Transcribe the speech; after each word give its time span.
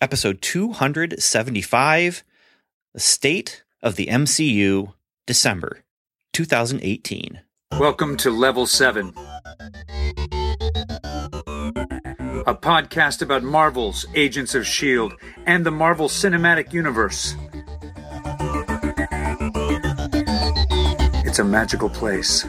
episode 0.00 0.40
275 0.42 2.24
The 2.92 3.00
State 3.00 3.62
of 3.82 3.96
the 3.96 4.06
MCU, 4.06 4.94
December 5.26 5.80
2018. 6.32 7.40
Welcome 7.78 8.16
to 8.18 8.30
Level 8.30 8.66
7, 8.66 9.12
a 12.46 12.54
podcast 12.54 13.22
about 13.22 13.42
Marvel's 13.42 14.06
Agents 14.14 14.54
of 14.54 14.62
S.H.I.E.L.D. 14.62 15.16
and 15.46 15.66
the 15.66 15.70
Marvel 15.70 16.08
Cinematic 16.08 16.72
Universe. 16.72 17.34
It's 21.26 21.38
a 21.38 21.44
magical 21.44 21.88
place. 21.88 22.44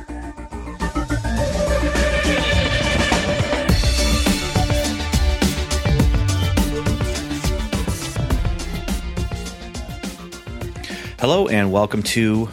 Hello, 11.28 11.48
and 11.48 11.72
welcome 11.72 12.04
to 12.04 12.50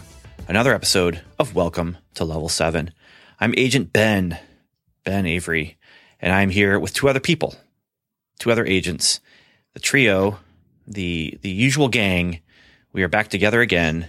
another 0.49 0.75
episode 0.75 1.21
of 1.39 1.55
Welcome 1.55 1.99
to 2.15 2.25
Level 2.25 2.49
7. 2.49 2.91
I'm 3.39 3.53
Agent 3.59 3.93
Ben, 3.93 4.39
Ben 5.05 5.27
Avery, 5.27 5.77
and 6.21 6.33
I'm 6.33 6.49
here 6.49 6.79
with 6.79 6.95
two 6.95 7.07
other 7.07 7.21
people, 7.21 7.55
two 8.39 8.51
other 8.51 8.65
agents, 8.65 9.21
the 9.75 9.79
trio, 9.79 10.39
the 10.87 11.39
the 11.43 11.51
usual 11.51 11.89
gang. 11.89 12.41
We 12.95 13.03
are 13.03 13.09
back 13.09 13.29
together 13.29 13.61
again, 13.61 14.09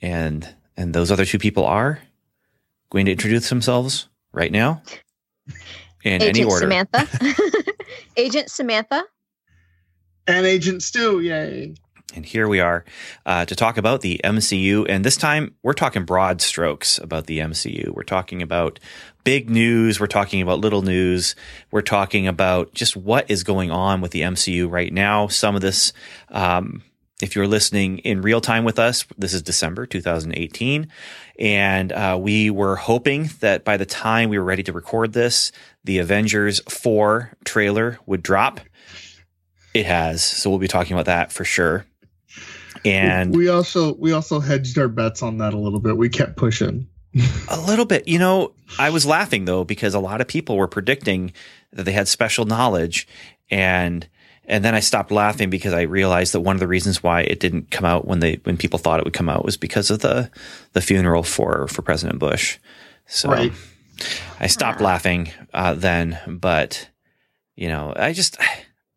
and 0.00 0.48
and 0.74 0.94
those 0.94 1.10
other 1.10 1.26
two 1.26 1.38
people 1.38 1.66
are 1.66 2.00
going 2.88 3.04
to 3.04 3.12
introduce 3.12 3.50
themselves 3.50 4.08
right 4.32 4.50
now 4.50 4.80
in 6.02 6.22
Agent 6.22 6.38
any 6.38 6.44
order. 6.44 6.64
Samantha. 6.64 7.06
Agent 8.16 8.50
Samantha. 8.50 9.04
And 10.26 10.46
Agent 10.46 10.82
Stu, 10.82 11.20
yay. 11.20 11.74
And 12.14 12.26
here 12.26 12.46
we 12.46 12.60
are 12.60 12.84
uh, 13.24 13.44
to 13.46 13.56
talk 13.56 13.78
about 13.78 14.02
the 14.02 14.20
MCU. 14.22 14.86
And 14.88 15.04
this 15.04 15.16
time 15.16 15.54
we're 15.62 15.72
talking 15.72 16.04
broad 16.04 16.40
strokes 16.40 16.98
about 16.98 17.26
the 17.26 17.38
MCU. 17.38 17.90
We're 17.94 18.02
talking 18.02 18.42
about 18.42 18.78
big 19.24 19.48
news. 19.48 19.98
We're 19.98 20.06
talking 20.06 20.42
about 20.42 20.60
little 20.60 20.82
news. 20.82 21.34
We're 21.70 21.82
talking 21.82 22.26
about 22.26 22.74
just 22.74 22.96
what 22.96 23.30
is 23.30 23.44
going 23.44 23.70
on 23.70 24.00
with 24.00 24.10
the 24.10 24.22
MCU 24.22 24.70
right 24.70 24.92
now. 24.92 25.28
Some 25.28 25.54
of 25.54 25.62
this, 25.62 25.92
um, 26.28 26.82
if 27.22 27.34
you're 27.36 27.46
listening 27.46 27.98
in 27.98 28.20
real 28.20 28.40
time 28.40 28.64
with 28.64 28.78
us, 28.78 29.06
this 29.16 29.32
is 29.32 29.42
December 29.42 29.86
2018. 29.86 30.88
And 31.38 31.92
uh, 31.92 32.18
we 32.20 32.50
were 32.50 32.76
hoping 32.76 33.30
that 33.40 33.64
by 33.64 33.76
the 33.76 33.86
time 33.86 34.28
we 34.28 34.38
were 34.38 34.44
ready 34.44 34.62
to 34.64 34.72
record 34.72 35.12
this, 35.12 35.50
the 35.84 35.98
Avengers 35.98 36.60
4 36.68 37.32
trailer 37.44 37.98
would 38.06 38.22
drop. 38.22 38.60
It 39.72 39.86
has. 39.86 40.22
So 40.22 40.50
we'll 40.50 40.58
be 40.58 40.68
talking 40.68 40.92
about 40.92 41.06
that 41.06 41.32
for 41.32 41.44
sure. 41.44 41.86
And 42.84 43.34
we 43.34 43.48
also 43.48 43.94
we 43.94 44.12
also 44.12 44.40
hedged 44.40 44.78
our 44.78 44.88
bets 44.88 45.22
on 45.22 45.38
that 45.38 45.54
a 45.54 45.58
little 45.58 45.80
bit. 45.80 45.96
We 45.96 46.08
kept 46.08 46.36
pushing. 46.36 46.88
a 47.48 47.60
little 47.60 47.84
bit, 47.84 48.08
you 48.08 48.18
know, 48.18 48.52
I 48.78 48.90
was 48.90 49.04
laughing 49.04 49.44
though 49.44 49.64
because 49.64 49.94
a 49.94 50.00
lot 50.00 50.20
of 50.20 50.28
people 50.28 50.56
were 50.56 50.68
predicting 50.68 51.32
that 51.72 51.84
they 51.84 51.92
had 51.92 52.08
special 52.08 52.44
knowledge 52.44 53.06
and 53.50 54.06
and 54.46 54.64
then 54.64 54.74
I 54.74 54.80
stopped 54.80 55.10
laughing 55.10 55.50
because 55.50 55.72
I 55.72 55.82
realized 55.82 56.34
that 56.34 56.40
one 56.40 56.56
of 56.56 56.60
the 56.60 56.66
reasons 56.66 57.02
why 57.02 57.20
it 57.22 57.38
didn't 57.38 57.70
come 57.70 57.84
out 57.84 58.06
when 58.06 58.20
they 58.20 58.40
when 58.44 58.56
people 58.56 58.78
thought 58.78 58.98
it 58.98 59.04
would 59.04 59.12
come 59.12 59.28
out 59.28 59.44
was 59.44 59.56
because 59.56 59.90
of 59.90 60.00
the 60.00 60.30
the 60.72 60.80
funeral 60.80 61.22
for 61.22 61.68
for 61.68 61.82
President 61.82 62.18
Bush. 62.18 62.58
So 63.06 63.30
Right. 63.30 63.52
I 64.40 64.46
stopped 64.48 64.80
laughing 64.80 65.30
uh, 65.54 65.74
then, 65.74 66.18
but 66.26 66.88
you 67.54 67.68
know, 67.68 67.92
I 67.94 68.12
just 68.12 68.38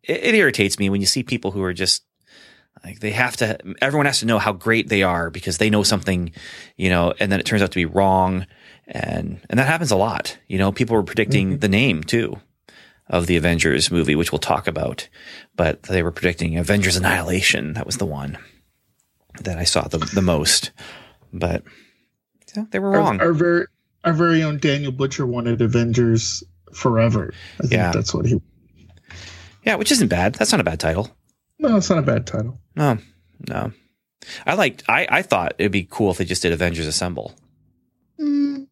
it, 0.02 0.24
it 0.24 0.34
irritates 0.34 0.78
me 0.78 0.90
when 0.90 1.00
you 1.00 1.06
see 1.06 1.22
people 1.22 1.50
who 1.52 1.62
are 1.62 1.74
just 1.74 2.02
like 2.86 3.00
they 3.00 3.10
have 3.10 3.36
to 3.36 3.58
everyone 3.82 4.06
has 4.06 4.20
to 4.20 4.26
know 4.26 4.38
how 4.38 4.52
great 4.52 4.88
they 4.88 5.02
are 5.02 5.28
because 5.28 5.58
they 5.58 5.68
know 5.68 5.82
something, 5.82 6.32
you 6.76 6.88
know, 6.88 7.12
and 7.20 7.30
then 7.30 7.40
it 7.40 7.46
turns 7.46 7.62
out 7.62 7.72
to 7.72 7.76
be 7.76 7.84
wrong 7.84 8.46
and 8.86 9.40
and 9.50 9.58
that 9.58 9.66
happens 9.66 9.90
a 9.90 9.96
lot. 9.96 10.38
You 10.48 10.58
know, 10.58 10.72
people 10.72 10.96
were 10.96 11.02
predicting 11.02 11.50
mm-hmm. 11.50 11.58
the 11.60 11.68
name 11.68 12.02
too 12.02 12.40
of 13.08 13.26
the 13.26 13.36
Avengers 13.36 13.90
movie, 13.90 14.14
which 14.14 14.32
we'll 14.32 14.38
talk 14.38 14.66
about, 14.66 15.08
but 15.54 15.82
they 15.84 16.02
were 16.02 16.12
predicting 16.12 16.56
Avengers 16.56 16.96
Annihilation. 16.96 17.74
That 17.74 17.86
was 17.86 17.98
the 17.98 18.06
one 18.06 18.38
that 19.42 19.58
I 19.58 19.64
saw 19.64 19.86
the 19.88 19.98
the 19.98 20.22
most. 20.22 20.70
But 21.32 21.64
know, 22.56 22.66
they 22.70 22.78
were 22.78 22.90
wrong. 22.90 23.20
Our, 23.20 23.26
our 23.26 23.32
very 23.32 23.66
our 24.04 24.12
very 24.12 24.42
own 24.42 24.58
Daniel 24.58 24.92
Butcher 24.92 25.26
wanted 25.26 25.60
Avengers 25.60 26.42
Forever. 26.72 27.32
I 27.58 27.62
think 27.62 27.72
Yeah. 27.72 27.92
that's 27.92 28.12
what 28.12 28.26
he. 28.26 28.40
yeah, 29.64 29.76
which 29.76 29.92
isn't 29.92 30.08
bad. 30.08 30.34
That's 30.34 30.52
not 30.52 30.60
a 30.60 30.64
bad 30.64 30.80
title. 30.80 31.16
No, 31.58 31.76
it's 31.76 31.90
not 31.90 31.98
a 31.98 32.02
bad 32.02 32.26
title. 32.26 32.58
No, 32.74 32.98
no. 33.48 33.72
I 34.44 34.54
liked. 34.54 34.84
I 34.88 35.06
I 35.10 35.22
thought 35.22 35.54
it'd 35.58 35.72
be 35.72 35.86
cool 35.88 36.10
if 36.10 36.18
they 36.18 36.24
just 36.24 36.42
did 36.42 36.52
Avengers 36.52 36.86
Assemble. 36.86 37.34
Mm, 38.20 38.66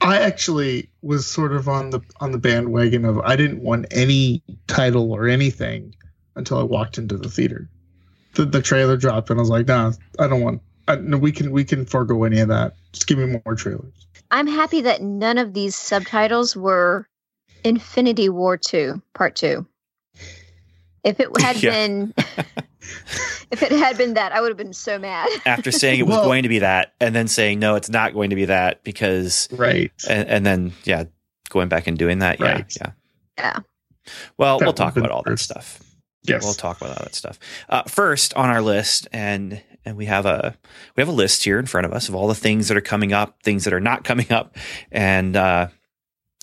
I 0.00 0.18
actually 0.18 0.90
was 1.02 1.26
sort 1.26 1.52
of 1.52 1.68
on 1.68 1.90
the 1.90 2.00
on 2.20 2.32
the 2.32 2.38
bandwagon 2.38 3.04
of 3.04 3.18
I 3.20 3.36
didn't 3.36 3.62
want 3.62 3.86
any 3.90 4.42
title 4.66 5.12
or 5.12 5.28
anything 5.28 5.94
until 6.36 6.58
I 6.58 6.62
walked 6.62 6.98
into 6.98 7.16
the 7.16 7.28
theater. 7.28 7.68
The, 8.34 8.44
the 8.44 8.62
trailer 8.62 8.96
dropped 8.96 9.30
and 9.30 9.38
I 9.38 9.42
was 9.42 9.50
like, 9.50 9.66
nah, 9.66 9.92
I 10.18 10.28
don't 10.28 10.42
want. 10.42 10.62
I, 10.86 10.96
no, 10.96 11.18
we 11.18 11.32
can 11.32 11.50
we 11.50 11.64
can 11.64 11.86
forego 11.86 12.24
any 12.24 12.40
of 12.40 12.48
that. 12.48 12.74
Just 12.92 13.06
give 13.06 13.18
me 13.18 13.40
more 13.44 13.54
trailers. 13.54 14.06
I'm 14.30 14.46
happy 14.46 14.82
that 14.82 15.02
none 15.02 15.38
of 15.38 15.54
these 15.54 15.74
subtitles 15.74 16.56
were 16.56 17.06
Infinity 17.64 18.28
War 18.28 18.56
2, 18.56 19.02
Part 19.14 19.36
2. 19.36 19.66
If 21.04 21.18
it 21.20 21.28
had 21.40 21.56
Yeah. 21.62 21.70
been 21.70 22.14
if 23.50 23.62
it 23.62 23.72
had 23.72 23.96
been 23.98 24.14
that, 24.14 24.32
I 24.32 24.40
would 24.40 24.48
have 24.50 24.56
been 24.56 24.72
so 24.72 24.98
mad. 24.98 25.28
After 25.46 25.70
saying 25.72 26.00
it 26.00 26.06
was 26.06 26.16
Well- 26.16 26.24
going 26.24 26.42
to 26.44 26.48
be 26.48 26.60
that, 26.60 26.94
and 27.00 27.14
then 27.14 27.28
saying 27.28 27.58
no, 27.58 27.74
it's 27.76 27.90
not 27.90 28.14
going 28.14 28.30
to 28.30 28.36
be 28.36 28.46
that 28.46 28.82
because, 28.84 29.48
Right. 29.52 29.92
and, 30.08 30.28
and 30.28 30.46
then 30.46 30.72
yeah, 30.84 31.04
going 31.48 31.68
back 31.68 31.86
and 31.86 31.98
doing 31.98 32.18
that. 32.20 32.40
Yeah, 32.40 32.46
Right. 32.52 32.76
yeah. 32.80 32.90
Yeah. 33.38 33.58
Well, 34.38 34.58
That 34.58 34.66
we'll 34.66 34.72
talk 34.72 34.96
about 34.96 35.10
all 35.10 35.22
that 35.24 35.38
stuff. 35.38 35.80
Yes. 36.22 36.44
We'll 36.44 36.54
talk 36.54 36.80
about 36.80 36.98
all 36.98 37.04
that 37.04 37.14
stuff. 37.14 37.38
Uh, 37.68 37.82
first 37.84 38.34
on 38.34 38.50
our 38.50 38.60
list, 38.60 39.08
and 39.12 39.62
and 39.86 39.96
we 39.96 40.04
have 40.06 40.26
a 40.26 40.54
we 40.96 41.00
have 41.00 41.08
a 41.08 41.12
list 41.12 41.44
here 41.44 41.58
in 41.58 41.64
front 41.66 41.86
of 41.86 41.92
us 41.94 42.08
of 42.08 42.14
all 42.14 42.28
the 42.28 42.34
things 42.34 42.68
that 42.68 42.76
are 42.76 42.82
coming 42.82 43.12
up, 43.14 43.42
things 43.42 43.64
that 43.64 43.72
are 43.72 43.80
not 43.80 44.04
coming 44.04 44.30
up, 44.30 44.56
and 44.92 45.34
uh, 45.36 45.68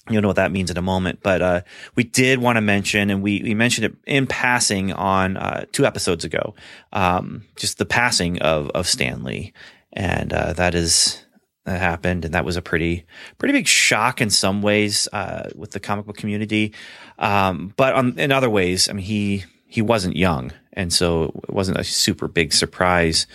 you'll 0.10 0.22
know 0.22 0.28
what 0.28 0.38
that 0.38 0.52
means 0.52 0.72
in 0.72 0.78
a 0.78 0.82
moment. 0.82 1.20
But 1.22 1.42
uh, 1.42 1.62
we 1.96 2.04
did 2.04 2.40
want 2.40 2.58
to 2.58 2.62
mention, 2.62 3.10
and 3.10 3.22
we 3.22 3.42
we 3.44 3.54
mentioned 3.54 3.86
it 3.86 3.96
in 4.06 4.28
passing 4.28 4.94
on 4.94 5.38
uh, 5.38 5.66
two 5.72 5.86
episodes 5.86 6.26
ago, 6.26 6.56
um, 6.94 7.44
just 7.56 7.78
the 7.78 7.86
passing 7.86 8.42
of 8.42 8.70
of 8.72 8.88
Stan 8.88 9.24
Lee, 9.24 9.54
and 9.94 10.34
uh, 10.34 10.54
that 10.54 10.76
is 10.76 11.24
that 11.66 11.80
happened, 11.80 12.26
and 12.26 12.34
that 12.34 12.46
was 12.46 12.56
a 12.56 12.62
pretty 12.62 13.06
pretty 13.38 13.54
big 13.54 13.68
shock 13.68 14.22
in 14.22 14.30
some 14.30 14.62
ways 14.62 15.08
uh, 15.12 15.50
with 15.56 15.72
the 15.72 15.80
comic 15.80 16.06
book 16.06 16.18
community, 16.18 16.74
um, 17.20 17.74
but 17.78 17.94
on, 17.94 18.18
in 18.18 18.32
other 18.32 18.50
ways, 18.50 18.90
I 18.90 18.94
mean 18.94 19.06
he 19.06 19.46
he 19.66 19.82
wasn't 19.82 20.16
young, 20.16 20.52
and 20.74 20.92
so 20.94 21.42
it 21.44 21.54
wasn't 21.54 21.78
a 21.78 21.84
super 21.84 22.28
big 22.28 22.54
surprise. 22.54 23.28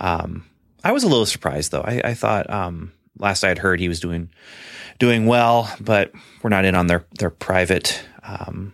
Um, 0.00 0.44
I 0.82 0.92
was 0.92 1.04
a 1.04 1.08
little 1.08 1.26
surprised 1.26 1.72
though. 1.72 1.82
I, 1.82 2.00
I 2.04 2.14
thought 2.14 2.48
um, 2.50 2.92
last 3.18 3.44
I 3.44 3.48
had 3.48 3.58
heard 3.58 3.80
he 3.80 3.88
was 3.88 4.00
doing 4.00 4.30
doing 4.98 5.26
well, 5.26 5.74
but 5.80 6.12
we're 6.42 6.50
not 6.50 6.64
in 6.64 6.74
on 6.74 6.86
their 6.86 7.04
their 7.18 7.30
private 7.30 8.02
um, 8.22 8.72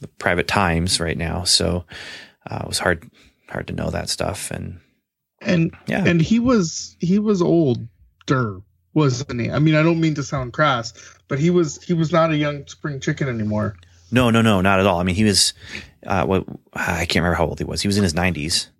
the 0.00 0.08
private 0.08 0.48
times 0.48 1.00
right 1.00 1.16
now, 1.16 1.44
so 1.44 1.84
uh, 2.50 2.60
it 2.62 2.68
was 2.68 2.78
hard 2.78 3.08
hard 3.48 3.66
to 3.68 3.72
know 3.72 3.90
that 3.90 4.08
stuff. 4.08 4.50
And 4.50 4.80
and 5.40 5.74
yeah, 5.86 6.04
and 6.04 6.20
he 6.20 6.38
was 6.38 6.96
he 7.00 7.18
was 7.18 7.40
older, 7.42 8.60
wasn't 8.94 9.40
he? 9.40 9.50
I 9.50 9.58
mean, 9.58 9.74
I 9.74 9.82
don't 9.82 10.00
mean 10.00 10.14
to 10.14 10.22
sound 10.22 10.52
crass, 10.52 10.92
but 11.28 11.38
he 11.38 11.50
was 11.50 11.82
he 11.82 11.92
was 11.94 12.12
not 12.12 12.30
a 12.30 12.36
young 12.36 12.66
spring 12.66 13.00
chicken 13.00 13.28
anymore. 13.28 13.76
no, 14.10 14.30
no, 14.30 14.42
no, 14.42 14.60
not 14.60 14.80
at 14.80 14.86
all. 14.86 14.98
I 15.00 15.04
mean, 15.04 15.14
he 15.14 15.24
was 15.24 15.54
uh, 16.06 16.24
what 16.26 16.44
I 16.74 17.06
can't 17.06 17.16
remember 17.22 17.36
how 17.36 17.46
old 17.46 17.58
he 17.58 17.64
was. 17.64 17.80
He 17.80 17.88
was 17.88 17.96
in 17.96 18.02
his 18.02 18.14
nineties. 18.14 18.70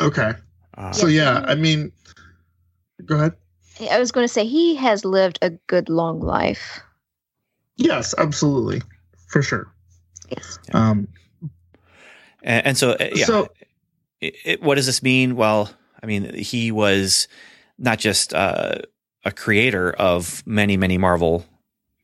Okay. 0.00 0.32
Uh, 0.76 0.92
So 0.92 1.06
yeah, 1.06 1.44
I 1.46 1.54
mean, 1.54 1.92
go 3.04 3.16
ahead. 3.16 3.32
I 3.90 3.98
was 3.98 4.12
going 4.12 4.24
to 4.26 4.32
say 4.32 4.46
he 4.46 4.76
has 4.76 5.04
lived 5.04 5.38
a 5.42 5.50
good 5.66 5.88
long 5.88 6.20
life. 6.20 6.80
Yes, 7.76 8.14
absolutely, 8.16 8.82
for 9.28 9.42
sure. 9.42 9.70
Yes. 10.30 10.58
Um, 10.72 11.08
and, 12.42 12.66
and 12.68 12.78
so 12.78 12.92
uh, 12.92 13.08
yeah, 13.14 13.24
So 13.26 13.48
it, 14.20 14.34
it- 14.44 14.62
what 14.62 14.76
does 14.76 14.86
this 14.86 15.02
mean? 15.02 15.36
Well, 15.36 15.70
I 16.02 16.06
mean, 16.06 16.34
he 16.34 16.72
was 16.72 17.28
not 17.78 17.98
just 17.98 18.32
uh, 18.34 18.76
a 19.24 19.32
creator 19.32 19.90
of 19.92 20.42
many, 20.46 20.76
many 20.76 20.96
Marvel 20.98 21.44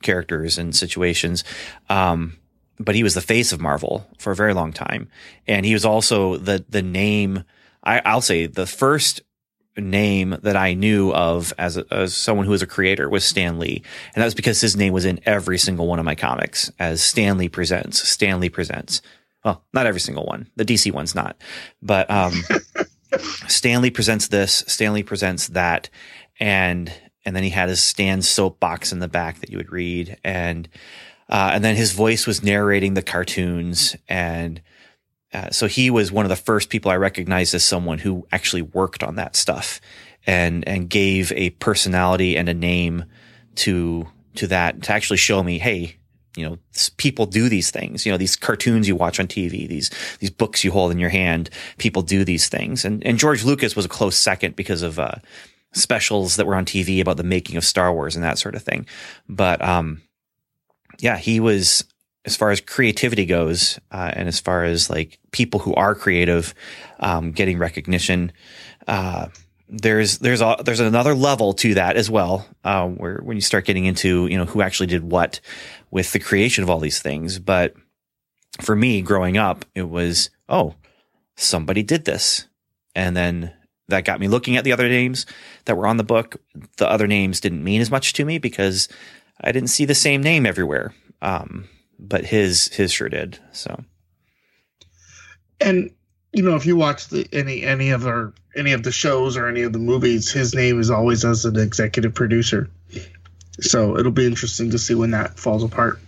characters 0.03 0.59
and 0.59 0.75
situations, 0.77 1.45
um, 1.89 2.37
but 2.79 2.95
he 2.95 3.03
was 3.03 3.15
the 3.15 3.21
face 3.21 3.53
of 3.53 3.61
Marvel 3.61 4.07
for 4.19 4.33
a 4.33 4.37
very 4.37 4.53
long 4.55 4.73
time, 4.73 5.09
and 5.47 5.65
he 5.65 5.73
was 5.73 5.85
also 5.85 6.37
the 6.37 6.65
the 6.69 6.83
name. 6.83 7.45
I, 7.85 8.01
I'll 8.05 8.21
say 8.21 8.47
the 8.47 8.67
first 8.67 9.23
name 9.77 10.37
that 10.43 10.57
I 10.57 10.75
knew 10.75 11.13
of 11.13 11.53
as, 11.59 11.77
a, 11.77 11.87
as 11.91 12.15
someone 12.15 12.47
who 12.47 12.53
was 12.53 12.63
a 12.63 12.67
creator 12.67 13.09
was 13.09 13.25
Stan 13.25 13.59
Lee. 13.59 13.83
And 14.15 14.21
that 14.21 14.27
was 14.27 14.35
because 14.35 14.61
his 14.61 14.77
name 14.77 14.93
was 14.93 15.05
in 15.05 15.21
every 15.25 15.59
single 15.59 15.87
one 15.87 15.99
of 15.99 16.05
my 16.05 16.15
comics 16.15 16.71
as 16.79 17.03
Stan 17.03 17.39
Lee 17.39 17.49
Presents, 17.49 18.07
Stan 18.07 18.41
Lee 18.41 18.51
Presents. 18.51 19.01
Well, 19.45 19.65
not 19.73 19.87
every 19.87 20.01
single 20.01 20.25
one. 20.25 20.49
The 20.57 20.65
DC 20.65 20.93
one's 20.93 21.15
not. 21.15 21.37
But 21.81 22.11
um, 22.11 22.33
Stan 23.49 23.83
Lee 23.83 23.91
presents 23.91 24.29
this, 24.29 24.65
Stan 24.67 24.93
Lee 24.93 25.03
presents 25.03 25.49
that. 25.49 25.89
And 26.39 26.93
and 27.25 27.37
then 27.37 27.45
he 27.45 27.51
had 27.51 27.69
his 27.69 27.81
Stan 27.81 28.21
soapbox 28.23 28.93
in 28.93 28.99
the 28.99 29.09
back 29.09 29.41
that 29.41 29.51
you 29.51 29.57
would 29.57 29.71
read. 29.71 30.19
And 30.25 30.69
uh, 31.29 31.53
and 31.55 31.65
then 31.65 31.77
his 31.77 31.93
voice 31.93 32.27
was 32.27 32.43
narrating 32.43 32.95
the 32.95 33.03
cartoons 33.03 33.97
and 34.09 34.61
uh, 35.33 35.51
so 35.51 35.67
he 35.67 35.91
was 35.91 36.13
one 36.13 36.25
of 36.25 36.31
the 36.31 36.37
first 36.37 36.69
people 36.69 36.91
I 36.91 36.97
recognized 36.97 37.55
as 37.55 37.65
someone 37.65 37.99
who 37.99 38.27
actually 38.33 38.63
worked 38.63 39.03
on 39.03 39.17
that 39.17 39.37
stuff 39.37 39.81
and 40.27 40.67
and 40.69 40.89
gave 40.89 41.33
a 41.33 41.51
personality 41.51 42.37
and 42.37 42.49
a 42.49 42.55
name 42.55 43.05
to 43.57 44.09
to 44.35 44.47
that 44.49 44.83
to 44.83 44.93
actually 44.93 45.17
show 45.17 45.43
me, 45.43 45.59
hey, 45.59 45.97
you 46.37 46.49
know, 46.49 46.59
people 46.97 47.27
do 47.27 47.49
these 47.49 47.71
things. 47.71 48.07
You 48.07 48.13
know, 48.13 48.19
these 48.19 48.37
cartoons 48.37 48.89
you 48.89 48.97
watch 48.97 49.21
on 49.21 49.27
TV, 49.27 49.69
these 49.69 49.91
these 50.21 50.31
books 50.31 50.65
you 50.65 50.71
hold 50.71 50.93
in 50.93 50.99
your 50.99 51.11
hand, 51.11 51.51
people 51.79 52.03
do 52.03 52.25
these 52.25 52.49
things. 52.49 52.85
And 52.85 53.05
and 53.07 53.19
George 53.19 53.45
Lucas 53.45 53.77
was 53.77 53.85
a 53.85 53.91
close 53.91 54.17
second 54.17 54.57
because 54.57 54.83
of 54.83 54.99
uh, 54.99 55.17
specials 55.73 56.37
that 56.37 56.47
were 56.47 56.55
on 56.55 56.65
TV 56.65 57.01
about 57.01 57.17
the 57.17 57.25
making 57.25 57.57
of 57.57 57.65
Star 57.65 57.93
Wars 57.93 58.15
and 58.15 58.25
that 58.25 58.39
sort 58.39 58.55
of 58.55 58.63
thing. 58.63 58.87
But 59.29 59.63
um, 59.63 60.03
yeah, 61.01 61.17
he 61.17 61.41
was 61.41 61.85
as 62.25 62.37
far 62.37 62.51
as 62.51 62.61
creativity 62.61 63.27
goes, 63.27 63.79
uh, 63.91 64.13
and 64.15 64.29
as 64.29 64.39
far 64.39 64.65
as 64.65 64.89
like 64.89 65.19
people 65.33 65.61
who 65.61 65.75
are 65.75 65.95
creative 65.95 66.55
um, 67.01 67.33
getting 67.33 67.59
recognition, 67.59 68.33
uh, 68.87 69.29
there's 69.69 70.19
there's 70.19 70.41
a, 70.41 70.57
there's 70.65 70.81
another 70.81 71.15
level 71.15 71.55
to 71.55 71.75
that 71.75 71.97
as 71.97 72.11
well, 72.11 72.47
uh, 72.65 72.87
where 72.87 73.21
when 73.23 73.37
you 73.37 73.41
start 73.41 73.65
getting 73.65 73.87
into 73.87 74.27
you 74.27 74.37
know 74.37 74.45
who 74.45 74.63
actually 74.63 74.87
did 74.87 75.03
what 75.03 75.41
with 75.91 76.13
the 76.13 76.19
creation 76.19 76.63
of 76.63 76.71
all 76.71 76.79
these 76.79 77.01
things. 77.01 77.39
But 77.39 77.75
for 78.61 78.77
me, 78.77 79.03
growing 79.03 79.37
up, 79.37 79.65
it 79.75 79.89
was 79.89 80.31
oh 80.49 80.75
somebody 81.37 81.83
did 81.83 82.05
this, 82.05 82.47
and 82.95 83.17
then 83.17 83.53
that 83.89 84.05
got 84.05 84.21
me 84.21 84.29
looking 84.29 84.57
at 84.57 84.65
the 84.65 84.73
other 84.73 84.89
names 84.89 85.27
that 85.65 85.77
were 85.77 85.87
on 85.87 85.97
the 85.97 86.05
book. 86.05 86.37
The 86.77 86.89
other 86.89 87.07
names 87.07 87.41
didn't 87.41 87.65
mean 87.65 87.81
as 87.81 87.91
much 87.91 88.13
to 88.15 88.25
me 88.25 88.39
because 88.39 88.89
I 89.41 89.53
didn't 89.53 89.71
see 89.71 89.85
the 89.85 89.95
same 89.95 90.23
name 90.23 90.47
everywhere. 90.47 90.95
Um, 91.21 91.69
but 91.99 92.25
his 92.25 92.69
his 92.69 92.93
sure 92.93 93.09
did. 93.09 93.39
So, 93.53 93.83
and 95.61 95.91
you 96.33 96.43
know, 96.43 96.57
if 96.57 96.67
you 96.67 96.77
watch 96.77 97.09
the 97.09 97.27
any 97.33 97.63
any 97.63 97.91
of 97.91 98.07
our 98.07 98.33
any 98.57 98.73
of 98.73 98.83
the 98.83 98.93
shows 98.93 99.37
or 99.37 99.47
any 99.47 99.63
of 99.63 99.73
the 99.73 99.79
movies, 99.79 100.31
his 100.31 100.55
name 100.55 100.81
is 100.81 100.91
always 100.91 101.25
as 101.25 101.45
an 101.45 101.59
executive 101.59 102.15
producer. 102.15 102.69
So 103.61 103.99
it'll 103.99 104.13
be 104.13 104.27
interesting 104.27 104.71
to 104.71 104.79
see 104.79 104.95
when 104.95 105.11
that 105.11 105.39
falls 105.39 105.63
apart. 105.63 105.99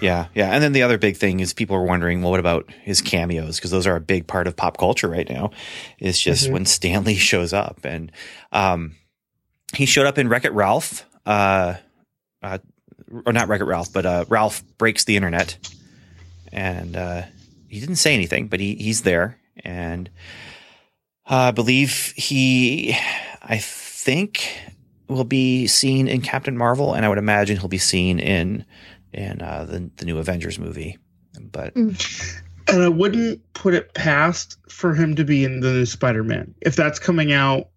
Yeah, 0.00 0.28
yeah. 0.34 0.50
And 0.50 0.62
then 0.62 0.72
the 0.72 0.82
other 0.82 0.98
big 0.98 1.16
thing 1.16 1.40
is 1.40 1.52
people 1.52 1.76
are 1.76 1.84
wondering, 1.84 2.22
well, 2.22 2.30
what 2.30 2.40
about 2.40 2.70
his 2.82 3.02
cameos? 3.02 3.56
Because 3.56 3.70
those 3.70 3.86
are 3.86 3.96
a 3.96 4.00
big 4.00 4.26
part 4.26 4.46
of 4.46 4.54
pop 4.54 4.76
culture 4.76 5.08
right 5.08 5.28
now. 5.28 5.50
It's 5.98 6.20
just 6.20 6.44
mm-hmm. 6.44 6.52
when 6.52 6.66
Stan 6.66 7.04
Lee 7.04 7.14
shows 7.16 7.52
up. 7.52 7.80
And 7.84 8.12
um, 8.52 8.94
he 9.74 9.86
showed 9.86 10.06
up 10.06 10.18
in 10.18 10.28
Wreck 10.28 10.44
It 10.44 10.52
Ralph 10.52 11.04
uh, 11.26 11.74
uh, 12.42 12.58
or 13.24 13.32
not 13.32 13.48
Wreck 13.48 13.60
It 13.60 13.64
Ralph, 13.64 13.92
but 13.92 14.06
uh, 14.06 14.24
Ralph 14.28 14.62
breaks 14.78 15.04
the 15.04 15.16
internet, 15.16 15.58
and 16.52 16.96
uh, 16.96 17.22
he 17.68 17.80
didn't 17.80 17.96
say 17.96 18.14
anything, 18.14 18.48
but 18.48 18.60
he 18.60 18.74
he's 18.74 19.02
there, 19.02 19.38
and 19.64 20.08
uh, 21.28 21.36
I 21.36 21.50
believe 21.50 22.12
he, 22.16 22.96
I 23.42 23.58
think, 23.58 24.48
will 25.08 25.24
be 25.24 25.66
seen 25.66 26.08
in 26.08 26.20
Captain 26.20 26.56
Marvel, 26.56 26.94
and 26.94 27.04
I 27.04 27.08
would 27.08 27.18
imagine 27.18 27.56
he'll 27.56 27.68
be 27.68 27.78
seen 27.78 28.18
in 28.18 28.64
in 29.12 29.42
uh, 29.42 29.64
the 29.64 29.90
the 29.96 30.04
new 30.04 30.18
Avengers 30.18 30.58
movie, 30.58 30.98
but. 31.52 31.74
Mm. 31.74 32.42
And 32.70 32.82
I 32.82 32.88
wouldn't 32.90 33.40
put 33.54 33.72
it 33.72 33.94
past 33.94 34.58
for 34.68 34.94
him 34.94 35.16
to 35.16 35.24
be 35.24 35.42
in 35.42 35.60
the 35.60 35.72
new 35.72 35.86
Spider-Man 35.86 36.54
if 36.60 36.76
that's 36.76 36.98
coming 36.98 37.32
out 37.32 37.70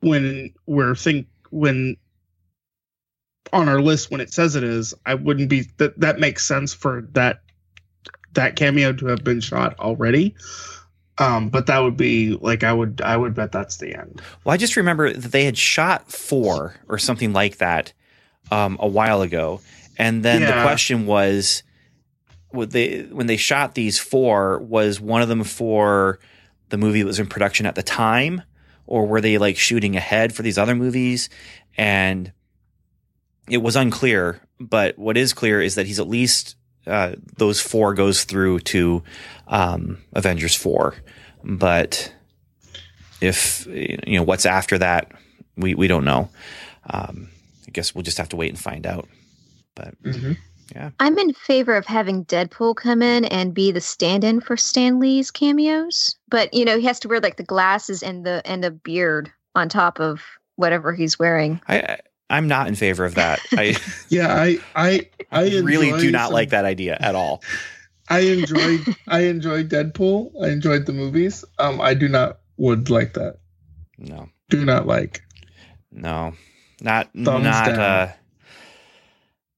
when 0.00 0.52
we're 0.66 0.94
think 0.94 1.26
when 1.50 1.96
on 3.52 3.68
our 3.68 3.80
list 3.80 4.10
when 4.10 4.20
it 4.20 4.32
says 4.32 4.56
it 4.56 4.64
is, 4.64 4.94
I 5.06 5.14
wouldn't 5.14 5.48
be 5.48 5.66
that 5.78 5.98
that 6.00 6.18
makes 6.18 6.46
sense 6.46 6.74
for 6.74 7.08
that 7.12 7.40
that 8.34 8.56
cameo 8.56 8.92
to 8.92 9.06
have 9.06 9.24
been 9.24 9.40
shot 9.40 9.78
already. 9.78 10.34
Um, 11.18 11.48
but 11.48 11.66
that 11.66 11.80
would 11.80 11.96
be 11.96 12.38
like 12.40 12.62
I 12.62 12.72
would 12.72 13.00
I 13.02 13.16
would 13.16 13.34
bet 13.34 13.52
that's 13.52 13.78
the 13.78 13.94
end. 13.94 14.22
Well, 14.44 14.54
I 14.54 14.56
just 14.56 14.76
remember 14.76 15.12
that 15.12 15.32
they 15.32 15.44
had 15.44 15.58
shot 15.58 16.10
four 16.10 16.76
or 16.88 16.98
something 16.98 17.32
like 17.32 17.58
that 17.58 17.92
um, 18.50 18.76
a 18.80 18.86
while 18.86 19.22
ago, 19.22 19.60
and 19.98 20.22
then 20.22 20.42
yeah. 20.42 20.56
the 20.56 20.62
question 20.62 21.06
was, 21.06 21.64
would 22.52 22.70
they 22.70 23.02
when 23.02 23.26
they 23.26 23.36
shot 23.36 23.74
these 23.74 23.98
four 23.98 24.60
was 24.60 25.00
one 25.00 25.22
of 25.22 25.28
them 25.28 25.42
for 25.42 26.20
the 26.68 26.78
movie 26.78 27.00
that 27.00 27.06
was 27.06 27.18
in 27.18 27.26
production 27.26 27.66
at 27.66 27.74
the 27.74 27.82
time, 27.82 28.42
or 28.86 29.06
were 29.06 29.20
they 29.20 29.38
like 29.38 29.56
shooting 29.56 29.96
ahead 29.96 30.32
for 30.32 30.42
these 30.42 30.58
other 30.58 30.76
movies? 30.76 31.28
And 31.76 32.32
it 33.50 33.62
was 33.62 33.76
unclear, 33.76 34.40
but 34.60 34.98
what 34.98 35.16
is 35.16 35.32
clear 35.32 35.60
is 35.60 35.74
that 35.74 35.86
he's 35.86 36.00
at 36.00 36.08
least 36.08 36.56
uh, 36.86 37.14
those 37.36 37.60
four 37.60 37.94
goes 37.94 38.24
through 38.24 38.60
to 38.60 39.02
um, 39.46 39.98
Avengers 40.14 40.54
four, 40.54 40.94
but 41.44 42.12
if 43.20 43.66
you 43.66 44.16
know 44.16 44.22
what's 44.22 44.46
after 44.46 44.78
that, 44.78 45.12
we 45.56 45.74
we 45.74 45.88
don't 45.88 46.04
know. 46.04 46.30
Um, 46.88 47.28
I 47.66 47.70
guess 47.72 47.94
we'll 47.94 48.04
just 48.04 48.18
have 48.18 48.30
to 48.30 48.36
wait 48.36 48.50
and 48.50 48.58
find 48.58 48.86
out. 48.86 49.08
But 49.74 50.02
mm-hmm. 50.02 50.32
yeah, 50.74 50.90
I'm 50.98 51.18
in 51.18 51.34
favor 51.34 51.76
of 51.76 51.84
having 51.84 52.24
Deadpool 52.24 52.76
come 52.76 53.02
in 53.02 53.26
and 53.26 53.52
be 53.52 53.70
the 53.70 53.80
stand-in 53.80 54.40
for 54.40 54.56
Stan 54.56 54.98
Lee's 54.98 55.30
cameos, 55.30 56.16
but 56.30 56.52
you 56.54 56.64
know 56.64 56.78
he 56.78 56.86
has 56.86 57.00
to 57.00 57.08
wear 57.08 57.20
like 57.20 57.36
the 57.36 57.42
glasses 57.42 58.02
and 58.02 58.24
the 58.24 58.40
and 58.46 58.64
a 58.64 58.70
beard 58.70 59.30
on 59.54 59.68
top 59.68 60.00
of 60.00 60.22
whatever 60.56 60.94
he's 60.94 61.18
wearing. 61.18 61.60
I 61.68 61.98
I'm 62.30 62.48
not 62.48 62.68
in 62.68 62.74
favor 62.74 63.04
of 63.04 63.14
that. 63.14 63.40
I 63.52 63.76
yeah, 64.08 64.34
I 64.34 64.58
I 64.74 65.08
I 65.30 65.58
really 65.60 65.98
do 65.98 66.10
not 66.10 66.26
some, 66.26 66.34
like 66.34 66.50
that 66.50 66.64
idea 66.64 66.96
at 67.00 67.14
all. 67.14 67.42
I 68.08 68.20
enjoyed 68.20 68.96
I 69.06 69.20
enjoyed 69.20 69.68
Deadpool. 69.70 70.32
I 70.42 70.48
enjoyed 70.48 70.86
the 70.86 70.92
movies. 70.92 71.44
Um, 71.58 71.80
I 71.80 71.94
do 71.94 72.08
not 72.08 72.40
would 72.56 72.90
like 72.90 73.14
that. 73.14 73.38
No, 73.98 74.28
do 74.50 74.64
not 74.64 74.86
like. 74.86 75.22
No, 75.90 76.34
not 76.80 77.10
Thumbs 77.14 77.44
not. 77.44 77.66
Down. 77.66 77.80
uh 77.80 78.12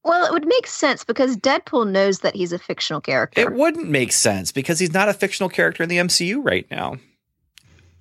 well, 0.03 0.25
it 0.25 0.33
would 0.33 0.47
make 0.47 0.65
sense 0.65 1.03
because 1.03 1.37
Deadpool 1.37 1.91
knows 1.91 2.19
that 2.19 2.35
he's 2.35 2.53
a 2.53 2.59
fictional 2.59 3.01
character. 3.01 3.39
It 3.39 3.53
wouldn't 3.53 3.87
make 3.87 4.11
sense 4.11 4.51
because 4.51 4.79
he's 4.79 4.93
not 4.93 5.09
a 5.09 5.13
fictional 5.13 5.49
character 5.49 5.83
in 5.83 5.89
the 5.89 5.97
MCU 5.97 6.43
right 6.43 6.65
now. 6.71 6.97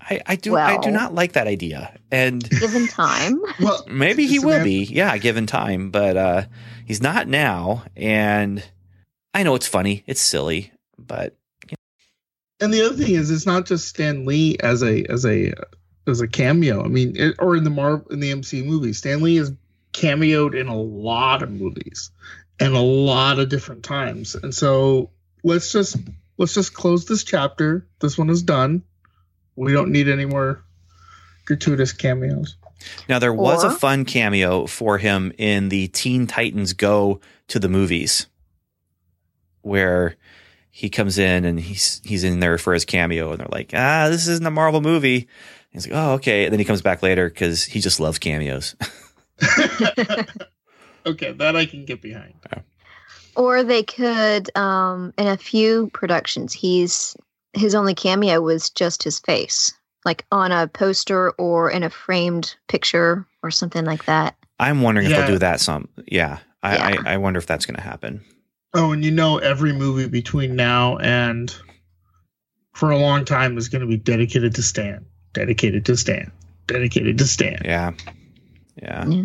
I, 0.00 0.20
I 0.26 0.36
do 0.36 0.52
well, 0.52 0.66
I 0.66 0.78
do 0.78 0.90
not 0.90 1.14
like 1.14 1.32
that 1.32 1.46
idea. 1.46 1.96
And 2.10 2.48
given 2.48 2.86
time, 2.88 3.40
well, 3.60 3.84
maybe 3.88 4.26
he 4.26 4.38
will 4.38 4.64
be. 4.64 4.84
Yeah, 4.84 5.16
given 5.18 5.46
time, 5.46 5.90
but 5.90 6.16
uh, 6.16 6.42
he's 6.86 7.02
not 7.02 7.28
now. 7.28 7.84
And 7.96 8.64
I 9.34 9.42
know 9.42 9.54
it's 9.54 9.68
funny, 9.68 10.02
it's 10.06 10.20
silly, 10.20 10.72
but. 10.98 11.36
You 11.68 11.76
know. 11.76 12.64
And 12.64 12.74
the 12.74 12.86
other 12.86 12.96
thing 12.96 13.14
is, 13.14 13.30
it's 13.30 13.46
not 13.46 13.66
just 13.66 13.88
Stan 13.88 14.24
Lee 14.24 14.56
as 14.58 14.82
a 14.82 15.04
as 15.04 15.26
a 15.26 15.52
as 16.06 16.20
a 16.20 16.28
cameo. 16.28 16.84
I 16.84 16.88
mean, 16.88 17.16
it, 17.16 17.36
or 17.38 17.56
in 17.56 17.64
the 17.64 17.70
Marvel 17.70 18.08
in 18.10 18.20
the 18.20 18.32
MCU 18.32 18.64
movie, 18.64 18.92
Stan 18.92 19.22
Lee 19.22 19.36
is 19.36 19.52
cameoed 19.92 20.58
in 20.58 20.68
a 20.68 20.76
lot 20.76 21.42
of 21.42 21.50
movies 21.50 22.10
and 22.58 22.74
a 22.74 22.80
lot 22.80 23.38
of 23.38 23.48
different 23.48 23.84
times. 23.84 24.34
And 24.34 24.54
so 24.54 25.10
let's 25.44 25.72
just 25.72 25.96
let's 26.38 26.54
just 26.54 26.74
close 26.74 27.04
this 27.04 27.24
chapter. 27.24 27.86
This 28.00 28.16
one 28.16 28.30
is 28.30 28.42
done 28.42 28.82
we 29.56 29.72
don't 29.72 29.90
need 29.90 30.08
any 30.08 30.26
more 30.26 30.64
gratuitous 31.44 31.92
cameos. 31.92 32.56
Now 33.08 33.18
there 33.18 33.34
was 33.34 33.64
or, 33.64 33.68
a 33.68 33.70
fun 33.70 34.04
cameo 34.04 34.66
for 34.66 34.98
him 34.98 35.32
in 35.36 35.68
the 35.68 35.88
Teen 35.88 36.26
Titans 36.26 36.72
Go 36.72 37.20
to 37.48 37.58
the 37.58 37.68
movies, 37.68 38.26
where 39.62 40.16
he 40.70 40.88
comes 40.88 41.18
in 41.18 41.44
and 41.44 41.60
he's 41.60 42.00
he's 42.04 42.24
in 42.24 42.40
there 42.40 42.56
for 42.58 42.72
his 42.72 42.84
cameo, 42.84 43.30
and 43.30 43.40
they're 43.40 43.48
like, 43.50 43.72
"Ah, 43.74 44.08
this 44.08 44.28
isn't 44.28 44.46
a 44.46 44.50
Marvel 44.50 44.80
movie." 44.80 45.16
And 45.16 45.26
he's 45.72 45.86
like, 45.86 45.96
"Oh, 45.96 46.12
okay." 46.14 46.44
And 46.44 46.52
then 46.52 46.58
he 46.58 46.64
comes 46.64 46.82
back 46.82 47.02
later 47.02 47.28
because 47.28 47.64
he 47.64 47.80
just 47.80 48.00
loves 48.00 48.18
cameos. 48.18 48.74
okay, 51.06 51.32
that 51.32 51.56
I 51.56 51.66
can 51.66 51.84
get 51.84 52.00
behind. 52.00 52.34
Yeah. 52.52 52.60
Or 53.36 53.62
they 53.62 53.82
could, 53.82 54.54
um, 54.56 55.14
in 55.16 55.26
a 55.26 55.36
few 55.36 55.88
productions, 55.92 56.52
he's 56.52 57.16
his 57.52 57.74
only 57.74 57.94
cameo 57.94 58.40
was 58.40 58.70
just 58.70 59.02
his 59.02 59.18
face, 59.18 59.72
like 60.04 60.24
on 60.30 60.52
a 60.52 60.68
poster 60.68 61.30
or 61.32 61.70
in 61.70 61.82
a 61.82 61.90
framed 61.90 62.56
picture 62.68 63.26
or 63.42 63.50
something 63.50 63.84
like 63.84 64.04
that. 64.06 64.36
I'm 64.58 64.82
wondering 64.82 65.08
yeah. 65.08 65.20
if 65.20 65.26
they'll 65.26 65.34
do 65.34 65.38
that. 65.38 65.60
Some, 65.60 65.88
yeah. 66.06 66.38
I, 66.62 66.76
yeah. 66.76 67.02
I, 67.06 67.14
I 67.14 67.16
wonder 67.16 67.38
if 67.38 67.46
that's 67.46 67.66
going 67.66 67.76
to 67.76 67.82
happen. 67.82 68.22
Oh, 68.74 68.92
and 68.92 69.04
you 69.04 69.10
know, 69.10 69.38
every 69.38 69.72
movie 69.72 70.08
between 70.08 70.54
now 70.54 70.98
and 70.98 71.54
for 72.74 72.90
a 72.90 72.98
long 72.98 73.24
time 73.24 73.58
is 73.58 73.68
going 73.68 73.80
to 73.80 73.88
be 73.88 73.96
dedicated 73.96 74.54
to 74.54 74.62
Stan. 74.62 75.06
dedicated 75.32 75.86
to 75.86 75.96
Stan, 75.96 76.30
dedicated 76.66 77.18
to 77.18 77.26
Stan. 77.26 77.62
Yeah. 77.64 77.92
Yeah. 78.76 79.06
Yeah. 79.06 79.22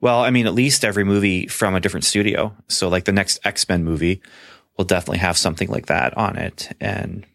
Well, 0.00 0.20
I 0.20 0.30
mean, 0.30 0.46
at 0.46 0.54
least 0.54 0.84
every 0.84 1.04
movie 1.04 1.46
from 1.46 1.74
a 1.74 1.80
different 1.80 2.04
studio. 2.04 2.54
So, 2.68 2.88
like 2.88 3.04
the 3.04 3.12
next 3.12 3.40
X 3.44 3.68
Men 3.68 3.84
movie 3.84 4.20
will 4.76 4.84
definitely 4.84 5.18
have 5.18 5.36
something 5.36 5.68
like 5.68 5.86
that 5.86 6.16
on 6.16 6.36
it, 6.36 6.74
and 6.80 7.26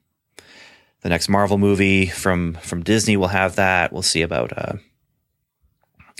the 1.01 1.09
next 1.09 1.29
Marvel 1.29 1.57
movie 1.57 2.05
from 2.07 2.55
from 2.55 2.83
Disney 2.83 3.15
will 3.17 3.27
have 3.29 3.55
that. 3.55 3.93
We'll 3.93 4.01
see 4.01 4.21
about 4.21 4.51
uh, 4.57 4.73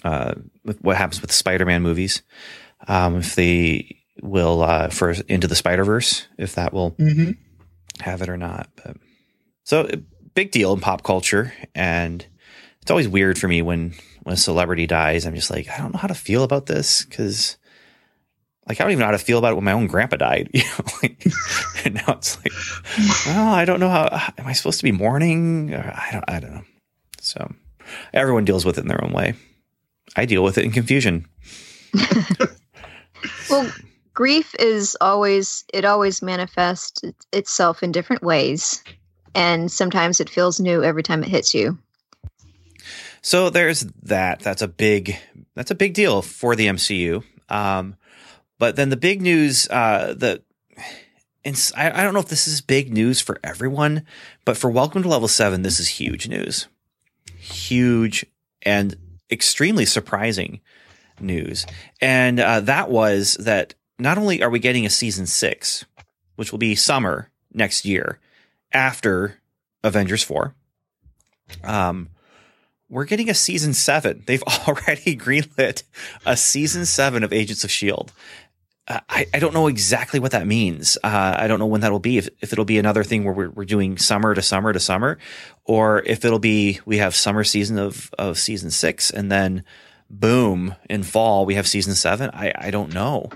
uh, 0.04 0.34
what 0.82 0.98
happens 0.98 1.22
with 1.22 1.30
the 1.30 1.36
Spider 1.36 1.66
Man 1.66 1.82
movies. 1.82 2.22
Um, 2.88 3.18
if 3.18 3.36
they 3.36 3.98
will 4.22 4.62
uh, 4.62 4.90
for 4.90 5.12
Into 5.28 5.48
the 5.48 5.56
Spider 5.56 5.84
Verse, 5.84 6.28
if 6.38 6.56
that 6.56 6.74
will 6.74 6.92
Mm-hmm. 6.92 7.32
have 8.02 8.22
it 8.22 8.30
or 8.30 8.38
not. 8.38 8.70
But 8.78 8.98
so 9.64 9.90
big 10.34 10.52
deal 10.52 10.74
in 10.74 10.80
pop 10.80 11.04
culture, 11.04 11.54
and 11.76 12.26
it's 12.82 12.92
always 12.92 13.08
weird 13.10 13.38
for 13.38 13.48
me 13.48 13.62
when 13.62 13.96
when 14.24 14.34
a 14.34 14.38
celebrity 14.38 14.88
dies. 14.88 15.26
I'm 15.26 15.36
just 15.36 15.52
like, 15.52 15.68
I 15.70 15.78
don't 15.78 15.92
know 15.94 16.00
how 16.00 16.08
to 16.08 16.16
feel 16.16 16.44
about 16.44 16.66
this 16.68 17.04
because. 17.06 17.58
Like 18.70 18.80
I 18.80 18.84
don't 18.84 18.92
even 18.92 19.00
know 19.00 19.08
how 19.08 19.12
to 19.12 19.18
feel 19.18 19.40
about 19.40 19.52
it 19.52 19.56
when 19.56 19.66
my 19.66 19.72
own 19.72 19.88
grandpa 19.88 20.18
died. 20.18 20.52
You 20.54 20.64
know, 20.64 20.86
like, 21.02 21.26
and 21.86 21.96
now 21.96 22.14
it's 22.14 22.38
like, 22.38 22.54
well, 23.26 23.54
I 23.54 23.66
don't 23.66 23.80
know 23.80 23.90
how. 23.90 24.32
Am 24.38 24.46
I 24.46 24.54
supposed 24.54 24.80
to 24.80 24.84
be 24.84 24.92
mourning? 24.92 25.74
I 25.74 26.10
don't. 26.12 26.26
I 26.28 26.40
don't 26.40 26.54
know. 26.54 26.64
So 27.20 27.52
everyone 28.14 28.46
deals 28.46 28.66
with 28.66 28.78
it 28.78 28.82
in 28.82 28.88
their 28.88 29.04
own 29.04 29.12
way. 29.12 29.34
I 30.16 30.26
deal 30.26 30.44
with 30.44 30.58
it 30.58 30.66
in 30.66 30.72
confusion. 30.72 31.28
Well, 33.50 33.72
grief 34.14 34.56
is 34.60 34.98
always 35.02 35.66
it 35.74 35.86
always 35.86 36.22
manifests 36.22 37.02
itself 37.34 37.84
in 37.84 37.92
different 37.92 38.24
ways, 38.24 38.84
and 39.36 39.72
sometimes 39.72 40.20
it 40.20 40.30
feels 40.30 40.60
new 40.60 40.84
every 40.84 41.04
time 41.04 41.24
it 41.24 41.30
hits 41.30 41.54
you. 41.54 41.78
So 43.22 43.50
there's 43.50 43.82
that. 44.04 44.40
That's 44.40 44.62
a 44.62 44.68
big 44.68 45.18
that's 45.56 45.72
a 45.72 45.76
big 45.76 45.94
deal 45.94 46.22
for 46.22 46.56
the 46.56 46.68
MCU. 46.68 47.24
Um, 47.50 47.96
but 48.60 48.76
then 48.76 48.90
the 48.90 48.98
big 48.98 49.22
news 49.22 49.68
uh, 49.70 50.14
that 50.18 50.44
and 51.44 51.72
I, 51.76 52.02
I 52.02 52.04
don't 52.04 52.14
know 52.14 52.20
if 52.20 52.28
this 52.28 52.48
is 52.48 52.62
big 52.62 52.94
news 52.94 53.22
for 53.22 53.40
everyone, 53.44 54.06
but 54.46 54.58
for 54.58 54.70
Welcome 54.70 55.02
to 55.04 55.10
Level 55.10 55.28
Seven, 55.28 55.64
this 55.64 55.80
is 55.80 55.88
huge 55.88 56.28
news, 56.28 56.68
huge 57.38 58.26
and 58.62 58.96
extremely 59.32 59.86
surprising 59.86 60.60
news. 61.20 61.66
And 62.02 62.40
uh, 62.40 62.60
that 62.62 62.90
was 62.90 63.36
that 63.36 63.74
not 63.98 64.18
only 64.18 64.44
are 64.44 64.50
we 64.50 64.60
getting 64.60 64.86
a 64.86 64.90
season 64.90 65.26
six, 65.26 65.86
which 66.36 66.52
will 66.52 66.60
be 66.60 66.76
summer 66.76 67.30
next 67.54 67.86
year 67.86 68.20
after 68.72 69.40
Avengers 69.84 70.24
four. 70.24 70.56
Um, 71.64 72.10
we're 72.90 73.06
getting 73.06 73.30
a 73.30 73.34
season 73.34 73.74
seven. 73.74 74.24
They've 74.26 74.44
already 74.68 75.16
greenlit 75.16 75.84
a 76.26 76.36
season 76.36 76.86
seven 76.86 77.24
of 77.24 77.32
Agents 77.32 77.64
of 77.64 77.72
Shield. 77.72 78.12
Uh, 78.90 79.00
I, 79.08 79.28
I 79.36 79.40
don't 79.40 79.54
know 79.54 79.68
exactly 79.68 80.20
what 80.20 80.32
that 80.32 80.48
means. 80.48 80.98
Uh, 81.04 81.36
I 81.38 81.48
don't 81.48 81.60
know 81.60 81.68
when 81.68 81.82
that'll 81.82 82.00
be. 82.00 82.18
If, 82.18 82.28
if 82.42 82.52
it'll 82.52 82.66
be 82.66 82.80
another 82.80 83.04
thing 83.04 83.24
where 83.24 83.34
we're, 83.34 83.50
we're 83.52 83.66
doing 83.66 83.98
summer 83.98 84.34
to 84.34 84.42
summer 84.42 84.74
to 84.74 84.80
summer, 84.80 85.20
or 85.64 86.02
if 86.06 86.26
it'll 86.26 86.40
be 86.40 86.80
we 86.86 86.98
have 86.98 87.14
summer 87.14 87.44
season 87.44 87.78
of 87.78 88.10
of 88.18 88.40
season 88.40 88.72
six, 88.72 89.12
and 89.12 89.32
then 89.32 89.64
boom 90.10 90.74
in 90.90 91.04
fall 91.04 91.46
we 91.46 91.54
have 91.54 91.68
season 91.68 91.94
seven. 91.94 92.32
I 92.34 92.52
I 92.56 92.72
don't 92.72 92.94
know. 92.94 93.30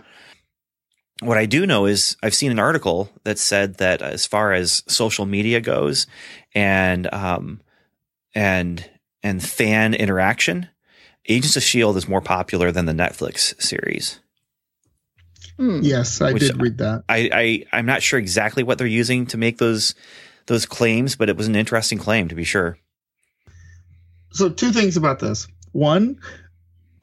What 1.22 1.38
I 1.38 1.46
do 1.46 1.68
know 1.68 1.86
is 1.86 2.18
I've 2.24 2.34
seen 2.34 2.52
an 2.52 2.60
article 2.60 3.10
that 3.24 3.38
said 3.38 3.76
that 3.76 4.02
as 4.02 4.26
far 4.26 4.54
as 4.54 4.84
social 4.88 5.26
media 5.28 5.62
goes, 5.62 6.08
and 6.56 7.14
um 7.14 7.62
and 8.34 8.90
and 9.22 9.44
fan 9.44 9.94
interaction, 9.94 10.68
Agents 11.30 11.56
of 11.56 11.64
Shield 11.64 11.96
is 11.96 12.10
more 12.10 12.22
popular 12.22 12.72
than 12.72 12.86
the 12.88 12.94
Netflix 12.94 13.62
series. 13.62 14.20
Hmm. 15.58 15.80
Yes, 15.82 16.22
I 16.22 16.34
did 16.34 16.62
read 16.62 16.80
that. 16.80 17.04
I, 17.08 17.30
I 17.72 17.78
I'm 17.78 17.86
not 17.86 18.02
sure 18.02 18.20
exactly 18.20 18.64
what 18.64 18.78
they're 18.78 18.88
using 18.88 19.26
to 19.28 19.38
make 19.38 19.58
those 19.58 19.96
those 20.48 20.66
claims, 20.66 21.16
but 21.16 21.30
it 21.30 21.38
was 21.38 21.48
an 21.48 21.56
interesting 21.56 21.98
claim 21.98 22.28
to 22.30 22.36
be 22.36 22.44
sure. 22.44 22.78
So 24.32 24.50
two 24.50 24.72
things 24.72 24.98
about 24.98 25.20
this. 25.20 25.48
One, 25.72 26.20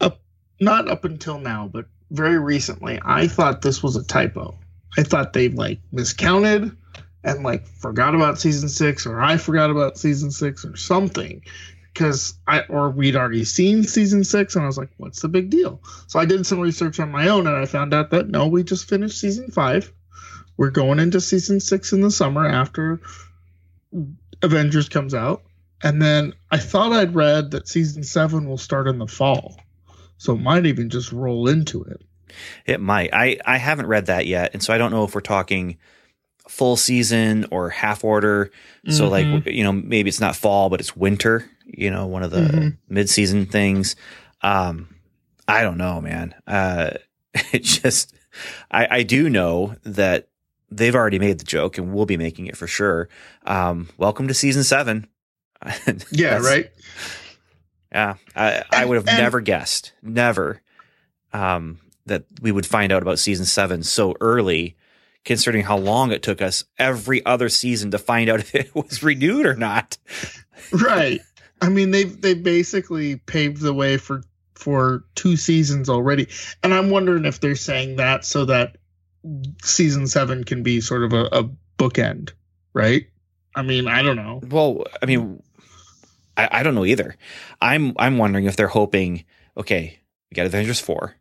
up 0.00 0.21
not 0.61 0.88
up 0.88 1.04
until 1.04 1.38
now, 1.38 1.71
but 1.73 1.87
very 2.11 2.38
recently, 2.38 3.00
I 3.04 3.28
thought 3.28 3.62
this 3.62 3.83
was 3.83 3.97
a 3.97 4.04
typo. 4.04 4.59
I 4.99 5.04
thought 5.04 5.33
they 5.33 5.49
like 5.49 5.80
miscounted 5.92 6.76
and 7.23 7.42
like 7.45 7.66
forgot 7.66 8.14
about 8.14 8.40
season 8.40 8.69
six, 8.69 9.07
or 9.07 9.21
I 9.21 9.37
forgot 9.37 9.71
about 9.71 9.99
season 9.99 10.30
six, 10.30 10.64
or 10.64 10.76
something. 10.76 11.42
Because 11.93 12.35
I 12.47 12.61
or 12.63 12.91
we'd 12.91 13.17
already 13.17 13.45
seen 13.45 13.85
season 13.85 14.25
six, 14.25 14.55
and 14.55 14.65
I 14.65 14.67
was 14.67 14.79
like, 14.79 14.91
"What's 14.97 15.23
the 15.23 15.29
big 15.29 15.51
deal?" 15.51 15.81
So 16.07 16.19
I 16.19 16.25
did 16.25 16.47
some 16.47 16.61
research 16.61 17.01
on 17.01 17.11
my 17.11 17.29
own, 17.29 17.47
and 17.47 17.57
I 17.57 17.67
found 17.67 17.93
out 17.93 18.11
that 18.11 18.29
no, 18.29 18.47
we 18.47 18.63
just 18.63 18.89
finished 18.89 19.19
season 19.19 19.51
five. 19.51 19.93
We're 20.57 20.71
going 20.71 21.01
into 21.01 21.21
season 21.21 21.59
six 21.59 21.93
in 21.93 22.01
the 22.01 22.11
summer 22.11 22.47
after 22.47 23.01
Avengers 24.43 24.89
comes 24.89 25.15
out. 25.15 25.43
And 25.83 26.01
then 26.01 26.35
I 26.51 26.59
thought 26.59 26.93
I'd 26.93 27.15
read 27.15 27.53
that 27.53 27.69
season 27.69 28.03
seven 28.03 28.47
will 28.47 28.59
start 28.59 28.87
in 28.87 28.99
the 28.99 29.07
fall. 29.07 29.57
So 30.19 30.35
it 30.35 30.41
might 30.41 30.67
even 30.67 30.91
just 30.91 31.13
roll 31.13 31.49
into 31.49 31.83
it. 31.85 32.03
It 32.67 32.81
might. 32.81 33.11
I 33.13 33.39
I 33.45 33.57
haven't 33.57 33.87
read 33.87 34.07
that 34.07 34.27
yet, 34.27 34.51
and 34.53 34.63
so 34.63 34.73
I 34.73 34.79
don't 34.79 34.93
know 34.93 35.05
if 35.05 35.15
we're 35.15 35.21
talking 35.23 35.79
full 36.50 36.76
season 36.76 37.47
or 37.50 37.71
half 37.71 38.04
order. 38.04 38.50
So 38.88 39.09
Mhm. 39.09 39.11
like 39.11 39.47
you 39.54 39.62
know 39.64 39.73
maybe 39.73 40.09
it's 40.09 40.21
not 40.21 40.37
fall, 40.37 40.69
but 40.69 40.80
it's 40.80 40.97
winter. 40.97 41.49
You 41.66 41.90
know, 41.90 42.07
one 42.07 42.23
of 42.23 42.30
the 42.33 42.40
Mhm. 42.40 42.76
mid 42.88 43.09
season 43.09 43.47
things. 43.47 43.97
Um, 44.42 44.88
I 45.49 45.62
don't 45.62 45.78
know, 45.78 46.00
man. 46.00 46.35
Uh, 46.47 46.90
it 47.52 47.62
just 47.62 48.12
I 48.71 48.87
I 48.99 49.02
do 49.04 49.28
know 49.30 49.76
that 49.85 50.28
they've 50.71 50.95
already 50.95 51.19
made 51.19 51.38
the 51.38 51.45
joke 51.45 51.78
and 51.78 51.92
we'll 51.95 52.07
be 52.07 52.16
making 52.16 52.47
it 52.47 52.57
for 52.57 52.66
sure. 52.66 53.09
Um, 53.45 53.88
welcome 53.99 54.28
to 54.28 54.35
season 54.35 54.64
seven. 54.64 55.07
Yeah, 56.11 56.38
right? 56.38 56.71
Yeah, 57.92 58.14
I, 58.37 58.62
I 58.73 58.85
would 58.85 58.97
have 58.97 59.09
and- 59.09 59.19
never 59.19 59.40
guessed, 59.40 59.92
never, 60.02 60.62
um, 61.33 61.80
that 62.07 62.25
we 62.40 62.52
would 62.52 62.64
find 62.66 62.92
out 62.92 63.02
about 63.02 63.19
season 63.19 63.45
seven 63.45 63.83
so 63.83 64.14
early, 64.21 64.76
considering 65.25 65.65
how 65.65 65.77
long 65.77 66.12
it 66.12 66.23
took 66.23 66.41
us 66.41 66.65
every 66.79 67.25
other 67.27 67.49
season 67.49 67.91
to 67.91 67.99
find 67.99 68.29
out 68.29 68.41
if 68.41 68.55
it 68.55 68.75
was 68.75 69.03
renewed 69.03 69.47
or 69.47 69.55
not. 69.55 69.99
Right. 70.73 71.21
I 71.61 71.69
mean 71.69 71.91
they've 71.91 72.21
they 72.21 72.35
basically 72.35 73.17
paved 73.17 73.61
the 73.61 73.75
way 73.75 73.97
for 73.97 74.23
for 74.55 75.05
two 75.15 75.37
seasons 75.37 75.89
already. 75.89 76.29
And 76.62 76.75
I'm 76.75 76.91
wondering 76.91 77.25
if 77.25 77.41
they're 77.41 77.57
saying 77.57 77.97
that 77.97 78.25
so 78.25 78.45
that 78.45 78.77
season 79.62 80.07
seven 80.07 80.45
can 80.45 80.62
be 80.62 80.81
sort 80.81 81.03
of 81.03 81.12
a, 81.12 81.25
a 81.27 81.50
bookend, 81.79 82.33
right? 82.73 83.07
I 83.55 83.62
mean, 83.62 83.89
I 83.89 84.03
don't 84.03 84.17
know. 84.17 84.41
Well, 84.49 84.85
I 85.03 85.07
mean, 85.07 85.43
I, 86.37 86.49
I 86.53 86.62
don't 86.62 86.75
know 86.75 86.85
either. 86.85 87.17
I'm 87.61 87.95
I'm 87.99 88.19
wondering 88.19 88.45
if 88.45 88.57
they're 88.57 88.69
hoping, 88.69 89.25
okay, 89.57 89.99
we 90.31 90.35
got 90.35 90.47
Avengers 90.47 90.81
four, 90.81 91.17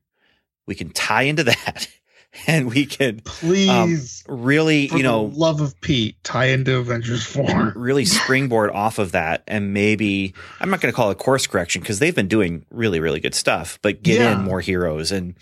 we 0.67 0.75
can 0.75 0.91
tie 0.91 1.23
into 1.23 1.43
that, 1.45 1.87
and 2.47 2.69
we 2.71 2.85
can 2.85 3.21
Please, 3.25 4.23
really, 4.27 4.87
for 4.87 4.97
you 4.97 5.03
know, 5.03 5.23
love 5.33 5.61
of 5.61 5.79
Pete, 5.81 6.15
tie 6.23 6.45
into 6.45 6.77
Avengers 6.77 7.23
four. 7.25 7.73
really 7.75 8.05
springboard 8.05 8.69
off 8.71 8.99
of 8.99 9.13
that 9.13 9.43
and 9.47 9.73
maybe 9.73 10.33
I'm 10.59 10.69
not 10.69 10.79
going 10.81 10.91
to 10.91 10.95
call 10.95 11.09
it 11.11 11.17
course 11.17 11.47
correction 11.47 11.81
because 11.81 11.99
they've 11.99 12.15
been 12.15 12.27
doing 12.27 12.65
really 12.69 12.99
really 12.99 13.19
good 13.19 13.33
stuff, 13.35 13.79
but 13.81 14.03
get 14.03 14.19
Yeah. 14.19 14.33
in 14.39 14.43
more 14.45 14.61
heroes 14.61 15.11
and 15.11 15.35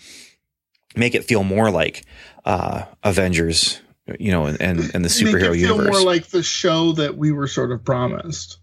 make 0.96 1.14
it 1.14 1.24
feel 1.24 1.44
more 1.44 1.70
like 1.70 2.04
uh, 2.44 2.84
Avengers, 3.02 3.80
you 4.18 4.30
know, 4.32 4.46
and 4.46 4.60
and, 4.60 4.78
and 4.94 5.04
the 5.04 5.22
Make 5.24 5.34
superhero 5.34 5.54
it 5.54 5.60
feel 5.60 5.76
universe. 5.76 5.90
more 5.90 6.00
like 6.02 6.28
the 6.28 6.42
show 6.42 6.92
that 6.92 7.16
we 7.18 7.32
were 7.32 7.46
sort 7.46 7.70
of 7.72 7.84
promised. 7.84 8.58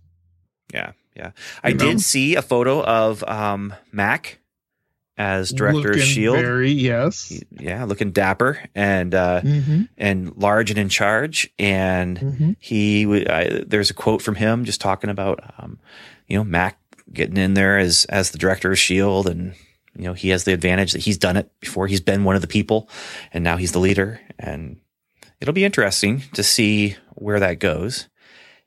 yeah, 0.73 0.93
yeah. 1.15 1.31
I 1.63 1.69
You 1.69 1.75
know? 1.75 1.85
did 1.85 2.01
see 2.01 2.35
a 2.35 2.41
photo 2.41 2.83
of 2.83 3.23
um, 3.25 3.73
Mac 3.91 4.39
as 5.17 5.51
director 5.51 5.91
of 5.91 6.01
Shield. 6.01 6.37
Very 6.37 6.71
yes. 6.71 7.27
He- 7.29 7.43
yeah, 7.59 7.85
looking 7.85 8.11
dapper 8.11 8.59
and 8.75 9.13
uh, 9.15 9.41
Mm-hmm. 9.41 9.83
and 9.97 10.35
large 10.37 10.69
and 10.71 10.77
in 10.79 10.89
charge 10.89 11.49
and. 11.57 12.19
Mm-hmm. 12.19 12.51
he 12.59 13.25
I, 13.27 13.63
there's 13.65 13.89
a 13.89 13.93
quote 13.93 14.21
from 14.21 14.35
him 14.35 14.65
just 14.65 14.81
talking 14.81 15.09
about 15.09 15.39
um, 15.57 15.79
you 16.27 16.37
know 16.37 16.43
Mac 16.43 16.77
getting 17.13 17.37
in 17.37 17.53
there 17.53 17.77
as 17.77 18.05
as 18.05 18.31
the 18.31 18.37
director 18.37 18.71
of 18.71 18.79
Shield 18.79 19.27
and 19.27 19.53
you 19.95 20.03
know 20.03 20.13
he 20.13 20.29
has 20.29 20.43
the 20.43 20.53
advantage 20.53 20.91
that 20.93 21.03
he's 21.03 21.17
done 21.17 21.37
it 21.37 21.49
before 21.61 21.87
he's 21.87 22.01
been 22.01 22.23
one 22.25 22.35
of 22.35 22.41
the 22.41 22.47
people 22.47 22.89
and 23.31 23.43
now 23.43 23.55
he's 23.57 23.71
the 23.71 23.79
leader 23.79 24.19
and 24.37 24.77
it'll 25.39 25.53
be 25.53 25.63
interesting 25.63 26.23
to 26.33 26.43
see 26.43 26.95
where 27.13 27.39
that 27.39 27.59
goes 27.59 28.09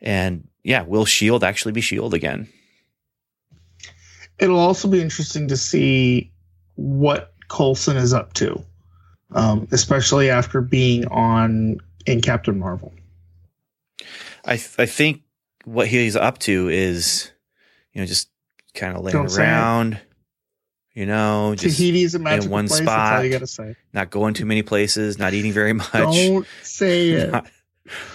and 0.00 0.49
yeah 0.62 0.83
will 0.83 1.05
Shield 1.05 1.45
actually 1.45 1.73
be 1.73 1.81
Shield 1.83 2.14
again 2.14 2.49
It'll 4.38 4.59
also 4.61 4.87
be 4.88 5.02
interesting 5.02 5.49
to 5.49 5.57
see 5.57 6.31
what 6.78 7.35
Coulson 7.49 7.97
is 7.97 8.14
up 8.14 8.32
to, 8.35 8.62
um, 9.32 9.66
especially 9.73 10.30
after 10.30 10.61
being 10.61 11.06
on 11.08 11.78
in 12.06 12.20
Captain 12.20 12.56
Marvel. 12.56 12.92
I 14.44 14.56
th- 14.56 14.76
I 14.78 14.87
think 14.87 15.23
what 15.64 15.88
he's 15.88 16.14
up 16.16 16.38
to 16.38 16.68
is, 16.68 17.30
you 17.92 18.00
know, 18.00 18.06
just 18.06 18.30
kind 18.75 18.97
of 18.97 19.02
laying 19.02 19.25
Don't 19.26 19.37
around, 19.38 20.00
you 20.94 21.04
know, 21.04 21.54
just 21.56 21.76
Tahiti's 21.78 22.14
a 22.14 22.18
magical 22.20 22.50
one 22.52 22.68
place. 22.68 22.80
Spot. 22.82 23.25
you 23.25 23.30
gotta 23.30 23.47
say. 23.49 23.75
not 23.92 24.11
going 24.11 24.35
too 24.35 24.47
many 24.47 24.62
places, 24.62 25.18
not 25.18 25.35
eating 25.35 25.52
very 25.52 25.73
much, 25.73 25.90
Don't 25.92 26.47
say 26.62 27.11
it. 27.11 27.30
not, 27.32 27.47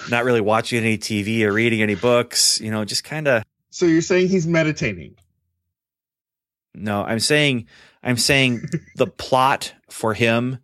not 0.09 0.23
really 0.23 0.41
watching 0.41 0.79
any 0.83 0.97
TV 0.97 1.41
or 1.41 1.51
reading 1.51 1.81
any 1.81 1.95
books, 1.95 2.61
you 2.61 2.71
know, 2.71 2.85
just 2.85 3.03
kind 3.03 3.27
of. 3.27 3.43
So 3.71 3.85
you're 3.85 4.01
saying 4.01 4.29
he's 4.29 4.47
meditating? 4.47 5.15
No, 6.75 7.03
I'm 7.03 7.19
saying, 7.19 7.67
I'm 8.03 8.17
saying 8.17 8.63
the 8.95 9.07
plot 9.07 9.73
for 9.89 10.13
him 10.13 10.59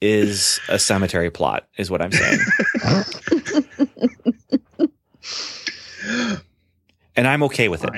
is 0.00 0.60
a 0.68 0.78
cemetery 0.78 1.30
plot, 1.30 1.66
is 1.76 1.90
what 1.90 2.02
I'm 2.02 2.12
saying. 2.12 2.38
and 7.16 7.26
I'm 7.26 7.42
okay 7.44 7.68
with 7.68 7.84
it. 7.84 7.90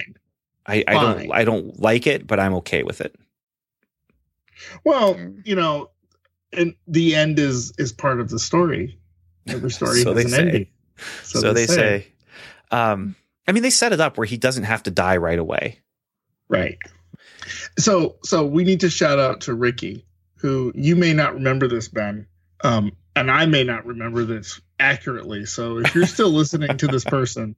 I, 0.66 0.85
I 0.87 0.94
don't 0.94 1.32
I 1.32 1.44
don't 1.44 1.80
like 1.80 2.06
it, 2.06 2.26
but 2.26 2.38
I'm 2.38 2.54
okay 2.54 2.82
with 2.82 3.00
it. 3.00 3.14
Well, 4.85 5.18
you 5.44 5.56
know, 5.56 5.90
and 6.52 6.75
the 6.87 7.14
end 7.14 7.38
is 7.38 7.73
is 7.78 7.92
part 7.92 8.20
of 8.20 8.30
the 8.30 8.38
story. 8.38 8.99
Every 9.49 9.70
story 9.80 10.02
So 10.02 10.14
has 10.14 10.16
they 10.16 10.23
an 10.23 10.28
say. 10.28 10.40
ending. 10.40 10.66
So, 11.23 11.52
they 11.54 11.66
say. 11.66 12.06
Um, 12.70 13.16
I 13.49 13.52
mean, 13.52 13.62
they 13.62 13.70
set 13.70 13.92
it 13.92 14.00
up 14.00 14.18
where 14.18 14.26
he 14.26 14.37
doesn't 14.37 14.64
have 14.64 14.82
to 14.85 14.90
die 14.90 15.16
right 15.16 15.38
away. 15.38 15.80
Right. 16.49 16.78
So 17.78 18.16
so 18.22 18.44
we 18.44 18.64
need 18.64 18.80
to 18.80 18.90
shout 18.90 19.18
out 19.18 19.42
to 19.42 19.54
Ricky, 19.54 20.04
who 20.37 20.72
you 20.75 20.96
may 20.96 21.12
not 21.12 21.34
remember 21.34 21.68
this, 21.68 21.88
Ben. 21.88 22.26
Um, 22.62 22.92
and 23.16 23.30
I 23.30 23.46
may 23.46 23.64
not 23.64 23.87
remember 23.87 24.25
this 24.25 24.60
accurately. 24.78 25.46
So 25.46 25.78
if 25.78 25.94
you're 25.94 26.06
still 26.18 26.30
listening 26.30 26.76
to 26.78 26.87
this 26.87 27.04
person, 27.04 27.56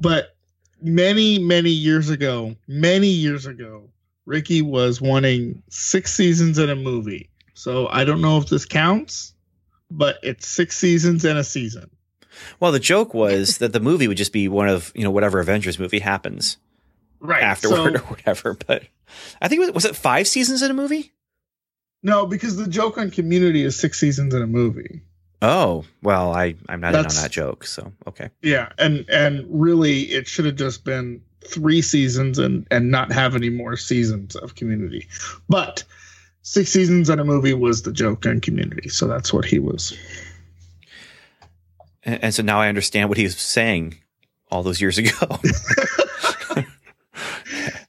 but 0.00 0.34
many, 0.80 1.38
many 1.38 1.70
years 1.70 2.10
ago, 2.10 2.56
many 2.66 3.08
years 3.08 3.46
ago, 3.46 3.90
Ricky 4.26 4.62
was 4.62 5.00
wanting 5.00 5.62
six 5.70 6.12
seasons 6.12 6.58
in 6.58 6.70
a 6.70 6.76
movie. 6.76 7.30
So 7.54 7.88
I 7.88 8.04
don't 8.04 8.20
know 8.20 8.38
if 8.38 8.48
this 8.48 8.64
counts, 8.64 9.34
but 9.90 10.18
it's 10.22 10.46
six 10.46 10.76
seasons 10.76 11.24
in 11.24 11.36
a 11.36 11.44
season. 11.44 11.90
Well, 12.60 12.72
the 12.72 12.80
joke 12.80 13.12
was 13.12 13.58
that 13.58 13.72
the 13.72 13.80
movie 13.80 14.08
would 14.08 14.16
just 14.16 14.32
be 14.32 14.48
one 14.48 14.68
of 14.68 14.90
you 14.94 15.04
know 15.04 15.10
whatever 15.10 15.40
Avengers 15.40 15.78
movie 15.78 15.98
happens 15.98 16.56
Right. 17.22 17.42
afterward 17.42 17.94
So- 17.96 18.00
or 18.02 18.06
whatever. 18.08 18.54
But 18.66 18.82
I 19.40 19.48
think 19.48 19.62
it 19.62 19.66
was, 19.66 19.72
was 19.72 19.84
it 19.84 19.96
five 19.96 20.26
seasons 20.28 20.60
in 20.62 20.70
a 20.70 20.74
movie? 20.74 21.12
no, 22.02 22.26
because 22.26 22.56
the 22.56 22.66
joke 22.66 22.98
on 22.98 23.10
community 23.12 23.62
is 23.62 23.78
six 23.78 23.98
seasons 24.00 24.34
in 24.34 24.42
a 24.42 24.46
movie. 24.46 25.02
Oh 25.40 25.84
well, 26.02 26.32
I 26.34 26.54
I'm 26.68 26.80
not 26.80 26.94
in 26.94 27.00
on 27.00 27.14
that 27.14 27.30
joke, 27.30 27.64
so 27.64 27.92
okay. 28.08 28.30
Yeah, 28.42 28.70
and 28.78 29.04
and 29.08 29.44
really, 29.48 30.02
it 30.12 30.26
should 30.28 30.44
have 30.46 30.56
just 30.56 30.84
been 30.84 31.20
three 31.44 31.80
seasons 31.82 32.38
and 32.38 32.66
and 32.70 32.90
not 32.90 33.10
have 33.12 33.34
any 33.36 33.50
more 33.50 33.76
seasons 33.76 34.34
of 34.36 34.54
Community. 34.54 35.08
But 35.48 35.82
six 36.42 36.70
seasons 36.70 37.08
in 37.10 37.18
a 37.20 37.24
movie 37.24 37.54
was 37.54 37.82
the 37.82 37.92
joke 37.92 38.24
on 38.26 38.40
Community, 38.40 38.88
so 38.88 39.06
that's 39.08 39.32
what 39.32 39.44
he 39.44 39.58
was. 39.58 39.96
And, 42.04 42.22
and 42.24 42.34
so 42.34 42.42
now 42.42 42.60
I 42.60 42.68
understand 42.68 43.08
what 43.08 43.18
he 43.18 43.24
was 43.24 43.36
saying 43.36 43.96
all 44.50 44.62
those 44.62 44.80
years 44.80 44.98
ago. 44.98 45.10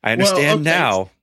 I 0.04 0.12
understand 0.12 0.62
okay. 0.62 0.70
now. 0.70 1.10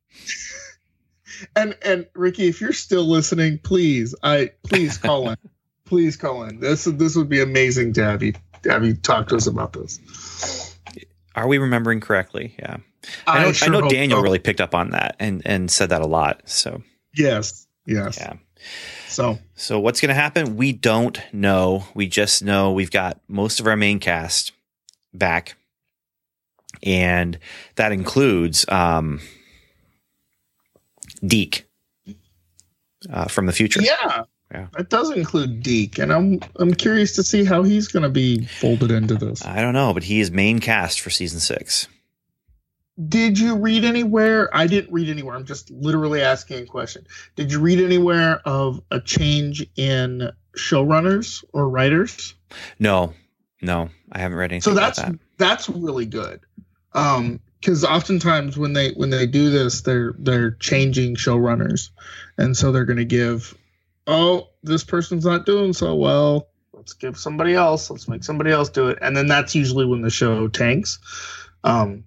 And 1.57 1.75
and 1.83 2.07
Ricky, 2.15 2.49
if 2.49 2.61
you're 2.61 2.75
still 2.75 3.05
listening, 3.09 3.61
please, 3.61 4.15
I 4.23 4.51
please 4.63 4.99
call 4.99 5.31
in, 5.31 5.37
please 5.87 6.15
call 6.15 6.43
in. 6.45 6.61
This 6.61 6.85
this 6.85 7.17
would 7.17 7.31
be 7.31 7.41
amazing 7.41 7.95
to 7.95 8.05
have 8.05 8.23
you 8.23 8.35
have 8.67 8.85
you 8.85 8.95
talk 8.95 9.29
to 9.29 9.37
us 9.37 9.47
about 9.47 9.73
this. 9.73 10.77
Are 11.35 11.49
we 11.49 11.57
remembering 11.57 12.01
correctly? 12.01 12.55
Yeah. 12.59 12.77
I 13.27 13.43
know, 13.43 13.49
I 13.49 13.53
sure 13.53 13.71
know 13.71 13.89
Daniel 13.89 14.19
so. 14.19 14.23
really 14.23 14.39
picked 14.39 14.61
up 14.61 14.75
on 14.75 14.91
that 14.91 15.17
and, 15.19 15.43
and 15.45 15.71
said 15.71 15.91
that 15.91 16.03
a 16.03 16.07
lot. 16.07 16.43
So, 16.45 16.83
Yes, 17.15 17.67
yes. 17.87 18.19
yeah. 18.19 18.35
So 19.09 19.39
So, 19.55 19.81
what's 19.81 20.01
going 20.01 20.11
to 20.11 20.15
happen? 20.15 20.57
We 20.57 20.73
don't 20.73 21.21
know. 21.33 21.85
We 21.95 22.07
just 22.07 22.43
know 22.43 22.73
we've 22.73 22.91
got 22.91 23.21
most 23.27 23.61
of 23.61 23.67
our 23.67 23.77
main 23.77 23.99
cast 23.99 24.53
back. 25.15 25.57
And 26.83 27.39
that 27.77 27.93
includes 27.93 28.65
um, 28.69 29.21
Deke 31.25 31.67
uh, 33.11 33.27
from 33.27 33.47
the 33.47 33.53
future. 33.53 33.83
yeah, 33.83 34.25
Yeah. 34.53 34.67
it 34.79 34.89
does 34.91 35.11
include 35.11 35.63
Deke, 35.63 35.99
and 35.99 36.13
I'm 36.13 36.41
I'm 36.57 36.75
curious 36.75 37.15
to 37.17 37.23
see 37.23 37.45
how 37.45 37.63
he's 37.63 37.89
going 37.89 38.03
to 38.03 38.09
be 38.11 38.45
folded 38.47 38.91
into 38.91 39.15
this. 39.15 39.45
I 39.45 39.61
don't 39.61 39.75
know, 39.75 39.93
but 39.95 40.05
he 40.05 40.21
is 40.21 40.31
main 40.31 40.59
cast 40.59 41.01
for 41.01 41.11
season 41.11 41.41
six. 41.41 41.87
Did 43.09 43.39
you 43.39 43.57
read 43.57 43.85
anywhere? 43.85 44.55
I 44.55 44.67
didn't 44.67 44.93
read 44.93 45.09
anywhere. 45.09 45.35
I'm 45.35 45.47
just 45.47 45.71
literally 45.71 46.21
asking 46.21 46.63
a 46.65 46.67
question. 46.67 47.07
Did 47.35 47.51
you 47.51 47.59
read 47.61 47.81
anywhere 47.81 48.43
of 48.45 48.83
a 48.91 49.01
change 49.01 49.67
in 49.77 50.31
showrunners 50.59 51.43
or 51.55 51.69
writers? 51.71 52.35
No, 52.79 53.15
no, 53.63 53.89
I 54.13 54.19
haven't 54.19 54.37
read 54.37 54.53
anything 54.53 54.63
So 54.63 54.73
about 54.73 54.97
that's 54.97 54.99
that. 54.99 55.19
that's 55.39 55.69
really 55.71 56.05
good. 56.05 56.41
Um 56.93 57.41
because 57.61 57.85
oftentimes 57.85 58.57
when 58.57 58.73
they 58.73 58.93
when 58.93 59.11
they 59.11 59.27
do 59.27 59.51
this 59.51 59.83
they're 59.83 60.15
they're 60.19 60.53
changing 60.53 61.17
showrunners. 61.17 61.91
And 62.39 62.57
so 62.57 62.73
they're 62.73 62.85
going 62.85 62.97
to 62.97 63.05
give 63.05 63.57
oh 64.07 64.49
this 64.63 64.85
person's 64.85 65.25
not 65.25 65.47
doing 65.47 65.73
so 65.73 65.95
well. 65.95 66.49
Let's 66.73 66.95
give 66.95 67.19
somebody 67.19 67.55
else. 67.55 67.91
Let's 67.91 68.09
make 68.09 68.25
somebody 68.25 68.51
else 68.51 68.71
do 68.71 68.89
it. 68.89 68.99
And 69.03 69.17
then 69.17 69.27
that's 69.27 69.55
usually 69.55 69.87
when 69.87 70.03
the 70.03 70.11
show 70.11 70.49
tanks. 70.49 70.99
Um 71.65 72.05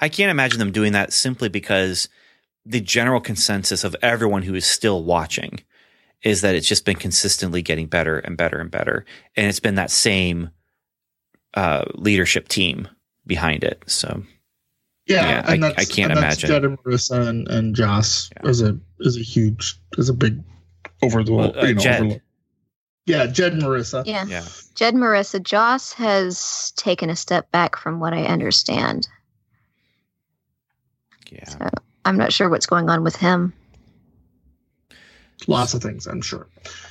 I 0.00 0.08
can't 0.08 0.30
imagine 0.30 0.58
them 0.58 0.72
doing 0.72 0.92
that 0.92 1.12
simply 1.12 1.48
because 1.48 2.08
the 2.64 2.80
general 2.80 3.20
consensus 3.20 3.84
of 3.84 3.96
everyone 4.02 4.42
who 4.42 4.54
is 4.54 4.66
still 4.66 5.02
watching 5.02 5.60
is 6.22 6.40
that 6.42 6.54
it's 6.54 6.68
just 6.68 6.84
been 6.84 6.96
consistently 6.96 7.62
getting 7.62 7.86
better 7.86 8.18
and 8.18 8.36
better 8.36 8.60
and 8.60 8.70
better. 8.70 9.04
And 9.36 9.46
it's 9.46 9.60
been 9.60 9.74
that 9.74 9.90
same 9.90 10.50
uh, 11.54 11.84
leadership 11.94 12.48
team 12.48 12.88
behind 13.26 13.64
it. 13.64 13.82
So, 13.86 14.22
Yeah, 15.06 15.26
Yeah, 15.28 15.52
and 15.52 15.64
I- 15.64 15.68
that's, 15.72 15.90
I 15.90 15.92
can't 15.94 16.12
and 16.12 16.22
that's 16.22 16.42
imagine. 16.42 16.48
Jed 16.48 16.64
and 16.64 16.78
Marissa 16.78 17.26
and, 17.28 17.48
and 17.48 17.74
Joss 17.74 18.30
Yeah. 18.42 18.50
is 18.50 18.62
a 18.62 18.78
is 19.00 19.16
a 19.16 19.20
huge 19.22 19.76
is 19.98 20.08
a 20.08 20.14
big 20.14 20.42
over 21.02 21.24
the 21.24 21.32
Well, 21.32 21.58
uh, 21.58 21.66
you 21.66 21.74
know, 21.74 21.80
Jed. 21.80 22.00
overlook. 22.00 22.22
Yeah, 23.06 23.26
Jed 23.26 23.52
and 23.54 23.62
Marissa. 23.62 24.04
Yeah. 24.06 24.24
yeah. 24.26 24.44
Jed 24.76 24.94
Marissa 24.94 25.42
Joss 25.42 25.92
has 25.94 26.72
taken 26.76 27.10
a 27.10 27.16
step 27.16 27.50
back 27.50 27.76
from 27.76 27.98
what 27.98 28.12
I 28.14 28.22
understand. 28.24 29.08
Yeah. 31.30 31.48
So 31.48 31.68
I'm 32.04 32.16
not 32.16 32.32
sure 32.32 32.48
what's 32.48 32.66
going 32.66 32.88
on 32.90 33.02
with 33.02 33.16
him. 33.16 33.52
Lots 35.48 35.74
of 35.74 35.82
things, 35.82 36.06
I'm 36.06 36.22
sure. 36.22 36.46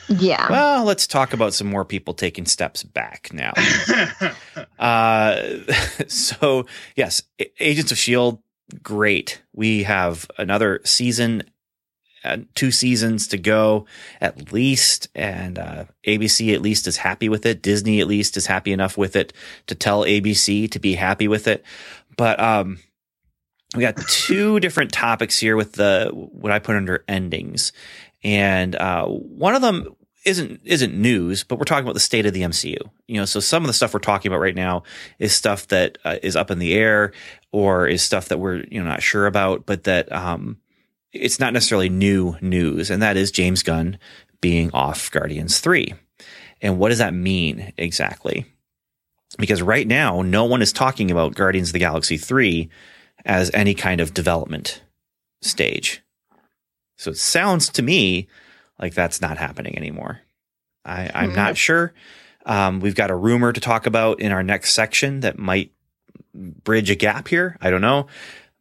Yeah. 0.09 0.49
Well, 0.49 0.83
let's 0.83 1.07
talk 1.07 1.33
about 1.33 1.53
some 1.53 1.67
more 1.67 1.85
people 1.85 2.13
taking 2.13 2.45
steps 2.45 2.83
back 2.83 3.29
now. 3.33 3.53
Uh, 4.77 5.59
so 6.07 6.65
yes, 6.95 7.21
Agents 7.59 7.91
of 7.91 7.99
Shield, 7.99 8.41
great. 8.81 9.43
We 9.53 9.83
have 9.83 10.25
another 10.39 10.81
season, 10.83 11.43
uh, 12.23 12.37
two 12.55 12.71
seasons 12.71 13.27
to 13.27 13.37
go 13.37 13.85
at 14.19 14.51
least, 14.51 15.07
and 15.13 15.59
uh, 15.59 15.85
ABC 16.05 16.53
at 16.53 16.63
least 16.63 16.87
is 16.87 16.97
happy 16.97 17.29
with 17.29 17.45
it. 17.45 17.61
Disney 17.61 18.01
at 18.01 18.07
least 18.07 18.37
is 18.37 18.47
happy 18.47 18.71
enough 18.71 18.97
with 18.97 19.15
it 19.15 19.33
to 19.67 19.75
tell 19.75 20.03
ABC 20.03 20.69
to 20.71 20.79
be 20.79 20.95
happy 20.95 21.27
with 21.27 21.47
it. 21.47 21.63
But 22.17 22.39
um, 22.39 22.79
we 23.75 23.81
got 23.81 23.97
two 24.07 24.59
different 24.61 24.91
topics 24.91 25.37
here 25.37 25.55
with 25.55 25.73
the 25.73 26.09
what 26.11 26.51
I 26.51 26.59
put 26.59 26.75
under 26.75 27.03
endings, 27.07 27.71
and 28.23 28.75
uh, 28.75 29.05
one 29.07 29.55
of 29.55 29.61
them 29.61 29.95
isn't 30.25 30.61
isn't 30.63 30.93
news, 30.93 31.43
but 31.43 31.57
we're 31.57 31.65
talking 31.65 31.83
about 31.83 31.95
the 31.95 31.99
state 31.99 32.25
of 32.25 32.33
the 32.33 32.41
MCU. 32.41 32.77
You 33.07 33.17
know, 33.17 33.25
so 33.25 33.39
some 33.39 33.63
of 33.63 33.67
the 33.67 33.73
stuff 33.73 33.93
we're 33.93 33.99
talking 33.99 34.31
about 34.31 34.41
right 34.41 34.55
now 34.55 34.83
is 35.19 35.35
stuff 35.35 35.67
that 35.67 35.97
uh, 36.05 36.17
is 36.21 36.35
up 36.35 36.51
in 36.51 36.59
the 36.59 36.73
air, 36.73 37.11
or 37.51 37.87
is 37.87 38.03
stuff 38.03 38.27
that 38.27 38.37
we're 38.37 38.63
you 38.69 38.79
know 38.79 38.87
not 38.87 39.01
sure 39.01 39.25
about, 39.25 39.65
but 39.65 39.83
that 39.85 40.11
um, 40.11 40.57
it's 41.11 41.39
not 41.39 41.53
necessarily 41.53 41.89
new 41.89 42.35
news, 42.41 42.91
and 42.91 43.01
that 43.01 43.17
is 43.17 43.31
James 43.31 43.63
Gunn 43.63 43.97
being 44.41 44.69
off 44.73 45.09
Guardians 45.11 45.59
three, 45.59 45.93
and 46.61 46.77
what 46.77 46.89
does 46.89 46.99
that 46.99 47.13
mean 47.13 47.73
exactly? 47.77 48.45
Because 49.37 49.61
right 49.61 49.87
now, 49.87 50.21
no 50.21 50.45
one 50.45 50.61
is 50.61 50.73
talking 50.73 51.09
about 51.09 51.35
Guardians 51.35 51.69
of 51.69 51.73
the 51.73 51.79
Galaxy 51.79 52.17
three 52.17 52.69
as 53.25 53.49
any 53.53 53.73
kind 53.73 54.01
of 54.01 54.13
development 54.13 54.83
stage. 55.41 56.00
So 57.01 57.09
it 57.11 57.17
sounds 57.17 57.69
to 57.69 57.81
me 57.81 58.27
like 58.79 58.93
that's 58.93 59.21
not 59.21 59.37
happening 59.39 59.75
anymore. 59.75 60.21
I, 60.85 61.09
I'm 61.13 61.31
Hmm. 61.31 61.35
not 61.35 61.57
sure. 61.57 61.93
Um, 62.45 62.79
we've 62.79 62.95
got 62.95 63.09
a 63.11 63.15
rumor 63.15 63.51
to 63.51 63.59
talk 63.59 63.87
about 63.87 64.19
in 64.19 64.31
our 64.31 64.43
next 64.43 64.73
section 64.73 65.21
that 65.21 65.39
might 65.39 65.71
bridge 66.33 66.89
a 66.91 66.95
gap 66.95 67.27
here. 67.27 67.57
I 67.59 67.71
don't 67.71 67.81
know, 67.81 68.05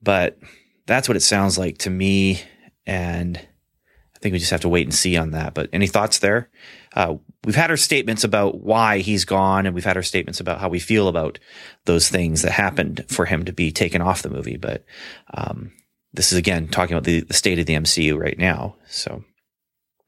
but 0.03 0.39
that's 0.87 1.07
what 1.07 1.17
it 1.17 1.23
sounds 1.23 1.59
like 1.59 1.79
to 1.79 1.91
me. 1.91 2.41
And 2.87 3.37
I 3.37 4.19
think 4.21 4.33
we 4.33 4.39
just 4.39 4.51
have 4.51 4.63
to 4.63 4.69
wait 4.69 4.87
and 4.87 4.95
see 4.95 5.17
on 5.19 5.33
that. 5.33 5.53
But 5.55 5.69
any 5.73 5.87
thoughts 5.87 6.19
there? 6.19 6.49
uh, 6.95 7.15
we've 7.45 7.55
had 7.55 7.71
our 7.71 7.77
statements 7.77 8.25
about 8.25 8.61
why 8.63 8.99
he's 8.99 9.25
gone, 9.25 9.65
and 9.65 9.75
we've 9.75 9.85
had 9.85 9.97
our 9.97 10.03
statements 10.03 10.41
about 10.41 10.61
how 10.61 10.69
we 10.69 10.81
feel 10.81 11.09
about 11.09 11.39
those 11.85 12.09
things 12.09 12.43
that 12.43 12.53
happened 12.53 13.05
for 13.09 13.27
him 13.27 13.45
to 13.45 13.53
be 13.53 13.71
taken 13.71 14.03
off 14.03 14.23
the 14.23 14.29
movie. 14.31 14.57
But 14.57 14.85
um, 15.33 15.73
this 16.13 16.33
is 16.33 16.39
again 16.39 16.69
talking 16.69 16.95
about 16.95 17.05
the, 17.05 17.21
the 17.21 17.35
state 17.35 17.59
of 17.59 17.67
the 17.67 17.75
MCU 17.75 18.19
right 18.19 18.39
now. 18.39 18.77
So 18.89 19.25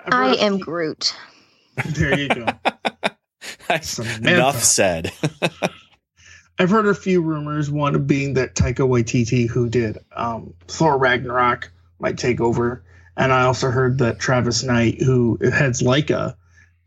I've 0.01 0.13
I 0.13 0.29
heard 0.29 0.37
a 0.37 0.43
am 0.43 0.59
Groot. 0.59 1.15
There 1.87 2.19
you 2.19 2.29
go. 2.29 2.47
Samantha. 3.81 4.35
enough 4.35 4.63
said. 4.63 5.13
I've 6.59 6.71
heard 6.71 6.87
a 6.87 6.95
few 6.95 7.23
rumors. 7.23 7.71
One 7.71 8.05
being 8.05 8.35
that 8.35 8.55
Taika 8.55 8.87
Waititi, 8.87 9.49
who 9.49 9.69
did 9.69 9.99
um, 10.15 10.55
Thor 10.69 10.99
Ragnarok, 10.99 11.73
might 11.99 12.19
take 12.19 12.41
over, 12.41 12.85
and 13.17 13.33
I 13.33 13.45
also 13.45 13.71
heard 13.71 13.99
that 13.99 14.19
Travis 14.19 14.63
Knight, 14.63 15.01
who 15.01 15.39
heads 15.41 15.83
Laika, 15.83 16.37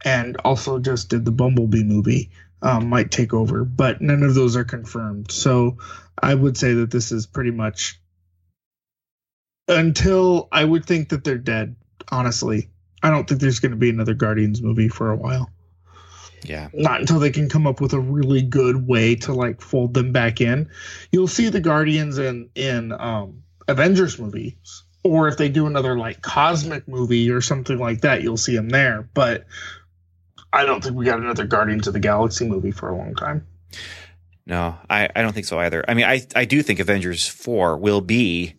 and 0.03 0.37
also 0.45 0.79
just 0.79 1.09
did 1.09 1.25
the 1.25 1.31
Bumblebee 1.31 1.83
movie, 1.83 2.29
um, 2.61 2.89
might 2.89 3.11
take 3.11 3.33
over. 3.33 3.65
But 3.65 4.01
none 4.01 4.23
of 4.23 4.35
those 4.35 4.55
are 4.55 4.63
confirmed. 4.63 5.31
So 5.31 5.77
I 6.21 6.35
would 6.35 6.57
say 6.57 6.73
that 6.75 6.91
this 6.91 7.11
is 7.11 7.25
pretty 7.25 7.51
much 7.51 7.99
until 9.67 10.47
I 10.51 10.63
would 10.63 10.85
think 10.85 11.09
that 11.09 11.23
they're 11.23 11.37
dead. 11.37 11.75
Honestly, 12.11 12.69
I 13.01 13.09
don't 13.09 13.27
think 13.27 13.41
there's 13.41 13.59
going 13.59 13.71
to 13.71 13.77
be 13.77 13.89
another 13.89 14.13
Guardians 14.13 14.61
movie 14.61 14.89
for 14.89 15.11
a 15.11 15.15
while 15.15 15.49
yeah, 16.49 16.69
not 16.73 16.99
until 16.99 17.19
they 17.19 17.31
can 17.31 17.49
come 17.49 17.67
up 17.67 17.81
with 17.81 17.93
a 17.93 17.99
really 17.99 18.41
good 18.41 18.87
way 18.87 19.15
to 19.15 19.33
like 19.33 19.61
fold 19.61 19.93
them 19.93 20.11
back 20.11 20.41
in. 20.41 20.69
You'll 21.11 21.27
see 21.27 21.49
the 21.49 21.59
Guardians 21.59 22.17
in 22.17 22.49
in 22.55 22.91
um, 22.91 23.43
Avengers 23.67 24.19
movies, 24.19 24.83
or 25.03 25.27
if 25.27 25.37
they 25.37 25.49
do 25.49 25.65
another 25.67 25.97
like 25.97 26.21
cosmic 26.21 26.87
movie 26.87 27.29
or 27.29 27.41
something 27.41 27.77
like 27.77 28.01
that, 28.01 28.21
you'll 28.21 28.37
see 28.37 28.55
them 28.55 28.69
there. 28.69 29.07
But 29.13 29.45
I 30.53 30.65
don't 30.65 30.83
think 30.83 30.95
we 30.95 31.05
got 31.05 31.19
another 31.19 31.45
Guardians 31.45 31.87
of 31.87 31.93
the 31.93 31.99
Galaxy 31.99 32.47
movie 32.47 32.71
for 32.71 32.89
a 32.89 32.95
long 32.95 33.15
time. 33.15 33.45
no, 34.45 34.77
I, 34.89 35.09
I 35.15 35.21
don't 35.21 35.33
think 35.33 35.47
so 35.47 35.59
either. 35.59 35.83
I 35.87 35.93
mean, 35.93 36.05
I 36.05 36.25
I 36.35 36.45
do 36.45 36.61
think 36.61 36.79
Avengers 36.79 37.27
four 37.27 37.77
will 37.77 38.01
be 38.01 38.55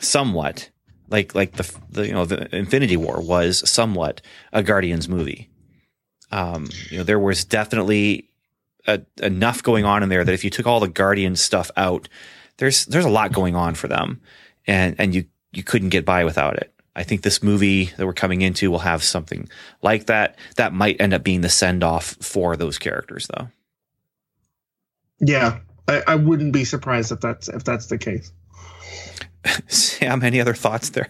somewhat 0.00 0.70
like 1.10 1.34
like 1.34 1.52
the 1.52 1.78
the 1.90 2.06
you 2.06 2.12
know 2.12 2.24
the 2.24 2.54
Infinity 2.54 2.96
War 2.96 3.20
was 3.20 3.68
somewhat 3.68 4.22
a 4.52 4.62
Guardians 4.62 5.08
movie. 5.08 5.50
Um, 6.32 6.68
you 6.90 6.98
know, 6.98 7.04
there 7.04 7.18
was 7.18 7.44
definitely 7.44 8.30
a, 8.86 9.00
enough 9.20 9.62
going 9.62 9.84
on 9.84 10.02
in 10.02 10.08
there 10.08 10.24
that 10.24 10.32
if 10.32 10.44
you 10.44 10.50
took 10.50 10.66
all 10.66 10.80
the 10.80 10.88
Guardian 10.88 11.36
stuff 11.36 11.70
out, 11.76 12.08
there's 12.58 12.86
there's 12.86 13.04
a 13.04 13.10
lot 13.10 13.32
going 13.32 13.56
on 13.56 13.74
for 13.74 13.88
them, 13.88 14.20
and 14.66 14.94
and 14.98 15.14
you 15.14 15.24
you 15.52 15.64
couldn't 15.64 15.88
get 15.88 16.04
by 16.04 16.24
without 16.24 16.56
it. 16.56 16.72
I 16.94 17.02
think 17.02 17.22
this 17.22 17.42
movie 17.42 17.86
that 17.96 18.06
we're 18.06 18.12
coming 18.12 18.42
into 18.42 18.70
will 18.70 18.80
have 18.80 19.02
something 19.02 19.48
like 19.82 20.06
that. 20.06 20.36
That 20.56 20.72
might 20.72 21.00
end 21.00 21.14
up 21.14 21.24
being 21.24 21.40
the 21.40 21.48
send 21.48 21.82
off 21.82 22.16
for 22.20 22.56
those 22.56 22.78
characters, 22.78 23.28
though. 23.34 23.48
Yeah, 25.20 25.60
I, 25.86 26.02
I 26.06 26.14
wouldn't 26.16 26.52
be 26.52 26.64
surprised 26.64 27.12
if 27.12 27.20
that's 27.20 27.48
if 27.48 27.64
that's 27.64 27.86
the 27.86 27.98
case. 27.98 28.32
Sam, 29.68 30.22
any 30.22 30.40
other 30.40 30.54
thoughts 30.54 30.90
there? 30.90 31.08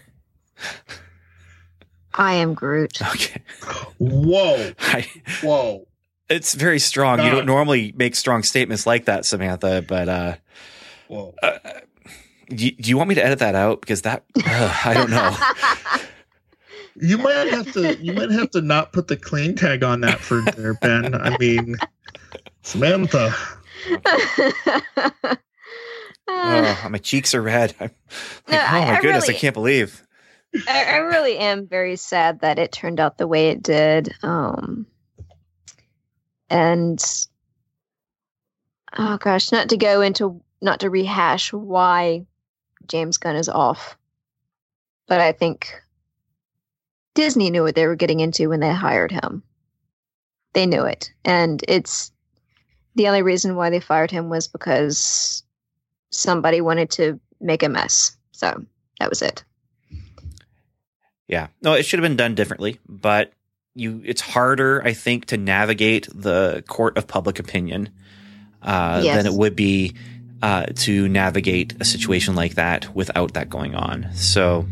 I 2.14 2.34
am 2.34 2.54
Groot. 2.54 3.00
Okay, 3.00 3.40
Whoa, 3.98 4.72
I, 4.80 5.06
whoa. 5.42 5.86
it's 6.28 6.54
very 6.54 6.78
strong. 6.78 7.22
You 7.22 7.30
don't 7.30 7.46
normally 7.46 7.92
make 7.96 8.14
strong 8.14 8.42
statements 8.42 8.86
like 8.86 9.06
that, 9.06 9.24
Samantha, 9.24 9.84
but 9.86 10.08
uh, 10.08 10.34
Whoa. 11.08 11.34
uh 11.42 11.58
do, 12.48 12.70
do 12.70 12.90
you 12.90 12.96
want 12.96 13.08
me 13.08 13.14
to 13.14 13.24
edit 13.24 13.38
that 13.38 13.54
out? 13.54 13.80
Because 13.80 14.02
that 14.02 14.24
uh, 14.44 14.80
I 14.84 14.94
don't 14.94 15.10
know. 15.10 15.36
You 16.96 17.16
might 17.16 17.48
have 17.48 17.72
to 17.72 17.96
you 17.96 18.12
might 18.12 18.30
have 18.30 18.50
to 18.50 18.60
not 18.60 18.92
put 18.92 19.08
the 19.08 19.16
clean 19.16 19.54
tag 19.54 19.82
on 19.82 20.02
that 20.02 20.18
for 20.18 20.42
there, 20.42 20.74
Ben. 20.74 21.14
I 21.14 21.36
mean 21.38 21.76
Samantha. 22.62 23.32
Oh, 26.30 26.88
my 26.90 26.98
cheeks 26.98 27.34
are 27.34 27.42
red. 27.42 27.74
I'm 27.80 27.90
No, 28.48 28.56
like, 28.56 28.72
oh 28.72 28.86
my 28.86 28.98
I 28.98 29.00
goodness, 29.00 29.28
I 29.28 29.32
can't 29.32 29.54
believe. 29.54 30.02
I, 30.68 30.84
I 30.84 30.96
really 30.96 31.38
am 31.38 31.66
very 31.66 31.96
sad 31.96 32.40
that 32.40 32.58
it 32.58 32.72
turned 32.72 32.98
out 33.00 33.18
the 33.18 33.28
way 33.28 33.48
it 33.50 33.62
did. 33.62 34.12
Um, 34.22 34.86
and 36.48 37.02
oh 38.98 39.16
gosh, 39.18 39.52
not 39.52 39.68
to 39.70 39.76
go 39.76 40.00
into, 40.00 40.42
not 40.60 40.80
to 40.80 40.90
rehash 40.90 41.52
why 41.52 42.26
James 42.88 43.16
Gunn 43.18 43.36
is 43.36 43.48
off, 43.48 43.96
but 45.06 45.20
I 45.20 45.32
think 45.32 45.72
Disney 47.14 47.50
knew 47.50 47.62
what 47.62 47.74
they 47.74 47.86
were 47.86 47.96
getting 47.96 48.20
into 48.20 48.48
when 48.48 48.60
they 48.60 48.72
hired 48.72 49.12
him. 49.12 49.42
They 50.52 50.66
knew 50.66 50.82
it, 50.84 51.12
and 51.24 51.62
it's 51.68 52.10
the 52.96 53.06
only 53.06 53.22
reason 53.22 53.54
why 53.54 53.70
they 53.70 53.78
fired 53.78 54.10
him 54.10 54.28
was 54.28 54.48
because 54.48 55.44
somebody 56.10 56.60
wanted 56.60 56.90
to 56.90 57.20
make 57.40 57.62
a 57.62 57.68
mess. 57.68 58.16
So 58.32 58.64
that 58.98 59.08
was 59.08 59.22
it. 59.22 59.44
Yeah. 61.28 61.48
No, 61.62 61.74
it 61.74 61.84
should 61.84 62.00
have 62.00 62.04
been 62.08 62.16
done 62.16 62.34
differently, 62.34 62.78
but 62.88 63.32
you 63.74 64.02
it's 64.04 64.20
harder, 64.20 64.82
I 64.84 64.92
think, 64.92 65.26
to 65.26 65.36
navigate 65.36 66.08
the 66.12 66.64
court 66.66 66.98
of 66.98 67.06
public 67.06 67.38
opinion 67.38 67.90
uh, 68.62 69.00
Yes. 69.04 69.16
than 69.16 69.32
it 69.32 69.38
would 69.38 69.54
be 69.54 69.94
uh, 70.42 70.66
to 70.74 71.08
navigate 71.08 71.74
a 71.80 71.84
situation 71.84 72.34
like 72.34 72.54
that 72.54 72.94
without 72.94 73.34
that 73.34 73.48
going 73.48 73.74
on. 73.74 74.08
So 74.14 74.66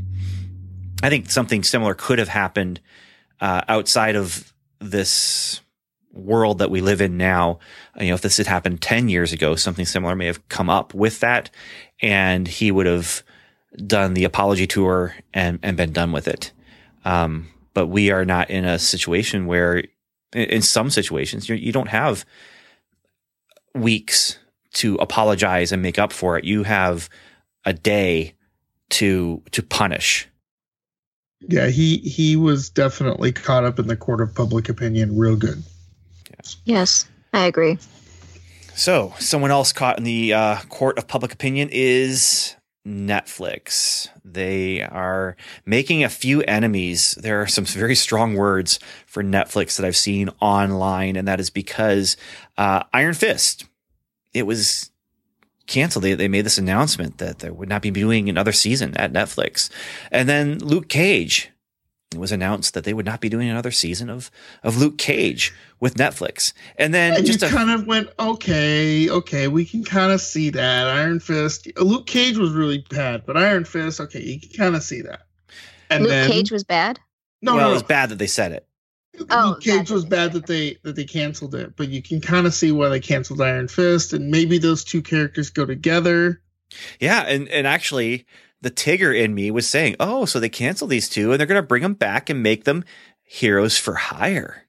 I 1.03 1.11
think 1.11 1.31
something 1.31 1.63
similar 1.63 1.95
could 1.95 2.19
have 2.19 2.29
happened 2.29 2.81
uh, 3.41 3.63
outside 3.69 4.17
of 4.17 4.53
this 4.81 5.61
world 6.19 6.59
that 6.59 6.71
we 6.71 6.81
live 6.81 7.01
in 7.01 7.17
now. 7.17 7.59
You 7.99 8.09
know, 8.09 8.15
if 8.15 8.21
this 8.23 8.37
had 8.37 8.47
happened 8.47 8.81
10 8.81 9.09
years 9.09 9.33
ago, 9.33 9.55
something 9.55 9.87
similar 9.87 10.15
may 10.15 10.27
have 10.27 10.49
come 10.49 10.71
up 10.71 10.95
with 10.95 11.21
that 11.21 11.51
and 12.01 12.47
he 12.47 12.71
would 12.71 12.87
have 12.87 13.23
done 13.87 14.15
the 14.15 14.25
apology 14.25 14.67
tour 14.67 15.15
and, 15.33 15.59
and 15.63 15.77
been 15.77 15.93
done 15.93 16.13
with 16.13 16.29
it. 16.29 16.53
Um, 17.05 17.49
but 17.75 17.87
we 17.87 18.11
are 18.11 18.25
not 18.25 18.51
in 18.51 18.65
a 18.65 18.79
situation 18.79 19.47
where, 19.47 19.85
in, 20.33 20.63
some 20.63 20.91
situations, 20.91 21.49
you, 21.49 21.55
you 21.55 21.73
don't 21.73 21.89
have 21.89 22.25
weeks 23.75 24.39
to 24.75 24.97
apologize 24.97 25.73
and 25.73 25.81
make 25.83 25.99
up 25.99 26.13
for 26.13 26.37
it. 26.37 26.45
You 26.45 26.65
have 26.65 27.09
a 27.65 27.73
day 27.73 28.35
to 28.91 29.43
to 29.53 29.63
punish. 29.63 30.29
Yeah, 31.41 31.69
he 31.69 31.99
he 31.99 32.37
was 32.37 32.69
definitely 32.71 33.33
caught 33.33 33.65
up 33.65 33.79
in 33.79 33.87
the 33.87 33.97
court 33.97 34.21
of 34.21 34.35
public 34.35 34.69
opinion 34.69 35.17
real 35.17 35.37
good. 35.37 35.63
Yes, 36.65 37.09
I 37.33 37.47
agree. 37.47 37.79
So, 38.75 39.13
someone 39.19 39.51
else 39.51 39.73
caught 39.73 39.99
in 39.99 40.05
the 40.05 40.33
uh, 40.33 40.61
court 40.69 40.99
of 40.99 41.09
public 41.09 41.33
opinion 41.33 41.69
is 41.73 42.55
Netflix. 42.87 44.09
They 44.25 44.83
are 44.83 45.37
making 45.67 46.05
a 46.05 46.09
few 46.09 46.43
enemies. 46.43 47.17
There 47.21 47.43
are 47.43 47.47
some 47.47 47.65
very 47.65 47.95
strong 47.95 48.35
words 48.35 48.79
for 49.07 49.23
Netflix 49.23 49.77
that 49.77 49.87
I've 49.87 49.97
seen 49.97 50.31
online, 50.41 51.17
and 51.17 51.29
that 51.29 51.41
is 51.41 51.51
because 51.51 52.17
uh, 52.57 52.85
Iron 52.93 53.15
Fist, 53.15 53.67
it 54.33 54.45
was 54.45 54.91
canceled. 55.67 56.05
They, 56.05 56.15
they 56.15 56.29
made 56.29 56.47
this 56.47 56.59
announcement 56.59 57.19
that 57.19 57.41
they 57.41 57.51
would 57.51 57.69
not 57.69 57.83
be 57.83 57.91
doing 57.91 58.29
another 58.29 58.53
season 58.53 58.97
at 58.97 59.13
Netflix. 59.13 59.71
And 60.11 60.29
then 60.29 60.59
Luke 60.59 60.89
Cage, 60.89 61.51
it 62.11 62.19
was 62.19 62.33
announced 62.33 62.73
that 62.75 62.85
they 62.85 62.95
would 62.95 63.05
not 63.05 63.21
be 63.21 63.29
doing 63.29 63.49
another 63.49 63.71
season 63.71 64.09
of, 64.09 64.31
of 64.63 64.79
Luke 64.79 64.97
Cage 64.97 65.55
with 65.79 65.95
Netflix. 65.97 66.55
And 66.77 66.95
then 66.95 67.15
And 67.15 67.27
just 67.27 67.43
you 67.43 67.49
a 67.49 67.51
kind 67.51 67.71
of 67.71 67.87
went, 67.87 68.09
okay, 68.19 69.11
okay, 69.11 69.49
we 69.49 69.65
can 69.65 69.85
kind 69.85 70.11
of 70.11 70.21
see 70.21 70.49
that. 70.51 70.87
Iron 70.87 71.21
Fist, 71.21 71.69
Luke 71.77 72.07
Cage 72.07 72.39
was 72.39 72.53
really 72.53 72.85
bad, 72.89 73.27
but 73.27 73.37
Iron 73.37 73.65
Fist, 73.65 74.01
okay, 74.01 74.23
you 74.23 74.41
can 74.41 74.51
kind 74.51 74.77
of 74.77 74.83
see 74.83 75.03
that. 75.03 75.27
And 75.91 76.05
Luke 76.05 76.11
then 76.11 76.31
Cage 76.31 76.51
was 76.51 76.65
bad. 76.65 76.99
no, 77.43 77.55
well, 77.55 77.67
no, 77.67 77.71
it 77.71 77.75
was 77.75 77.83
bad 77.83 78.09
that 78.09 78.19
they 78.19 78.27
said 78.27 78.53
it. 78.53 78.67
Oh, 79.31 79.51
Luke 79.51 79.63
Cage 79.63 79.91
was 79.91 80.05
bad 80.05 80.33
that 80.33 80.47
they 80.47 80.79
that 80.85 80.95
they 80.97 81.05
canceled 81.05 81.55
it, 81.55 81.75
but 81.77 81.89
you 81.89 82.03
can 82.03 82.21
kind 82.21 82.47
of 82.47 82.55
see 82.55 82.71
why 82.73 82.89
they 82.89 83.01
canceled 83.01 83.41
Iron 83.41 83.69
Fist, 83.69 84.13
and 84.13 84.31
maybe 84.31 84.59
those 84.59 84.85
two 84.85 85.03
characters 85.03 85.51
go 85.51 85.67
together. 85.67 86.41
Yeah, 87.01 87.23
and 87.23 87.49
and 87.49 87.67
actually, 87.67 88.27
the 88.61 88.71
Tigger 88.71 89.17
in 89.17 89.35
me 89.35 89.51
was 89.51 89.69
saying, 89.69 89.97
"Oh, 90.01 90.25
so 90.25 90.41
they 90.41 90.49
cancel 90.49 90.89
these 90.89 91.09
two, 91.09 91.31
and 91.31 91.39
they're 91.39 91.47
going 91.47 91.61
to 91.61 91.67
bring 91.67 91.83
them 91.83 91.95
back 91.95 92.29
and 92.29 92.43
make 92.43 92.65
them 92.65 92.85
heroes 93.23 93.79
for 93.79 93.95
hire." 93.95 94.65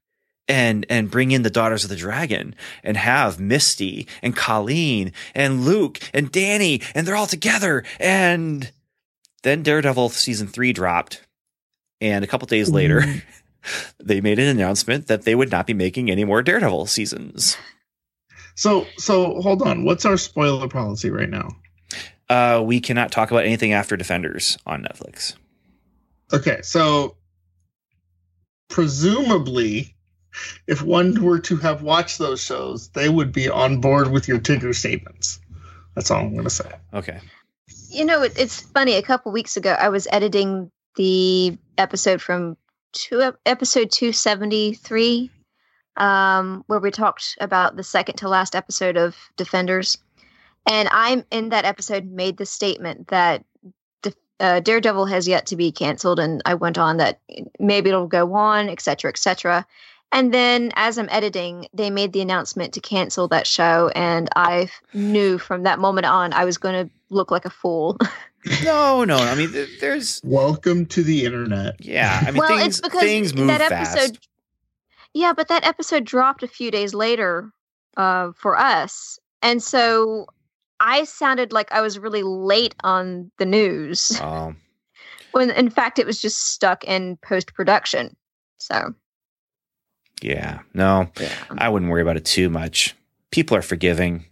And 0.48 0.86
and 0.90 1.12
bring 1.12 1.30
in 1.30 1.44
the 1.44 1.52
daughters 1.52 1.84
of 1.84 1.92
the 1.92 1.96
dragon 1.96 2.56
and 2.84 2.98
have 2.98 3.40
Misty 3.40 4.08
and 4.24 4.36
Colleen 4.36 5.12
and 5.36 5.64
Luke 5.64 6.00
and 6.12 6.32
Danny 6.32 6.82
and 6.96 7.06
they're 7.06 7.16
all 7.16 7.28
together 7.28 7.84
and 8.00 8.72
then 9.44 9.62
Daredevil 9.62 10.10
season 10.10 10.48
3 10.48 10.74
dropped 10.74 11.24
and 12.02 12.24
a 12.24 12.28
couple 12.28 12.48
days 12.48 12.72
later 12.72 13.02
mm. 13.02 13.22
they 14.00 14.22
made 14.22 14.40
an 14.40 14.48
announcement 14.48 15.06
that 15.06 15.22
they 15.22 15.36
would 15.36 15.52
not 15.52 15.68
be 15.68 15.76
making 15.76 16.10
any 16.10 16.24
more 16.24 16.42
Daredevil 16.42 16.88
seasons. 16.88 17.56
So 18.56 18.88
so 18.98 19.40
hold 19.42 19.62
on, 19.62 19.86
what's 19.86 20.06
our 20.06 20.18
spoiler 20.18 20.68
policy 20.68 21.12
right 21.12 21.30
now? 21.30 21.50
Uh, 22.30 22.62
we 22.64 22.80
cannot 22.80 23.12
talk 23.12 23.32
about 23.32 23.46
anything 23.46 23.74
after 23.74 23.98
Defenders 23.98 24.58
on 24.66 24.84
Netflix. 24.84 25.36
Okay, 26.32 26.62
so 26.62 27.16
presumably 28.70 29.96
if 30.68 30.82
one 30.82 31.22
were 31.24 31.40
to 31.40 31.58
have 31.58 31.82
watched 31.82 32.18
those 32.18 32.42
shows, 32.42 32.90
they 32.90 33.10
would 33.10 33.32
be 33.32 33.50
on 33.50 33.82
board 33.82 34.12
with 34.12 34.28
your 34.28 34.40
Tigger 34.40 34.76
statements. 34.76 35.40
That's 35.96 36.12
all 36.12 36.22
I'm 36.22 36.34
going 36.34 36.44
to 36.44 36.50
say. 36.50 36.72
Okay. 36.94 37.20
You 37.90 38.06
know, 38.06 38.22
it, 38.24 38.34
it's 38.38 38.62
funny. 38.62 38.94
A 38.94 39.02
couple 39.02 39.32
weeks 39.32 39.58
ago, 39.58 39.72
I 39.72 39.90
was 39.90 40.08
editing 40.12 40.72
the 40.96 41.58
episode 41.78 42.22
from 42.22 42.58
two 42.94 43.34
episode 43.46 43.92
two 43.92 44.12
seventy 44.12 44.74
three, 44.74 45.32
um, 45.98 46.64
where 46.68 46.80
we 46.80 46.92
talked 46.92 47.38
about 47.40 47.76
the 47.76 47.84
second 47.84 48.16
to 48.18 48.30
last 48.30 48.56
episode 48.56 48.98
of 48.98 49.16
Defenders, 49.38 49.98
and 50.70 50.88
I'm 50.92 51.26
in 51.32 51.50
that 51.50 51.66
episode 51.66 52.06
made 52.06 52.38
the 52.38 52.46
statement 52.46 53.08
that 53.08 53.44
uh, 54.40 54.62
Daredevil 54.62 55.06
has 55.08 55.28
yet 55.28 55.46
to 55.48 55.56
be 55.56 55.72
canceled, 55.72 56.20
and 56.20 56.42
I 56.46 56.54
went 56.54 56.78
on 56.78 56.98
that 56.98 57.20
maybe 57.60 57.90
it'll 57.90 58.08
go 58.08 58.34
on, 58.36 58.70
et 58.70 58.80
cetera, 58.80 59.10
et 59.10 59.18
cetera. 59.18 59.66
And 60.12 60.34
then 60.34 60.72
as 60.76 60.98
I'm 60.98 61.10
editing, 61.12 61.68
they 61.74 61.90
made 61.90 62.14
the 62.14 62.22
announcement 62.22 62.74
to 62.74 62.80
cancel 62.80 63.28
that 63.28 63.46
show, 63.46 63.92
and 63.96 64.30
I 64.36 64.70
knew 64.94 65.38
from 65.38 65.64
that 65.64 65.80
moment 65.80 66.06
on 66.06 66.34
I 66.34 66.46
was 66.46 66.58
going 66.58 66.88
to 66.88 66.94
look 67.10 67.32
like 67.32 67.46
a 67.46 67.50
fool. 67.50 67.98
no, 68.64 69.04
no. 69.04 69.18
I 69.18 69.36
mean, 69.36 69.52
there's 69.82 70.22
welcome 70.24 70.86
to 70.88 71.04
the 71.04 71.26
internet. 71.26 71.84
Yeah, 71.84 72.24
I 72.26 72.32
mean, 72.32 72.38
well, 72.38 72.48
things, 72.48 72.80
it's 72.80 72.82
because 72.82 73.02
things 73.02 73.36
move 73.36 73.48
that 73.48 73.62
episode. 73.62 74.16
Fast. 74.16 74.30
Yeah, 75.14 75.34
but 75.34 75.48
that 75.50 75.66
episode 75.66 76.06
dropped 76.06 76.44
a 76.44 76.48
few 76.48 76.72
days 76.72 76.94
later 76.94 77.52
uh, 77.98 78.32
for 78.38 78.58
us, 78.58 79.20
and 79.42 79.62
so 79.62 80.28
I 80.80 81.04
sounded 81.04 81.52
like 81.52 81.72
I 81.72 81.82
was 81.82 82.00
really 82.00 82.24
late 82.24 82.76
on 82.84 83.32
the 83.38 83.46
news. 83.46 84.20
Um, 84.30 84.58
when 85.32 85.52
in 85.52 85.70
fact 85.70 86.00
it 86.00 86.06
was 86.06 86.20
just 86.20 86.52
stuck 86.54 86.84
in 86.84 87.18
post 87.18 87.54
production. 87.54 88.16
So. 88.58 88.94
Yeah, 90.22 90.60
no, 90.74 91.10
yeah. 91.20 91.32
I 91.58 91.70
wouldn't 91.70 91.92
worry 91.92 92.02
about 92.02 92.18
it 92.18 92.26
too 92.26 92.50
much. 92.50 92.96
People 93.32 93.56
are 93.56 93.62
forgiving. 93.62 94.26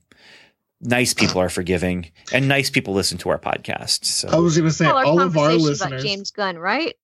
Nice 0.81 1.13
people 1.13 1.39
are 1.39 1.49
forgiving, 1.49 2.11
and 2.33 2.47
nice 2.47 2.69
people 2.69 2.93
listen 2.93 3.17
to 3.19 3.29
our 3.29 3.39
podcast. 3.39 4.05
So 4.05 4.27
I 4.29 4.37
was 4.37 4.57
going 4.57 4.69
to 4.69 4.73
say 4.73 4.85
well, 4.85 5.07
all 5.07 5.21
of 5.21 5.37
our 5.37 5.53
listeners, 5.53 6.03
James 6.03 6.31
Gunn, 6.31 6.57
right? 6.57 6.95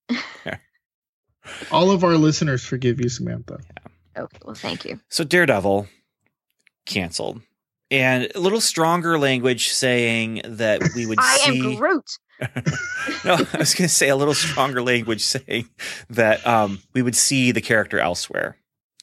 yeah. 0.44 0.58
All 1.70 1.90
of 1.90 2.04
our 2.04 2.16
listeners 2.16 2.64
forgive 2.64 3.00
you, 3.00 3.08
Samantha. 3.08 3.58
Yeah. 3.60 4.22
Okay, 4.22 4.38
well, 4.44 4.54
thank 4.54 4.84
you. 4.84 4.98
So 5.08 5.24
Daredevil 5.24 5.88
canceled 6.86 7.42
and 7.94 8.28
a 8.34 8.40
little 8.40 8.60
stronger 8.60 9.18
language 9.18 9.68
saying 9.68 10.42
that 10.44 10.82
we 10.96 11.06
would 11.06 11.18
I 11.20 11.36
see. 11.36 11.62
I 11.62 11.70
am 11.70 11.76
Groot. 11.76 12.18
no, 13.24 13.34
I 13.34 13.58
was 13.58 13.74
going 13.74 13.86
to 13.86 13.88
say 13.88 14.08
a 14.08 14.16
little 14.16 14.34
stronger 14.34 14.82
language 14.82 15.22
saying 15.22 15.68
that 16.10 16.44
um, 16.46 16.80
we 16.92 17.02
would 17.02 17.14
see 17.14 17.52
the 17.52 17.60
character 17.60 18.00
elsewhere. 18.00 18.56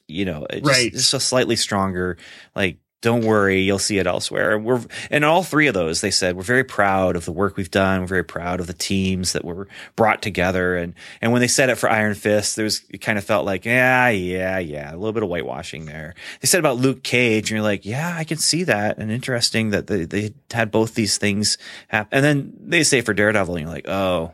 You 0.08 0.26
know, 0.26 0.46
just, 0.52 0.66
right. 0.66 0.92
just 0.92 1.14
a 1.14 1.22
slightly 1.22 1.56
stronger, 1.56 2.18
like 2.54 2.80
don't 3.02 3.26
worry, 3.26 3.62
you'll 3.62 3.80
see 3.80 3.98
it 3.98 4.06
elsewhere. 4.06 4.56
And 4.56 4.64
we're 4.64 4.82
and 5.10 5.26
all 5.26 5.42
three 5.44 5.68
of 5.68 5.74
those, 5.74 6.02
they 6.02 6.12
said, 6.12 6.36
we're 6.36 6.44
very 6.44 6.64
proud 6.64 7.16
of 7.16 7.26
the 7.26 7.32
work 7.32 7.58
we've 7.58 7.72
done. 7.72 8.02
We're 8.02 8.08
very 8.08 8.24
proud 8.24 8.60
of 8.60 8.68
the 8.68 8.74
teams 8.74 9.34
that 9.34 9.44
were 9.44 9.68
brought 9.96 10.22
together. 10.22 10.78
And 10.78 10.94
and 11.20 11.32
when 11.32 11.42
they 11.42 11.48
said 11.48 11.70
it 11.70 11.78
for 11.78 11.90
Iron 11.90 12.14
Fist, 12.14 12.56
there 12.56 12.64
was 12.64 12.84
it 12.90 13.00
kind 13.00 13.18
of 13.18 13.24
felt 13.24 13.46
like, 13.46 13.66
yeah, 13.66 14.10
yeah, 14.10 14.60
yeah, 14.60 14.92
a 14.92 14.96
little 14.96 15.14
bit 15.14 15.24
of 15.24 15.30
whitewashing 15.30 15.86
there. 15.86 16.14
They 16.42 16.46
said 16.48 16.60
about 16.60 16.78
Luke 16.78 17.04
Cage, 17.04 17.50
and 17.50 17.56
you're 17.56 17.64
like, 17.64 17.86
yeah, 17.86 18.16
I 18.16 18.24
can 18.24 18.38
see 18.38 18.64
that. 18.66 19.00
And 19.00 19.12
interesting 19.12 19.72
that 19.72 19.88
they, 19.88 20.06
they 20.06 20.34
had 20.52 20.70
both 20.72 20.94
these 20.94 21.18
things 21.18 21.58
happen. 21.88 22.18
And 22.18 22.24
then 22.24 22.54
they 22.60 22.84
say 22.84 23.02
for 23.02 23.14
Daredevil, 23.14 23.56
and 23.56 23.64
you're 23.66 23.74
like, 23.74 23.90
oh. 23.90 24.34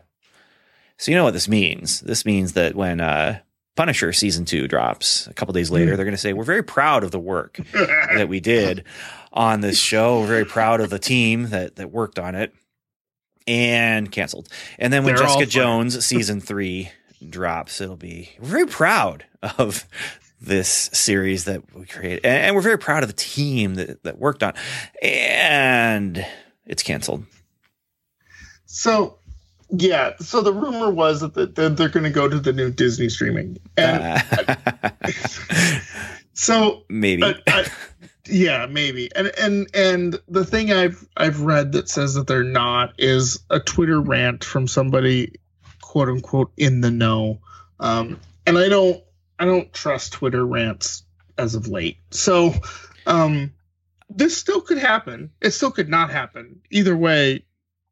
So 0.98 1.10
you 1.10 1.16
know 1.16 1.24
what 1.24 1.32
this 1.32 1.48
means? 1.48 2.00
This 2.00 2.26
means 2.26 2.54
that 2.54 2.74
when 2.74 3.00
uh 3.00 3.38
Punisher 3.78 4.12
season 4.12 4.44
two 4.44 4.66
drops 4.66 5.28
a 5.28 5.32
couple 5.34 5.52
days 5.52 5.70
later, 5.70 5.94
they're 5.94 6.04
going 6.04 6.10
to 6.10 6.20
say, 6.20 6.32
We're 6.32 6.42
very 6.42 6.64
proud 6.64 7.04
of 7.04 7.12
the 7.12 7.20
work 7.20 7.60
that 7.72 8.28
we 8.28 8.40
did 8.40 8.82
on 9.32 9.60
this 9.60 9.78
show. 9.78 10.18
We're 10.18 10.26
very 10.26 10.44
proud 10.44 10.80
of 10.80 10.90
the 10.90 10.98
team 10.98 11.50
that, 11.50 11.76
that 11.76 11.92
worked 11.92 12.18
on 12.18 12.34
it 12.34 12.52
and 13.46 14.10
canceled. 14.10 14.48
And 14.80 14.92
then 14.92 15.04
when 15.04 15.14
they're 15.14 15.22
Jessica 15.24 15.46
Jones 15.46 16.04
season 16.04 16.40
three 16.40 16.90
drops, 17.30 17.80
it'll 17.80 17.94
be, 17.94 18.30
We're 18.40 18.48
very 18.48 18.66
proud 18.66 19.24
of 19.58 19.86
this 20.40 20.90
series 20.92 21.44
that 21.44 21.72
we 21.72 21.86
created. 21.86 22.26
And, 22.26 22.46
and 22.46 22.56
we're 22.56 22.62
very 22.62 22.78
proud 22.78 23.04
of 23.04 23.08
the 23.08 23.14
team 23.14 23.76
that, 23.76 24.02
that 24.02 24.18
worked 24.18 24.42
on. 24.42 24.54
And 25.00 26.26
it's 26.66 26.82
canceled. 26.82 27.26
So 28.66 29.18
yeah, 29.70 30.14
so 30.18 30.40
the 30.40 30.52
rumor 30.52 30.90
was 30.90 31.20
that 31.20 31.54
they're, 31.54 31.68
they're 31.68 31.88
going 31.88 32.04
to 32.04 32.10
go 32.10 32.28
to 32.28 32.38
the 32.38 32.52
new 32.52 32.70
Disney 32.70 33.08
streaming, 33.08 33.58
and 33.76 34.24
so 36.32 36.84
maybe, 36.88 37.22
I, 37.24 37.34
I, 37.46 37.66
yeah, 38.26 38.66
maybe. 38.66 39.10
And 39.14 39.30
and 39.38 39.68
and 39.74 40.20
the 40.28 40.44
thing 40.44 40.72
I've 40.72 41.06
I've 41.16 41.42
read 41.42 41.72
that 41.72 41.88
says 41.88 42.14
that 42.14 42.26
they're 42.26 42.44
not 42.44 42.94
is 42.98 43.40
a 43.50 43.60
Twitter 43.60 44.00
rant 44.00 44.44
from 44.44 44.66
somebody, 44.66 45.34
quote 45.82 46.08
unquote, 46.08 46.52
in 46.56 46.80
the 46.80 46.90
know. 46.90 47.40
Um, 47.80 48.18
and 48.46 48.58
I 48.58 48.68
don't 48.68 49.02
I 49.38 49.44
don't 49.44 49.72
trust 49.72 50.12
Twitter 50.12 50.46
rants 50.46 51.02
as 51.36 51.54
of 51.54 51.68
late. 51.68 51.98
So, 52.10 52.54
um, 53.06 53.52
this 54.10 54.36
still 54.36 54.60
could 54.60 54.78
happen. 54.78 55.30
It 55.40 55.50
still 55.50 55.70
could 55.70 55.88
not 55.88 56.10
happen. 56.10 56.60
Either 56.70 56.96
way, 56.96 57.44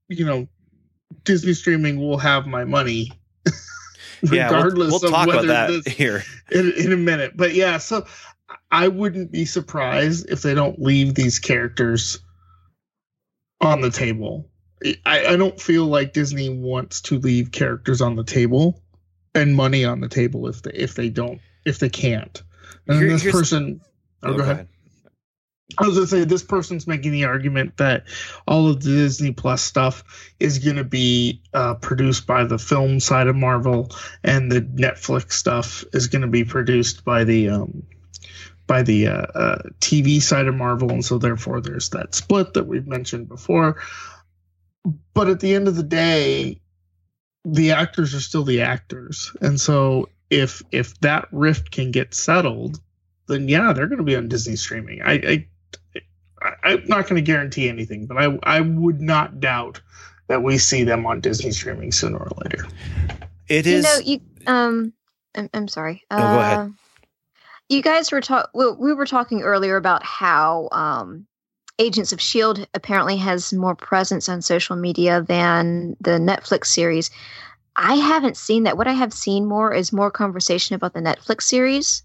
you 0.08 0.24
know, 0.24 0.48
Disney 1.24 1.55
streaming 1.55 1.98
will 1.98 2.18
have 2.18 2.46
my 2.46 2.64
money. 2.64 3.12
regardless 4.22 4.33
yeah, 4.33 4.50
we'll, 4.50 5.00
we'll 5.00 5.11
talk 5.11 5.29
about 5.29 5.46
that 5.46 5.88
here 5.88 6.22
in, 6.50 6.72
in 6.72 6.92
a 6.92 6.96
minute. 6.96 7.37
But 7.37 7.55
yeah, 7.55 7.79
so 7.79 8.07
I 8.70 8.88
wouldn't 8.88 9.33
be 9.33 9.44
surprised 9.44 10.31
if 10.31 10.42
they 10.42 10.55
don't 10.55 10.81
leave 10.81 11.14
these 11.14 11.38
characters 11.38 12.18
on 13.61 13.81
the 13.81 13.90
table. 13.90 14.48
I, 15.05 15.26
I 15.26 15.37
don't 15.37 15.61
feel 15.61 15.87
like 15.87 16.12
Disney 16.12 16.48
wants 16.50 17.00
to 17.02 17.18
leave 17.18 17.50
characters 17.50 18.00
on 18.00 18.14
the 18.14 18.24
table 18.24 18.83
and 19.35 19.57
money 19.57 19.85
on 19.85 20.00
the 20.00 20.09
table 20.09 20.46
if 20.48 20.62
they 20.62 20.72
if 20.72 20.94
they 20.94 21.09
don't 21.09 21.40
if 21.64 21.79
they 21.79 21.88
can't. 21.88 22.42
And 22.87 22.98
Here, 22.98 23.09
this 23.09 23.31
person, 23.31 23.81
oh, 24.22 24.29
oh, 24.29 24.31
go, 24.33 24.37
go 24.37 24.42
ahead. 24.42 24.55
ahead. 24.55 24.68
I 25.79 25.87
was 25.87 25.96
gonna 25.96 26.07
say 26.07 26.24
this 26.24 26.44
person's 26.44 26.87
making 26.87 27.11
the 27.11 27.24
argument 27.24 27.79
that 27.79 28.05
all 28.46 28.68
of 28.68 28.83
the 28.83 28.90
Disney 28.90 29.33
Plus 29.33 29.62
stuff 29.62 30.05
is 30.38 30.61
gonna 30.61 30.85
be 30.85 31.42
uh, 31.52 31.74
produced 31.74 32.26
by 32.26 32.44
the 32.44 32.59
film 32.59 33.00
side 33.00 33.26
of 33.26 33.35
Marvel, 33.35 33.90
and 34.22 34.50
the 34.50 34.62
Netflix 34.62 35.33
stuff 35.33 35.85
is 35.92 36.07
gonna 36.07 36.29
be 36.29 36.44
produced 36.44 37.05
by 37.05 37.24
the 37.24 37.48
um, 37.50 37.83
by 38.68 38.83
the 38.83 39.09
uh, 39.09 39.26
uh, 39.35 39.62
TV 39.81 40.22
side 40.22 40.46
of 40.46 40.55
Marvel, 40.55 40.90
and 40.90 41.05
so 41.05 41.18
therefore 41.18 41.61
there's 41.61 41.90
that 41.90 42.14
split 42.14 42.55
that 42.55 42.66
we've 42.66 42.87
mentioned 42.87 43.29
before. 43.29 43.83
But 45.14 45.29
at 45.29 45.40
the 45.40 45.55
end 45.55 45.66
of 45.66 45.74
the 45.74 45.83
day, 45.83 46.61
the 47.44 47.72
actors 47.72 48.14
are 48.14 48.20
still 48.20 48.44
the 48.44 48.62
actors, 48.62 49.33
and 49.40 49.61
so 49.61 50.11
if 50.31 50.62
if 50.70 50.98
that 51.00 51.26
rift 51.33 51.72
can 51.72 51.90
get 51.90 52.14
settled, 52.14 52.81
then 53.26 53.48
yeah, 53.48 53.72
they're 53.72 53.88
going 53.88 53.98
to 53.98 54.05
be 54.05 54.16
on 54.16 54.29
Disney 54.29 54.57
streaming. 54.57 55.02
I, 55.02 55.12
I 55.12 55.48
I, 56.42 56.72
am 56.72 56.87
not 56.87 57.09
going 57.09 57.16
to 57.16 57.22
guarantee 57.22 57.68
anything, 57.68 58.07
but 58.07 58.18
I 58.18 58.38
I 58.42 58.61
would 58.61 59.00
not 59.00 59.40
doubt 59.40 59.81
that 60.29 60.42
we 60.42 60.59
see 60.59 60.85
them 60.85 61.07
on 61.07 61.20
Disney 61.20 61.52
streaming 61.52 61.92
sooner 61.92 62.18
or 62.18 62.31
later. 62.44 62.66
It 63.48 63.66
is. 63.66 63.85
You 63.85 63.90
know, 63.90 63.98
you 64.05 64.20
um, 64.46 64.92
I'm, 65.35 65.50
I'm 65.55 65.68
sorry. 65.68 66.05
Oh, 66.11 66.16
uh, 66.16 66.35
go 66.35 66.40
ahead. 66.40 66.59
Uh, 66.59 66.68
you 67.68 67.83
guys 67.83 68.12
were 68.12 68.20
talking. 68.20 68.50
Well, 68.55 68.76
we 68.79 68.92
were 68.92 69.07
talking 69.07 69.42
earlier 69.42 69.76
about 69.76 70.05
how 70.05 70.68
um, 70.72 71.26
Agents 71.79 72.12
of 72.12 72.20
Shield 72.20 72.66
apparently 72.74 73.16
has 73.16 73.52
more 73.52 73.74
presence 73.74 74.29
on 74.29 74.42
social 74.42 74.76
media 74.76 75.22
than 75.22 75.96
the 76.00 76.12
Netflix 76.12 76.66
series. 76.66 77.11
I 77.76 77.96
haven't 77.96 78.37
seen 78.37 78.62
that. 78.62 78.76
What 78.76 78.88
I 78.88 78.92
have 78.92 79.12
seen 79.12 79.46
more 79.46 79.74
is 79.74 79.92
more 79.92 80.11
conversation 80.11 80.74
about 80.74 80.94
the 80.94 81.00
Netflix 81.00 81.42
series 81.42 82.02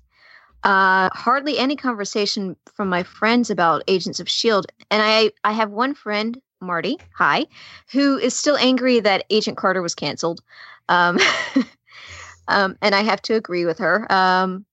uh, 0.63 1.09
hardly 1.13 1.57
any 1.57 1.75
conversation 1.75 2.55
from 2.73 2.89
my 2.89 3.03
friends 3.03 3.49
about 3.49 3.83
Agents 3.87 4.19
of 4.19 4.29
Shield, 4.29 4.67
and 4.89 5.01
I 5.03 5.31
I 5.43 5.53
have 5.53 5.71
one 5.71 5.93
friend, 5.93 6.39
Marty, 6.59 6.97
hi, 7.15 7.45
who 7.91 8.17
is 8.17 8.37
still 8.37 8.57
angry 8.57 8.99
that 8.99 9.25
Agent 9.29 9.57
Carter 9.57 9.81
was 9.81 9.95
canceled, 9.95 10.41
um, 10.89 11.17
um, 12.47 12.77
and 12.81 12.93
I 12.93 13.01
have 13.01 13.21
to 13.23 13.33
agree 13.33 13.65
with 13.65 13.79
her. 13.79 14.11
Um, 14.11 14.65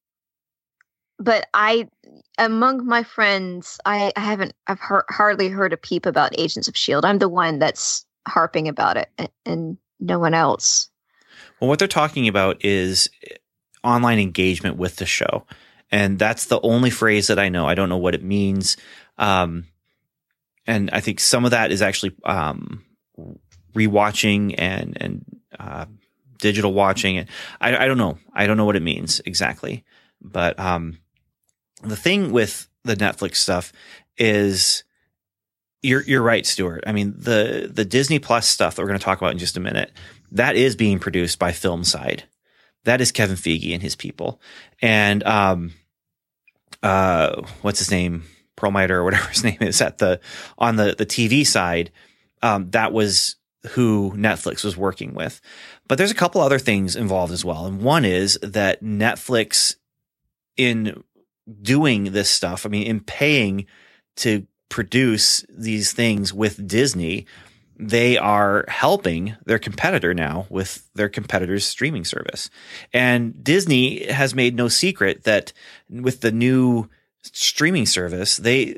but 1.19 1.49
I, 1.55 1.89
among 2.37 2.87
my 2.87 3.03
friends, 3.03 3.79
I, 3.85 4.13
I 4.15 4.21
haven't 4.21 4.53
I've 4.67 4.81
hardly 4.81 5.49
heard 5.49 5.73
a 5.73 5.79
peep 5.79 6.07
about 6.07 6.39
Agents 6.39 6.69
of 6.69 6.77
Shield. 6.77 7.05
I'm 7.05 7.19
the 7.19 7.29
one 7.29 7.59
that's 7.59 8.05
harping 8.27 8.69
about 8.69 8.97
it, 8.99 9.09
and, 9.17 9.31
and 9.47 9.79
no 10.01 10.19
one 10.19 10.35
else. 10.35 10.91
Well, 11.61 11.69
what 11.69 11.79
they're 11.79 11.89
talking 11.89 12.29
about 12.29 12.63
is 12.65 13.09
online 13.83 14.19
engagement 14.19 14.77
with 14.77 14.97
the 14.97 15.07
show 15.07 15.45
and 15.91 16.19
that's 16.19 16.47
the 16.47 16.61
only 16.61 16.91
phrase 16.91 17.29
that 17.29 17.39
I 17.39 17.49
know. 17.49 17.67
I 17.67 17.75
don't 17.75 17.89
know 17.89 17.97
what 17.97 18.15
it 18.15 18.23
means. 18.23 18.77
Um, 19.17 19.67
and 20.67 20.91
I 20.93 21.01
think 21.01 21.21
some 21.21 21.45
of 21.45 21.53
that 21.53 21.73
is 21.73 21.83
actually 21.83 22.15
um, 22.25 22.85
rewatching 23.75 24.55
and 24.59 24.97
and 25.01 25.25
uh, 25.59 25.87
digital 26.39 26.73
watching. 26.73 27.19
And 27.19 27.29
I, 27.61 27.85
I 27.85 27.87
don't 27.87 27.99
know. 27.99 28.19
I 28.33 28.47
don't 28.47 28.57
know 28.57 28.67
what 28.67 28.77
it 28.77 28.83
means 28.83 29.21
exactly. 29.25 29.85
But 30.21 30.59
um, 30.59 30.99
the 31.83 31.97
thing 31.97 32.33
with 32.33 32.69
the 32.85 32.97
Netflix 32.97 33.37
stuff 33.37 33.73
is 34.17 34.85
you're 35.83 36.03
you're 36.03 36.23
right, 36.23 36.45
Stuart. 36.45 36.85
I 36.87 36.93
mean 36.93 37.15
the 37.17 37.71
the 37.73 37.85
Disney 37.85 38.19
Plus 38.19 38.47
stuff 38.47 38.77
that 38.77 38.83
we're 38.83 38.89
going 38.89 38.99
to 38.99 39.05
talk 39.05 39.19
about 39.19 39.33
in 39.33 39.39
just 39.39 39.57
a 39.57 39.61
minute 39.61 39.93
that 40.33 40.57
is 40.57 40.77
being 40.77 40.99
produced 40.99 41.39
by 41.39 41.53
Filmside. 41.53 42.23
That 42.85 43.01
is 43.01 43.13
Kevin 43.13 43.37
Feige 43.37 43.73
and 43.73 43.83
his 43.83 43.97
people, 43.97 44.41
and 44.81 45.23
um, 45.25 45.73
uh, 46.83 47.43
what's 47.63 47.79
his 47.79 47.91
name, 47.91 48.25
Perlmutter 48.57 48.99
or 48.99 49.05
whatever 49.05 49.29
his 49.29 49.45
name 49.45 49.59
is 49.61 49.81
at 49.81 49.99
the 49.99 50.21
on 50.57 50.77
the 50.77 50.95
the 50.97 51.07
TV 51.07 51.47
side. 51.47 51.91
Um, 52.43 52.71
that 52.71 52.93
was 52.93 53.37
who 53.71 54.13
Netflix 54.17 54.65
was 54.65 54.77
working 54.77 55.15
with. 55.15 55.41
But 55.89 55.99
there's 55.99 56.11
a 56.11 56.17
couple 56.17 56.41
other 56.41 56.59
things 56.59 56.97
involved 56.97 57.33
as 57.33 57.45
well. 57.45 57.67
And 57.67 57.83
one 57.83 58.05
is 58.05 58.39
that 58.43 58.83
Netflix, 58.83 59.77
in 60.57 61.03
doing 61.63 62.13
this 62.13 62.31
stuff, 62.31 62.65
I 62.65 62.69
mean, 62.69 62.87
in 62.87 63.01
paying 63.01 63.67
to 64.17 64.47
produce 64.69 65.45
these 65.49 65.93
things 65.93 66.33
with 66.33 66.67
Disney, 66.69 67.27
they 67.79 68.19
are 68.19 68.65
helping 68.69 69.37
their 69.47 69.59
competitor 69.59 70.13
now 70.13 70.47
with 70.51 70.89
their 70.95 71.09
competitor's 71.09 71.65
streaming 71.65 72.05
service. 72.05 72.51
And 72.93 73.43
Disney 73.43 74.05
has 74.07 74.35
made 74.35 74.57
no 74.57 74.69
secret 74.69 75.25
that 75.25 75.53
with 75.89 76.21
the 76.21 76.33
new 76.33 76.89
streaming 77.23 77.87
service, 77.87 78.37
they 78.37 78.75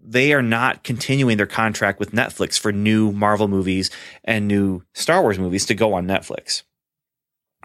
they 0.00 0.32
are 0.32 0.42
not 0.42 0.84
continuing 0.84 1.36
their 1.36 1.46
contract 1.46 1.98
with 1.98 2.12
Netflix 2.12 2.58
for 2.58 2.72
new 2.72 3.12
Marvel 3.12 3.46
movies 3.46 3.90
and 4.24 4.48
new 4.48 4.82
Star 4.94 5.20
Wars 5.20 5.38
movies 5.38 5.66
to 5.66 5.74
go 5.74 5.92
on 5.92 6.06
Netflix. 6.06 6.62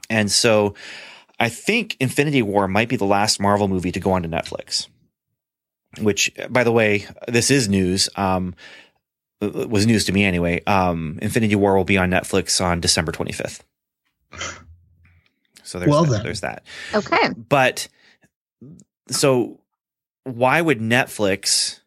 And 0.10 0.30
so 0.30 0.76
I 1.40 1.48
think 1.48 1.96
Infinity 2.00 2.42
War 2.42 2.68
might 2.68 2.90
be 2.90 2.98
the 2.98 3.06
last 3.06 3.40
Marvel 3.40 3.68
movie 3.68 3.94
to 3.94 4.00
go 4.00 4.12
onto 4.12 4.28
Netflix. 4.28 4.88
Which, 6.02 6.32
by 6.50 6.64
the 6.64 6.72
way, 6.72 7.06
this 7.28 7.52
is 7.52 7.70
news. 7.70 8.10
Um, 8.16 8.56
was 9.50 9.86
news 9.86 10.06
to 10.06 10.12
me 10.12 10.24
anyway. 10.24 10.64
Um, 10.66 11.20
Infinity 11.22 11.56
War 11.56 11.76
will 11.76 11.84
be 11.86 11.98
on 11.98 12.10
Netflix 12.10 12.64
on 12.64 12.80
December 12.80 13.12
25th. 13.12 13.62
So 15.64 15.80
there's 15.80 15.90
Well 15.90 16.06
that, 16.06 16.12
then. 16.12 16.24
there's 16.24 16.42
that. 16.42 16.64
Okay. 16.94 17.30
But 17.50 17.88
so 19.10 19.60
why 20.24 20.62
would 20.62 20.80
Netflix 20.80 21.80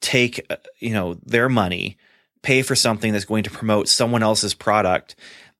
take 0.00 0.44
uh, 0.50 0.56
you 0.78 0.92
know 0.92 1.14
their 1.24 1.48
money, 1.48 1.96
pay 2.42 2.62
for 2.62 2.74
something 2.74 3.12
that's 3.12 3.24
going 3.24 3.44
to 3.44 3.50
promote 3.50 3.88
someone 3.88 4.22
else's 4.22 4.54
product 4.54 5.14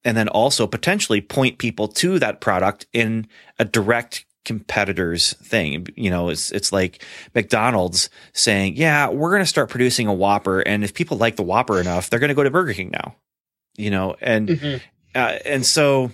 and 0.05 0.17
then 0.17 0.29
also 0.29 0.67
potentially 0.67 1.21
point 1.21 1.59
people 1.59 1.87
to 1.87 2.19
that 2.19 2.41
product 2.41 2.87
in 2.93 3.27
a 3.59 3.65
direct 3.65 4.25
competitor's 4.45 5.35
thing. 5.35 5.87
You 5.97 6.11
know, 6.11 6.29
it's 6.29 6.51
it's 6.51 6.73
like 6.73 7.05
McDonald's 7.35 8.11
saying, 8.33 8.77
"Yeah, 8.77 9.09
we're 9.11 9.31
going 9.31 9.43
to 9.43 9.47
start 9.47 9.69
producing 9.71 10.07
a 10.09 10.15
Whopper 10.15 10.61
and 10.61 10.83
if 10.85 10.95
people 10.95 11.17
like 11.17 11.37
the 11.37 11.43
Whopper 11.43 11.81
enough, 11.81 12.11
they're 12.11 12.21
going 12.21 12.29
to 12.29 12.35
go 12.35 12.43
to 12.45 12.51
Burger 12.51 12.75
King 12.75 12.91
now." 12.91 13.17
You 13.77 13.91
know, 13.91 14.17
and 14.21 14.49
Mhm. 14.49 14.81
uh, 15.15 15.39
and 15.45 15.65
so 15.65 16.11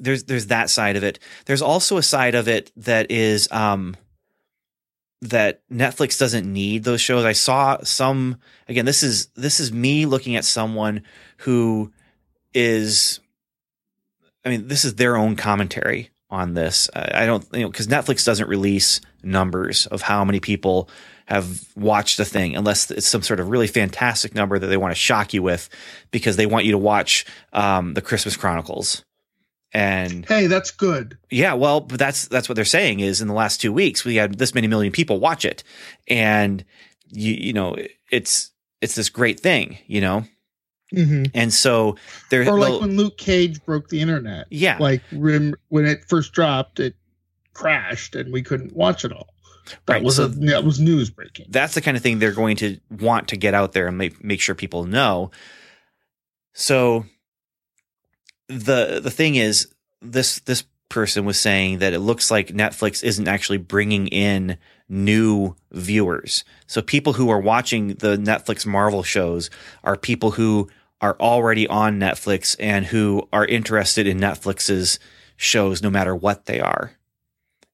there's 0.00 0.24
there's 0.24 0.46
that 0.46 0.70
side 0.70 0.96
of 0.96 1.04
it. 1.04 1.18
There's 1.46 1.62
also 1.62 1.96
a 1.96 2.02
side 2.02 2.34
of 2.34 2.48
it 2.48 2.70
that 2.76 3.10
is 3.10 3.48
um 3.50 3.96
that 5.22 5.62
Netflix 5.68 6.18
doesn't 6.18 6.50
need 6.50 6.84
those 6.84 7.00
shows. 7.00 7.24
I 7.24 7.32
saw 7.32 7.78
some 7.82 8.36
again 8.68 8.84
this 8.84 9.02
is 9.02 9.26
this 9.34 9.58
is 9.60 9.72
me 9.72 10.06
looking 10.06 10.36
at 10.36 10.44
someone 10.44 11.02
who 11.38 11.92
is 12.54 13.18
I 14.44 14.48
mean 14.50 14.68
this 14.68 14.84
is 14.84 14.94
their 14.94 15.16
own 15.16 15.34
commentary 15.36 16.10
on 16.30 16.54
this. 16.54 16.88
I 16.94 17.26
don't 17.26 17.46
you 17.52 17.60
know 17.62 17.70
cuz 17.70 17.86
Netflix 17.86 18.24
doesn't 18.24 18.48
release 18.48 19.00
numbers 19.22 19.86
of 19.86 20.02
how 20.02 20.24
many 20.24 20.40
people 20.40 20.88
have 21.26 21.64
watched 21.76 22.16
the 22.16 22.24
thing 22.24 22.56
unless 22.56 22.90
it's 22.90 23.06
some 23.06 23.22
sort 23.22 23.38
of 23.40 23.50
really 23.50 23.66
fantastic 23.66 24.34
number 24.34 24.58
that 24.58 24.66
they 24.68 24.76
want 24.78 24.92
to 24.92 24.98
shock 24.98 25.34
you 25.34 25.42
with 25.42 25.68
because 26.10 26.36
they 26.36 26.46
want 26.46 26.64
you 26.64 26.72
to 26.72 26.78
watch 26.78 27.26
um, 27.52 27.92
the 27.94 28.00
Christmas 28.00 28.36
Chronicles. 28.36 29.04
And 29.72 30.24
Hey, 30.24 30.46
that's 30.46 30.70
good. 30.70 31.18
yeah, 31.30 31.52
well, 31.52 31.80
but 31.80 31.98
that's 31.98 32.26
that's 32.28 32.48
what 32.48 32.56
they're 32.56 32.64
saying 32.64 33.00
is 33.00 33.20
in 33.20 33.28
the 33.28 33.34
last 33.34 33.60
two 33.60 33.72
weeks 33.72 34.02
we 34.04 34.16
had 34.16 34.38
this 34.38 34.54
many 34.54 34.66
million 34.66 34.92
people 34.92 35.20
watch 35.20 35.44
it, 35.44 35.62
and 36.08 36.64
you 37.10 37.34
you 37.34 37.52
know 37.52 37.76
it's 38.10 38.50
it's 38.80 38.94
this 38.94 39.10
great 39.10 39.40
thing, 39.40 39.76
you 39.86 40.00
know, 40.00 40.24
hmm 40.90 41.24
and 41.34 41.52
so 41.52 41.96
there. 42.30 42.48
Or 42.48 42.58
like 42.58 42.80
when 42.80 42.96
Luke 42.96 43.18
Cage 43.18 43.64
broke 43.64 43.88
the 43.88 44.00
internet. 44.00 44.46
yeah, 44.50 44.78
Like 44.80 45.02
when, 45.12 45.54
when 45.68 45.84
it 45.86 46.04
first 46.08 46.32
dropped, 46.32 46.80
it 46.80 46.94
crashed 47.52 48.14
and 48.14 48.32
we 48.32 48.42
couldn't 48.42 48.74
watch 48.74 49.04
it 49.04 49.12
all. 49.12 49.28
That 49.86 49.92
Right, 49.94 50.02
was 50.02 50.16
so- 50.16 50.24
a, 50.24 50.28
that 50.28 50.64
was 50.64 50.80
news 50.80 51.10
breaking. 51.10 51.46
that's 51.50 51.74
the 51.74 51.82
kind 51.82 51.96
of 51.96 52.02
thing 52.02 52.18
they're 52.18 52.32
going 52.32 52.56
to 52.58 52.78
want 52.90 53.28
to 53.28 53.36
get 53.36 53.52
out 53.52 53.72
there 53.72 53.86
and 53.86 53.98
make 53.98 54.24
make 54.24 54.40
sure 54.40 54.54
people 54.54 54.84
know. 54.86 55.30
So 56.54 57.04
the 58.48 59.00
the 59.02 59.10
thing 59.10 59.34
is 59.34 59.68
this 60.00 60.40
this 60.40 60.64
person 60.88 61.26
was 61.26 61.38
saying 61.38 61.78
that 61.80 61.92
it 61.92 61.98
looks 61.98 62.30
like 62.30 62.48
Netflix 62.48 63.04
isn't 63.04 63.28
actually 63.28 63.58
bringing 63.58 64.06
in 64.08 64.56
new 64.88 65.54
viewers. 65.70 66.44
So 66.66 66.80
people 66.80 67.12
who 67.12 67.28
are 67.28 67.38
watching 67.40 67.88
the 67.88 68.16
Netflix 68.16 68.64
Marvel 68.64 69.02
shows 69.02 69.50
are 69.84 69.96
people 69.96 70.30
who 70.32 70.70
are 71.00 71.16
already 71.20 71.66
on 71.68 71.98
Netflix 71.98 72.56
and 72.58 72.86
who 72.86 73.28
are 73.32 73.46
interested 73.46 74.06
in 74.06 74.18
Netflix's 74.18 74.98
shows 75.36 75.82
no 75.82 75.90
matter 75.90 76.14
what 76.14 76.46
they 76.46 76.60
are. 76.60 76.92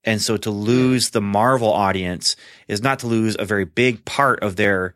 And 0.04 0.20
so 0.20 0.36
to 0.36 0.50
lose 0.50 1.10
the 1.10 1.22
Marvel 1.22 1.72
audience 1.72 2.36
is 2.68 2.82
not 2.82 2.98
to 3.00 3.06
lose 3.06 3.36
a 3.38 3.44
very 3.44 3.64
big 3.64 4.04
part 4.04 4.42
of 4.42 4.56
their 4.56 4.94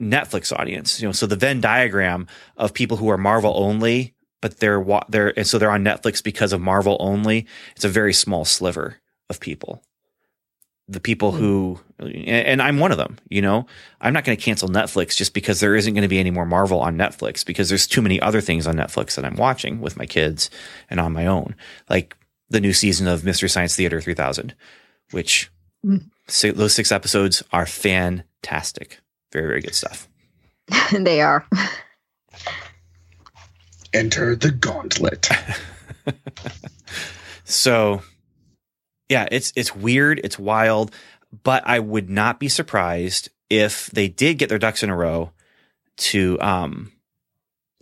Netflix 0.00 0.56
audience. 0.56 1.00
You 1.00 1.08
know, 1.08 1.12
so 1.12 1.26
the 1.26 1.36
Venn 1.36 1.60
diagram 1.60 2.28
of 2.56 2.72
people 2.72 2.96
who 2.96 3.08
are 3.10 3.18
Marvel 3.18 3.52
only, 3.56 4.14
but 4.40 4.58
they're 4.58 4.84
they're 5.08 5.36
and 5.36 5.46
so 5.46 5.58
they're 5.58 5.70
on 5.70 5.84
Netflix 5.84 6.22
because 6.22 6.52
of 6.52 6.60
Marvel 6.60 6.96
only. 7.00 7.46
It's 7.74 7.84
a 7.84 7.88
very 7.88 8.12
small 8.12 8.44
sliver 8.44 8.98
of 9.28 9.40
people. 9.40 9.82
The 10.92 11.00
people 11.00 11.32
who, 11.32 11.80
and, 11.98 12.28
and 12.28 12.62
I'm 12.62 12.78
one 12.78 12.92
of 12.92 12.98
them. 12.98 13.16
You 13.30 13.40
know, 13.40 13.66
I'm 14.00 14.12
not 14.12 14.24
going 14.24 14.36
to 14.36 14.42
cancel 14.44 14.68
Netflix 14.68 15.16
just 15.16 15.32
because 15.32 15.60
there 15.60 15.74
isn't 15.74 15.94
going 15.94 16.02
to 16.02 16.08
be 16.08 16.18
any 16.18 16.30
more 16.30 16.44
Marvel 16.44 16.80
on 16.80 16.96
Netflix 16.98 17.44
because 17.46 17.68
there's 17.68 17.86
too 17.86 18.02
many 18.02 18.20
other 18.20 18.40
things 18.40 18.66
on 18.66 18.74
Netflix 18.76 19.14
that 19.14 19.24
I'm 19.24 19.36
watching 19.36 19.80
with 19.80 19.96
my 19.96 20.04
kids 20.06 20.50
and 20.90 21.00
on 21.00 21.12
my 21.12 21.26
own, 21.26 21.54
like 21.88 22.14
the 22.50 22.60
new 22.60 22.72
season 22.74 23.08
of 23.08 23.24
Mystery 23.24 23.48
Science 23.48 23.74
Theater 23.74 24.00
3000, 24.00 24.54
which 25.12 25.50
Mm. 25.84 26.10
si- 26.28 26.50
those 26.50 26.74
six 26.74 26.92
episodes 26.92 27.42
are 27.52 27.66
fantastic. 27.66 29.00
Very, 29.32 29.48
very 29.48 29.60
good 29.62 29.74
stuff. 29.74 30.08
they 30.92 31.20
are. 31.22 31.44
Enter 33.94 34.36
the 34.36 34.50
gauntlet. 34.50 35.28
So, 37.44 38.02
yeah, 39.08 39.28
it's 39.30 39.52
it's 39.56 39.74
weird, 39.74 40.20
it's 40.24 40.38
wild, 40.38 40.94
but 41.42 41.62
I 41.66 41.78
would 41.78 42.10
not 42.10 42.40
be 42.40 42.48
surprised 42.48 43.28
if 43.50 43.90
they 43.90 44.08
did 44.08 44.38
get 44.38 44.48
their 44.48 44.58
ducks 44.58 44.82
in 44.82 44.90
a 44.90 44.96
row 44.96 45.32
to 45.96 46.40
um 46.40 46.92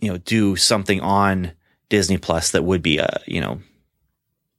you 0.01 0.11
know, 0.11 0.17
do 0.17 0.55
something 0.55 0.99
on 0.99 1.53
Disney 1.89 2.17
Plus 2.17 2.51
that 2.51 2.63
would 2.63 2.81
be 2.81 2.97
a, 2.97 3.21
you 3.27 3.39
know, 3.39 3.61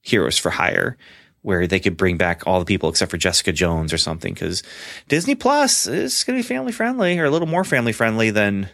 Heroes 0.01 0.39
for 0.39 0.51
Hire 0.51 0.97
where 1.43 1.67
they 1.67 1.81
could 1.81 1.97
bring 1.97 2.17
back 2.17 2.47
all 2.47 2.61
the 2.61 2.65
people 2.65 2.89
except 2.89 3.11
for 3.11 3.17
Jessica 3.17 3.53
Jones 3.53 3.93
or 3.93 3.99
something 3.99 4.35
cuz 4.35 4.63
Disney 5.09 5.35
Plus 5.35 5.87
is 5.87 6.23
going 6.25 6.39
to 6.39 6.43
be 6.43 6.47
family 6.47 6.73
friendly 6.73 7.19
or 7.19 7.25
a 7.25 7.31
little 7.31 7.49
more 7.49 7.65
family 7.65 7.93
friendly 7.93 8.31
than 8.31 8.69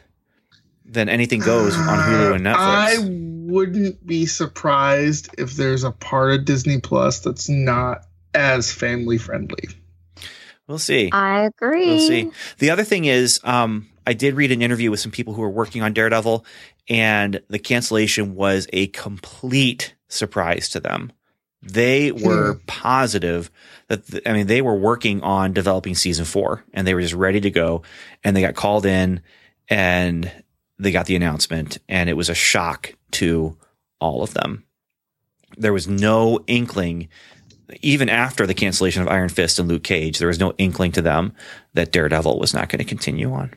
than 0.89 1.09
anything 1.09 1.41
goes 1.41 1.77
on 1.77 1.99
Hulu 1.99 2.35
and 2.37 2.45
Netflix. 2.47 2.57
I 2.57 2.97
wouldn't 3.53 4.07
be 4.07 4.27
surprised 4.27 5.35
if 5.39 5.53
there's 5.53 5.85
a 5.85 5.91
part 5.91 6.33
of 6.33 6.45
Disney 6.45 6.81
Plus 6.81 7.21
that's 7.21 7.49
not 7.49 8.03
as 8.35 8.73
family 8.73 9.19
friendly. 9.19 9.69
we'll 10.67 10.79
see. 10.79 11.11
I 11.13 11.43
agree. 11.43 11.87
We'll 11.87 12.07
see. 12.09 12.31
The 12.59 12.71
other 12.71 12.85
thing 12.85 13.05
is, 13.05 13.41
um, 13.45 13.89
I 14.07 14.15
did 14.15 14.35
read 14.35 14.53
an 14.53 14.63
interview 14.63 14.91
with 14.91 15.01
some 15.01 15.13
people 15.13 15.35
who 15.35 15.43
were 15.43 15.51
working 15.51 15.83
on 15.83 15.93
Daredevil, 15.93 16.45
and 16.89 17.41
the 17.49 17.59
cancellation 17.59 18.35
was 18.35 18.67
a 18.73 18.87
complete 18.89 19.95
surprise 20.09 20.71
to 20.71 20.81
them. 20.81 21.13
They 21.61 22.13
were 22.13 22.61
positive 22.67 23.51
that, 23.89 24.07
th- 24.07 24.23
I 24.25 24.33
mean, 24.33 24.47
they 24.47 24.63
were 24.63 24.77
working 24.77 25.23
on 25.23 25.53
developing 25.53 25.95
season 25.97 26.25
four 26.25 26.65
and 26.73 26.87
they 26.87 26.95
were 26.95 27.01
just 27.01 27.15
ready 27.15 27.41
to 27.41 27.51
go. 27.51 27.83
And 28.23 28.37
they 28.37 28.41
got 28.43 28.55
called 28.55 28.87
in 28.87 29.23
and 29.69 30.31
they 30.79 30.93
got 30.93 31.07
the 31.07 31.17
announcement, 31.17 31.79
and 31.89 32.09
it 32.09 32.17
was 32.17 32.29
a 32.29 32.35
shock 32.35 32.95
to 33.13 33.57
all 34.01 34.23
of 34.23 34.35
them. 34.35 34.65
There 35.57 35.73
was 35.73 35.89
no 35.89 36.41
inkling, 36.47 37.09
even 37.83 38.09
after 38.09 38.47
the 38.47 38.55
cancellation 38.55 39.03
of 39.03 39.09
Iron 39.09 39.29
Fist 39.29 39.59
and 39.59 39.69
Luke 39.69 39.83
Cage, 39.83 40.19
there 40.19 40.29
was 40.29 40.39
no 40.39 40.53
inkling 40.59 40.93
to 40.93 41.03
them 41.03 41.35
that 41.75 41.93
Daredevil 41.93 42.39
was 42.39 42.55
not 42.55 42.69
going 42.69 42.79
to 42.79 42.85
continue 42.85 43.33
on. 43.33 43.53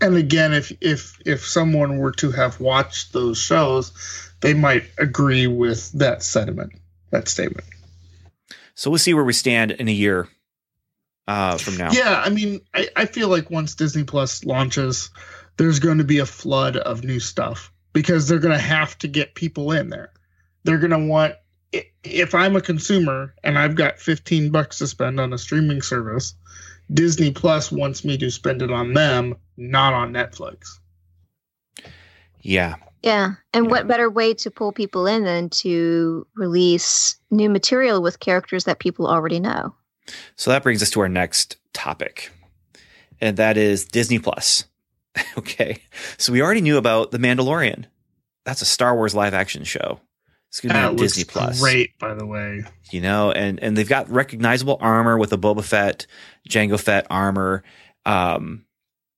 And 0.00 0.16
again, 0.16 0.52
if 0.52 0.72
if 0.80 1.18
if 1.26 1.44
someone 1.44 1.98
were 1.98 2.12
to 2.12 2.30
have 2.30 2.60
watched 2.60 3.12
those 3.12 3.38
shows, 3.38 3.92
they 4.40 4.54
might 4.54 4.84
agree 4.96 5.46
with 5.48 5.90
that 5.92 6.22
sentiment. 6.22 6.72
that 7.10 7.28
statement. 7.28 7.66
So 8.74 8.90
we'll 8.90 8.98
see 8.98 9.14
where 9.14 9.24
we 9.24 9.32
stand 9.32 9.70
in 9.72 9.88
a 9.88 9.92
year 9.92 10.28
uh, 11.28 11.58
from 11.58 11.76
now. 11.76 11.90
Yeah, 11.92 12.22
I 12.24 12.30
mean, 12.30 12.60
I, 12.74 12.88
I 12.96 13.06
feel 13.06 13.28
like 13.28 13.50
once 13.50 13.74
Disney 13.74 14.04
Plus 14.04 14.44
launches, 14.44 15.10
there's 15.62 15.78
going 15.78 15.98
to 15.98 16.02
be 16.02 16.18
a 16.18 16.26
flood 16.26 16.76
of 16.78 17.04
new 17.04 17.20
stuff 17.20 17.72
because 17.92 18.26
they're 18.26 18.40
going 18.40 18.52
to 18.52 18.60
have 18.60 18.98
to 18.98 19.06
get 19.06 19.36
people 19.36 19.70
in 19.70 19.90
there. 19.90 20.12
They're 20.64 20.78
going 20.78 20.90
to 20.90 21.06
want 21.06 21.34
if 22.02 22.34
I'm 22.34 22.56
a 22.56 22.60
consumer 22.60 23.32
and 23.44 23.56
I've 23.56 23.76
got 23.76 24.00
15 24.00 24.50
bucks 24.50 24.78
to 24.78 24.88
spend 24.88 25.20
on 25.20 25.32
a 25.32 25.38
streaming 25.38 25.80
service, 25.80 26.34
Disney 26.92 27.30
Plus 27.30 27.70
wants 27.70 28.04
me 28.04 28.18
to 28.18 28.28
spend 28.28 28.60
it 28.60 28.72
on 28.72 28.92
them, 28.92 29.36
not 29.56 29.94
on 29.94 30.12
Netflix. 30.12 30.80
Yeah. 32.40 32.74
yeah. 33.04 33.34
And 33.54 33.66
Yeah. 33.66 33.70
what 33.70 33.86
better 33.86 34.10
way 34.10 34.34
to 34.34 34.50
pull 34.50 34.72
people 34.72 35.06
in 35.06 35.22
than 35.22 35.48
to 35.50 36.26
release 36.34 37.16
new 37.30 37.48
material 37.48 38.02
with 38.02 38.18
characters 38.18 38.64
that 38.64 38.80
people 38.80 39.06
already 39.06 39.38
know? 39.38 39.72
So 40.34 40.50
that 40.50 40.64
brings 40.64 40.82
us 40.82 40.90
to 40.90 41.00
our 41.00 41.08
next 41.08 41.56
topic, 41.72 42.32
and 43.20 43.36
that 43.36 43.56
is 43.56 43.84
Disney 43.84 44.18
Plus. 44.18 44.64
okay. 45.38 45.82
So 46.18 46.32
we 46.32 46.42
already 46.42 46.60
knew 46.60 46.76
about 46.76 47.10
The 47.10 47.18
Mandalorian. 47.18 47.86
That's 48.44 48.62
a 48.62 48.66
Star 48.66 48.94
Wars 48.94 49.14
live 49.14 49.34
action 49.34 49.64
show. 49.64 50.00
It's 50.48 50.60
going 50.60 50.74
to 50.74 50.80
be 50.80 50.84
on 50.84 50.96
Disney 50.96 51.24
Plus. 51.24 51.60
great, 51.60 51.98
by 51.98 52.12
the 52.12 52.26
way. 52.26 52.64
you 52.90 53.00
know, 53.00 53.32
and 53.32 53.58
and 53.60 53.76
they've 53.76 53.88
got 53.88 54.10
recognizable 54.10 54.76
armor 54.80 55.16
with 55.16 55.30
the 55.30 55.38
Boba 55.38 55.64
Fett, 55.64 56.06
Jango 56.46 56.78
Fett 56.78 57.06
armor, 57.08 57.62
um, 58.04 58.66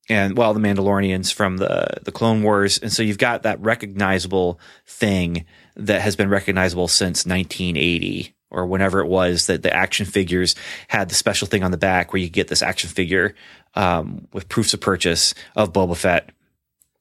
and 0.09 0.37
well, 0.37 0.55
the 0.55 0.61
Mandalorians 0.61 1.33
from 1.33 1.57
the 1.57 1.89
the 2.03 2.13
Clone 2.13 2.45
Wars, 2.45 2.79
and 2.79 2.93
so 2.93 3.03
you've 3.03 3.19
got 3.19 3.43
that 3.43 3.61
recognizable 3.61 4.61
thing 4.87 5.45
that 5.75 6.03
has 6.03 6.15
been 6.15 6.29
recognizable 6.29 6.87
since 6.87 7.27
1980 7.27 8.33
or 8.51 8.67
whenever 8.67 9.01
it 9.01 9.07
was 9.07 9.47
that 9.47 9.63
the 9.63 9.75
action 9.75 10.07
figures 10.07 10.55
had 10.89 11.09
the 11.09 11.15
special 11.15 11.47
thing 11.47 11.63
on 11.63 11.71
the 11.71 11.77
back 11.77 12.13
where 12.13 12.23
you 12.23 12.29
get 12.29 12.49
this 12.49 12.63
action 12.63 12.89
figure 12.89 13.35
um, 13.75 14.27
with 14.33 14.49
proofs 14.49 14.75
of 14.75 14.81
purchase 14.81 15.35
of 15.57 15.73
Boba 15.73 15.97
Fett, 15.97 16.31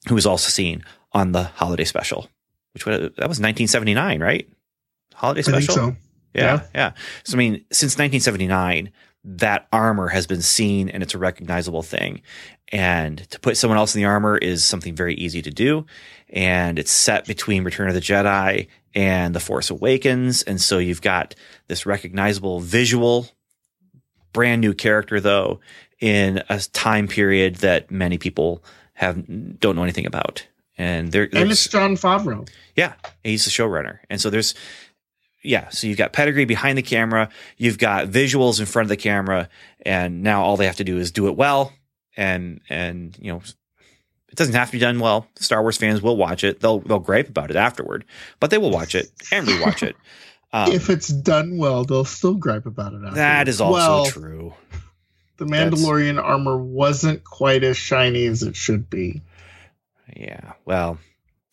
who 0.08 0.16
was 0.16 0.26
also 0.26 0.50
seen 0.50 0.84
on 1.12 1.32
the 1.32 1.44
holiday 1.44 1.84
special, 1.84 2.28
which 2.74 2.86
was, 2.86 3.00
that 3.00 3.30
was 3.30 3.39
1979, 3.39 4.20
right? 4.20 4.50
Holiday 5.14 5.44
special. 5.44 5.76
so. 5.76 5.96
Yeah, 6.34 6.44
Yeah. 6.44 6.62
yeah. 6.74 6.91
So 7.24 7.36
I 7.36 7.38
mean, 7.38 7.54
since 7.72 7.94
1979, 7.98 8.91
that 9.24 9.67
armor 9.71 10.09
has 10.09 10.28
been 10.28 10.41
seen 10.41 10.89
and 10.89 11.01
it's 11.01 11.13
a 11.13 11.17
recognizable 11.17 11.82
thing. 11.84 12.21
And 12.71 13.19
to 13.30 13.39
put 13.39 13.55
someone 13.57 13.78
else 13.78 13.95
in 13.95 14.01
the 14.01 14.07
armor 14.07 14.38
is 14.38 14.65
something 14.65 14.95
very 14.95 15.15
easy 15.15 15.41
to 15.41 15.51
do. 15.51 15.86
And 16.30 16.80
it's 16.80 16.91
set 16.91 17.26
between 17.26 17.63
Return 17.63 17.88
of 17.88 17.93
the 17.93 18.01
Jedi 18.01 18.67
and 18.95 19.36
The 19.36 19.39
Force 19.39 19.69
Awakens. 19.69 20.41
And 20.43 20.59
so 20.59 20.80
you've 20.80 21.01
got 21.01 21.36
this 21.67 21.86
recognizable 21.86 22.59
visual, 22.59 23.28
brand 24.34 24.61
new 24.61 24.74
character 24.74 25.19
though, 25.19 25.59
in 25.99 26.43
a 26.49 26.59
time 26.59 27.07
period 27.07 27.57
that 27.57 27.91
many 27.91 28.17
people 28.17 28.63
have 28.93 29.24
don't 29.59 29.76
know 29.76 29.84
anything 29.84 30.05
about. 30.05 30.45
And 30.78 31.11
there, 31.11 31.30
And 31.32 31.51
it's 31.51 31.67
Jon 31.67 31.95
Favreau. 31.95 32.49
yeah, 32.76 32.93
he's 33.24 33.45
the 33.45 33.51
showrunner. 33.51 33.99
And 34.09 34.19
so 34.19 34.32
there's, 34.32 34.55
yeah, 35.44 35.70
so 35.70 35.88
you've 35.88 35.98
got 35.98 36.14
pedigree 36.14 36.46
behind 36.46 36.78
the 36.78 36.82
camera, 36.82 37.30
you've 37.58 37.78
got 37.78 38.08
visuals 38.08 38.60
in 38.60 38.66
front 38.66 38.86
of 38.86 38.89
the 38.89 38.98
camera, 38.98 39.50
and 39.86 40.24
now 40.24 40.44
all 40.44 40.58
they 40.58 40.66
have 40.66 40.78
to 40.78 40.84
do 40.84 40.98
is 40.98 41.12
do 41.12 41.28
it 41.28 41.36
well. 41.36 41.74
And, 42.16 42.62
and, 42.70 43.18
you 43.20 43.32
know, 43.32 43.41
it 44.30 44.36
doesn't 44.36 44.54
have 44.54 44.68
to 44.70 44.74
be 44.74 44.80
done 44.80 45.00
well. 45.00 45.28
Star 45.36 45.62
Wars 45.62 45.78
fans 45.78 46.02
will 46.02 46.16
watch 46.18 46.44
it. 46.44 46.60
They'll, 46.60 46.80
they'll 46.80 47.00
gripe 47.00 47.28
about 47.28 47.50
it 47.50 47.56
afterward, 47.56 48.06
but 48.39 48.50
they 48.52 48.58
will 48.58 48.72
watch 48.72 48.96
it 48.96 49.12
and 49.32 49.48
rewatch 49.48 49.84
it. 49.84 49.96
Um, 50.56 50.72
if 50.72 50.91
it's 50.91 51.08
done 51.08 51.58
well, 51.58 51.84
they'll 51.84 52.06
still 52.06 52.36
gripe 52.36 52.68
about 52.68 52.94
it. 52.94 53.02
that 53.02 53.18
afterwards. 53.18 53.50
is 53.50 53.60
also 53.60 53.74
well, 53.74 54.06
true. 54.06 54.54
The 55.38 55.46
That's- 55.46 55.82
Mandalorian 55.82 56.22
armor 56.24 56.58
wasn't 56.58 57.24
quite 57.24 57.64
as 57.64 57.76
shiny 57.76 58.28
as 58.28 58.44
it 58.44 58.56
should 58.56 58.88
be. 58.88 59.24
Yeah. 60.16 60.54
Well, 60.64 61.00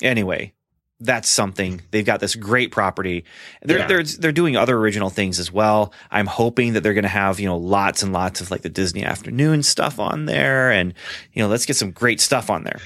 anyway, 0.03 0.53
that's 1.01 1.29
something. 1.29 1.81
They've 1.91 2.05
got 2.05 2.21
this 2.21 2.35
great 2.37 2.71
property. 2.73 3.25
They're 3.63 3.79
Yeah. 3.79 3.87
they're 3.87 4.03
they're 4.03 4.33
doing 4.33 4.57
other 4.57 4.77
original 4.77 5.11
things 5.11 5.39
as 5.39 5.51
well. 5.51 5.93
I'm 6.11 6.27
hoping 6.27 6.75
that 6.75 6.83
they're 6.83 6.95
going 6.95 7.03
to 7.03 7.09
have, 7.09 7.41
you 7.41 7.47
know, 7.47 7.57
lots 7.57 8.03
and 8.03 8.13
lots 8.13 8.41
of 8.41 8.51
like 8.51 8.63
the 8.63 8.69
Disney 8.69 9.05
afternoon 9.05 9.63
stuff 9.63 9.99
on 9.99 10.27
there 10.27 10.71
and 10.71 10.95
you 11.33 11.43
know, 11.43 11.49
let's 11.49 11.67
get 11.67 11.77
some 11.77 11.91
great 11.91 12.21
stuff 12.21 12.51
on 12.51 12.65
there. 12.65 12.81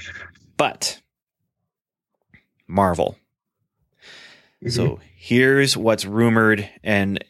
But 0.57 1.01
Marvel. 2.67 3.17
Mm-hmm. 4.62 4.71
So 4.71 5.01
here's 5.17 5.77
what's 5.77 6.05
rumored 6.07 6.69
and 6.83 7.23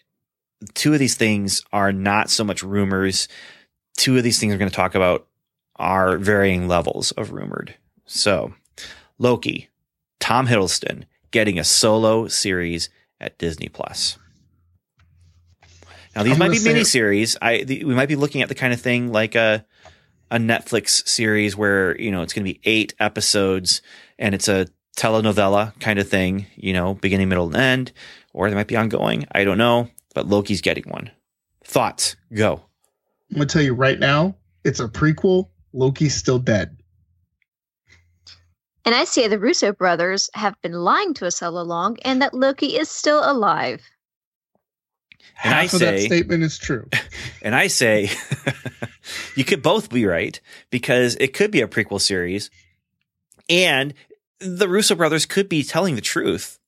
two 0.75 0.93
of 0.93 0.99
these 0.99 1.17
things 1.17 1.63
are 1.73 1.93
not 1.93 2.31
so 2.31 2.45
much 2.45 2.63
rumors. 2.63 3.29
Two 3.97 4.17
of 4.17 4.23
these 4.25 4.39
things 4.39 4.53
we're 4.53 4.59
going 4.59 4.71
to 4.71 4.77
talk 4.77 4.95
about 4.95 5.27
are 5.77 6.17
varying 6.19 6.69
levels 6.69 7.11
of 7.13 7.33
rumored. 7.33 7.75
So, 8.07 8.55
Loki, 9.19 9.69
Tom 10.25 10.47
Hiddleston 10.47 11.05
getting 11.33 11.59
a 11.59 11.65
solo 11.65 12.29
series 12.29 12.89
at 13.21 13.37
Disney 13.37 13.69
Plus. 13.69 14.17
Now 16.17 16.23
these 16.23 16.33
I'm 16.33 16.39
might 16.39 16.53
be 16.53 16.65
mini 16.65 16.83
series. 16.85 17.37
I 17.43 17.65
the, 17.65 17.85
we 17.85 17.95
might 17.95 18.09
be 18.09 18.17
looking 18.17 18.41
at 18.41 18.49
the 18.49 18.55
kind 18.55 18.73
of 18.73 18.81
thing 18.81 19.13
like 19.13 19.35
a 19.35 19.67
a 20.31 20.39
Netflix 20.39 21.07
series 21.07 21.59
where 21.59 22.01
you 22.01 22.11
know 22.11 22.23
it's 22.23 22.33
going 22.33 22.47
to 22.47 22.51
be 22.51 22.59
eight 22.65 22.95
episodes 22.99 23.83
and 24.19 24.35
it's 24.35 24.49
a 24.49 24.67
telenovela 24.97 25.79
kind 25.79 25.99
of 25.99 26.09
thing. 26.09 26.47
You 26.57 26.73
know, 26.73 26.95
beginning, 26.95 27.29
middle, 27.29 27.49
and 27.49 27.57
end, 27.57 27.93
or 28.33 28.49
they 28.49 28.57
might 28.57 28.67
be 28.67 28.79
ongoing. 28.79 29.27
I 29.31 29.45
don't 29.45 29.59
know, 29.59 29.91
but 30.15 30.27
Loki's 30.27 30.63
getting 30.63 30.85
one. 30.85 31.11
Thoughts? 31.65 32.17
Go. 32.33 32.63
I'm 33.31 33.37
gonna 33.37 33.47
tell 33.47 33.61
you 33.61 33.75
right 33.75 33.99
now, 33.99 34.37
it's 34.65 34.81
a 34.81 34.89
prequel. 34.89 35.51
Loki's 35.75 36.15
still 36.15 36.39
dead. 36.39 36.79
And 38.85 38.95
I 38.95 39.05
say 39.05 39.29
the 39.29 39.39
Russo 39.39 39.73
brothers 39.73 40.29
have 40.35 40.61
been 40.61 40.73
lying 40.73 41.15
to 41.15 41.27
us 41.27 41.43
all 41.43 41.59
along 41.59 41.99
and 42.05 42.21
that 42.21 42.35
Loki 42.35 42.77
is 42.77 42.91
still 42.91 43.21
alive. 43.25 43.83
And 45.43 45.55
I 45.55 45.63
Half 45.63 45.75
of 45.75 45.81
that 45.81 46.01
statement 46.01 46.43
is 46.43 46.59
true. 46.59 46.89
And 47.43 47.55
I 47.55 47.67
say 47.67 48.11
you 49.37 49.45
could 49.45 49.63
both 49.63 49.91
be 49.91 50.07
right 50.07 50.41
because 50.71 51.15
it 51.21 51.35
could 51.35 51.51
be 51.51 51.61
a 51.61 51.69
prequel 51.69 52.01
series 52.01 52.51
and 53.49 53.93
the 54.41 54.69
Russo 54.69 54.95
brothers 54.95 55.27
could 55.27 55.49
be 55.49 55.63
telling 55.63 55.95
the 55.95 56.01
truth. 56.01 56.59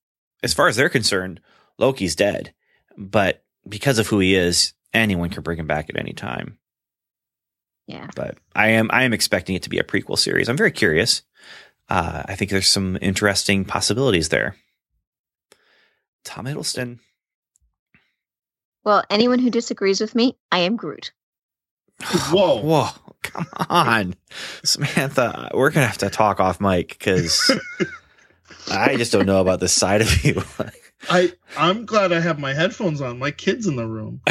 As 0.43 0.53
far 0.53 0.69
as 0.69 0.77
they're 0.77 0.89
concerned, 0.89 1.41
Loki's 1.79 2.15
dead. 2.15 2.53
But 2.97 3.43
because 3.69 3.99
of 3.99 4.07
who 4.07 4.19
he 4.19 4.35
is, 4.35 4.75
anyone 4.93 5.31
can 5.31 5.43
bring 5.43 5.59
him 5.59 5.67
back 5.67 5.89
at 5.89 5.99
any 5.99 6.13
time. 6.13 6.59
Yeah. 7.87 8.09
But 8.15 8.39
I 8.55 8.69
am 8.69 8.91
I 8.93 9.05
am 9.05 9.13
expecting 9.13 9.55
it 9.55 9.63
to 9.63 9.71
be 9.71 9.79
a 9.79 9.85
prequel 9.85 10.19
series. 10.19 10.49
I'm 10.49 10.57
very 10.57 10.73
curious. 10.73 11.23
Uh, 11.89 12.23
I 12.27 12.35
think 12.35 12.51
there's 12.51 12.69
some 12.69 12.99
interesting 13.01 13.65
possibilities 13.65 14.29
there. 14.29 14.57
Tom 16.25 16.47
Hiddleston. 16.47 16.99
Well, 18.85 19.05
anyone 19.11 19.39
who 19.39 19.51
disagrees 19.51 20.01
with 20.01 20.15
me, 20.15 20.37
I 20.51 20.61
am 20.61 20.77
Groot. 20.77 21.13
Whoa. 22.31 22.57
Whoa, 22.63 22.89
come 23.23 23.47
on, 23.69 24.15
Samantha. 24.65 25.51
We're 25.55 25.71
gonna 25.71 25.87
have 25.87 25.99
to 25.99 26.11
talk 26.11 26.41
off 26.41 26.61
mic 26.61 26.89
because 26.91 27.51
I 28.71 28.97
just 28.97 29.13
don't 29.13 29.27
know 29.27 29.41
about 29.41 29.61
this 29.61 29.73
side 29.73 30.03
of 30.03 30.25
you. 30.25 30.43
I 31.11 31.33
I'm 31.57 31.87
glad 31.87 32.13
I 32.13 32.21
have 32.21 32.39
my 32.39 32.55
headphones 32.55 33.01
on. 33.01 33.19
My 33.19 33.31
kids 33.31 33.67
in 33.67 33.77
the 33.77 33.87
room. 33.87 34.21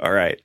All 0.00 0.12
right. 0.12 0.40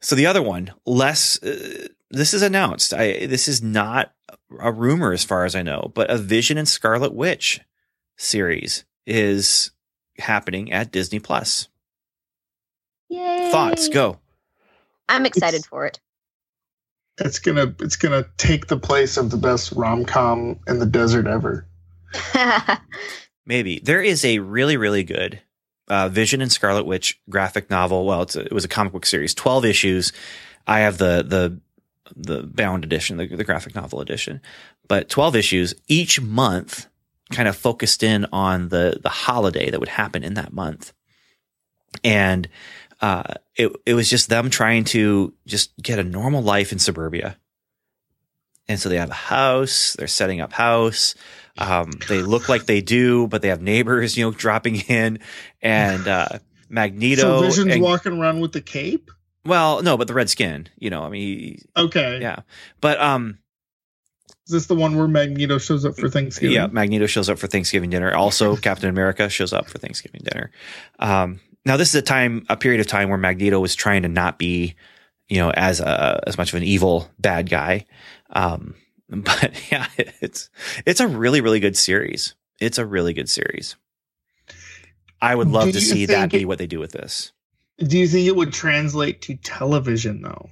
So 0.00 0.16
the 0.16 0.26
other 0.26 0.42
one, 0.42 0.72
less. 0.84 1.42
Uh, 1.42 1.88
this 2.10 2.34
is 2.34 2.42
announced. 2.42 2.92
I 2.94 3.26
this 3.26 3.48
is 3.48 3.62
not 3.62 4.12
a 4.60 4.72
rumor 4.72 5.12
as 5.12 5.24
far 5.24 5.44
as 5.44 5.54
I 5.56 5.62
know, 5.62 5.90
but 5.94 6.10
a 6.10 6.18
Vision 6.18 6.58
and 6.58 6.68
Scarlet 6.68 7.14
Witch 7.14 7.60
series 8.16 8.84
is 9.06 9.70
happening 10.18 10.72
at 10.72 10.90
Disney 10.92 11.18
Plus. 11.20 11.68
Yay. 13.08 13.50
Thoughts? 13.52 13.88
Go. 13.88 14.18
I'm 15.08 15.26
excited 15.26 15.56
It's- 15.58 15.66
for 15.66 15.86
it. 15.86 16.00
It's 17.18 17.38
gonna 17.38 17.74
it's 17.80 17.96
gonna 17.96 18.26
take 18.36 18.66
the 18.66 18.76
place 18.76 19.16
of 19.16 19.30
the 19.30 19.38
best 19.38 19.72
rom 19.72 20.04
com 20.04 20.60
in 20.66 20.78
the 20.80 20.84
desert 20.86 21.26
ever. 21.26 21.66
Maybe 23.46 23.78
there 23.82 24.02
is 24.02 24.22
a 24.24 24.38
really 24.40 24.76
really 24.76 25.02
good 25.02 25.40
uh, 25.88 26.08
Vision 26.10 26.42
and 26.42 26.52
Scarlet 26.52 26.84
Witch 26.84 27.18
graphic 27.30 27.70
novel. 27.70 28.04
Well, 28.04 28.22
it's 28.22 28.36
a, 28.36 28.40
it 28.44 28.52
was 28.52 28.64
a 28.64 28.68
comic 28.68 28.92
book 28.92 29.06
series, 29.06 29.32
twelve 29.34 29.64
issues. 29.64 30.12
I 30.66 30.80
have 30.80 30.98
the 30.98 31.24
the 31.26 31.58
the 32.14 32.42
bound 32.42 32.84
edition, 32.84 33.16
the, 33.16 33.26
the 33.26 33.44
graphic 33.44 33.74
novel 33.74 34.00
edition, 34.00 34.40
but 34.88 35.08
twelve 35.08 35.34
issues 35.34 35.74
each 35.88 36.20
month, 36.20 36.86
kind 37.32 37.48
of 37.48 37.56
focused 37.56 38.02
in 38.02 38.26
on 38.32 38.68
the 38.68 38.98
the 39.02 39.08
holiday 39.08 39.70
that 39.70 39.80
would 39.80 39.88
happen 39.88 40.22
in 40.22 40.34
that 40.34 40.52
month, 40.52 40.92
and 42.04 42.48
uh, 43.00 43.34
it 43.56 43.72
it 43.84 43.94
was 43.94 44.08
just 44.08 44.28
them 44.28 44.50
trying 44.50 44.84
to 44.84 45.34
just 45.46 45.76
get 45.82 45.98
a 45.98 46.04
normal 46.04 46.42
life 46.42 46.72
in 46.72 46.78
suburbia. 46.78 47.36
and 48.68 48.78
so 48.80 48.88
they 48.88 48.96
have 48.96 49.10
a 49.10 49.14
house. 49.14 49.94
They're 49.98 50.06
setting 50.08 50.40
up 50.40 50.52
house. 50.52 51.14
Um, 51.58 51.90
they 52.08 52.20
look 52.22 52.48
like 52.48 52.66
they 52.66 52.82
do, 52.82 53.26
but 53.28 53.40
they 53.42 53.48
have 53.48 53.62
neighbors, 53.62 54.16
you 54.16 54.24
know, 54.24 54.30
dropping 54.30 54.76
in, 54.76 55.20
and 55.62 56.06
uh, 56.06 56.28
Magneto. 56.68 57.22
So 57.22 57.40
Vision's 57.42 57.74
and- 57.74 57.82
walking 57.82 58.18
around 58.18 58.40
with 58.40 58.52
the 58.52 58.60
cape. 58.60 59.10
Well, 59.46 59.82
no, 59.82 59.96
but 59.96 60.08
the 60.08 60.14
red 60.14 60.28
skin. 60.30 60.68
You 60.78 60.90
know, 60.90 61.02
I 61.04 61.08
mean, 61.08 61.20
he- 61.22 61.62
Okay. 61.76 62.18
yeah, 62.20 62.40
but 62.80 63.00
um, 63.00 63.38
Is 64.46 64.52
this 64.52 64.66
the 64.66 64.74
one 64.74 64.96
where 64.96 65.08
Magneto 65.08 65.58
shows 65.58 65.84
up 65.84 65.96
for 65.96 66.08
Thanksgiving? 66.08 66.54
Yeah, 66.54 66.66
Magneto 66.66 67.06
shows 67.06 67.28
up 67.28 67.38
for 67.38 67.46
Thanksgiving 67.46 67.90
dinner. 67.90 68.14
Also, 68.14 68.56
Captain 68.68 68.88
America 68.88 69.28
shows 69.28 69.52
up 69.52 69.68
for 69.68 69.78
Thanksgiving 69.78 70.22
dinner. 70.24 70.50
Um, 70.98 71.40
now, 71.64 71.76
this 71.76 71.88
is 71.88 71.94
a 71.96 72.02
time, 72.02 72.46
a 72.48 72.56
period 72.56 72.80
of 72.80 72.86
time 72.86 73.08
where 73.08 73.18
Magneto 73.18 73.58
was 73.58 73.74
trying 73.74 74.02
to 74.02 74.08
not 74.08 74.38
be, 74.38 74.76
you 75.28 75.38
know, 75.38 75.50
as 75.50 75.80
a, 75.80 76.22
as 76.26 76.38
much 76.38 76.52
of 76.52 76.56
an 76.56 76.62
evil 76.62 77.08
bad 77.18 77.50
guy. 77.50 77.86
Um, 78.30 78.74
but 79.08 79.52
yeah, 79.70 79.86
it's 80.20 80.50
it's 80.84 81.00
a 81.00 81.06
really 81.08 81.40
really 81.40 81.60
good 81.60 81.76
series. 81.76 82.34
It's 82.60 82.78
a 82.78 82.86
really 82.86 83.12
good 83.12 83.28
series. 83.28 83.76
I 85.20 85.34
would 85.34 85.48
love 85.48 85.72
to 85.72 85.80
see 85.80 86.06
that 86.06 86.30
be 86.30 86.44
what 86.44 86.58
they 86.58 86.66
do 86.66 86.78
with 86.78 86.92
this. 86.92 87.32
Do 87.78 87.98
you 87.98 88.08
think 88.08 88.26
it 88.26 88.36
would 88.36 88.52
translate 88.52 89.22
to 89.22 89.36
television 89.36 90.22
though? 90.22 90.50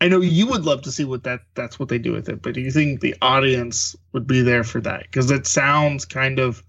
I 0.00 0.08
know 0.08 0.20
you 0.20 0.46
would 0.46 0.64
love 0.64 0.82
to 0.82 0.92
see 0.92 1.04
what 1.04 1.24
that 1.24 1.40
that's 1.54 1.78
what 1.78 1.88
they 1.88 1.98
do 1.98 2.12
with 2.12 2.28
it, 2.28 2.40
but 2.40 2.54
do 2.54 2.60
you 2.60 2.70
think 2.70 3.00
the 3.00 3.16
audience 3.20 3.96
would 4.12 4.26
be 4.26 4.42
there 4.42 4.64
for 4.64 4.80
that? 4.80 5.02
Because 5.02 5.30
it 5.30 5.46
sounds 5.46 6.04
kind 6.04 6.38
of 6.38 6.62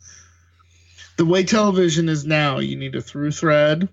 the 1.18 1.26
way 1.26 1.44
television 1.44 2.10
is 2.10 2.26
now. 2.26 2.60
You 2.60 2.76
need 2.76 2.96
a 2.96 3.02
through 3.02 3.32
thread, 3.32 3.88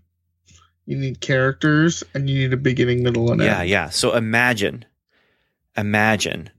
you 0.87 0.97
need 0.97 1.21
characters, 1.21 2.03
and 2.15 2.31
you 2.31 2.41
need 2.45 2.53
a 2.55 2.57
beginning, 2.57 3.03
middle, 3.03 3.31
and 3.31 3.43
Yeah, 3.43 3.61
end. 3.61 3.69
yeah. 3.69 3.89
So 3.91 4.15
imagine, 4.15 4.87
imagine 5.77 6.51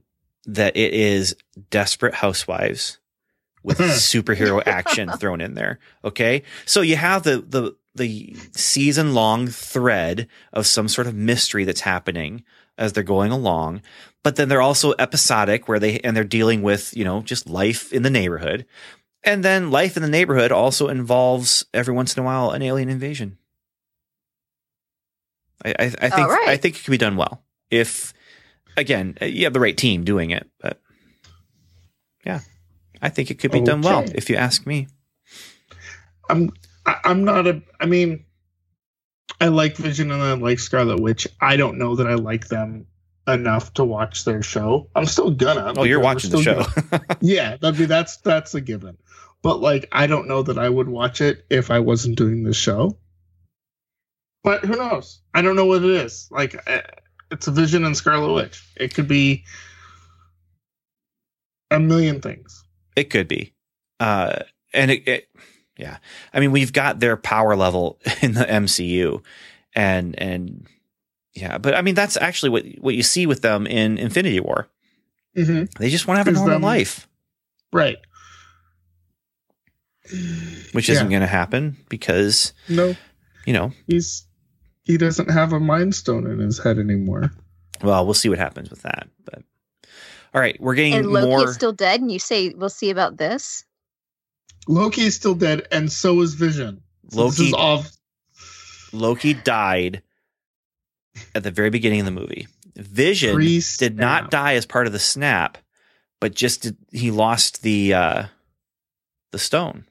that 0.46 0.76
it 0.76 0.94
is 0.94 1.34
Desperate 1.70 2.14
Housewives 2.14 2.98
with 3.64 3.78
superhero 3.78 4.62
action 4.66 5.10
thrown 5.18 5.40
in 5.40 5.54
there. 5.54 5.80
Okay, 6.04 6.44
so 6.64 6.80
you 6.80 6.96
have 6.96 7.24
the 7.24 7.44
the 7.46 7.74
the 7.94 8.36
season 8.52 9.14
long 9.14 9.48
thread 9.48 10.28
of 10.52 10.66
some 10.66 10.88
sort 10.88 11.06
of 11.06 11.14
mystery 11.14 11.64
that's 11.64 11.80
happening 11.80 12.44
as 12.76 12.92
they're 12.92 13.02
going 13.02 13.32
along, 13.32 13.82
but 14.22 14.36
then 14.36 14.48
they're 14.48 14.62
also 14.62 14.94
episodic 14.98 15.68
where 15.68 15.80
they 15.80 15.98
and 16.00 16.16
they're 16.16 16.24
dealing 16.24 16.62
with 16.62 16.96
you 16.96 17.04
know 17.04 17.22
just 17.22 17.48
life 17.48 17.92
in 17.92 18.02
the 18.02 18.10
neighborhood, 18.10 18.64
and 19.24 19.44
then 19.44 19.70
life 19.70 19.96
in 19.96 20.02
the 20.02 20.08
neighborhood 20.08 20.52
also 20.52 20.88
involves 20.88 21.66
every 21.74 21.92
once 21.92 22.16
in 22.16 22.22
a 22.22 22.26
while 22.26 22.50
an 22.50 22.62
alien 22.62 22.88
invasion. 22.88 23.38
I, 25.64 25.70
I, 25.70 25.84
I 25.84 25.88
think 25.88 26.12
All 26.18 26.28
right. 26.28 26.48
I 26.48 26.56
think 26.56 26.76
it 26.76 26.84
can 26.84 26.92
be 26.92 26.98
done 26.98 27.16
well 27.16 27.42
if 27.70 28.14
again 28.76 29.18
uh, 29.20 29.24
you 29.24 29.44
have 29.44 29.52
the 29.52 29.60
right 29.60 29.76
team 29.76 30.04
doing 30.04 30.30
it, 30.30 30.48
but 30.60 30.80
yeah, 32.24 32.40
I 33.02 33.08
think 33.08 33.30
it 33.30 33.38
could 33.40 33.50
be 33.50 33.60
done 33.60 33.82
well 33.82 34.04
if 34.14 34.30
you 34.30 34.36
ask 34.36 34.66
me. 34.66 34.86
I'm 36.30 36.52
I, 36.88 36.96
I'm 37.04 37.24
not 37.24 37.46
a. 37.46 37.62
I 37.78 37.84
mean, 37.84 38.24
I 39.40 39.48
like 39.48 39.76
Vision 39.76 40.10
and 40.10 40.22
I 40.22 40.32
like 40.32 40.58
Scarlet 40.58 41.00
Witch. 41.00 41.28
I 41.38 41.56
don't 41.56 41.76
know 41.76 41.96
that 41.96 42.06
I 42.06 42.14
like 42.14 42.48
them 42.48 42.86
enough 43.26 43.74
to 43.74 43.84
watch 43.84 44.24
their 44.24 44.42
show. 44.42 44.88
I'm 44.96 45.04
still 45.04 45.30
gonna. 45.30 45.74
Oh, 45.76 45.84
you're 45.84 46.00
watching 46.00 46.30
the 46.30 46.42
show. 46.42 46.64
yeah, 47.20 47.58
that'd 47.58 47.78
be 47.78 47.84
that's 47.84 48.16
that's 48.18 48.54
a 48.54 48.62
given. 48.62 48.96
But 49.42 49.60
like, 49.60 49.86
I 49.92 50.06
don't 50.06 50.28
know 50.28 50.42
that 50.42 50.58
I 50.58 50.68
would 50.68 50.88
watch 50.88 51.20
it 51.20 51.44
if 51.50 51.70
I 51.70 51.80
wasn't 51.80 52.16
doing 52.16 52.42
the 52.42 52.54
show. 52.54 52.96
But 54.42 54.64
who 54.64 54.76
knows? 54.76 55.20
I 55.34 55.42
don't 55.42 55.56
know 55.56 55.66
what 55.66 55.84
it 55.84 55.90
is. 55.90 56.28
Like, 56.30 56.56
eh, 56.66 56.80
it's 57.30 57.48
a 57.48 57.50
Vision 57.50 57.84
and 57.84 57.96
Scarlet 57.96 58.32
Witch. 58.32 58.66
It 58.76 58.94
could 58.94 59.08
be 59.08 59.44
a 61.70 61.78
million 61.78 62.22
things. 62.22 62.64
It 62.96 63.10
could 63.10 63.28
be. 63.28 63.52
Uh, 64.00 64.38
and 64.72 64.90
it, 64.90 65.06
it, 65.06 65.28
yeah, 65.78 65.98
I 66.34 66.40
mean, 66.40 66.50
we've 66.52 66.72
got 66.72 67.00
their 67.00 67.16
power 67.16 67.56
level 67.56 67.98
in 68.22 68.34
the 68.34 68.44
MCU 68.44 69.22
and, 69.74 70.18
and 70.20 70.66
yeah, 71.34 71.56
but 71.58 71.74
I 71.74 71.82
mean, 71.82 71.94
that's 71.94 72.16
actually 72.16 72.50
what, 72.50 72.64
what 72.80 72.94
you 72.94 73.02
see 73.02 73.26
with 73.26 73.42
them 73.42 73.66
in 73.66 73.96
Infinity 73.98 74.40
War. 74.40 74.68
Mm-hmm. 75.36 75.64
They 75.78 75.88
just 75.88 76.06
want 76.08 76.16
to 76.16 76.18
have 76.20 76.28
a 76.28 76.32
normal 76.32 76.54
them- 76.54 76.62
life, 76.62 77.06
Right. 77.72 77.98
which 80.72 80.88
Yeah. 80.88 80.94
isn't 80.96 81.10
going 81.10 81.20
to 81.20 81.26
happen 81.26 81.76
because, 81.88 82.52
No. 82.68 82.94
you 83.46 83.52
know, 83.52 83.72
he's 83.86 84.24
he 84.84 84.96
doesn't 84.96 85.30
have 85.30 85.52
a 85.52 85.60
mind 85.60 85.94
stone 85.94 86.26
in 86.26 86.38
his 86.38 86.58
head 86.58 86.78
anymore. 86.78 87.30
well, 87.82 88.04
we'll 88.06 88.14
see 88.14 88.28
what 88.30 88.38
happens 88.38 88.70
with 88.70 88.82
that. 88.82 89.06
But 89.24 89.42
all 90.34 90.40
right, 90.40 90.58
we're 90.60 90.74
getting 90.74 90.94
And 90.94 91.06
Loki 91.08 91.28
more. 91.28 91.44
is 91.48 91.54
still 91.54 91.72
dead, 91.72 92.00
and 92.00 92.10
you 92.10 92.18
say 92.18 92.50
we'll 92.50 92.70
see 92.70 92.90
about 92.90 93.16
this. 93.18 93.64
Loki 94.68 95.02
is 95.02 95.14
still 95.16 95.34
dead, 95.34 95.66
and 95.72 95.90
so 95.90 96.20
is 96.20 96.34
Vision. 96.34 96.82
So 97.10 97.24
this 97.30 97.38
Loki- 97.40 97.48
is 97.48 97.54
all 97.54 97.84
Loki 98.92 99.34
died 99.34 100.02
at 101.34 101.42
the 101.42 101.50
very 101.50 101.70
beginning 101.70 102.00
of 102.00 102.04
the 102.06 102.12
movie. 102.12 102.46
Vision 102.76 103.34
Pre-snap. 103.34 103.78
did 103.90 103.98
not 103.98 104.30
die 104.30 104.54
as 104.54 104.64
part 104.66 104.86
of 104.86 104.92
the 104.92 104.98
snap, 105.00 105.58
but 106.20 106.34
just 106.34 106.62
did, 106.62 106.76
he 106.92 107.10
lost 107.10 107.62
the 107.62 107.92
uh, 107.94 108.24
the 109.32 109.38
stone. 109.38 109.84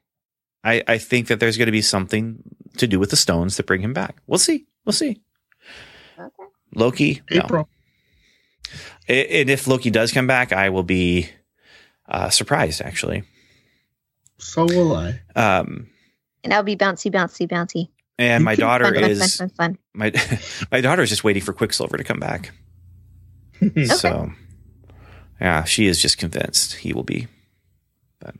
I, 0.63 0.83
I 0.87 0.97
think 0.97 1.27
that 1.27 1.39
there's 1.39 1.57
going 1.57 1.65
to 1.67 1.71
be 1.71 1.81
something 1.81 2.39
to 2.77 2.87
do 2.87 2.99
with 2.99 3.09
the 3.09 3.15
stones 3.15 3.57
that 3.57 3.65
bring 3.65 3.81
him 3.81 3.93
back. 3.93 4.17
We'll 4.27 4.39
see. 4.39 4.65
We'll 4.85 4.93
see. 4.93 5.21
Okay. 6.19 6.29
Loki. 6.75 7.21
April. 7.31 7.67
A- 9.09 9.41
And 9.41 9.49
if 9.49 9.67
Loki 9.67 9.89
does 9.89 10.11
come 10.11 10.27
back, 10.27 10.51
I 10.53 10.69
will 10.69 10.83
be 10.83 11.29
uh, 12.07 12.29
surprised. 12.29 12.81
Actually, 12.81 13.23
So 14.39 14.65
will 14.65 14.95
I. 14.95 15.19
um, 15.35 15.87
And 16.43 16.53
I'll 16.53 16.63
be 16.63 16.75
bouncy, 16.75 17.11
bouncy, 17.11 17.47
bouncy. 17.47 17.89
and 18.19 18.43
my 18.43 18.55
daughter 18.55 18.85
Fun, 18.85 18.93
fun, 18.95 19.03
is 19.11 19.35
fun, 19.37 19.49
fun, 19.49 19.49
fun. 19.49 19.77
my 19.93 20.11
my 20.71 20.81
daughter 20.81 21.01
is 21.03 21.09
just 21.09 21.23
waiting 21.23 21.41
for 21.43 21.53
Quicksilver 21.53 21.97
to 21.97 22.03
come 22.03 22.19
back. 22.19 22.51
So, 23.87 24.31
yeah, 25.41 25.63
she 25.63 25.87
is 25.87 25.99
just 25.99 26.19
convinced 26.19 26.73
he 26.75 26.93
will 26.93 27.03
be. 27.03 27.27
But, 28.19 28.35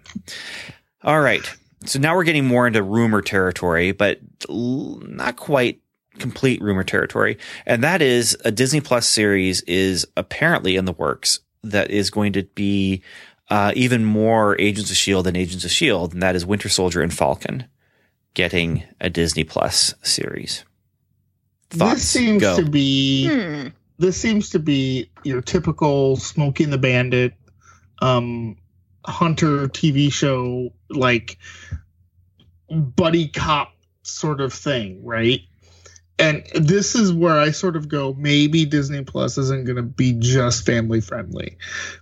all 1.04 1.20
right. 1.22 1.42
So 1.86 1.98
now 2.00 2.16
we're 2.16 2.24
getting 2.24 2.46
more 2.46 2.68
into 2.68 2.84
rumor 2.84 3.22
territory, 3.24 3.92
but 3.94 4.20
l- 4.48 5.02
not 5.08 5.36
quite 5.36 5.82
complete 6.20 6.62
rumor 6.62 6.84
territory. 6.84 7.38
And 7.66 7.84
that 7.84 8.02
is 8.04 8.38
a 8.46 8.52
Disney 8.52 8.82
Plus 8.82 9.08
series 9.08 9.62
is 9.62 10.06
apparently 10.18 10.76
in 10.76 10.86
the 10.86 10.94
works 10.94 11.40
that 11.64 11.90
is 11.92 12.10
going 12.12 12.34
to 12.34 12.44
be 12.44 13.02
uh, 13.50 13.72
even 13.76 14.04
more 14.06 14.60
Agents 14.60 14.90
of 14.90 14.96
S.H.I.E.L.D. 14.96 15.26
than 15.28 15.36
Agents 15.36 15.64
of 15.64 15.70
S.H.I.E.L.D., 15.72 16.14
and 16.14 16.22
that 16.24 16.36
is 16.36 16.46
Winter 16.46 16.70
Soldier 16.70 17.02
and 17.02 17.14
Falcon 17.14 17.66
getting 18.34 18.84
a 19.02 19.10
Disney 19.10 19.44
Plus 19.44 19.94
series. 20.04 20.64
Thoughts? 21.70 21.96
this 21.96 22.08
seems 22.10 22.42
Go. 22.42 22.58
to 22.58 22.70
be 22.70 23.28
Hmm. 23.28 23.68
this 24.00 24.16
seems 24.20 24.50
to 24.52 24.60
be 24.60 25.10
your 25.24 25.42
typical 25.42 26.16
Smokey 26.18 26.64
and 26.64 26.72
the 26.74 26.78
Bandit, 26.78 27.34
um, 28.02 28.58
hunter 29.06 29.68
TV 29.68 30.12
show 30.12 30.70
like 30.90 31.38
buddy 32.70 33.28
cop 33.30 33.72
sort 34.04 34.40
of 34.42 34.54
thing, 34.54 35.04
right? 35.04 35.42
And 36.20 36.44
this 36.56 36.96
is 36.96 37.14
where 37.14 37.38
I 37.38 37.52
sort 37.52 37.76
of 37.76 37.90
go, 37.90 38.16
maybe 38.18 38.66
Disney 38.66 39.04
Plus 39.04 39.38
isn't 39.38 39.66
going 39.66 39.76
to 39.76 39.84
be 39.84 40.14
just 40.14 40.66
family 40.66 41.00
friendly, 41.00 41.58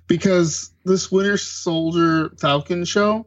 because 0.08 0.72
this 0.86 1.12
Winter 1.12 1.38
Soldier 1.38 2.32
Falcon 2.40 2.86
show, 2.86 3.26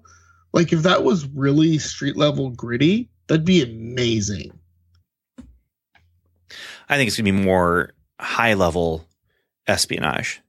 like 0.53 0.73
if 0.73 0.83
that 0.83 1.05
was 1.05 1.27
really 1.27 1.79
street 1.79 2.17
level 2.17 2.51
gritty, 2.51 3.11
that'd 3.27 3.45
be 3.45 3.63
amazing. 3.63 4.59
I 6.89 6.97
think 6.97 7.09
it's 7.09 7.19
going 7.19 7.27
to 7.27 7.33
be 7.33 7.45
more 7.45 7.93
high 8.19 8.55
level 8.55 9.07
espionage. 9.67 10.41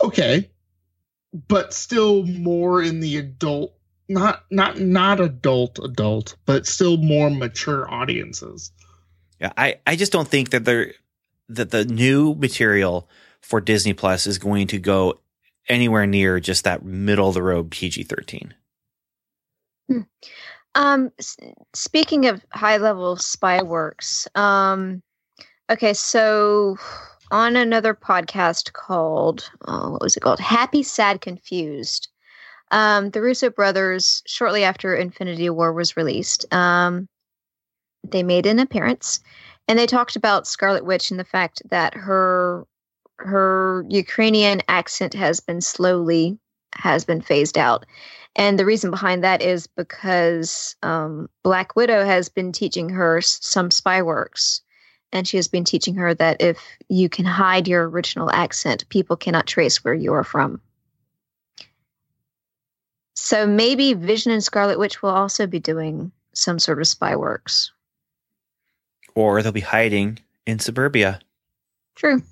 okay 0.00 0.48
but 1.48 1.72
still 1.72 2.24
more 2.24 2.82
in 2.82 3.00
the 3.00 3.16
adult 3.16 3.74
not 4.10 4.44
not 4.50 4.78
not 4.78 5.20
adult 5.20 5.78
adult 5.82 6.36
but 6.44 6.66
still 6.66 6.96
more 6.96 7.30
mature 7.30 7.90
audiences 7.90 8.72
Yeah, 9.40 9.52
I, 9.56 9.78
I 9.86 9.96
just 9.96 10.12
don't 10.12 10.28
think 10.28 10.50
that 10.50 10.64
they're 10.64 10.92
that 11.48 11.70
the 11.70 11.84
new 11.84 12.34
material 12.34 13.08
for 13.40 13.60
Disney 13.60 13.94
Plus 13.94 14.26
is 14.26 14.38
going 14.38 14.66
to 14.68 14.78
go 14.78 15.18
anywhere 15.68 16.06
near 16.06 16.40
just 16.40 16.64
that 16.64 16.84
middle 16.84 17.28
of 17.28 17.34
the 17.34 17.42
road 17.42 17.70
PG 17.70 18.02
thirteen. 18.04 18.54
Um, 20.74 21.10
s- 21.18 21.36
speaking 21.74 22.26
of 22.26 22.44
high 22.52 22.76
level 22.76 23.16
spy 23.16 23.62
works, 23.62 24.28
um, 24.34 25.02
okay, 25.70 25.94
so 25.94 26.76
on 27.30 27.56
another 27.56 27.94
podcast 27.94 28.72
called, 28.72 29.50
oh, 29.66 29.92
what 29.92 30.02
was 30.02 30.16
it 30.16 30.20
called? 30.20 30.40
Happy, 30.40 30.82
Sad, 30.82 31.20
Confused. 31.20 32.08
Um, 32.70 33.10
the 33.10 33.20
Russo 33.20 33.50
brothers, 33.50 34.22
shortly 34.26 34.64
after 34.64 34.94
Infinity 34.94 35.50
War 35.50 35.72
was 35.72 35.96
released, 35.96 36.52
um, 36.52 37.08
they 38.06 38.22
made 38.22 38.46
an 38.46 38.58
appearance 38.58 39.20
and 39.68 39.78
they 39.78 39.86
talked 39.86 40.16
about 40.16 40.46
Scarlet 40.46 40.84
Witch 40.84 41.10
and 41.10 41.20
the 41.20 41.24
fact 41.24 41.62
that 41.70 41.94
her 41.94 42.66
her 43.18 43.84
Ukrainian 43.88 44.62
accent 44.68 45.14
has 45.14 45.40
been 45.40 45.60
slowly 45.60 46.38
has 46.74 47.04
been 47.04 47.20
phased 47.20 47.58
out. 47.58 47.84
And 48.36 48.58
the 48.58 48.64
reason 48.64 48.90
behind 48.90 49.24
that 49.24 49.42
is 49.42 49.66
because 49.66 50.76
um, 50.82 51.28
Black 51.42 51.76
Widow 51.76 52.04
has 52.04 52.28
been 52.28 52.52
teaching 52.52 52.88
her 52.90 53.20
some 53.20 53.70
spy 53.70 54.02
works. 54.02 54.62
And 55.12 55.26
she 55.26 55.36
has 55.36 55.48
been 55.48 55.64
teaching 55.64 55.96
her 55.96 56.14
that 56.14 56.40
if 56.40 56.58
you 56.88 57.08
can 57.08 57.24
hide 57.24 57.66
your 57.66 57.88
original 57.88 58.30
accent, 58.30 58.88
people 58.88 59.16
cannot 59.16 59.46
trace 59.46 59.84
where 59.84 59.94
you 59.94 60.12
are 60.12 60.24
from. 60.24 60.60
So 63.14 63.46
maybe 63.46 63.94
Vision 63.94 64.32
and 64.32 64.42
Scarlet 64.42 64.78
Witch 64.78 65.02
will 65.02 65.10
also 65.10 65.46
be 65.46 65.60
doing 65.60 66.12
some 66.32 66.58
sort 66.58 66.80
of 66.80 66.86
spy 66.86 67.16
works. 67.16 67.72
Or 69.14 69.42
they'll 69.42 69.52
be 69.52 69.60
hiding 69.60 70.20
in 70.46 70.58
suburbia. 70.58 71.20
True. 71.94 72.22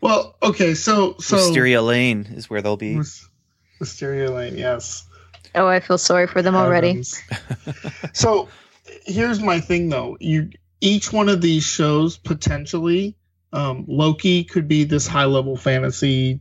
Well, 0.00 0.36
okay, 0.42 0.74
so 0.74 1.16
so 1.18 1.36
Wisteria 1.36 1.80
Lane 1.80 2.26
is 2.34 2.50
where 2.50 2.60
they'll 2.60 2.76
be. 2.76 3.00
Wisteria 3.80 4.30
Lane, 4.30 4.58
yes. 4.58 5.06
Oh, 5.54 5.66
I 5.66 5.80
feel 5.80 5.98
sorry 5.98 6.26
for 6.26 6.42
them 6.42 6.56
already. 6.56 7.02
so 8.12 8.48
here's 9.06 9.40
my 9.40 9.60
thing 9.60 9.88
though. 9.88 10.16
You 10.20 10.50
each 10.80 11.12
one 11.12 11.28
of 11.28 11.40
these 11.40 11.64
shows 11.64 12.18
potentially 12.18 13.16
um, 13.54 13.84
Loki 13.86 14.44
could 14.44 14.68
be 14.68 14.84
this 14.84 15.06
high 15.06 15.24
level 15.24 15.56
fantasy 15.56 16.40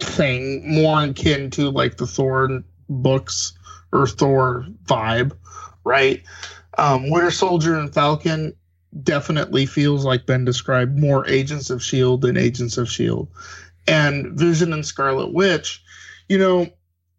thing, 0.00 0.74
more 0.74 1.02
akin 1.02 1.50
to 1.52 1.70
like 1.70 1.96
the 1.96 2.06
Thor 2.06 2.62
books 2.88 3.52
or 3.92 4.06
Thor 4.06 4.66
vibe, 4.84 5.32
right? 5.84 6.22
Um, 6.78 7.10
Winter 7.10 7.30
Soldier 7.30 7.78
and 7.78 7.92
Falcon 7.92 8.54
definitely 9.02 9.66
feels 9.66 10.04
like 10.04 10.26
Ben 10.26 10.44
described 10.44 10.98
more 10.98 11.26
Agents 11.26 11.70
of 11.70 11.82
Shield 11.82 12.22
than 12.22 12.36
Agents 12.36 12.78
of 12.78 12.90
Shield, 12.90 13.28
and 13.86 14.38
Vision 14.38 14.72
and 14.72 14.84
Scarlet 14.84 15.32
Witch. 15.32 15.82
You 16.28 16.38
know, 16.38 16.66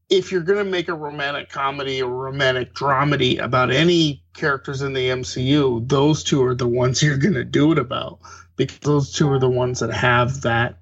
if 0.10 0.32
you're 0.32 0.42
going 0.42 0.64
to 0.64 0.70
make 0.70 0.88
a 0.88 0.94
romantic 0.94 1.50
comedy 1.50 2.02
or 2.02 2.10
romantic 2.10 2.74
dramedy 2.74 3.40
about 3.40 3.72
any 3.72 4.24
characters 4.34 4.82
in 4.82 4.94
the 4.94 5.10
MCU, 5.10 5.88
those 5.88 6.24
two 6.24 6.44
are 6.44 6.56
the 6.56 6.68
ones 6.68 7.02
you're 7.04 7.18
going 7.18 7.34
to 7.34 7.44
do 7.44 7.72
it 7.72 7.78
about 7.78 8.20
because 8.56 8.80
those 8.80 9.12
two 9.12 9.30
are 9.30 9.40
the 9.40 9.50
ones 9.50 9.80
that 9.80 9.94
have 9.94 10.42
that 10.42 10.80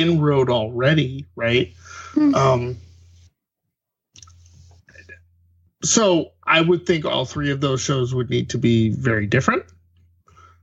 inroad 0.00 0.50
already, 0.50 1.26
right? 1.36 1.72
Mm-hmm. 2.14 2.34
Um, 2.34 2.76
so 5.82 6.32
I 6.44 6.60
would 6.60 6.86
think 6.86 7.04
all 7.04 7.24
three 7.24 7.50
of 7.50 7.60
those 7.60 7.80
shows 7.80 8.14
would 8.14 8.30
need 8.30 8.50
to 8.50 8.58
be 8.58 8.90
very 8.90 9.26
different. 9.26 9.64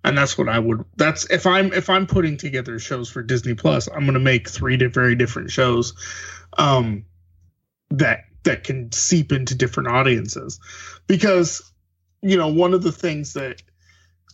And 0.04 0.18
that's 0.18 0.38
what 0.38 0.48
I 0.48 0.60
would 0.60 0.86
that's 0.96 1.30
if 1.30 1.46
I'm 1.46 1.74
if 1.74 1.90
I'm 1.90 2.08
putting 2.08 2.38
together 2.38 2.80
shows 2.80 3.10
for 3.10 3.22
Disney 3.22 3.54
Plus, 3.54 3.88
I'm 3.88 4.06
gonna 4.06 4.20
make 4.20 4.50
three 4.50 4.78
very 4.78 5.16
different 5.16 5.52
shows 5.52 5.94
um 6.58 7.04
that 7.90 8.24
that 8.44 8.64
can 8.64 8.92
seep 8.92 9.32
into 9.32 9.56
different 9.56 9.90
audiences. 9.90 10.60
Because, 11.08 11.62
you 12.22 12.38
know, 12.38 12.48
one 12.48 12.74
of 12.74 12.82
the 12.84 12.92
things 12.92 13.34
that 13.34 13.62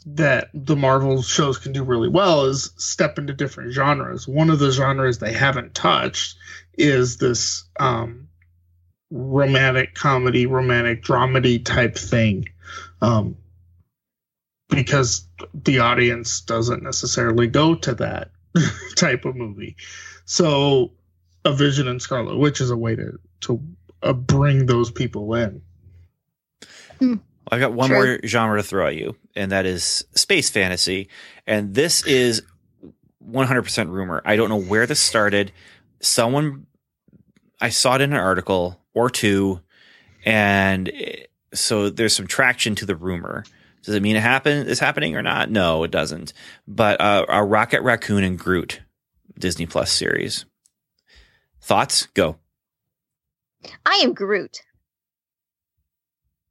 that 0.06 0.50
the 0.54 0.76
Marvel 0.76 1.22
shows 1.22 1.58
can 1.58 1.72
do 1.72 1.84
really 1.84 2.10
well 2.10 2.46
is 2.46 2.72
step 2.78 3.18
into 3.18 3.34
different 3.34 3.74
genres. 3.74 4.28
One 4.28 4.50
of 4.50 4.60
the 4.60 4.72
genres 4.72 5.18
they 5.18 5.34
haven't 5.34 5.74
touched 5.74 6.38
is 6.78 7.18
this 7.18 7.64
um, 7.80 8.28
romantic 9.10 9.96
comedy, 9.96 10.46
romantic 10.46 11.04
dramedy 11.04 11.64
type 11.64 11.98
thing. 11.98 12.50
Um, 13.02 13.38
because 14.70 15.28
the 15.54 15.80
audience 15.80 16.42
doesn't 16.42 16.84
necessarily 16.84 17.48
go 17.48 17.76
to 17.76 17.96
that 17.96 18.32
type 18.96 19.26
of 19.26 19.36
movie. 19.36 19.76
So, 20.26 20.92
a 21.44 21.54
Vision 21.54 21.88
and 21.88 22.02
Scarlet 22.02 22.38
Witch 22.38 22.62
is 22.62 22.72
a 22.72 22.78
way 22.78 22.96
to 22.96 23.20
to 23.42 23.62
uh, 24.02 24.14
bring 24.14 24.66
those 24.66 24.90
people 24.92 25.36
in. 25.36 25.62
Hmm. 27.00 27.16
I've 27.52 27.60
got 27.60 27.74
one 27.74 27.92
more 27.92 28.20
genre 28.26 28.58
to 28.58 28.64
throw 28.64 28.88
at 28.88 28.96
you, 28.96 29.16
and 29.36 29.52
that 29.52 29.66
is 29.66 30.06
space 30.16 30.50
fantasy. 30.50 31.10
And 31.46 31.74
this 31.76 32.06
is 32.06 32.42
100% 33.30 33.90
rumor. 33.90 34.22
I 34.26 34.36
don't 34.36 34.50
know 34.50 34.60
where 34.60 34.88
this 34.88 35.00
started. 35.00 35.52
Someone, 36.00 36.66
I 37.62 37.70
saw 37.70 37.96
it 37.96 38.02
in 38.02 38.14
an 38.14 38.20
article 38.20 38.80
or 38.94 39.10
two, 39.10 39.62
and 40.24 40.92
so 41.54 41.90
there's 41.90 42.16
some 42.16 42.28
traction 42.28 42.76
to 42.76 42.86
the 42.86 42.96
rumor. 42.96 43.44
Does 43.84 43.94
it 43.94 44.02
mean 44.02 44.16
it 44.16 44.22
happen 44.22 44.66
is 44.66 44.80
happening 44.80 45.16
or 45.16 45.22
not? 45.22 45.52
No, 45.52 45.84
it 45.84 45.92
doesn't. 45.92 46.34
But 46.68 47.00
uh, 47.00 47.26
a 47.30 47.44
Rocket 47.44 47.82
Raccoon 47.84 48.24
and 48.24 48.40
Groot 48.40 48.82
Disney 49.38 49.68
Plus 49.68 49.92
series. 49.92 50.46
Thoughts? 51.62 52.08
Go. 52.16 52.38
I 53.86 53.96
am 54.04 54.14
Groot 54.14 54.62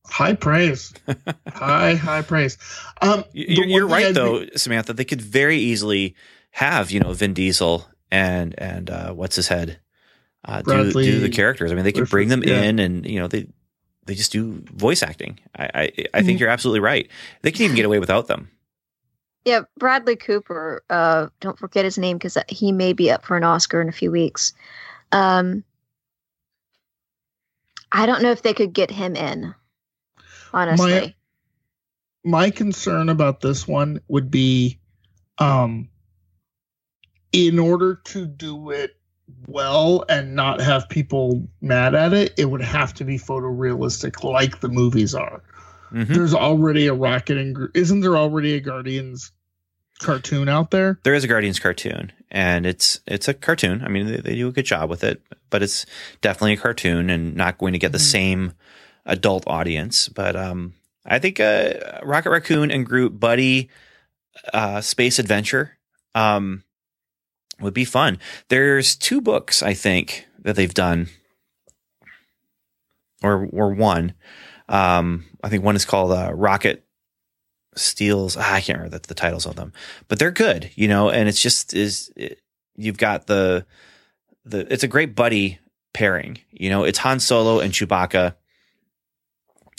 high 0.07 0.35
praise. 0.35 0.93
High 1.49 1.95
high 1.95 2.23
praise. 2.23 2.59
Um 3.01 3.25
you're, 3.33 3.67
you're 3.67 3.87
right 3.87 4.15
though 4.15 4.47
samantha. 4.57 4.93
They 4.93 5.05
could 5.05 5.23
very 5.23 5.59
easily 5.59 6.15
have 6.51 6.91
you 6.91 7.01
know 7.01 7.13
vin 7.13 7.35
diesel 7.35 7.87
and 8.11 8.55
and 8.59 8.91
uh 8.91 9.13
what's 9.13 9.37
his 9.37 9.49
head 9.49 9.81
uh 10.45 10.63
do, 10.63 10.93
do 10.93 11.21
the 11.21 11.29
characters. 11.29 11.73
I 11.73 11.75
mean 11.75 11.85
they 11.85 11.93
could 11.93 12.09
bring 12.09 12.29
them 12.29 12.43
yeah. 12.43 12.63
in 12.63 12.79
and 12.79 13.07
you 13.07 13.19
know 13.19 13.29
they 13.29 13.47
they 14.07 14.15
just 14.15 14.33
do 14.33 14.63
voice 14.73 15.03
acting. 15.03 15.39
I 15.57 15.65
i, 15.65 15.69
I 15.81 15.89
mm-hmm. 15.89 16.27
think 16.27 16.41
you're 16.41 16.51
absolutely 16.51 16.81
right. 16.81 17.09
They 17.43 17.51
can 17.51 17.63
even 17.63 17.77
get 17.77 17.87
away 17.87 17.99
without 17.99 18.27
them. 18.27 18.51
Yeah 19.45 19.63
bradley 19.79 20.17
cooper 20.17 20.83
uh 20.91 21.29
don't 21.41 21.59
forget 21.59 21.85
his 21.85 21.99
name 21.99 22.19
because 22.19 22.37
he 22.49 22.73
may 22.73 22.93
be 22.93 23.11
up 23.11 23.25
for 23.25 23.37
an 23.37 23.45
oscar 23.45 23.81
in 23.81 23.89
a 23.89 23.93
few 23.93 24.11
weeks. 24.11 24.53
Um 25.13 25.65
i 27.91 28.07
don't 28.07 28.23
know 28.23 28.33
if 28.33 28.43
they 28.43 28.55
could 28.55 28.73
get 28.73 28.91
him 28.91 29.15
in 29.17 29.55
honestly. 30.55 31.15
My, 32.25 32.47
my 32.47 32.51
concern 32.51 33.09
about 33.09 33.41
this 33.41 33.69
one 33.69 34.01
would 34.09 34.31
be 34.31 34.79
um 35.39 35.89
in 37.33 37.59
order 37.59 37.97
to 38.05 38.27
do 38.27 38.71
it 38.71 38.97
well 39.49 40.05
and 40.09 40.35
not 40.35 40.61
have 40.61 40.89
people 40.89 41.49
mad 41.61 41.95
at 41.95 42.13
it, 42.13 42.33
it 42.39 42.45
would 42.45 42.63
have 42.63 42.95
to 42.95 43.05
be 43.05 43.19
photorealistic 43.19 44.23
like 44.23 44.61
the 44.61 44.69
movies 44.69 45.15
are. 45.15 45.43
Mm-hmm. 45.93 46.13
There's 46.13 46.35
already 46.35 46.87
a 46.87 46.95
Rocket 46.95 47.37
and 47.37 47.69
isn't 47.75 48.01
there 48.01 48.17
already 48.17 48.55
a 48.55 48.61
Guardians 48.61 49.33
cartoon 50.01 50.49
out 50.49 50.71
there? 50.71 50.99
There 51.03 51.15
is 51.15 51.25
a 51.25 51.29
Guardians 51.29 51.59
cartoon, 51.59 52.13
and 52.31 52.67
it's 52.67 53.01
it's 53.07 53.29
a 53.29 53.35
cartoon. 53.35 53.83
I 53.83 53.89
mean, 53.89 54.07
they, 54.07 54.17
they 54.19 54.35
do 54.35 54.49
a 54.49 54.53
good 54.53 54.65
job 54.65 54.91
with 54.91 55.05
it, 55.05 55.23
but 55.51 55.63
it's 55.63 55.87
definitely 56.21 56.55
a 56.55 56.59
cartoon 56.59 57.11
and 57.11 57.35
not 57.35 57.59
going 57.59 57.73
to 57.73 57.79
get 57.79 57.93
the 57.93 57.99
mm-hmm. 57.99 58.05
same 58.05 58.53
adult 59.07 59.45
audience. 59.47 60.09
But 60.09 60.37
um, 60.37 60.75
I 61.05 61.19
think 61.19 61.41
uh, 61.41 62.01
Rocket 62.03 62.31
Raccoon 62.31 62.71
and 62.71 62.87
Groot 62.87 63.19
Buddy 63.19 63.71
uh, 64.53 64.81
Space 64.81 65.19
Adventure 65.19 65.77
um, 66.15 66.63
would 67.61 67.75
be 67.75 67.85
fun. 67.85 68.19
There's 68.49 68.97
two 68.97 69.21
books 69.21 69.63
I 69.63 69.75
think 69.75 70.27
that 70.41 70.57
they've 70.57 70.75
done, 70.75 71.09
or 73.23 73.49
or 73.53 73.75
one. 73.75 74.15
Um, 74.69 75.27
I 75.43 75.49
think 75.49 75.65
one 75.65 75.77
is 75.77 75.85
called 75.85 76.13
uh, 76.13 76.33
Rocket 76.35 76.85
Steals. 77.77 78.37
Ah, 78.37 78.55
I 78.55 78.61
can't 78.61 78.79
remember 78.79 78.99
the, 78.99 79.09
the, 79.09 79.15
titles 79.15 79.47
of 79.47 79.57
them, 79.57 79.73
but 80.09 80.19
they're 80.19 80.31
good, 80.31 80.71
you 80.75 80.89
know. 80.89 81.11
And 81.11 81.29
it's 81.29 81.41
just 81.41 81.75
is 81.75 82.13
it, 82.17 82.41
you've 82.77 82.99
got 82.99 83.27
the 83.27 83.67
the 84.45 84.73
it's 84.73 84.85
a 84.85 84.89
great 84.89 85.15
buddy 85.15 85.59
pairing. 85.93 86.39
You 86.51 86.71
know, 86.71 86.85
it's 86.85 86.99
Han 86.99 87.21
Solo 87.21 87.61
and 87.61 87.73
Chewbacca 87.73 88.35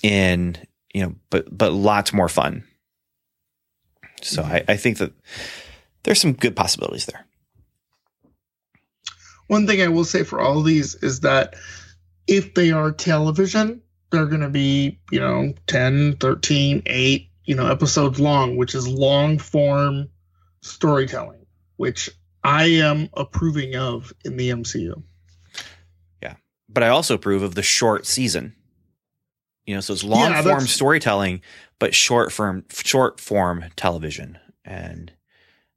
in 0.03 0.57
you 0.93 1.03
know, 1.03 1.15
but 1.29 1.45
but 1.55 1.73
lots 1.73 2.13
more 2.13 2.29
fun. 2.29 2.63
So 4.21 4.41
mm-hmm. 4.41 4.53
I, 4.53 4.63
I 4.69 4.77
think 4.77 4.97
that 4.99 5.11
there's 6.03 6.21
some 6.21 6.33
good 6.33 6.55
possibilities 6.55 7.05
there. 7.05 7.25
One 9.47 9.67
thing 9.67 9.81
I 9.81 9.89
will 9.89 10.05
say 10.05 10.23
for 10.23 10.39
all 10.39 10.61
these 10.61 10.95
is 10.95 11.19
that 11.19 11.55
if 12.27 12.53
they 12.53 12.71
are 12.71 12.91
television, 12.91 13.81
they're 14.09 14.25
going 14.25 14.41
to 14.41 14.49
be, 14.49 14.99
you 15.11 15.19
know, 15.19 15.53
10, 15.67 16.17
13, 16.17 16.83
8, 16.85 17.29
you 17.43 17.55
know, 17.55 17.67
episodes 17.67 18.19
long, 18.19 18.55
which 18.55 18.73
is 18.73 18.87
long 18.87 19.37
form 19.37 20.07
storytelling, 20.61 21.45
which 21.75 22.09
I 22.43 22.65
am 22.65 23.09
approving 23.15 23.75
of 23.75 24.13
in 24.23 24.37
the 24.37 24.49
MCU. 24.49 25.03
Yeah. 26.23 26.35
But 26.69 26.83
I 26.83 26.87
also 26.87 27.15
approve 27.15 27.43
of 27.43 27.55
the 27.55 27.63
short 27.63 28.05
season. 28.05 28.55
You 29.65 29.75
know, 29.75 29.81
so 29.81 29.93
it's 29.93 30.03
long 30.03 30.31
yeah, 30.31 30.41
form 30.41 30.67
storytelling, 30.67 31.41
but 31.79 31.95
short 31.95 32.31
form 32.31 32.65
short 32.71 33.19
form 33.19 33.65
television. 33.75 34.37
And 34.63 35.11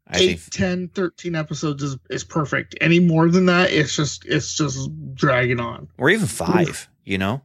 I 0.07 0.18
8, 0.18 0.26
think 0.41 0.53
10, 0.53 0.89
13 0.89 1.34
episodes 1.34 1.82
is, 1.82 1.97
is 2.09 2.24
perfect. 2.24 2.74
Any 2.80 3.01
more 3.01 3.28
than 3.28 3.47
that, 3.47 3.70
it's 3.70 3.95
just 3.95 4.24
it's 4.26 4.55
just 4.55 4.91
dragging 5.14 5.61
on. 5.61 5.89
Or 5.99 6.11
even 6.11 6.26
five, 6.26 6.68
Oof. 6.68 6.89
you 7.05 7.18
know? 7.18 7.43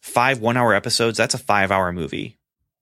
Five 0.00 0.40
one 0.40 0.56
hour 0.56 0.74
episodes, 0.74 1.18
that's 1.18 1.34
a 1.34 1.38
five 1.38 1.70
hour 1.70 1.92
movie. 1.92 2.38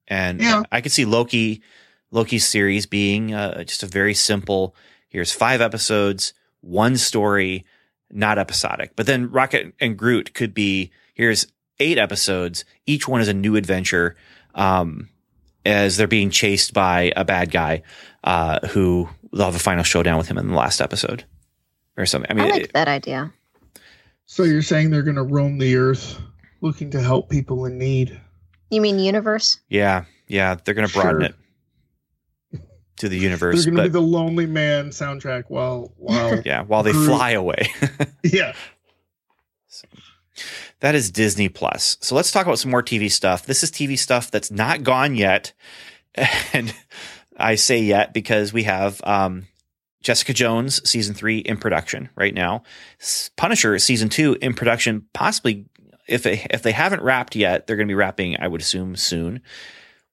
And 0.06 0.40
yeah. 0.40 0.62
I 0.72 0.80
could 0.80 0.92
see 0.92 1.04
Loki 1.04 1.62
Loki's 2.10 2.46
series 2.46 2.86
being 2.86 3.34
uh, 3.34 3.64
just 3.64 3.82
a 3.82 3.86
very 3.86 4.14
simple. 4.14 4.74
Here's 5.08 5.32
five 5.32 5.60
episodes, 5.60 6.32
one 6.60 6.96
story, 6.96 7.64
not 8.10 8.38
episodic. 8.38 8.92
But 8.96 9.06
then 9.06 9.30
Rocket 9.30 9.74
and 9.80 9.96
Groot 9.96 10.34
could 10.34 10.54
be 10.54 10.90
here's 11.14 11.46
eight 11.80 11.98
episodes. 11.98 12.64
Each 12.86 13.06
one 13.08 13.20
is 13.20 13.28
a 13.28 13.34
new 13.34 13.56
adventure. 13.56 14.16
Um, 14.54 15.08
as 15.66 15.96
they're 15.98 16.06
being 16.06 16.30
chased 16.30 16.72
by 16.72 17.12
a 17.16 17.24
bad 17.24 17.50
guy, 17.50 17.82
uh, 18.24 18.58
who 18.68 19.08
they'll 19.32 19.46
have 19.46 19.54
a 19.54 19.58
final 19.58 19.84
showdown 19.84 20.16
with 20.16 20.26
him 20.28 20.38
in 20.38 20.48
the 20.48 20.54
last 20.54 20.80
episode 20.80 21.24
or 21.98 22.06
something. 22.06 22.30
I 22.30 22.34
mean, 22.34 22.46
I 22.46 22.50
like 22.50 22.62
it- 22.62 22.72
that 22.72 22.88
idea. 22.88 23.32
So 24.24 24.44
you're 24.44 24.62
saying 24.62 24.90
they're 24.90 25.02
going 25.02 25.16
to 25.16 25.22
roam 25.22 25.58
the 25.58 25.76
earth 25.76 26.18
looking 26.62 26.90
to 26.92 27.00
help 27.00 27.28
people 27.30 27.64
in 27.66 27.76
need? 27.78 28.18
You 28.70 28.80
mean 28.80 28.98
universe? 28.98 29.58
yeah, 29.68 30.04
yeah, 30.26 30.56
they're 30.64 30.74
going 30.74 30.86
to 30.88 30.92
broaden 30.94 31.20
Sure. 31.20 31.30
it 32.52 32.60
to 32.98 33.08
the 33.08 33.16
universe. 33.18 33.64
They're 33.64 33.72
going 33.72 33.84
to 33.84 33.88
be 33.90 33.92
the 33.92 34.00
Lonely 34.02 34.46
Man 34.46 34.88
soundtrack 34.90 35.44
while 35.48 35.92
while 35.96 36.40
yeah, 36.44 36.62
while 36.62 36.82
they 36.82 36.92
Groot. 36.92 37.06
fly 37.06 37.30
away. 37.30 37.70
yeah. 38.24 38.54
That 40.80 40.94
is 40.94 41.10
Disney 41.10 41.48
Plus. 41.48 41.96
So 42.00 42.14
let's 42.14 42.30
talk 42.30 42.46
about 42.46 42.58
some 42.58 42.70
more 42.70 42.82
TV 42.82 43.10
stuff. 43.10 43.46
This 43.46 43.62
is 43.62 43.70
TV 43.70 43.98
stuff 43.98 44.30
that's 44.30 44.50
not 44.50 44.82
gone 44.82 45.14
yet. 45.14 45.52
And 46.52 46.74
I 47.36 47.54
say 47.54 47.80
yet 47.80 48.12
because 48.12 48.52
we 48.52 48.64
have 48.64 49.00
um, 49.04 49.46
Jessica 50.02 50.32
Jones 50.32 50.88
season 50.88 51.14
three 51.14 51.38
in 51.38 51.56
production 51.56 52.08
right 52.16 52.34
now. 52.34 52.64
Punisher 53.36 53.78
season 53.78 54.08
two 54.08 54.36
in 54.42 54.54
production, 54.54 55.06
possibly 55.12 55.66
if 56.08 56.24
they, 56.24 56.44
if 56.50 56.62
they 56.62 56.72
haven't 56.72 57.02
wrapped 57.02 57.36
yet, 57.36 57.66
they're 57.66 57.76
going 57.76 57.86
to 57.86 57.92
be 57.92 57.96
wrapping, 57.96 58.36
I 58.40 58.48
would 58.48 58.60
assume, 58.60 58.96
soon. 58.96 59.42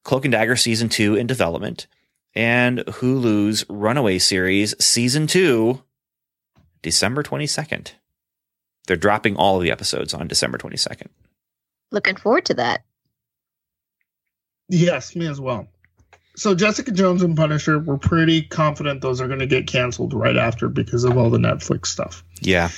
Cloak 0.04 0.24
and 0.24 0.32
Dagger 0.32 0.54
season 0.54 0.88
two 0.88 1.16
in 1.16 1.26
development. 1.26 1.88
And 2.34 2.80
Hulu's 2.80 3.64
Runaway 3.68 4.18
series 4.18 4.74
season 4.78 5.26
two, 5.26 5.82
December 6.82 7.24
22nd. 7.24 7.92
They're 8.86 8.96
dropping 8.96 9.36
all 9.36 9.56
of 9.56 9.62
the 9.62 9.70
episodes 9.70 10.14
on 10.14 10.28
December 10.28 10.58
22nd. 10.58 11.08
Looking 11.90 12.16
forward 12.16 12.46
to 12.46 12.54
that. 12.54 12.84
Yes, 14.68 15.14
me 15.14 15.26
as 15.26 15.40
well. 15.40 15.68
So 16.36 16.54
Jessica 16.54 16.90
Jones 16.90 17.22
and 17.22 17.36
Punisher, 17.36 17.78
we're 17.78 17.96
pretty 17.96 18.42
confident 18.42 19.00
those 19.00 19.20
are 19.20 19.26
going 19.26 19.40
to 19.40 19.46
get 19.46 19.66
canceled 19.66 20.12
right 20.12 20.36
after 20.36 20.68
because 20.68 21.04
of 21.04 21.16
all 21.16 21.30
the 21.30 21.38
Netflix 21.38 21.86
stuff. 21.86 22.22
Yeah. 22.40 22.70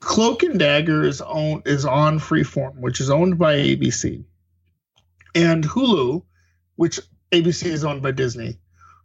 Cloak 0.00 0.44
and 0.44 0.58
Dagger 0.58 1.02
is 1.02 1.20
owned 1.20 1.62
is 1.66 1.84
on 1.84 2.20
Freeform, 2.20 2.80
which 2.80 3.00
is 3.00 3.10
owned 3.10 3.36
by 3.36 3.56
ABC, 3.56 4.24
and 5.34 5.64
Hulu, 5.64 6.22
which 6.76 7.00
ABC 7.32 7.66
is 7.66 7.84
owned 7.84 8.02
by 8.02 8.12
Disney. 8.12 8.58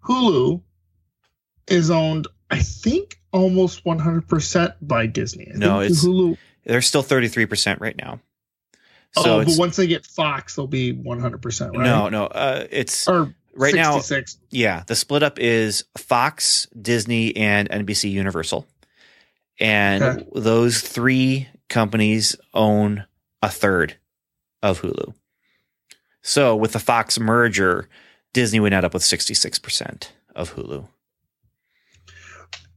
Hulu 0.06 0.62
is 1.68 1.90
owned, 1.90 2.28
I 2.52 2.60
think, 2.60 3.20
almost 3.34 3.84
100% 3.84 4.76
by 4.82 5.06
Disney. 5.08 5.52
I 5.54 5.58
No, 5.58 5.80
think 5.80 5.92
it's- 5.92 6.06
Hulu. 6.06 6.38
They're 6.66 6.82
still 6.82 7.04
33% 7.04 7.82
right 7.82 7.98
now. 7.98 8.22
So 9.18 9.42
oh, 9.42 9.46
but 9.46 9.56
once 9.58 9.76
they 9.76 9.86
get 9.88 10.06
Fox, 10.06 10.56
they'll 10.56 10.66
be 10.66 10.94
100%, 10.94 11.72
right? 11.76 11.84
no, 11.84 12.10
no, 12.10 12.26
uh, 12.26 12.66
it's 12.72 13.08
or 13.08 13.36
right 13.54 13.76
now. 13.76 14.00
66. 14.00 14.38
Yeah. 14.50 14.84
The 14.88 14.96
split 14.96 15.22
up 15.24 15.38
is 15.40 15.84
Fox, 15.98 16.68
Disney, 16.80 17.36
and 17.36 17.70
NBC 17.70 18.10
Universal. 18.12 18.66
And 19.60 20.04
Okay. 20.04 20.26
those 20.36 20.80
three 20.82 21.48
companies 21.70 22.36
own 22.56 23.06
a 23.44 23.50
third 23.52 23.98
of 24.64 24.82
Hulu. 24.82 25.14
So 26.24 26.56
with 26.56 26.72
the 26.72 26.80
Fox 26.80 27.20
merger, 27.20 27.88
Disney 28.34 28.60
would 28.62 28.74
end 28.74 28.86
up 28.86 28.94
with 28.96 29.04
66% 29.04 30.08
of 30.36 30.56
Hulu. 30.56 30.88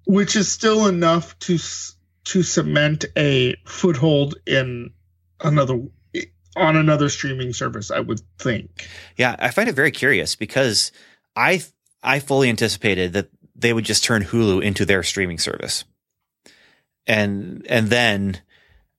Which 0.06 0.36
is 0.36 0.50
still 0.50 0.86
enough 0.86 1.38
to 1.40 1.58
to 2.24 2.42
cement 2.42 3.04
a 3.16 3.54
foothold 3.66 4.36
in 4.46 4.90
another 5.40 5.80
on 6.56 6.74
another 6.76 7.08
streaming 7.10 7.52
service 7.52 7.90
i 7.90 8.00
would 8.00 8.20
think. 8.38 8.88
Yeah, 9.16 9.36
I 9.38 9.50
find 9.50 9.68
it 9.68 9.74
very 9.74 9.90
curious 9.90 10.34
because 10.36 10.90
I 11.36 11.62
I 12.02 12.18
fully 12.20 12.48
anticipated 12.48 13.12
that 13.12 13.28
they 13.54 13.72
would 13.72 13.84
just 13.84 14.04
turn 14.04 14.22
Hulu 14.24 14.62
into 14.62 14.84
their 14.84 15.02
streaming 15.02 15.38
service, 15.38 15.84
and 17.06 17.64
and 17.68 17.88
then, 17.88 18.40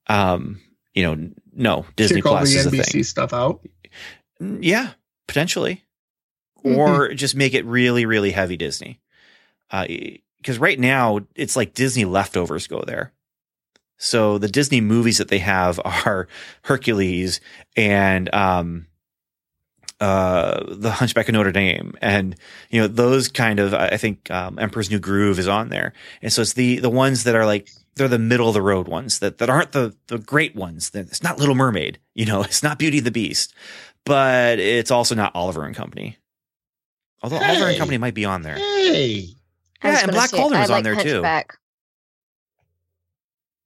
um, 0.08 0.60
you 0.94 1.02
know, 1.02 1.30
no 1.52 1.86
Disney 1.96 2.22
all 2.22 2.32
Plus 2.36 2.52
the 2.52 2.58
is 2.58 2.66
a 2.66 2.70
nbc 2.70 2.92
thing. 2.92 3.02
stuff 3.04 3.32
out? 3.32 3.60
Mm, 4.40 4.58
Yeah, 4.62 4.92
potentially, 5.26 5.82
Mm-hmm. 6.64 6.76
or 6.78 7.14
just 7.14 7.34
make 7.36 7.54
it 7.54 7.64
really 7.64 8.04
really 8.06 8.30
heavy 8.32 8.56
Disney, 8.56 9.00
because 10.38 10.58
right 10.58 10.78
now 10.78 11.20
it's 11.34 11.56
like 11.56 11.74
Disney 11.74 12.04
leftovers 12.04 12.66
go 12.66 12.82
there. 12.86 13.12
So 13.98 14.38
the 14.38 14.48
Disney 14.48 14.80
movies 14.80 15.18
that 15.18 15.28
they 15.28 15.40
have 15.40 15.80
are 15.84 16.28
Hercules 16.62 17.40
and 17.76 18.32
um, 18.34 18.86
uh, 20.00 20.64
the 20.68 20.90
Hunchback 20.90 21.28
of 21.28 21.34
Notre 21.34 21.52
Dame, 21.52 21.94
and 22.00 22.36
you 22.70 22.80
know 22.80 22.86
those 22.86 23.28
kind 23.28 23.58
of. 23.58 23.74
I 23.74 23.96
think 23.96 24.30
um, 24.30 24.58
Emperor's 24.58 24.90
New 24.90 25.00
Groove 25.00 25.38
is 25.38 25.48
on 25.48 25.68
there, 25.70 25.92
and 26.22 26.32
so 26.32 26.42
it's 26.42 26.52
the 26.52 26.78
the 26.78 26.90
ones 26.90 27.24
that 27.24 27.34
are 27.34 27.46
like 27.46 27.68
they're 27.96 28.08
the 28.08 28.18
middle 28.18 28.48
of 28.48 28.54
the 28.54 28.62
road 28.62 28.86
ones 28.86 29.18
that 29.18 29.38
that 29.38 29.50
aren't 29.50 29.72
the 29.72 29.96
the 30.06 30.18
great 30.18 30.54
ones. 30.54 30.92
It's 30.94 31.22
not 31.22 31.38
Little 31.38 31.56
Mermaid, 31.56 31.98
you 32.14 32.26
know, 32.26 32.42
it's 32.44 32.62
not 32.62 32.78
Beauty 32.78 32.98
and 32.98 33.06
the 33.06 33.10
Beast, 33.10 33.52
but 34.04 34.60
it's 34.60 34.92
also 34.92 35.16
not 35.16 35.34
Oliver 35.34 35.64
and 35.64 35.74
Company. 35.74 36.16
Although 37.20 37.38
Oliver 37.38 37.66
and 37.66 37.78
Company 37.78 37.98
might 37.98 38.14
be 38.14 38.24
on 38.24 38.42
there. 38.42 38.54
hey 38.56 39.34
I 39.82 39.90
Yeah, 39.92 40.00
and 40.02 40.12
Black 40.12 40.30
say, 40.30 40.36
Cauldron 40.36 40.58
I 40.58 40.62
was 40.62 40.70
on 40.70 40.76
like 40.76 40.84
there, 40.84 40.96
too. 40.96 41.22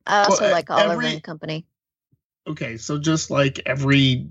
I 0.07 0.25
also 0.25 0.45
Well, 0.45 0.53
like 0.53 0.71
Oliver 0.71 0.93
every- 0.93 1.13
and 1.15 1.23
Company. 1.23 1.65
okay 2.47 2.77
so 2.77 2.99
just 2.99 3.31
like 3.31 3.61
every 3.67 4.27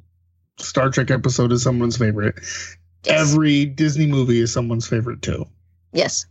star 0.60 0.90
trek 0.90 1.10
episode 1.12 1.52
is 1.52 1.64
someone's 1.64 1.98
favorite 1.98 2.36
Yes. 3.04 3.32
every 3.32 3.66
disney 3.66 4.06
movie 4.06 4.40
is 4.42 4.52
someone's 4.54 4.88
favorite 4.88 5.22
too 5.22 5.46
yes. 5.94 6.26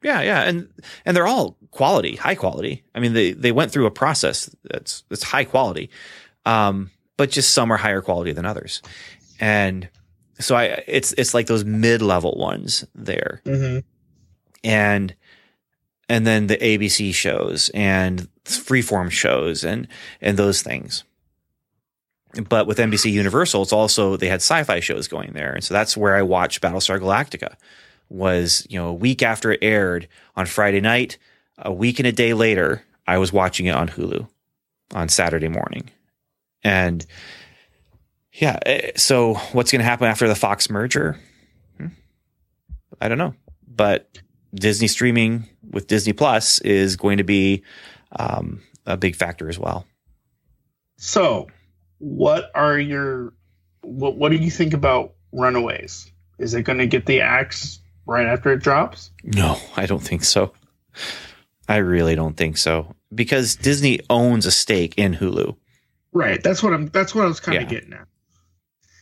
Yeah, 0.00 0.22
yeah, 0.22 0.42
and 0.44 0.68
and 1.04 1.16
they're 1.16 1.26
all 1.26 1.56
quality, 1.72 2.14
high 2.14 2.36
quality. 2.36 2.84
I 2.94 3.00
mean, 3.00 3.14
they 3.14 3.32
they 3.32 3.50
went 3.50 3.72
through 3.72 3.86
a 3.86 3.90
process 3.90 4.48
that's 4.62 5.02
that's 5.08 5.24
high 5.24 5.42
quality, 5.42 5.90
um, 6.46 6.92
but 7.16 7.32
just 7.32 7.50
some 7.52 7.72
are 7.72 7.76
higher 7.76 8.00
quality 8.00 8.30
than 8.32 8.46
others, 8.46 8.80
and 9.40 9.88
so 10.38 10.54
I 10.54 10.84
it's 10.86 11.14
it's 11.18 11.34
like 11.34 11.48
those 11.48 11.64
mid 11.64 12.00
level 12.00 12.36
ones 12.38 12.84
there, 12.94 13.42
mm-hmm. 13.44 13.80
And 14.64 15.14
and 16.08 16.26
then 16.26 16.46
the 16.46 16.56
ABC 16.56 17.14
shows 17.14 17.70
and 17.74 18.28
freeform 18.44 19.10
shows 19.10 19.64
and 19.64 19.86
and 20.20 20.36
those 20.36 20.62
things. 20.62 21.04
But 22.48 22.66
with 22.66 22.78
NBC 22.78 23.10
Universal, 23.10 23.62
it's 23.62 23.72
also 23.72 24.16
they 24.16 24.28
had 24.28 24.36
sci-fi 24.42 24.80
shows 24.80 25.08
going 25.08 25.32
there, 25.32 25.52
and 25.54 25.64
so 25.64 25.72
that's 25.74 25.96
where 25.96 26.14
I 26.14 26.22
watched 26.22 26.60
Battlestar 26.60 26.98
Galactica. 27.00 27.54
Was 28.10 28.66
you 28.70 28.78
know 28.78 28.88
a 28.88 28.94
week 28.94 29.22
after 29.22 29.52
it 29.52 29.58
aired 29.62 30.08
on 30.36 30.46
Friday 30.46 30.80
night, 30.80 31.18
a 31.58 31.72
week 31.72 31.98
and 31.98 32.06
a 32.06 32.12
day 32.12 32.34
later, 32.34 32.82
I 33.06 33.18
was 33.18 33.32
watching 33.32 33.66
it 33.66 33.74
on 33.74 33.88
Hulu 33.88 34.28
on 34.94 35.08
Saturday 35.08 35.48
morning, 35.48 35.90
and 36.62 37.04
yeah. 38.32 38.58
eh, 38.64 38.92
So 38.96 39.34
what's 39.52 39.72
going 39.72 39.80
to 39.80 39.84
happen 39.84 40.06
after 40.06 40.28
the 40.28 40.34
Fox 40.34 40.70
merger? 40.70 41.18
Hmm. 41.76 41.88
I 43.00 43.08
don't 43.08 43.18
know, 43.18 43.34
but 43.66 44.18
Disney 44.54 44.88
streaming 44.88 45.48
with 45.70 45.86
Disney 45.86 46.12
Plus 46.12 46.60
is 46.60 46.96
going 46.96 47.18
to 47.18 47.24
be 47.24 47.62
um, 48.12 48.62
a 48.86 48.96
big 48.96 49.14
factor 49.16 49.48
as 49.48 49.58
well. 49.58 49.86
so 50.96 51.46
what 51.98 52.50
are 52.54 52.78
your 52.78 53.32
what, 53.82 54.16
what 54.16 54.30
do 54.30 54.38
you 54.38 54.50
think 54.50 54.72
about 54.74 55.14
runaways 55.32 56.10
is 56.38 56.54
it 56.54 56.62
going 56.62 56.78
to 56.78 56.86
get 56.86 57.06
the 57.06 57.20
axe 57.20 57.80
right 58.06 58.26
after 58.26 58.52
it 58.52 58.60
drops 58.62 59.10
No, 59.24 59.56
I 59.76 59.86
don't 59.86 60.02
think 60.02 60.24
so. 60.24 60.52
I 61.68 61.76
really 61.78 62.14
don't 62.14 62.36
think 62.36 62.56
so 62.56 62.94
because 63.14 63.56
Disney 63.56 64.00
owns 64.08 64.46
a 64.46 64.50
stake 64.50 64.94
in 64.96 65.14
Hulu. 65.14 65.56
Right. 66.12 66.42
That's 66.42 66.62
what 66.62 66.72
I'm. 66.72 66.86
That's 66.86 67.14
what 67.14 67.24
I 67.24 67.28
was 67.28 67.40
kind 67.40 67.58
of 67.58 67.64
Yeah. 67.64 67.68
getting 67.68 67.92
at. 67.92 68.06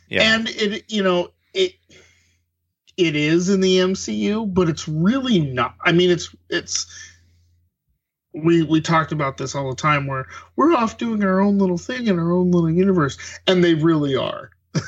Yeah, 0.08 0.34
And 0.34 0.48
it, 0.48 0.90
you 0.90 1.02
know, 1.02 1.30
it 2.96 3.14
is 3.14 3.48
in 3.48 3.60
the 3.60 3.78
MCU, 3.78 4.52
but 4.52 4.68
it's 4.68 4.88
really 4.88 5.40
not. 5.40 5.74
I 5.82 5.92
mean, 5.92 6.10
it's 6.10 6.34
it's. 6.48 6.86
We 8.32 8.62
we 8.62 8.80
talked 8.80 9.12
about 9.12 9.38
this 9.38 9.54
all 9.54 9.70
the 9.70 9.76
time, 9.76 10.06
where 10.06 10.26
we're 10.56 10.74
off 10.74 10.98
doing 10.98 11.22
our 11.24 11.40
own 11.40 11.58
little 11.58 11.78
thing 11.78 12.06
in 12.06 12.18
our 12.18 12.32
own 12.32 12.50
little 12.50 12.70
universe, 12.70 13.18
and 13.46 13.62
they 13.62 13.74
really 13.74 14.14
are. 14.14 14.50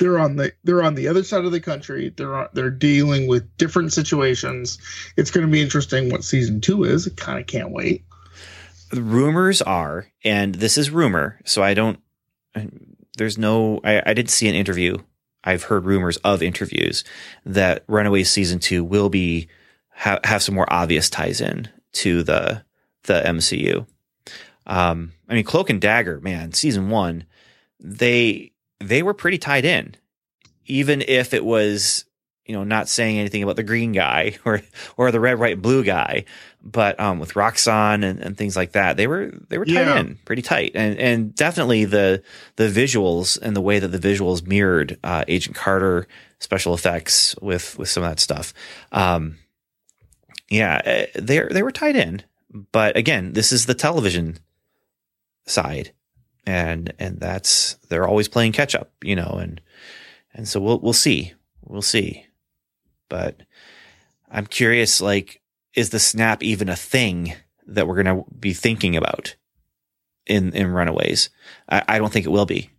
they're 0.00 0.18
on 0.18 0.36
the 0.36 0.52
they're 0.64 0.82
on 0.82 0.94
the 0.94 1.08
other 1.08 1.22
side 1.22 1.44
of 1.44 1.52
the 1.52 1.60
country. 1.60 2.12
They're 2.16 2.48
they're 2.52 2.70
dealing 2.70 3.26
with 3.28 3.56
different 3.56 3.92
situations. 3.92 4.78
It's 5.16 5.30
going 5.30 5.46
to 5.46 5.52
be 5.52 5.62
interesting 5.62 6.10
what 6.10 6.24
season 6.24 6.60
two 6.60 6.84
is. 6.84 7.06
I 7.06 7.10
kind 7.16 7.38
of 7.38 7.46
can't 7.46 7.70
wait. 7.70 8.04
the 8.90 9.02
rumors 9.02 9.62
are, 9.62 10.06
and 10.24 10.56
this 10.56 10.76
is 10.76 10.90
rumor, 10.90 11.40
so 11.44 11.62
I 11.62 11.74
don't. 11.74 12.00
There's 13.16 13.38
no. 13.38 13.80
I, 13.84 14.02
I 14.06 14.14
didn't 14.14 14.30
see 14.30 14.48
an 14.48 14.54
interview 14.54 14.98
I've 15.44 15.64
heard 15.64 15.84
rumors 15.84 16.16
of 16.18 16.42
interviews 16.42 17.04
that 17.44 17.84
Runaways 17.88 18.30
season 18.30 18.58
two 18.58 18.84
will 18.84 19.08
be 19.08 19.48
ha- 19.90 20.20
have 20.24 20.42
some 20.42 20.54
more 20.54 20.72
obvious 20.72 21.10
ties 21.10 21.40
in 21.40 21.68
to 21.92 22.22
the 22.22 22.64
the 23.04 23.22
MCU. 23.22 23.86
Um, 24.66 25.12
I 25.28 25.34
mean, 25.34 25.44
Cloak 25.44 25.70
and 25.70 25.80
Dagger, 25.80 26.20
man, 26.20 26.52
season 26.52 26.88
one, 26.88 27.24
they 27.80 28.52
they 28.80 29.02
were 29.02 29.14
pretty 29.14 29.38
tied 29.38 29.64
in, 29.64 29.96
even 30.66 31.02
if 31.06 31.34
it 31.34 31.44
was 31.44 32.04
you 32.46 32.54
know 32.54 32.64
not 32.64 32.88
saying 32.88 33.18
anything 33.18 33.42
about 33.42 33.56
the 33.56 33.62
green 33.62 33.92
guy 33.92 34.36
or 34.44 34.62
or 34.96 35.10
the 35.10 35.20
red, 35.20 35.38
white, 35.38 35.60
blue 35.60 35.84
guy, 35.84 36.24
but 36.64 36.98
um, 37.00 37.18
with 37.18 37.34
Roxxon 37.34 38.04
and, 38.04 38.20
and 38.20 38.36
things 38.36 38.54
like 38.56 38.72
that, 38.72 38.96
they 38.96 39.06
were 39.06 39.32
they 39.48 39.58
were 39.58 39.64
tied 39.64 39.72
Yeah. 39.74 39.98
in 40.00 40.18
pretty 40.24 40.42
tight, 40.42 40.72
and 40.74 40.98
and 40.98 41.34
definitely 41.34 41.84
the 41.84 42.22
the 42.56 42.68
visuals 42.68 43.38
and 43.40 43.56
the 43.56 43.60
way 43.60 43.78
that 43.78 43.88
the 43.88 43.98
visuals 43.98 44.46
mirrored 44.46 44.98
uh, 45.02 45.24
Agent 45.28 45.56
Carter 45.56 46.06
special 46.38 46.74
effects 46.74 47.34
with 47.42 47.78
with 47.78 47.88
some 47.88 48.02
of 48.04 48.10
that 48.10 48.20
stuff. 48.20 48.54
Um, 48.92 49.38
yeah, 50.48 51.06
they 51.14 51.40
they 51.50 51.62
were 51.62 51.72
tied 51.72 51.96
in, 51.96 52.22
but 52.72 52.96
again, 52.96 53.32
this 53.32 53.52
is 53.52 53.66
the 53.66 53.74
television 53.74 54.38
side, 55.46 55.92
and 56.46 56.92
and 56.98 57.18
that's 57.18 57.74
they're 57.88 58.06
always 58.06 58.28
playing 58.28 58.52
catch 58.52 58.74
up, 58.74 58.92
you 59.02 59.16
know, 59.16 59.38
and 59.40 59.60
and 60.34 60.46
so 60.46 60.60
we'll 60.60 60.78
we'll 60.80 60.92
see, 60.92 61.32
we'll 61.62 61.82
see, 61.82 62.26
but 63.08 63.40
I'm 64.30 64.46
curious, 64.46 65.02
like, 65.02 65.41
is 65.74 65.90
the 65.90 65.98
snap 65.98 66.42
even 66.42 66.68
a 66.68 66.76
thing 66.76 67.34
that 67.66 67.86
we're 67.86 68.02
gonna 68.02 68.22
be 68.38 68.52
thinking 68.52 68.96
about 68.96 69.36
in 70.26 70.52
in 70.52 70.68
Runaways? 70.68 71.30
I, 71.68 71.82
I 71.88 71.98
don't 71.98 72.12
think 72.12 72.26
it 72.26 72.30
will 72.32 72.46
be. 72.46 72.70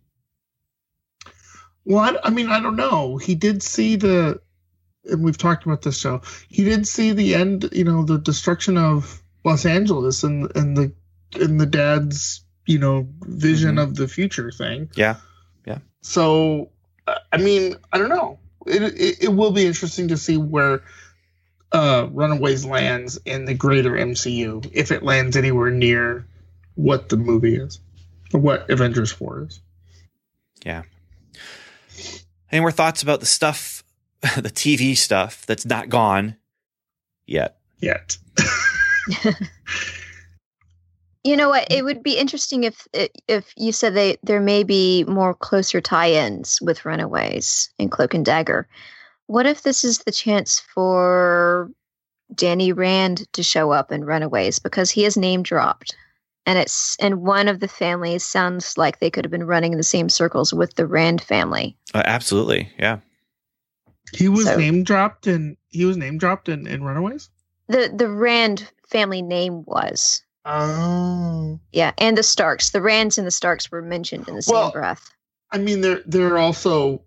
Well, 1.84 1.98
I, 1.98 2.28
I 2.28 2.30
mean, 2.30 2.48
I 2.48 2.60
don't 2.60 2.76
know. 2.76 3.16
He 3.18 3.34
did 3.34 3.62
see 3.62 3.96
the, 3.96 4.40
and 5.04 5.22
we've 5.22 5.36
talked 5.36 5.66
about 5.66 5.82
this 5.82 5.98
show. 5.98 6.22
He 6.48 6.64
did 6.64 6.86
see 6.88 7.12
the 7.12 7.34
end. 7.34 7.68
You 7.72 7.84
know, 7.84 8.04
the 8.04 8.18
destruction 8.18 8.78
of 8.78 9.22
Los 9.44 9.66
Angeles 9.66 10.24
and 10.24 10.50
and 10.56 10.76
the 10.76 10.92
and 11.38 11.60
the 11.60 11.66
dad's 11.66 12.42
you 12.66 12.78
know 12.78 13.06
vision 13.22 13.76
Mhm. 13.76 13.82
of 13.82 13.96
the 13.96 14.08
future 14.08 14.50
thing. 14.50 14.88
Yeah, 14.94 15.16
yeah. 15.66 15.78
So, 16.00 16.70
I 17.06 17.36
mean, 17.36 17.76
I 17.92 17.98
don't 17.98 18.08
know. 18.08 18.38
It, 18.66 18.82
it 18.82 19.24
it 19.24 19.28
will 19.34 19.50
be 19.50 19.66
interesting 19.66 20.08
to 20.08 20.16
see 20.16 20.38
where 20.38 20.82
uh 21.74 22.08
Runaways 22.10 22.64
lands 22.64 23.18
in 23.24 23.44
the 23.44 23.54
greater 23.54 23.92
MCU 23.92 24.70
if 24.72 24.90
it 24.90 25.02
lands 25.02 25.36
anywhere 25.36 25.70
near 25.70 26.26
what 26.76 27.08
the 27.08 27.16
movie 27.16 27.56
is 27.56 27.80
or 28.32 28.40
what 28.40 28.70
Avengers 28.70 29.12
4 29.12 29.48
is. 29.48 29.60
Yeah. 30.64 30.82
Any 32.50 32.60
more 32.60 32.72
thoughts 32.72 33.02
about 33.02 33.20
the 33.20 33.26
stuff, 33.26 33.84
the 34.20 34.50
TV 34.50 34.96
stuff 34.96 35.44
that's 35.44 35.66
not 35.66 35.88
gone 35.88 36.36
yet? 37.26 37.58
Yet. 37.80 38.16
You 41.24 41.38
know 41.38 41.48
what? 41.48 41.66
It 41.70 41.82
would 41.84 42.02
be 42.02 42.18
interesting 42.18 42.64
if 42.64 42.86
if 43.26 43.50
you 43.56 43.72
said 43.72 43.94
they 43.94 44.18
there 44.22 44.42
may 44.42 44.62
be 44.62 45.04
more 45.04 45.32
closer 45.34 45.80
tie-ins 45.80 46.60
with 46.60 46.84
Runaways 46.84 47.70
and 47.78 47.90
Cloak 47.90 48.12
and 48.12 48.26
Dagger. 48.26 48.68
What 49.26 49.46
if 49.46 49.62
this 49.62 49.84
is 49.84 49.98
the 50.00 50.12
chance 50.12 50.60
for 50.60 51.70
Danny 52.34 52.72
Rand 52.72 53.30
to 53.32 53.42
show 53.42 53.70
up 53.70 53.90
in 53.92 54.04
Runaways 54.04 54.58
because 54.58 54.90
he 54.90 55.04
is 55.04 55.16
name 55.16 55.42
dropped, 55.42 55.96
and 56.46 56.58
it's 56.58 56.96
and 57.00 57.22
one 57.22 57.48
of 57.48 57.60
the 57.60 57.68
families 57.68 58.24
sounds 58.24 58.76
like 58.76 58.98
they 58.98 59.10
could 59.10 59.24
have 59.24 59.30
been 59.32 59.46
running 59.46 59.72
in 59.72 59.78
the 59.78 59.82
same 59.84 60.08
circles 60.08 60.52
with 60.52 60.74
the 60.74 60.86
Rand 60.86 61.22
family. 61.22 61.76
Uh, 61.94 62.02
absolutely, 62.04 62.70
yeah. 62.78 62.98
He 64.12 64.28
was 64.28 64.44
So- 64.46 64.56
name 64.56 64.84
dropped 64.84 65.26
and 65.26 65.56
he 65.68 65.84
was 65.84 65.96
name 65.96 66.18
dropped 66.18 66.48
in, 66.48 66.66
in 66.66 66.84
Runaways. 66.84 67.30
the 67.68 67.90
The 67.94 68.08
Rand 68.10 68.70
family 68.88 69.22
name 69.22 69.64
was 69.64 70.22
Oh, 70.46 71.58
yeah, 71.72 71.92
and 71.96 72.18
the 72.18 72.22
Starks. 72.22 72.70
The 72.70 72.82
Rands 72.82 73.16
and 73.16 73.26
the 73.26 73.30
Starks 73.30 73.70
were 73.70 73.80
mentioned 73.80 74.28
in 74.28 74.34
the 74.36 74.42
same 74.42 74.52
Well, 74.54 74.70
breath. 74.72 75.10
I 75.50 75.58
mean 75.58 75.80
they're 75.80 76.02
they're 76.04 76.36
also 76.36 77.00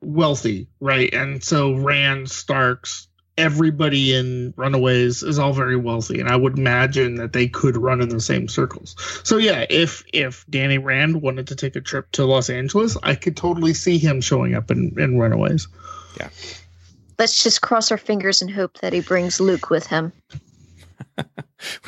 wealthy, 0.00 0.68
right? 0.80 1.12
And 1.12 1.42
so 1.42 1.74
Rand, 1.74 2.30
Starks, 2.30 3.08
everybody 3.38 4.14
in 4.14 4.54
Runaways 4.56 5.22
is 5.22 5.38
all 5.38 5.52
very 5.52 5.76
wealthy, 5.76 6.20
and 6.20 6.28
I 6.28 6.36
would 6.36 6.58
imagine 6.58 7.16
that 7.16 7.32
they 7.32 7.48
could 7.48 7.76
run 7.76 8.00
in 8.00 8.08
the 8.08 8.20
same 8.20 8.48
circles. 8.48 8.96
So 9.24 9.36
yeah, 9.36 9.66
if 9.68 10.04
if 10.12 10.44
Danny 10.48 10.78
Rand 10.78 11.22
wanted 11.22 11.46
to 11.48 11.56
take 11.56 11.76
a 11.76 11.80
trip 11.80 12.10
to 12.12 12.24
Los 12.24 12.50
Angeles, 12.50 12.96
I 13.02 13.14
could 13.14 13.36
totally 13.36 13.74
see 13.74 13.98
him 13.98 14.20
showing 14.20 14.54
up 14.54 14.70
in, 14.70 14.98
in 14.98 15.18
Runaways. 15.18 15.68
Yeah. 16.18 16.28
Let's 17.18 17.42
just 17.42 17.62
cross 17.62 17.90
our 17.90 17.98
fingers 17.98 18.42
and 18.42 18.50
hope 18.50 18.78
that 18.80 18.92
he 18.92 19.00
brings 19.00 19.40
Luke 19.40 19.70
with 19.70 19.86
him. 19.86 20.12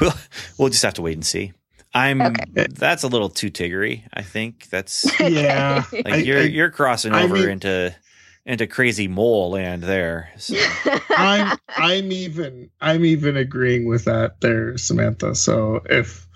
We'll 0.00 0.14
we'll 0.56 0.68
just 0.70 0.82
have 0.82 0.94
to 0.94 1.02
wait 1.02 1.14
and 1.14 1.26
see. 1.26 1.52
I'm 1.94 2.20
Okay. 2.20 2.66
that's 2.70 3.02
a 3.02 3.08
little 3.08 3.28
too 3.30 3.50
tiggery. 3.50 4.04
I 4.12 4.22
think 4.22 4.68
that's 4.70 5.06
Yeah. 5.20 5.84
like 5.92 6.06
I- 6.08 6.16
you're 6.16 6.40
I- 6.40 6.44
you're 6.44 6.70
crossing 6.70 7.12
I 7.12 7.22
over 7.24 7.34
mean- 7.34 7.48
into 7.48 7.94
into 8.46 8.66
crazy 8.66 9.08
mole 9.08 9.50
land 9.50 9.82
there. 9.82 10.30
So, 10.38 10.56
I'm 11.10 11.58
I'm 11.68 12.12
even 12.12 12.70
I'm 12.80 13.04
even 13.04 13.36
agreeing 13.36 13.86
with 13.86 14.04
that 14.06 14.40
there, 14.40 14.76
Samantha. 14.78 15.34
So 15.34 15.82
if 15.88 16.26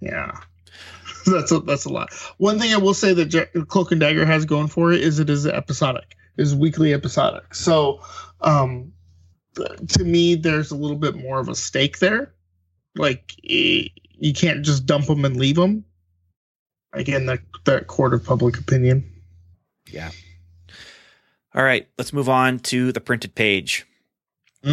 yeah. 0.00 0.32
That's 1.26 1.50
a 1.50 1.58
that's 1.58 1.86
a 1.86 1.88
lot. 1.88 2.12
One 2.38 2.60
thing 2.60 2.72
I 2.72 2.76
will 2.76 2.94
say 2.94 3.12
that 3.14 3.32
Ja- 3.34 3.62
Cloak 3.64 3.90
and 3.90 4.00
Dagger 4.00 4.24
has 4.24 4.44
going 4.44 4.68
for 4.68 4.92
it 4.92 5.00
is 5.00 5.18
it 5.18 5.28
is 5.28 5.44
episodic, 5.44 6.14
it 6.36 6.42
is 6.42 6.54
weekly 6.54 6.92
episodic. 6.94 7.52
So 7.54 8.00
um 8.40 8.92
to 9.88 10.04
me 10.04 10.36
there's 10.36 10.70
a 10.70 10.76
little 10.76 10.96
bit 10.98 11.16
more 11.16 11.40
of 11.40 11.48
a 11.48 11.54
stake 11.56 11.98
there. 11.98 12.32
Like 12.94 13.34
eh, 13.48 13.88
you 14.18 14.32
can't 14.32 14.64
just 14.64 14.86
dump 14.86 15.06
them 15.06 15.24
and 15.24 15.36
leave 15.36 15.56
them. 15.56 15.84
Again, 16.92 17.26
that 17.26 17.40
that 17.64 17.86
court 17.88 18.14
of 18.14 18.24
public 18.24 18.58
opinion. 18.58 19.04
yeah. 19.90 20.10
All 21.54 21.62
right, 21.64 21.88
let's 21.96 22.12
move 22.12 22.28
on 22.28 22.58
to 22.60 22.92
the 22.92 23.00
printed 23.00 23.34
page. 23.34 23.86
So 24.62 24.70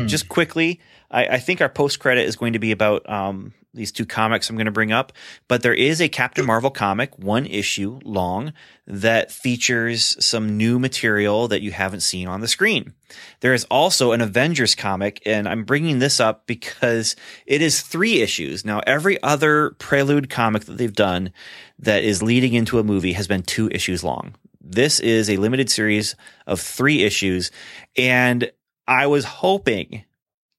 Mhm. 0.00 0.08
just 0.08 0.28
quickly, 0.28 0.80
I, 1.10 1.26
I 1.26 1.38
think 1.38 1.60
our 1.60 1.68
post 1.68 1.98
credit 2.00 2.26
is 2.26 2.36
going 2.36 2.54
to 2.54 2.58
be 2.58 2.72
about 2.72 3.08
um, 3.08 3.52
these 3.76 3.92
two 3.92 4.06
comics 4.06 4.50
I'm 4.50 4.56
going 4.56 4.66
to 4.66 4.72
bring 4.72 4.90
up, 4.90 5.12
but 5.46 5.62
there 5.62 5.74
is 5.74 6.00
a 6.00 6.08
Captain 6.08 6.44
Marvel 6.44 6.70
comic, 6.70 7.16
one 7.18 7.46
issue 7.46 8.00
long, 8.02 8.52
that 8.86 9.30
features 9.30 10.16
some 10.24 10.56
new 10.56 10.78
material 10.78 11.46
that 11.48 11.62
you 11.62 11.70
haven't 11.70 12.00
seen 12.00 12.26
on 12.26 12.40
the 12.40 12.48
screen. 12.48 12.94
There 13.40 13.54
is 13.54 13.64
also 13.70 14.12
an 14.12 14.20
Avengers 14.20 14.74
comic, 14.74 15.22
and 15.24 15.48
I'm 15.48 15.64
bringing 15.64 15.98
this 15.98 16.18
up 16.18 16.46
because 16.46 17.14
it 17.46 17.62
is 17.62 17.82
three 17.82 18.20
issues. 18.20 18.64
Now, 18.64 18.80
every 18.86 19.22
other 19.22 19.70
Prelude 19.78 20.30
comic 20.30 20.64
that 20.64 20.78
they've 20.78 20.92
done 20.92 21.32
that 21.78 22.02
is 22.02 22.22
leading 22.22 22.54
into 22.54 22.78
a 22.78 22.84
movie 22.84 23.12
has 23.12 23.28
been 23.28 23.42
two 23.42 23.68
issues 23.68 24.02
long. 24.02 24.34
This 24.60 24.98
is 24.98 25.30
a 25.30 25.36
limited 25.36 25.70
series 25.70 26.16
of 26.46 26.60
three 26.60 27.04
issues, 27.04 27.52
and 27.96 28.50
I 28.88 29.06
was 29.06 29.24
hoping 29.24 30.04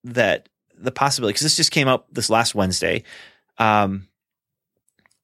that 0.03 0.49
the 0.77 0.91
possibility, 0.91 1.33
because 1.33 1.43
this 1.43 1.57
just 1.57 1.71
came 1.71 1.87
up 1.87 2.07
this 2.11 2.29
last 2.29 2.55
Wednesday. 2.55 3.03
Um, 3.57 4.07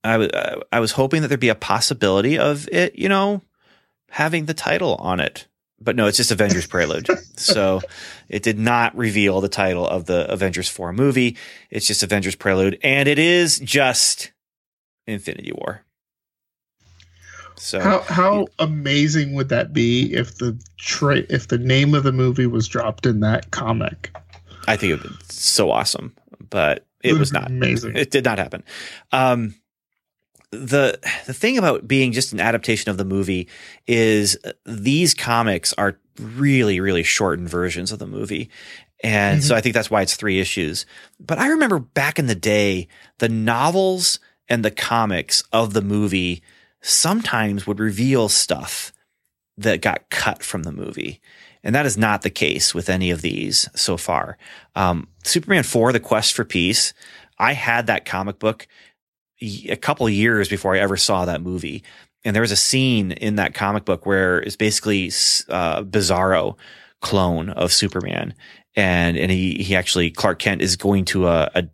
I 0.03 0.17
was 0.17 0.27
uh, 0.29 0.61
I 0.71 0.79
was 0.79 0.91
hoping 0.91 1.21
that 1.21 1.29
there'd 1.29 1.39
be 1.39 1.49
a 1.49 1.55
possibility 1.55 2.37
of 2.37 2.67
it, 2.71 2.97
you 2.97 3.09
know, 3.09 3.41
having 4.09 4.45
the 4.45 4.53
title 4.53 4.95
on 4.95 5.19
it, 5.19 5.47
but 5.79 5.95
no, 5.95 6.07
it's 6.07 6.17
just 6.17 6.31
Avengers 6.31 6.67
Prelude. 6.67 7.07
so 7.37 7.81
it 8.29 8.43
did 8.43 8.59
not 8.59 8.95
reveal 8.95 9.41
the 9.41 9.49
title 9.49 9.87
of 9.87 10.05
the 10.05 10.29
Avengers 10.31 10.69
Four 10.69 10.93
movie. 10.93 11.37
It's 11.69 11.87
just 11.87 12.03
Avengers 12.03 12.35
Prelude, 12.35 12.79
and 12.83 13.07
it 13.07 13.19
is 13.19 13.59
just 13.59 14.31
Infinity 15.07 15.51
War. 15.53 15.81
So 17.55 17.79
How 17.79 17.99
how 18.01 18.47
amazing 18.59 19.33
would 19.35 19.49
that 19.49 19.73
be 19.73 20.13
if 20.13 20.37
the 20.37 20.59
tra- 20.77 21.23
if 21.29 21.47
the 21.47 21.57
name 21.57 21.93
of 21.93 22.03
the 22.03 22.11
movie 22.11 22.47
was 22.47 22.67
dropped 22.67 23.05
in 23.05 23.21
that 23.21 23.51
comic? 23.51 24.13
I 24.67 24.77
think 24.77 24.91
it 24.91 25.01
would 25.01 25.09
be 25.09 25.15
so 25.29 25.71
awesome, 25.71 26.15
but 26.49 26.85
it 27.03 27.13
was 27.13 27.33
not. 27.33 27.47
amazing. 27.47 27.95
It 27.95 28.11
did 28.11 28.25
not 28.25 28.37
happen. 28.39 28.63
Um, 29.11 29.55
the 30.51 30.99
the 31.25 31.33
thing 31.33 31.57
about 31.57 31.87
being 31.87 32.11
just 32.11 32.31
an 32.31 32.39
adaptation 32.39 32.91
of 32.91 32.97
the 32.97 33.05
movie 33.05 33.47
is 33.87 34.37
uh, 34.45 34.51
these 34.65 35.13
comics 35.13 35.73
are 35.73 35.99
really 36.19 36.79
really 36.79 37.03
shortened 37.03 37.49
versions 37.49 37.91
of 37.91 37.99
the 37.99 38.07
movie. 38.07 38.49
And 39.03 39.43
so 39.43 39.53
I 39.53 39.59
think 39.59 39.75
that's 39.75 39.91
why 39.91 40.01
it's 40.01 40.15
three 40.15 40.39
issues. 40.39 40.85
But 41.19 41.37
I 41.37 41.47
remember 41.49 41.77
back 41.77 42.19
in 42.19 42.27
the 42.27 42.35
day, 42.35 42.87
the 43.17 43.27
novels 43.27 44.17
and 44.47 44.63
the 44.63 44.71
comics 44.71 45.43
of 45.51 45.73
the 45.73 45.81
movie 45.81 46.41
sometimes 46.81 47.67
would 47.67 47.81
reveal 47.81 48.29
stuff 48.29 48.93
that 49.57 49.81
got 49.81 50.09
cut 50.09 50.41
from 50.41 50.63
the 50.63 50.71
movie. 50.71 51.19
And 51.63 51.73
that 51.75 51.85
is 51.85 51.97
not 51.97 52.21
the 52.23 52.29
case 52.29 52.75
with 52.75 52.89
any 52.89 53.09
of 53.09 53.21
these 53.21 53.69
so 53.75 53.95
far. 53.97 54.37
Um, 54.75 55.07
Superman 55.23 55.63
4, 55.63 55.93
The 55.93 55.99
Quest 55.99 56.33
for 56.33 56.43
Peace, 56.43 56.93
I 57.39 57.53
had 57.53 57.87
that 57.87 58.05
comic 58.05 58.39
book 58.39 58.67
a 59.41 59.75
couple 59.75 60.07
years 60.09 60.49
before 60.49 60.75
I 60.75 60.79
ever 60.79 60.97
saw 60.97 61.25
that 61.25 61.41
movie. 61.41 61.83
and 62.25 62.35
there 62.35 62.41
was 62.41 62.51
a 62.51 62.57
scene 62.57 63.11
in 63.11 63.35
that 63.35 63.53
comic 63.53 63.85
book 63.85 64.05
where 64.05 64.39
it's 64.39 64.55
basically 64.55 65.07
uh, 65.49 65.83
Bizarro 65.83 66.55
clone 67.01 67.49
of 67.49 67.73
Superman, 67.73 68.33
and 68.75 69.17
and 69.17 69.29
he 69.29 69.55
he 69.55 69.75
actually 69.75 70.09
Clark 70.09 70.39
Kent 70.39 70.61
is 70.61 70.77
going 70.77 71.05
to 71.05 71.27
a, 71.27 71.51
a 71.53 71.67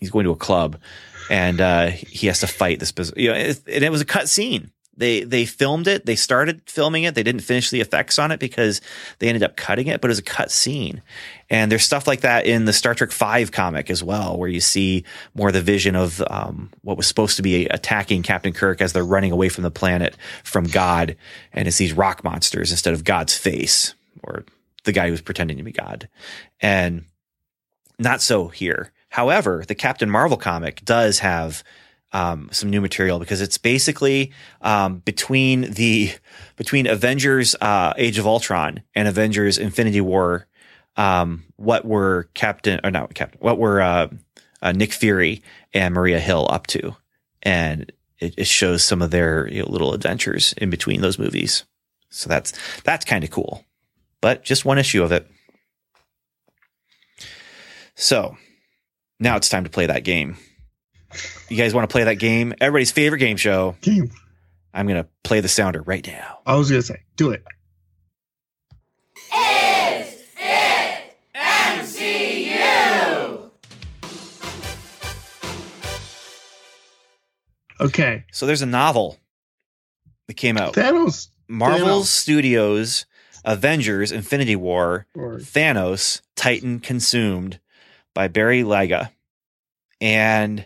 he's 0.00 0.10
going 0.10 0.24
to 0.24 0.32
a 0.32 0.36
club, 0.36 0.78
and 1.30 1.60
uh, 1.60 1.86
he 1.86 2.26
has 2.26 2.40
to 2.40 2.46
fight 2.46 2.80
this. 2.80 2.92
You 3.16 3.28
know, 3.28 3.34
and 3.34 3.58
it 3.66 3.92
was 3.92 4.00
a 4.00 4.06
cut 4.06 4.28
scene. 4.28 4.72
They 5.00 5.24
they 5.24 5.46
filmed 5.46 5.88
it. 5.88 6.04
They 6.04 6.14
started 6.14 6.62
filming 6.66 7.04
it. 7.04 7.14
They 7.14 7.22
didn't 7.22 7.40
finish 7.40 7.70
the 7.70 7.80
effects 7.80 8.18
on 8.18 8.30
it 8.30 8.38
because 8.38 8.82
they 9.18 9.28
ended 9.28 9.42
up 9.42 9.56
cutting 9.56 9.86
it, 9.86 10.00
but 10.00 10.08
it 10.08 10.12
was 10.12 10.18
a 10.18 10.22
cut 10.22 10.50
scene. 10.50 11.00
And 11.48 11.72
there's 11.72 11.82
stuff 11.82 12.06
like 12.06 12.20
that 12.20 12.46
in 12.46 12.66
the 12.66 12.72
Star 12.72 12.94
Trek 12.94 13.10
Five 13.10 13.50
comic 13.50 13.90
as 13.90 14.04
well, 14.04 14.36
where 14.36 14.48
you 14.48 14.60
see 14.60 15.04
more 15.34 15.50
the 15.50 15.62
vision 15.62 15.96
of 15.96 16.22
um, 16.28 16.70
what 16.82 16.98
was 16.98 17.06
supposed 17.06 17.36
to 17.36 17.42
be 17.42 17.66
attacking 17.66 18.22
Captain 18.22 18.52
Kirk 18.52 18.82
as 18.82 18.92
they're 18.92 19.02
running 19.02 19.32
away 19.32 19.48
from 19.48 19.64
the 19.64 19.70
planet 19.70 20.16
from 20.44 20.64
God, 20.64 21.16
and 21.52 21.66
it's 21.66 21.78
these 21.78 21.94
rock 21.94 22.22
monsters 22.22 22.70
instead 22.70 22.92
of 22.92 23.02
God's 23.02 23.36
face 23.36 23.94
or 24.22 24.44
the 24.84 24.92
guy 24.92 25.06
who 25.06 25.12
was 25.12 25.22
pretending 25.22 25.56
to 25.56 25.64
be 25.64 25.72
God. 25.72 26.08
And 26.60 27.06
not 27.98 28.20
so 28.20 28.48
here. 28.48 28.92
However, 29.08 29.64
the 29.66 29.74
Captain 29.74 30.10
Marvel 30.10 30.36
comic 30.36 30.84
does 30.84 31.20
have 31.20 31.64
um, 32.12 32.48
some 32.52 32.70
new 32.70 32.80
material 32.80 33.18
because 33.18 33.40
it's 33.40 33.58
basically 33.58 34.32
um, 34.62 34.98
between 34.98 35.72
the 35.72 36.12
between 36.56 36.86
Avengers 36.86 37.54
uh, 37.60 37.94
Age 37.96 38.18
of 38.18 38.26
Ultron 38.26 38.82
and 38.94 39.08
Avengers 39.08 39.58
Infinity 39.58 40.00
War. 40.00 40.46
Um, 40.96 41.44
what 41.56 41.84
were 41.84 42.28
Captain 42.34 42.80
or 42.82 42.90
not 42.90 43.14
Captain? 43.14 43.38
What 43.40 43.58
were 43.58 43.80
uh, 43.80 44.08
uh, 44.60 44.72
Nick 44.72 44.92
Fury 44.92 45.42
and 45.72 45.94
Maria 45.94 46.18
Hill 46.18 46.46
up 46.50 46.66
to? 46.68 46.96
And 47.42 47.90
it, 48.18 48.34
it 48.36 48.46
shows 48.46 48.84
some 48.84 49.00
of 49.00 49.10
their 49.10 49.48
you 49.48 49.62
know, 49.62 49.68
little 49.68 49.94
adventures 49.94 50.52
in 50.58 50.68
between 50.68 51.00
those 51.00 51.18
movies. 51.18 51.64
So 52.10 52.28
that's 52.28 52.52
that's 52.82 53.04
kind 53.04 53.24
of 53.24 53.30
cool 53.30 53.64
but 54.20 54.44
just 54.44 54.64
one 54.64 54.78
issue 54.78 55.02
of 55.02 55.12
it. 55.12 55.28
So 57.94 58.36
now 59.18 59.36
it's 59.36 59.48
time 59.48 59.64
to 59.64 59.70
play 59.70 59.86
that 59.86 60.04
game. 60.04 60.36
You 61.48 61.56
guys 61.56 61.74
want 61.74 61.88
to 61.88 61.92
play 61.92 62.04
that 62.04 62.14
game? 62.14 62.54
Everybody's 62.60 62.92
favorite 62.92 63.18
game 63.18 63.36
show. 63.36 63.76
Game. 63.80 64.10
I'm 64.72 64.86
going 64.86 65.02
to 65.02 65.08
play 65.24 65.40
the 65.40 65.48
sounder 65.48 65.82
right 65.82 66.06
now. 66.06 66.38
I 66.46 66.54
was 66.56 66.68
to 66.68 66.80
say, 66.82 67.02
do 67.16 67.30
it. 67.30 67.44
Is 69.34 70.22
it 70.36 71.16
MCU? 71.34 73.50
Okay. 77.80 78.24
So 78.30 78.46
there's 78.46 78.62
a 78.62 78.66
novel 78.66 79.18
that 80.28 80.34
came 80.34 80.56
out. 80.56 80.74
Thanos. 80.74 81.28
Marvel 81.48 82.02
Thanos. 82.02 82.04
Studios 82.04 83.06
Avengers 83.44 84.12
Infinity 84.12 84.54
War 84.54 85.06
Or 85.16 85.38
Thanos 85.38 86.20
Titan 86.36 86.78
Consumed 86.78 87.58
by 88.14 88.28
Barry 88.28 88.62
Lyga. 88.62 89.10
And 90.00 90.64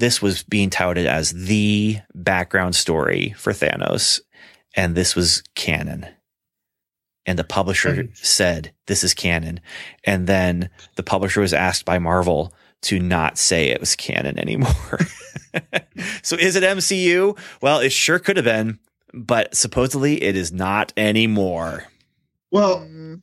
this 0.00 0.20
was 0.20 0.42
being 0.42 0.70
touted 0.70 1.06
as 1.06 1.30
the 1.30 1.98
background 2.14 2.74
story 2.74 3.34
for 3.38 3.52
Thanos. 3.52 4.20
And 4.76 4.94
this 4.94 5.14
was 5.16 5.42
canon. 5.54 6.06
And 7.26 7.38
the 7.38 7.44
publisher 7.44 7.90
Okay. 7.90 8.08
said, 8.14 8.72
This 8.86 9.04
is 9.04 9.14
canon. 9.14 9.60
And 10.04 10.26
then 10.26 10.70
the 10.96 11.02
publisher 11.02 11.40
was 11.40 11.52
asked 11.52 11.84
by 11.84 11.98
Marvel 11.98 12.52
to 12.82 12.98
not 12.98 13.36
say 13.38 13.68
it 13.68 13.78
was 13.80 13.94
canon 13.94 14.38
anymore. 14.38 14.98
so 16.22 16.36
is 16.36 16.56
it 16.56 16.62
MCU? 16.62 17.38
Well, 17.60 17.80
it 17.80 17.90
sure 17.92 18.18
could 18.18 18.36
have 18.36 18.44
been, 18.46 18.78
but 19.12 19.54
supposedly 19.54 20.22
it 20.22 20.34
is 20.36 20.50
not 20.52 20.92
anymore. 20.96 21.84
well, 22.50 22.78
Mm, 22.80 23.22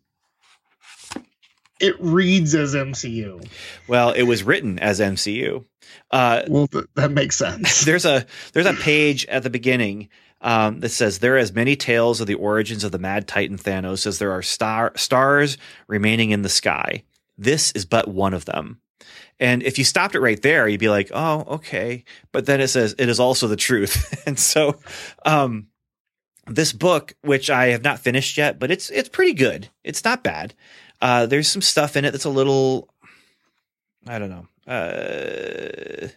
it 1.80 1.96
reads 2.00 2.56
as 2.56 2.74
MCU. 2.76 3.48
Well, 3.88 4.12
it 4.12 4.24
was 4.24 4.44
written 4.44 4.80
as 4.80 5.00
MCU. 5.00 5.66
Uh, 6.12 6.44
Well, 6.48 6.68
th- 6.68 6.86
that 6.96 7.12
makes 7.12 7.36
sense. 7.36 7.82
there's 7.86 8.06
a 8.06 8.26
there's 8.54 8.66
a 8.66 8.74
page 8.74 9.26
at 9.28 9.44
the 9.44 9.50
beginning 9.50 10.10
um, 10.42 10.80
that 10.82 10.90
says 10.90 11.20
there 11.20 11.36
are 11.36 11.40
as 11.40 11.54
many 11.54 11.76
tales 11.76 12.22
of 12.22 12.28
the 12.28 12.36
origins 12.36 12.84
of 12.84 12.92
the 12.92 13.00
Mad 13.00 13.28
Titan 13.28 13.58
Thanos 13.58 14.06
as 14.06 14.20
there 14.20 14.32
are 14.32 14.42
star 14.42 14.92
stars 14.96 15.58
remaining 15.88 16.32
in 16.32 16.42
the 16.42 16.50
sky. 16.50 17.04
This 17.38 17.72
is 17.74 17.86
but 17.86 18.08
one 18.08 18.34
of 18.34 18.46
them. 18.46 18.80
And 19.40 19.62
if 19.62 19.78
you 19.78 19.84
stopped 19.84 20.16
it 20.16 20.20
right 20.20 20.42
there, 20.42 20.68
you'd 20.68 20.80
be 20.80 20.90
like, 20.90 21.12
"Oh, 21.14 21.44
okay." 21.48 22.04
But 22.32 22.48
then 22.48 22.60
it 22.60 22.70
says 22.70 22.96
it 22.98 23.08
is 23.10 23.20
also 23.20 23.48
the 23.48 23.56
truth. 23.56 24.24
and 24.28 24.40
so, 24.40 24.80
um, 25.26 25.68
this 26.48 26.74
book, 26.74 27.14
which 27.22 27.50
I 27.50 27.68
have 27.68 27.84
not 27.84 28.00
finished 28.00 28.38
yet, 28.38 28.58
but 28.58 28.72
it's 28.72 28.90
it's 28.90 29.10
pretty 29.10 29.34
good. 29.34 29.70
It's 29.84 30.04
not 30.04 30.24
bad. 30.24 30.56
Uh, 31.02 31.26
there's 31.26 31.48
some 31.48 31.62
stuff 31.62 31.96
in 31.96 32.06
it 32.06 32.12
that's 32.12 32.26
a 32.26 32.30
little, 32.30 32.90
I 34.08 34.20
don't 34.20 34.30
know, 34.30 34.48
uh, 34.68 36.08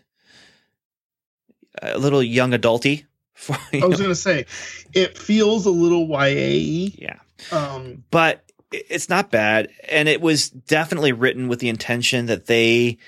a 1.83 1.99
little 1.99 2.23
young 2.23 2.53
adulty. 2.53 3.05
For, 3.35 3.57
you 3.73 3.83
I 3.83 3.87
was 3.87 3.99
going 3.99 4.11
to 4.11 4.15
say, 4.15 4.47
it 4.93 5.17
feels 5.17 5.65
a 5.67 5.71
little 5.71 6.07
YA. 6.07 6.91
yeah, 6.99 7.19
Um, 7.51 8.05
but 8.11 8.45
it's 8.71 9.09
not 9.09 9.31
bad, 9.31 9.69
and 9.89 10.09
it 10.09 10.21
was 10.21 10.51
definitely 10.51 11.13
written 11.13 11.49
with 11.49 11.59
the 11.59 11.69
intention 11.69 12.27
that 12.27 12.47
they, 12.47 12.99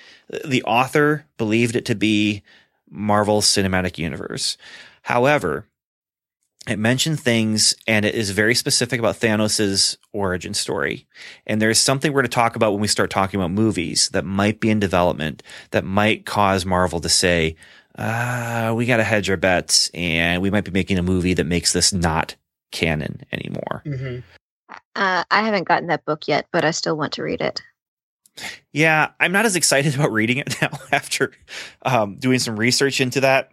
the 0.45 0.63
author, 0.65 1.27
believed 1.37 1.77
it 1.77 1.85
to 1.87 1.95
be 1.95 2.43
marvel 2.91 3.41
cinematic 3.41 3.99
universe. 3.99 4.57
However, 5.03 5.67
it 6.69 6.79
mentioned 6.79 7.19
things 7.19 7.75
and 7.87 8.05
it 8.05 8.15
is 8.15 8.31
very 8.31 8.55
specific 8.55 9.01
about 9.01 9.17
Thanos' 9.17 9.97
origin 10.13 10.55
story. 10.55 11.07
And 11.47 11.61
there's 11.61 11.81
something 11.81 12.13
we're 12.13 12.23
going 12.23 12.31
to 12.31 12.35
talk 12.35 12.55
about 12.55 12.73
when 12.73 12.81
we 12.81 12.89
start 12.89 13.11
talking 13.11 13.41
about 13.41 13.51
movies 13.51 14.09
that 14.11 14.25
might 14.25 14.61
be 14.61 14.71
in 14.71 14.79
development 14.79 15.43
that 15.73 15.85
might 15.85 16.25
cause 16.25 16.65
Marvel 16.65 17.01
to 17.01 17.09
say, 17.09 17.57
uh, 17.99 18.73
we 18.77 18.87
got 18.87 18.99
to 18.99 19.05
hedge 19.05 19.29
our 19.29 19.37
bets 19.37 19.91
and 19.93 20.41
we 20.41 20.51
might 20.51 20.65
be 20.65 20.71
making 20.71 20.99
a 20.99 21.03
movie 21.03 21.35
that 21.35 21.47
makes 21.47 21.73
this 21.73 21.93
not 21.93 22.37
canon 22.71 23.23
anymore. 23.33 23.83
mhm. 23.85 24.23
Uh, 24.97 25.23
I 25.31 25.43
haven't 25.43 25.69
gotten 25.69 25.89
that 25.89 26.07
book 26.07 26.27
yet, 26.27 26.47
but 26.51 26.65
I 26.65 26.71
still 26.71 26.97
want 26.97 27.13
to 27.15 27.23
read 27.23 27.43
it. 27.43 27.61
Yeah, 28.73 29.11
I'm 29.21 29.33
not 29.33 29.45
as 29.45 29.57
excited 29.57 29.95
about 29.97 30.13
reading 30.13 30.39
it 30.39 30.57
now 30.63 30.71
after 30.93 31.33
um, 31.83 32.17
doing 32.17 32.39
some 32.39 32.59
research 32.59 33.01
into 33.01 33.21
that 33.21 33.51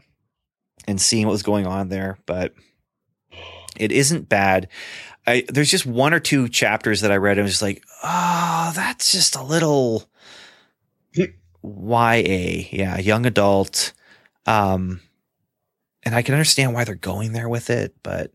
and 0.87 1.01
seeing 1.01 1.25
what 1.25 1.33
was 1.33 1.43
going 1.43 1.67
on 1.67 1.89
there, 1.89 2.17
but 2.25 2.53
it 3.77 3.91
isn't 3.91 4.29
bad. 4.29 4.67
I, 5.27 5.43
there's 5.47 5.69
just 5.69 5.85
one 5.85 6.13
or 6.13 6.19
two 6.19 6.49
chapters 6.49 7.01
that 7.01 7.11
I 7.11 7.17
read. 7.17 7.33
And 7.33 7.41
I 7.41 7.43
was 7.43 7.51
just 7.51 7.61
like, 7.61 7.83
oh, 8.03 8.71
that's 8.75 9.11
just 9.11 9.35
a 9.35 9.43
little 9.43 10.09
YA. 11.15 12.63
Yeah, 12.71 12.97
young 12.97 13.25
adult. 13.25 13.93
Um, 14.45 15.01
and 16.03 16.15
I 16.15 16.21
can 16.21 16.33
understand 16.33 16.73
why 16.73 16.83
they're 16.83 16.95
going 16.95 17.33
there 17.33 17.49
with 17.49 17.69
it, 17.69 17.95
but 18.03 18.31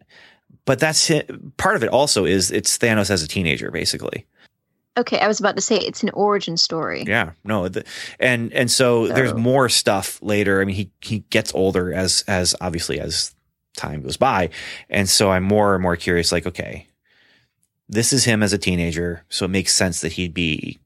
but 0.64 0.78
that's 0.78 1.10
it. 1.10 1.56
part 1.56 1.76
of 1.76 1.82
it. 1.82 1.88
Also, 1.88 2.24
is 2.24 2.50
it's 2.50 2.78
Thanos 2.78 3.10
as 3.10 3.22
a 3.22 3.28
teenager, 3.28 3.70
basically. 3.70 4.26
Okay, 4.96 5.18
I 5.18 5.26
was 5.26 5.40
about 5.40 5.56
to 5.56 5.62
say 5.62 5.76
it's 5.76 6.02
an 6.04 6.10
origin 6.10 6.56
story. 6.56 7.04
Yeah, 7.06 7.32
no, 7.42 7.68
the, 7.68 7.84
and 8.20 8.52
and 8.52 8.70
so 8.70 9.08
there's 9.08 9.34
more 9.34 9.68
stuff 9.68 10.22
later. 10.22 10.60
I 10.60 10.64
mean, 10.64 10.76
he 10.76 10.90
he 11.00 11.20
gets 11.30 11.52
older 11.54 11.92
as 11.92 12.22
as 12.28 12.54
obviously 12.60 13.00
as 13.00 13.34
time 13.76 14.02
goes 14.02 14.16
by, 14.16 14.50
and 14.90 15.08
so 15.08 15.30
I'm 15.30 15.42
more 15.44 15.74
and 15.74 15.82
more 15.82 15.96
curious. 15.96 16.32
Like, 16.32 16.46
okay, 16.46 16.86
this 17.88 18.12
is 18.12 18.24
him 18.24 18.42
as 18.42 18.52
a 18.52 18.58
teenager, 18.58 19.24
so 19.28 19.44
it 19.44 19.48
makes 19.48 19.74
sense 19.74 20.00
that 20.00 20.12
he'd 20.12 20.34
be 20.34 20.78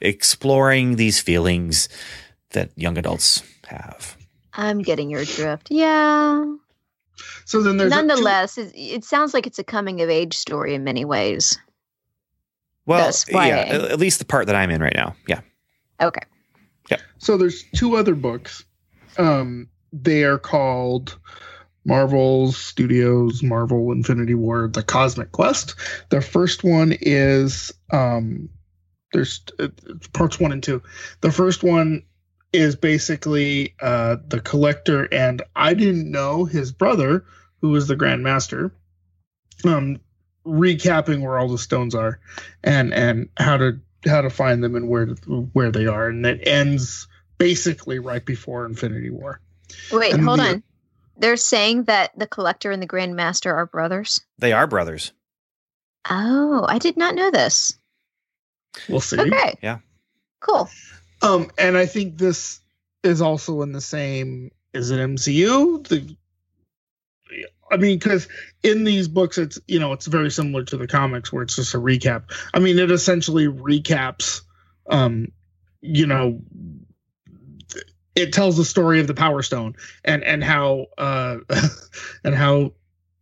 exploring 0.00 0.96
these 0.96 1.20
feelings 1.20 1.88
that 2.50 2.70
young 2.76 2.96
adults 2.98 3.42
have. 3.66 4.16
I'm 4.54 4.80
getting 4.82 5.10
your 5.10 5.24
drift. 5.24 5.68
Yeah. 5.70 6.44
So 7.44 7.62
then 7.62 7.76
there's 7.76 7.92
a- 7.92 7.96
Nonetheless, 7.96 8.58
it, 8.58 8.72
it 8.74 9.04
sounds 9.04 9.34
like 9.34 9.46
it's 9.46 9.58
a 9.58 9.64
coming 9.64 10.00
of 10.00 10.08
age 10.10 10.34
story 10.36 10.74
in 10.74 10.84
many 10.84 11.04
ways. 11.04 11.58
Well, 12.86 13.12
yeah, 13.28 13.56
at 13.58 13.80
at 13.92 13.98
least 13.98 14.18
the 14.18 14.24
part 14.24 14.46
that 14.46 14.56
I'm 14.56 14.70
in 14.70 14.80
right 14.82 14.94
now. 14.96 15.14
Yeah, 15.26 15.40
Okay. 16.00 16.22
Yeah. 16.90 16.96
So 17.18 17.36
there's 17.36 17.64
two 17.76 17.96
other 17.96 18.14
books. 18.14 18.64
Um, 19.18 19.68
they 19.92 20.24
are 20.24 20.38
called 20.38 21.18
Marvel 21.84 22.52
Studios 22.52 23.42
Marvel 23.42 23.92
Infinity 23.92 24.34
War: 24.34 24.68
The 24.68 24.82
Cosmic 24.82 25.32
Quest. 25.32 25.74
The 26.10 26.20
first 26.20 26.64
one 26.64 26.94
is 27.00 27.72
um, 27.92 28.48
there's 29.12 29.42
uh, 29.58 29.68
parts 30.12 30.38
one 30.38 30.52
and 30.52 30.62
two. 30.62 30.82
The 31.20 31.32
first 31.32 31.62
one 31.62 32.02
is 32.52 32.76
basically 32.76 33.74
uh, 33.80 34.16
the 34.26 34.40
collector, 34.40 35.04
and 35.12 35.42
I 35.54 35.74
didn't 35.74 36.10
know 36.10 36.44
his 36.44 36.72
brother, 36.72 37.24
who 37.60 37.70
was 37.70 37.88
the 37.88 37.96
Grand 37.96 38.22
Master, 38.22 38.72
um, 39.64 40.00
recapping 40.46 41.22
where 41.22 41.38
all 41.38 41.48
the 41.48 41.58
stones 41.58 41.94
are, 41.94 42.20
and 42.62 42.92
and 42.92 43.28
how 43.38 43.56
to 43.56 43.80
how 44.06 44.20
to 44.20 44.30
find 44.30 44.62
them 44.62 44.74
and 44.76 44.88
where 44.88 45.06
where 45.52 45.70
they 45.72 45.86
are, 45.86 46.08
and 46.08 46.24
it 46.26 46.46
ends 46.46 47.06
basically 47.38 47.98
right 47.98 48.24
before 48.24 48.66
Infinity 48.66 49.10
War. 49.10 49.40
Wait, 49.92 50.12
And 50.12 50.22
hold 50.24 50.38
the- 50.40 50.44
on. 50.44 50.62
They're 51.18 51.36
saying 51.36 51.84
that 51.84 52.16
the 52.16 52.26
collector 52.26 52.70
and 52.70 52.82
the 52.82 52.86
grandmaster 52.86 53.52
are 53.52 53.66
brothers. 53.66 54.20
They 54.38 54.52
are 54.52 54.66
brothers. 54.66 55.12
Oh, 56.08 56.64
I 56.68 56.78
did 56.78 56.96
not 56.96 57.14
know 57.14 57.30
this. 57.30 57.78
We'll 58.88 59.00
see. 59.00 59.20
Okay. 59.20 59.58
Yeah. 59.62 59.78
Cool. 60.40 60.68
Um, 61.22 61.50
and 61.58 61.76
I 61.76 61.86
think 61.86 62.16
this 62.16 62.60
is 63.02 63.20
also 63.20 63.62
in 63.62 63.72
the 63.72 63.80
same. 63.80 64.50
Is 64.72 64.90
it 64.90 65.00
MCU? 65.00 65.86
The, 65.86 66.16
I 67.70 67.76
mean, 67.76 67.98
because 67.98 68.28
in 68.62 68.84
these 68.84 69.08
books, 69.08 69.38
it's 69.38 69.58
you 69.66 69.80
know, 69.80 69.92
it's 69.92 70.06
very 70.06 70.30
similar 70.30 70.64
to 70.64 70.76
the 70.76 70.86
comics 70.86 71.32
where 71.32 71.42
it's 71.42 71.56
just 71.56 71.74
a 71.74 71.78
recap. 71.78 72.30
I 72.54 72.60
mean, 72.60 72.78
it 72.78 72.90
essentially 72.90 73.46
recaps. 73.46 74.42
Um, 74.88 75.32
you 75.80 76.06
know, 76.06 76.40
it 78.18 78.32
tells 78.32 78.56
the 78.56 78.64
story 78.64 79.00
of 79.00 79.06
the 79.06 79.14
Power 79.14 79.42
Stone 79.42 79.76
and 80.04 80.22
and 80.24 80.42
how 80.42 80.86
uh, 80.98 81.38
and 82.24 82.34
how 82.34 82.72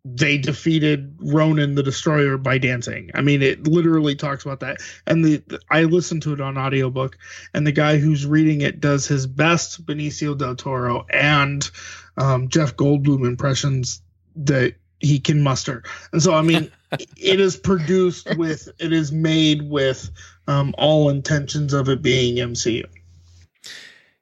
they 0.05 0.38
defeated 0.38 1.16
Ronan 1.18 1.74
the 1.74 1.82
Destroyer 1.82 2.38
by 2.38 2.59
dancing. 2.59 3.11
I 3.14 3.22
mean, 3.22 3.42
it 3.42 3.66
literally 3.66 4.14
talks 4.14 4.44
about 4.44 4.61
that. 4.61 4.78
And 5.07 5.24
the, 5.24 5.42
the 5.49 5.61
I 5.68 5.82
listened 5.82 6.22
to 6.22 6.32
it 6.32 6.40
on 6.40 6.57
audiobook, 6.57 7.18
and 7.53 7.66
the 7.66 7.72
guy 7.72 7.99
who's 7.99 8.24
reading 8.24 8.61
it 8.61 8.80
does 8.80 9.07
his 9.07 9.26
best 9.26 9.84
Benicio 9.84 10.38
del 10.38 10.55
Toro 10.55 11.07
and 11.11 11.68
um, 12.16 12.49
Jeff 12.49 12.76
Goldblum 12.76 13.26
impressions 13.26 14.01
that 14.36 14.76
he 15.01 15.18
can 15.18 15.42
muster. 15.42 15.82
And 16.12 16.22
so, 16.22 16.34
I 16.34 16.42
mean, 16.42 16.70
it 17.16 17.40
is 17.40 17.57
produced 17.57 18.36
with, 18.36 18.68
it 18.78 18.92
is 18.92 19.12
made 19.12 19.68
with 19.68 20.11
um, 20.47 20.74
all 20.78 21.11
intentions 21.11 21.72
of 21.72 21.88
it 21.88 22.01
being 22.01 22.36
MCU. 22.36 22.86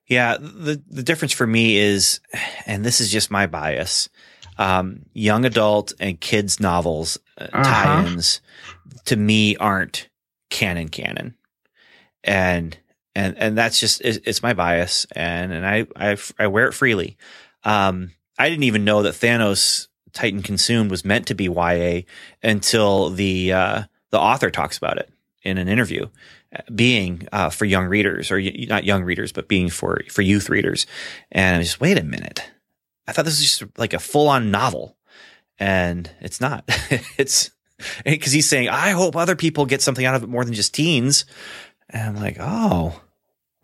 Yeah, 0.07 0.37
the 0.39 0.83
the 0.87 1.03
difference 1.03 1.33
for 1.33 1.47
me 1.47 1.77
is, 1.77 2.21
and 2.67 2.85
this 2.85 3.01
is 3.01 3.11
just 3.11 3.31
my 3.31 3.47
bias, 3.47 4.09
um, 4.59 5.07
young 5.15 5.45
adult 5.45 5.93
and 5.99 6.21
kids 6.21 6.61
novels 6.61 7.19
uh, 7.39 7.47
Uh-huh. 7.53 7.63
tie-ins 7.63 8.41
to 9.07 9.17
me 9.17 9.57
aren't 9.57 10.09
canon 10.51 10.89
canon, 10.89 11.35
and 12.23 12.77
and 13.15 13.37
and 13.39 13.57
that's 13.57 13.81
just 13.81 14.01
it, 14.03 14.23
it's 14.27 14.43
my 14.43 14.53
bias, 14.53 15.07
and 15.13 15.53
and 15.53 15.67
I 15.67 15.87
I 15.97 16.17
I 16.39 16.47
wear 16.49 16.69
it 16.69 16.73
freely. 16.75 17.17
Um, 17.65 18.11
I 18.39 18.51
didn't 18.51 18.65
even 18.65 18.85
know 18.85 19.03
that 19.03 19.15
Thanos 19.15 19.89
Titan 20.13 20.43
Consumed 20.43 20.91
was 20.91 21.05
meant 21.05 21.27
to 21.29 21.35
be 21.35 21.45
YA 21.45 22.03
until 22.43 23.11
the 23.11 23.53
uh, 23.53 23.83
the 24.11 24.21
author 24.21 24.51
talks 24.51 24.77
about 24.77 24.99
it 24.99 25.11
in 25.43 25.57
an 25.59 25.69
interview 25.69 26.09
being 26.75 27.29
uh, 27.33 27.51
for 27.51 27.65
young 27.65 27.87
readers 27.87 28.31
or 28.31 28.41
not 28.41 28.85
young 28.85 29.03
readers, 29.05 29.33
but 29.33 29.49
being 29.49 29.69
for, 29.69 30.01
for 30.11 30.23
youth 30.23 30.49
readers. 30.49 30.87
And 31.33 31.57
I 31.57 31.63
just, 31.63 31.81
wait 31.81 31.99
a 31.99 32.05
minute. 32.05 32.51
I 33.07 33.13
thought 33.13 33.25
this 33.25 33.41
was 33.41 33.59
just 33.59 33.79
like 33.79 33.93
a 33.93 33.99
full 33.99 34.29
on 34.29 34.51
novel 34.51 34.97
and 35.59 36.11
it's 36.21 36.41
not, 36.41 36.65
it's 37.19 37.51
because 38.05 38.33
he's 38.33 38.49
saying, 38.49 38.69
I 38.69 38.91
hope 38.91 39.17
other 39.17 39.37
people 39.37 39.67
get 39.67 39.83
something 39.83 40.05
out 40.05 40.15
of 40.15 40.23
it 40.23 40.29
more 40.29 40.45
than 40.45 40.55
just 40.55 40.75
teens. 40.75 41.25
And 41.91 42.17
I'm 42.17 42.23
like, 42.23 42.37
oh, 42.41 43.01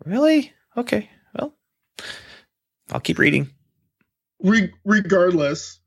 really? 0.05 0.53
Okay. 0.77 1.09
Well, 1.37 1.53
I'll 2.91 2.99
keep 2.99 3.19
reading. 3.19 3.49
Re- 4.43 4.73
regardless, 4.85 5.79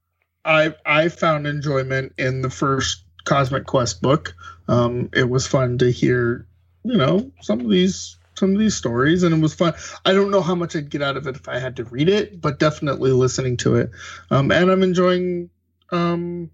I 0.44 0.74
I 0.86 1.09
found 1.09 1.46
enjoyment 1.46 2.12
in 2.18 2.42
the 2.42 2.50
first 2.50 3.05
Cosmic 3.24 3.66
Quest 3.66 4.02
book. 4.02 4.34
Um, 4.68 5.11
it 5.12 5.28
was 5.28 5.46
fun 5.46 5.78
to 5.78 5.90
hear, 5.90 6.46
you 6.85 6.97
know, 6.97 7.30
some 7.41 7.61
of 7.61 7.70
these 7.70 8.18
some 8.37 8.53
of 8.53 8.59
these 8.59 8.76
stories, 8.76 9.22
and 9.22 9.35
it 9.35 9.41
was 9.41 9.55
fun. 9.55 9.74
I 10.05 10.12
don't 10.12 10.30
know 10.30 10.43
how 10.43 10.55
much 10.55 10.74
I'd 10.76 10.91
get 10.91 11.03
out 11.03 11.16
of 11.16 11.26
it 11.26 11.37
if 11.37 11.49
I 11.49 11.59
had 11.59 11.76
to 11.76 11.85
read 11.85 12.09
it, 12.09 12.41
but 12.41 12.59
definitely 12.59 13.12
listening 13.12 13.57
to 13.59 13.76
it. 13.76 13.91
Um, 14.30 14.51
and 14.51 14.70
I'm 14.70 14.82
enjoying 14.82 15.51
um, 15.93 16.51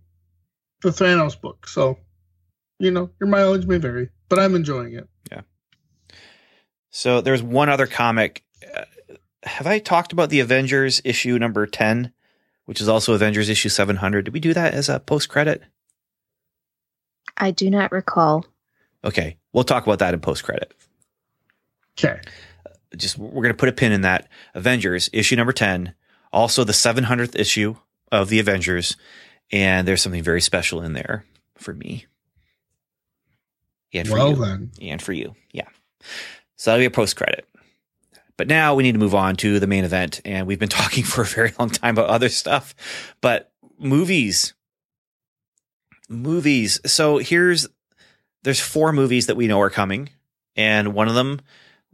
the 0.83 0.91
Thanos 0.91 1.41
book. 1.41 1.66
So, 1.66 1.99
you 2.78 2.91
know, 2.91 3.11
your 3.18 3.28
mileage 3.28 3.66
may 3.66 3.78
vary, 3.78 4.11
but 4.28 4.39
I'm 4.39 4.55
enjoying 4.55 4.93
it. 4.93 5.09
Yeah. 5.33 5.41
So 6.91 7.20
there's 7.20 7.43
one 7.43 7.68
other 7.68 7.87
comic. 7.87 8.45
Uh, 8.74 8.85
have 9.45 9.66
I 9.66 9.78
talked 9.78 10.12
about 10.12 10.28
the 10.28 10.41
Avengers 10.41 11.01
issue 11.05 11.39
number 11.39 11.66
10, 11.66 12.12
which 12.66 12.81
is 12.81 12.89
also 12.89 13.14
Avengers 13.14 13.49
issue 13.49 13.70
700? 13.70 14.26
Did 14.26 14.35
we 14.35 14.41
do 14.41 14.53
that 14.53 14.74
as 14.74 14.89
a 14.89 15.01
post 15.01 15.31
credit? 15.31 15.62
I 17.39 17.53
do 17.53 17.70
not 17.70 17.91
recall. 17.91 18.45
Okay. 19.05 19.38
We'll 19.53 19.64
talk 19.64 19.84
about 19.86 19.98
that 20.01 20.14
in 20.14 20.20
post 20.20 20.44
credit. 20.44 20.72
Okay. 21.98 22.20
Just 22.96 23.18
we're 23.18 23.42
going 23.42 23.55
to 23.55 23.59
put 23.59 23.68
a 23.68 23.72
pin 23.72 23.92
in 23.92 24.01
that. 24.03 24.28
Avengers 24.55 25.09
issue 25.12 25.36
number 25.36 25.53
10, 25.53 25.94
also 26.32 26.64
the 26.64 26.72
700th 26.72 27.38
issue 27.38 27.76
of 28.11 28.28
the 28.28 28.40
Avengers. 28.40 28.96
And 29.53 29.86
there's 29.86 30.03
something 30.03 30.22
very 30.22 30.40
special 30.40 30.82
in 30.82 30.92
there 30.92 31.24
for 31.57 31.72
me. 31.72 32.07
And 33.92 34.07
for 34.09 34.14
Well 34.14 34.30
you. 34.30 34.36
then, 34.36 34.70
and 34.82 35.03
for 35.03 35.12
you. 35.12 35.34
Yeah. 35.53 35.68
So 36.57 36.70
that'll 36.70 36.82
be 36.82 36.86
a 36.86 36.90
post 36.90 37.16
credit. 37.16 37.46
But 38.36 38.46
now 38.48 38.74
we 38.74 38.82
need 38.84 38.92
to 38.92 38.98
move 38.98 39.14
on 39.14 39.36
to 39.36 39.59
the 39.61 39.66
main 39.66 39.84
event. 39.84 40.20
And 40.24 40.46
we've 40.46 40.59
been 40.59 40.68
talking 40.70 41.05
for 41.05 41.22
a 41.22 41.26
very 41.26 41.53
long 41.59 41.70
time 41.70 41.96
about 41.96 42.09
other 42.11 42.28
stuff. 42.28 42.74
But 43.20 43.53
movies. 43.78 44.55
Movies. 46.09 46.80
So 46.86 47.18
here's 47.18 47.68
there's 48.43 48.61
four 48.61 48.93
movies 48.93 49.26
that 49.26 49.36
we 49.36 49.47
know 49.47 49.61
are 49.61 49.70
coming. 49.70 50.09
And 50.57 50.95
one 50.95 51.09
of 51.09 51.14
them 51.14 51.41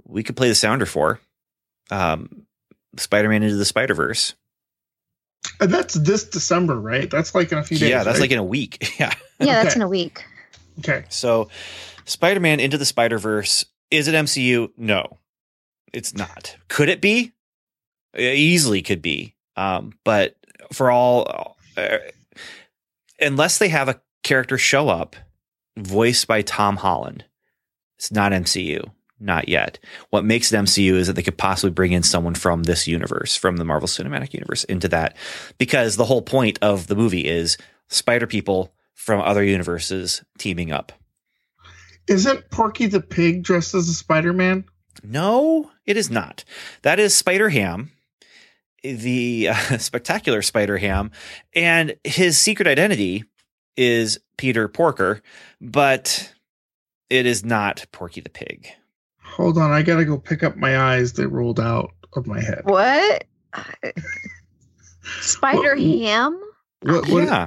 we 0.04 0.22
could 0.22 0.36
play 0.36 0.48
the 0.48 0.54
sounder 0.54 0.86
for. 0.86 1.20
Um 1.90 2.42
Spider-Man 2.98 3.42
into 3.42 3.56
the 3.56 3.64
Spider-Verse. 3.66 4.34
and 5.60 5.72
that's 5.72 5.94
this 5.94 6.24
December, 6.24 6.80
right? 6.80 7.10
That's 7.10 7.34
like 7.34 7.52
in 7.52 7.58
a 7.58 7.62
few 7.64 7.78
days. 7.78 7.90
yeah, 7.90 8.04
that's 8.04 8.16
right? 8.16 8.22
like 8.22 8.30
in 8.30 8.38
a 8.38 8.44
week. 8.44 8.94
yeah. 8.98 9.12
Yeah, 9.38 9.62
that's 9.62 9.74
Okay. 9.74 9.76
in 9.76 9.82
a 9.82 9.88
week. 9.88 10.24
okay. 10.78 11.04
So, 11.10 11.48
Spider 12.06 12.40
Man 12.40 12.58
into 12.58 12.78
the 12.78 12.86
Spider 12.86 13.18
Verse 13.18 13.66
is 13.90 14.08
it 14.08 14.14
MCU? 14.14 14.70
No, 14.78 15.18
it's 15.92 16.14
not. 16.14 16.56
Could 16.68 16.88
it 16.88 17.00
be? 17.02 17.32
It 18.14 18.36
easily 18.38 18.80
could 18.82 19.02
be. 19.02 19.34
Um, 19.56 19.92
but 20.04 20.36
for 20.72 20.90
all, 20.90 21.56
uh, 21.76 21.98
unless 23.20 23.58
they 23.58 23.68
have 23.68 23.88
a 23.90 24.00
character 24.22 24.56
show 24.58 24.88
up 24.88 25.16
voiced 25.76 26.26
by 26.26 26.42
Tom 26.42 26.76
Holland, 26.76 27.24
it's 27.96 28.12
not 28.12 28.32
MCU. 28.32 28.90
Not 29.18 29.48
yet. 29.48 29.78
What 30.10 30.26
makes 30.26 30.52
it 30.52 30.56
MCU 30.56 30.92
is 30.92 31.06
that 31.06 31.14
they 31.14 31.22
could 31.22 31.38
possibly 31.38 31.70
bring 31.70 31.92
in 31.92 32.02
someone 32.02 32.34
from 32.34 32.64
this 32.64 32.86
universe, 32.86 33.34
from 33.34 33.56
the 33.56 33.64
Marvel 33.64 33.88
Cinematic 33.88 34.34
Universe, 34.34 34.64
into 34.64 34.88
that, 34.88 35.16
because 35.56 35.96
the 35.96 36.04
whole 36.04 36.20
point 36.20 36.58
of 36.60 36.86
the 36.86 36.96
movie 36.96 37.26
is 37.26 37.56
Spider 37.88 38.26
people 38.26 38.74
from 38.92 39.22
other 39.22 39.42
universes 39.42 40.22
teaming 40.38 40.70
up. 40.70 40.92
Isn't 42.08 42.50
Porky 42.50 42.86
the 42.86 43.00
Pig 43.00 43.42
dressed 43.42 43.74
as 43.74 43.88
a 43.88 43.94
Spider 43.94 44.34
Man? 44.34 44.64
No, 45.02 45.70
it 45.86 45.96
is 45.96 46.10
not. 46.10 46.44
That 46.82 47.00
is 47.00 47.16
Spider 47.16 47.48
Ham, 47.48 47.92
the 48.82 49.48
uh, 49.50 49.54
spectacular 49.78 50.42
Spider 50.42 50.76
Ham, 50.76 51.10
and 51.54 51.96
his 52.04 52.38
secret 52.38 52.68
identity 52.68 53.24
is 53.76 54.18
Peter 54.36 54.68
Porker, 54.68 55.22
but 55.60 56.32
it 57.10 57.26
is 57.26 57.44
not 57.44 57.86
Porky 57.92 58.20
the 58.20 58.30
Pig. 58.30 58.68
Hold 59.22 59.58
on, 59.58 59.70
I 59.70 59.82
gotta 59.82 60.04
go 60.04 60.18
pick 60.18 60.42
up 60.42 60.56
my 60.56 60.78
eyes. 60.78 61.12
They 61.14 61.26
rolled 61.26 61.60
out 61.60 61.92
of 62.14 62.26
my 62.26 62.40
head. 62.40 62.62
What? 62.64 63.24
Spider 65.20 65.74
What- 65.74 65.78
Ham? 65.80 66.40
What, 66.82 67.08
what, 67.08 67.24
yeah. 67.24 67.46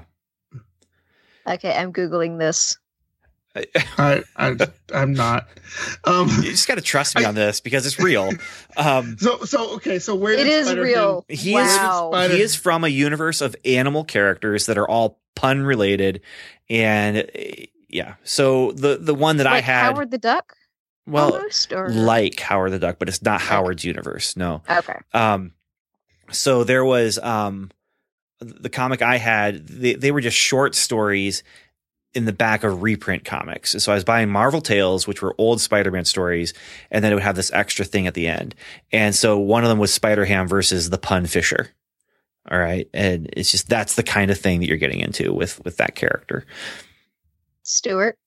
Okay, 1.48 1.74
I'm 1.74 1.94
googling 1.94 2.38
this. 2.40 2.78
I, 3.98 4.24
I, 4.38 4.56
I'm 4.94 5.14
not. 5.14 5.48
Um, 6.04 6.28
You 6.38 6.52
just 6.52 6.68
got 6.68 6.76
to 6.76 6.82
trust 6.82 7.18
me 7.18 7.26
on 7.26 7.36
this 7.36 7.62
because 7.62 7.86
it's 7.86 8.00
real. 8.00 8.32
Um, 8.78 9.18
so, 9.20 9.40
so 9.40 9.76
okay. 9.76 10.00
So 10.00 10.16
where 10.16 10.34
it 10.34 10.46
is 10.48 10.68
Spider-Man- 10.68 10.86
real. 10.94 11.26
He 11.28 11.56
is- 11.56 11.78
wow. 11.78 12.10
Spider- 12.12 12.36
he 12.36 12.42
is 12.42 12.56
from 12.56 12.84
a 12.84 12.88
universe 12.88 13.42
of 13.42 13.56
animal 13.66 14.04
characters 14.04 14.68
that 14.68 14.78
are 14.78 14.88
all 14.88 15.19
pun 15.36 15.62
related, 15.62 16.22
and 16.70 17.18
uh, 17.18 17.66
yeah. 17.88 18.16
So 18.24 18.72
the 18.74 18.98
the 18.98 19.16
one 19.16 19.38
that 19.38 19.48
I 19.48 19.62
had, 19.62 19.94
Howard 19.94 20.12
the 20.12 20.18
Duck? 20.18 20.56
well, 21.10 21.34
almost, 21.34 21.74
or 21.74 21.90
like 21.90 22.40
Howard 22.40 22.72
the 22.72 22.80
Duck, 22.80 22.98
but 23.00 23.10
it's 23.10 23.22
not 23.22 23.42
Howard's 23.42 23.84
universe. 23.84 24.38
No. 24.38 24.62
okay. 24.70 24.98
Um, 25.14 25.54
so 26.32 26.64
there 26.64 26.86
was 26.86 27.18
um, 27.20 27.72
the 28.40 28.70
comic 28.70 29.02
I 29.02 29.18
had. 29.18 29.68
They, 29.68 29.96
they 29.96 30.12
were 30.12 30.22
just 30.22 30.38
short 30.38 30.76
stories 30.76 31.44
in 32.14 32.26
the 32.26 32.34
back 32.34 32.64
of 32.64 32.82
reprint 32.82 33.24
comics. 33.24 33.72
So 33.72 33.92
I 33.92 33.96
was 33.96 34.04
buying 34.04 34.30
Marvel 34.30 34.62
Tales, 34.62 35.08
which 35.08 35.22
were 35.22 35.36
old 35.38 35.62
Spider-Man 35.62 36.06
stories, 36.06 36.54
and 36.90 37.04
then 37.04 37.12
it 37.12 37.16
would 37.16 37.24
have 37.24 37.36
this 37.36 37.52
extra 37.52 37.86
thing 37.86 38.08
at 38.08 38.16
the 38.16 38.28
end. 38.28 38.56
And 38.92 39.14
so 39.14 39.38
one 39.38 39.64
of 39.64 39.70
them 39.70 39.78
was 39.78 39.94
Spider 39.94 40.26
Ham 40.26 40.48
versus 40.48 40.90
the 40.90 40.98
Pun 40.98 41.26
Fisher. 41.28 41.70
All 42.52 42.58
right, 42.60 42.90
and 42.94 43.30
it's 43.34 43.52
just 43.52 43.70
that's 43.70 43.96
the 43.96 44.04
kind 44.04 44.32
of 44.32 44.40
thing 44.40 44.60
that 44.60 44.68
you're 44.68 44.78
getting 44.78 45.02
into 45.02 45.34
with 45.34 45.64
with 45.64 45.78
that 45.78 45.96
character. 45.96 46.46
Stuart. 47.64 48.18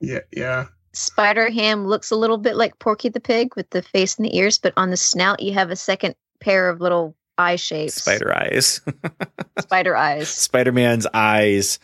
Yeah, 0.00 0.20
yeah. 0.34 0.66
Spider 0.92 1.50
Ham 1.50 1.86
looks 1.86 2.10
a 2.10 2.16
little 2.16 2.38
bit 2.38 2.56
like 2.56 2.78
Porky 2.78 3.08
the 3.08 3.20
Pig 3.20 3.54
with 3.56 3.68
the 3.70 3.82
face 3.82 4.16
and 4.16 4.24
the 4.24 4.36
ears, 4.36 4.58
but 4.58 4.72
on 4.76 4.90
the 4.90 4.96
snout 4.96 5.42
you 5.42 5.52
have 5.52 5.70
a 5.70 5.76
second 5.76 6.14
pair 6.40 6.68
of 6.68 6.80
little 6.80 7.16
eye 7.36 7.56
shapes, 7.56 7.94
Spider 7.94 8.34
eyes. 8.34 8.80
spider 9.60 9.96
eyes. 9.96 10.28
Spider 10.28 10.72
Man's 10.72 11.06
eyes 11.12 11.78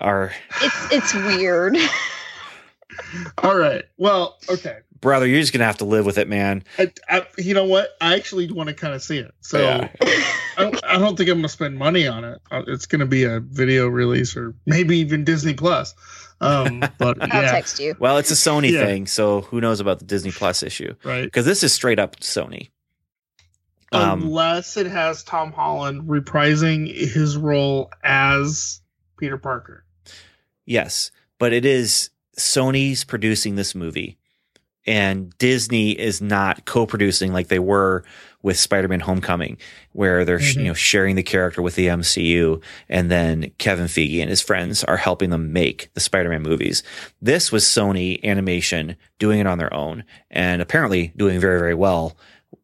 are 0.00 0.32
It's 0.62 0.92
it's 0.92 1.14
weird. 1.14 1.76
All 3.38 3.56
right. 3.56 3.84
Well, 3.96 4.38
okay. 4.48 4.78
brother. 5.00 5.26
You're 5.26 5.40
just 5.40 5.52
gonna 5.52 5.64
have 5.64 5.78
to 5.78 5.84
live 5.84 6.06
with 6.06 6.18
it, 6.18 6.28
man. 6.28 6.64
I, 6.78 6.92
I, 7.08 7.26
you 7.36 7.54
know 7.54 7.64
what? 7.64 7.90
I 8.00 8.14
actually 8.14 8.50
want 8.50 8.68
to 8.68 8.74
kind 8.74 8.94
of 8.94 9.02
see 9.02 9.18
it. 9.18 9.32
So 9.40 9.60
Yeah. 9.60 9.88
I, 10.58 10.62
don't, 10.64 10.84
I 10.84 10.98
don't 10.98 11.16
think 11.16 11.28
I'm 11.30 11.36
going 11.36 11.42
to 11.44 11.48
spend 11.48 11.78
money 11.78 12.06
on 12.06 12.24
it. 12.24 12.38
Uh, 12.50 12.62
It's 12.66 12.84
going 12.86 13.00
to 13.00 13.06
be 13.06 13.24
a 13.24 13.40
video 13.40 13.86
release 13.88 14.36
or 14.36 14.54
maybe 14.66 14.98
even 14.98 15.24
Disney 15.24 15.54
Plus. 15.54 15.94
Um, 16.40 16.80
but 16.98 17.16
I'll 17.22 17.42
yeah, 17.42 17.50
text 17.52 17.78
you. 17.80 17.94
Well, 17.98 18.18
it's 18.18 18.30
a 18.30 18.34
Sony 18.34 18.72
Yeah. 18.72 18.84
thing, 18.84 19.06
so 19.06 19.42
who 19.42 19.60
knows 19.60 19.80
about 19.80 20.00
the 20.00 20.04
Disney 20.04 20.32
Plus 20.32 20.62
issue? 20.62 20.94
right. 21.04 21.22
Because 21.24 21.46
this 21.46 21.62
is 21.62 21.72
straight 21.72 21.98
up 21.98 22.16
Sony. 22.20 22.70
Um, 23.92 24.22
Unless 24.24 24.76
it 24.76 24.86
has 24.86 25.22
Tom 25.24 25.50
Holland 25.52 26.02
reprising 26.02 26.86
his 26.94 27.38
role 27.38 27.90
as 28.04 28.80
Peter 29.18 29.38
Parker. 29.38 29.84
Yes, 30.66 31.10
but 31.38 31.54
it 31.54 31.64
is 31.64 32.10
Sony's 32.38 33.04
producing 33.04 33.54
this 33.56 33.74
movie, 33.74 34.18
and 34.88 35.36
Disney 35.38 35.90
is 35.92 36.20
not 36.20 36.64
co-producing 36.64 37.32
like 37.32 37.46
they 37.48 37.58
were 37.60 38.02
with 38.42 38.58
Spider-Man: 38.58 39.00
Homecoming, 39.00 39.58
where 39.92 40.24
they're 40.24 40.38
Mhm. 40.38 40.56
you 40.56 40.64
know 40.64 40.74
sharing 40.74 41.14
the 41.16 41.22
character 41.22 41.60
with 41.62 41.74
the 41.76 41.88
MCU, 41.88 42.60
and 42.88 43.10
then 43.10 43.50
Kevin 43.58 43.86
Feige 43.86 44.20
and 44.20 44.30
his 44.30 44.40
friends 44.40 44.82
are 44.84 44.96
helping 44.96 45.30
them 45.30 45.52
make 45.52 45.90
the 45.94 46.00
Spider-Man 46.00 46.42
movies. 46.42 46.82
This 47.22 47.52
was 47.52 47.64
Sony 47.64 48.22
Animation 48.24 48.96
doing 49.18 49.38
it 49.40 49.46
on 49.46 49.58
their 49.58 49.72
own, 49.74 50.04
and 50.30 50.62
apparently 50.62 51.12
doing 51.16 51.38
very 51.38 51.58
very 51.60 51.74
well, 51.74 52.16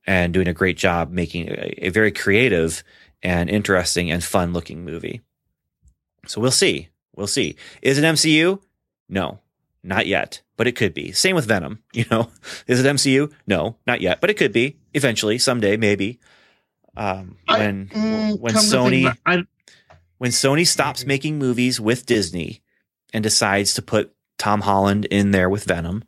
and 0.06 0.32
doing 0.32 0.48
a 0.48 0.52
great 0.54 0.76
job 0.78 1.10
making 1.12 1.48
a, 1.50 1.86
a 1.86 1.88
very 1.90 2.10
creative 2.12 2.82
and 3.22 3.50
interesting 3.50 4.10
and 4.10 4.22
fun 4.24 4.52
looking 4.52 4.84
movie. 4.84 5.20
So 6.26 6.40
we'll 6.40 6.50
see. 6.52 6.88
We'll 7.16 7.26
see. 7.26 7.56
Is 7.82 7.98
it 7.98 8.04
MCU? 8.04 8.60
No, 9.08 9.40
not 9.84 10.06
yet, 10.06 10.42
but 10.56 10.66
it 10.66 10.72
could 10.76 10.94
be. 10.94 11.12
Same 11.12 11.36
with 11.36 11.46
Venom. 11.46 11.80
You 11.92 12.04
know, 12.10 12.30
is 12.66 12.80
it 12.84 12.86
MCU? 12.96 13.30
No, 13.46 13.76
not 13.86 14.00
yet, 14.00 14.20
but 14.20 14.30
it 14.30 14.34
could 14.34 14.52
be 14.52 14.78
eventually, 14.94 15.38
someday, 15.38 15.76
maybe. 15.76 16.18
Um, 16.96 17.36
I- 17.48 17.58
when 17.58 17.88
Mm, 17.92 18.40
when 18.40 18.54
think 18.54 18.64
Sony 18.66 19.16
I, 19.26 19.44
when 20.18 20.30
Sony 20.30 20.66
stops 20.66 21.04
making 21.04 21.38
movies 21.38 21.80
with 21.80 22.06
Disney 22.06 22.62
and 23.12 23.22
decides 23.22 23.74
to 23.74 23.82
put 23.82 24.12
Tom 24.38 24.62
Holland 24.62 25.04
in 25.06 25.30
there 25.32 25.48
with 25.50 25.64
Venom, 25.64 26.02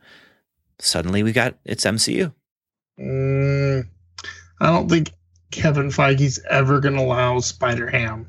suddenly 0.79 1.23
we 1.23 1.33
got 1.33 1.57
it's 1.65 1.85
MCU. 1.85 2.33
mm, 2.99 3.87
I 4.61 4.67
don't 4.67 4.89
think 4.89 5.13
Kevin 5.51 5.89
Feige's 5.89 6.41
ever 6.49 6.81
going 6.81 6.95
to 6.95 7.01
allow 7.03 7.39
Spider 7.41 7.89
Ham 7.89 8.27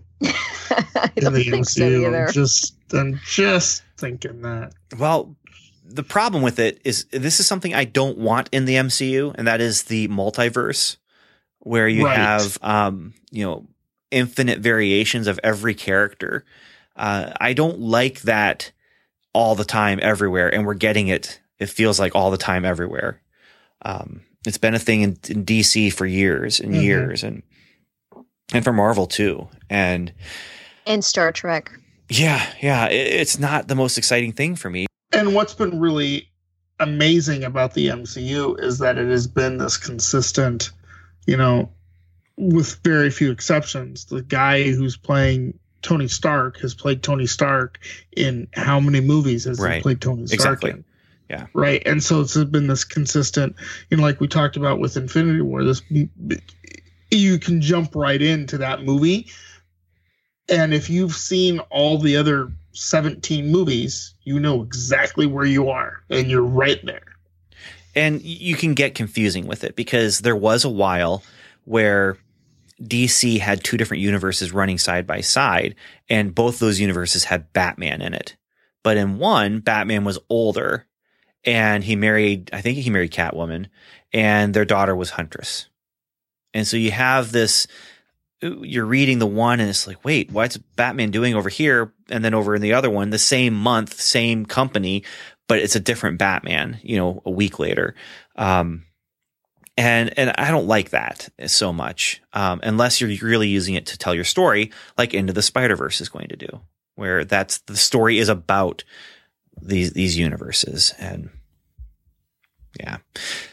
I 0.77 1.11
in 1.15 1.23
don't 1.23 1.33
the 1.33 1.49
think 1.51 1.69
so 1.69 1.83
MCU. 1.83 2.07
either. 2.07 2.27
I'm 2.27 2.33
just, 2.33 2.75
I'm 2.93 3.19
just 3.25 3.83
thinking 3.97 4.41
that. 4.43 4.73
Well, 4.97 5.35
the 5.83 6.03
problem 6.03 6.43
with 6.43 6.59
it 6.59 6.79
is 6.83 7.05
this 7.11 7.39
is 7.39 7.47
something 7.47 7.73
I 7.73 7.85
don't 7.85 8.17
want 8.17 8.49
in 8.51 8.65
the 8.65 8.75
MCU, 8.75 9.33
and 9.35 9.47
that 9.47 9.61
is 9.61 9.83
the 9.83 10.07
multiverse, 10.09 10.97
where 11.59 11.87
you 11.87 12.05
Right. 12.05 12.15
have 12.15 12.57
um, 12.61 13.13
you 13.31 13.45
know 13.45 13.65
infinite 14.11 14.59
variations 14.59 15.27
of 15.27 15.39
every 15.43 15.73
character. 15.73 16.45
Uh, 16.95 17.31
I 17.39 17.53
don't 17.53 17.79
like 17.79 18.21
that 18.21 18.71
all 19.33 19.55
the 19.55 19.65
time 19.65 19.99
everywhere, 20.01 20.53
and 20.53 20.65
we're 20.65 20.73
getting 20.73 21.07
it. 21.07 21.39
It 21.59 21.69
feels 21.69 21.99
like 21.99 22.15
all 22.15 22.31
the 22.31 22.37
time 22.37 22.65
everywhere. 22.65 23.21
Um, 23.83 24.21
it's 24.45 24.57
been 24.57 24.73
a 24.75 24.79
thing 24.79 25.01
in, 25.01 25.17
in 25.29 25.43
DC 25.45 25.91
for 25.93 26.05
years 26.05 26.59
and 26.59 26.73
Mhm. 26.73 26.81
years, 26.81 27.23
and 27.23 27.43
and 28.53 28.63
for 28.63 28.73
Marvel 28.73 29.07
too. 29.07 29.47
And 29.69 30.11
In 30.87 31.01
Star 31.01 31.31
Trek. 31.31 31.71
yeah, 32.09 32.45
yeah, 32.61 32.87
it, 32.87 32.93
it's 33.21 33.37
not 33.37 33.67
the 33.67 33.75
most 33.75 33.97
exciting 33.97 34.31
thing 34.31 34.55
for 34.55 34.69
me. 34.69 34.85
And 35.11 35.35
what's 35.35 35.53
been 35.53 35.79
really 35.79 36.29
amazing 36.79 37.43
about 37.43 37.73
the 37.73 37.87
MCU 37.87 38.59
is 38.61 38.79
that 38.79 38.97
it 38.97 39.09
has 39.09 39.27
been 39.27 39.57
this 39.57 39.77
consistent, 39.77 40.71
you 41.25 41.35
know, 41.37 41.69
with 42.37 42.79
very 42.83 43.09
few 43.09 43.31
exceptions. 43.31 44.05
The 44.05 44.21
guy 44.21 44.63
who's 44.71 44.95
playing 44.95 45.57
Tony 45.81 46.07
Stark 46.07 46.59
has 46.59 46.73
played 46.73 47.03
Tony 47.03 47.25
Stark 47.25 47.79
in 48.15 48.47
how 48.53 48.79
many 48.79 49.01
movies 49.01 49.45
has 49.45 49.59
Right. 49.59 49.75
he 49.77 49.81
played 49.81 50.01
Tony 50.01 50.27
Stark 50.27 50.39
Exactly. 50.63 50.71
in? 50.71 50.83
Yeah. 51.29 51.47
Right. 51.53 51.81
And 51.85 52.01
so 52.01 52.21
it's 52.21 52.37
been 52.45 52.67
this 52.67 52.83
consistent, 52.85 53.55
you 53.89 53.97
know, 53.97 54.03
like 54.03 54.21
we 54.21 54.27
talked 54.27 54.55
about 54.55 54.79
with 54.79 54.95
Infinity 54.95 55.41
War, 55.41 55.63
this 55.63 55.81
you 57.11 57.39
can 57.39 57.61
jump 57.61 57.95
right 57.95 58.21
into 58.21 58.57
that 58.59 58.83
movie. 58.83 59.27
And 60.49 60.73
if 60.73 60.89
you've 60.89 61.15
seen 61.15 61.59
all 61.69 61.97
the 61.97 62.15
other 62.17 62.51
17 62.73 63.47
movies, 63.51 64.13
you 64.23 64.39
know 64.39 64.61
exactly 64.61 65.25
where 65.25 65.45
you 65.45 65.69
are 65.69 66.03
and 66.09 66.29
you're 66.29 66.41
right 66.41 66.79
there. 66.85 67.03
and 67.95 68.21
you 68.21 68.55
can 68.55 68.75
get 68.75 68.93
confusing 68.93 69.47
with 69.47 69.63
it 69.63 69.75
because 69.75 70.19
there 70.19 70.35
was 70.35 70.63
a 70.63 70.69
while 70.69 71.23
where 71.65 72.17
DC 72.83 73.39
had 73.39 73.63
two 73.63 73.75
different 73.75 74.03
universes 74.03 74.51
running 74.53 74.77
side 74.77 75.07
by 75.07 75.19
side, 75.21 75.73
and 76.07 76.35
both 76.35 76.59
those 76.59 76.79
universes 76.79 77.23
had 77.23 77.51
Batman 77.53 78.03
in 78.03 78.13
it. 78.13 78.37
But 78.83 78.97
in 78.97 79.17
one, 79.17 79.61
Batman 79.61 80.03
was 80.03 80.19
older, 80.29 80.85
and 81.43 81.83
he 81.83 81.95
married, 81.95 82.51
I 82.53 82.61
think 82.61 82.77
he 82.77 82.91
married 82.91 83.11
Catwoman, 83.11 83.65
and 84.13 84.53
their 84.53 84.63
daughter 84.63 84.95
was 84.95 85.09
Huntress. 85.09 85.67
And 86.53 86.67
so 86.67 86.77
you 86.77 86.91
have 86.91 87.31
this, 87.31 87.65
you're 88.41 88.85
reading 88.85 89.19
the 89.19 89.27
one, 89.27 89.59
and 89.59 89.69
it's 89.69 89.87
like, 89.87 90.03
wait, 90.05 90.31
what's 90.31 90.57
Batman 90.57 91.11
doing 91.11 91.35
over 91.35 91.49
here? 91.49 91.93
And 92.09 92.23
then 92.23 92.33
over 92.33 92.55
in 92.55 92.61
the 92.61 92.73
other 92.73 92.89
one, 92.89 93.09
the 93.09 93.17
same 93.17 93.53
month, 93.53 93.99
same 93.99 94.45
company, 94.45 95.03
but 95.47 95.59
it's 95.59 95.75
a 95.75 95.79
different 95.79 96.19
Batman, 96.19 96.79
you 96.83 96.97
know, 96.97 97.21
a 97.25 97.31
week 97.31 97.59
later. 97.59 97.95
Um, 98.35 98.83
and 99.77 100.17
and 100.17 100.33
I 100.37 100.49
don't 100.49 100.67
like 100.67 100.89
that 100.89 101.29
so 101.45 101.71
much, 101.71 102.21
um, 102.33 102.59
unless 102.63 102.99
you're 102.99 103.11
really 103.21 103.47
using 103.47 103.75
it 103.75 103.85
to 103.87 103.97
tell 103.97 104.15
your 104.15 104.23
story, 104.23 104.71
like 104.97 105.13
Into 105.13 105.33
the 105.33 105.43
Spider 105.43 105.75
Verse 105.75 106.01
is 106.01 106.09
going 106.09 106.29
to 106.29 106.35
do, 106.35 106.61
where 106.95 107.23
that's 107.23 107.59
the 107.59 107.77
story 107.77 108.17
is 108.17 108.27
about 108.27 108.83
these 109.61 109.93
these 109.93 110.17
universes, 110.17 110.93
and 110.97 111.29
yeah. 112.79 112.97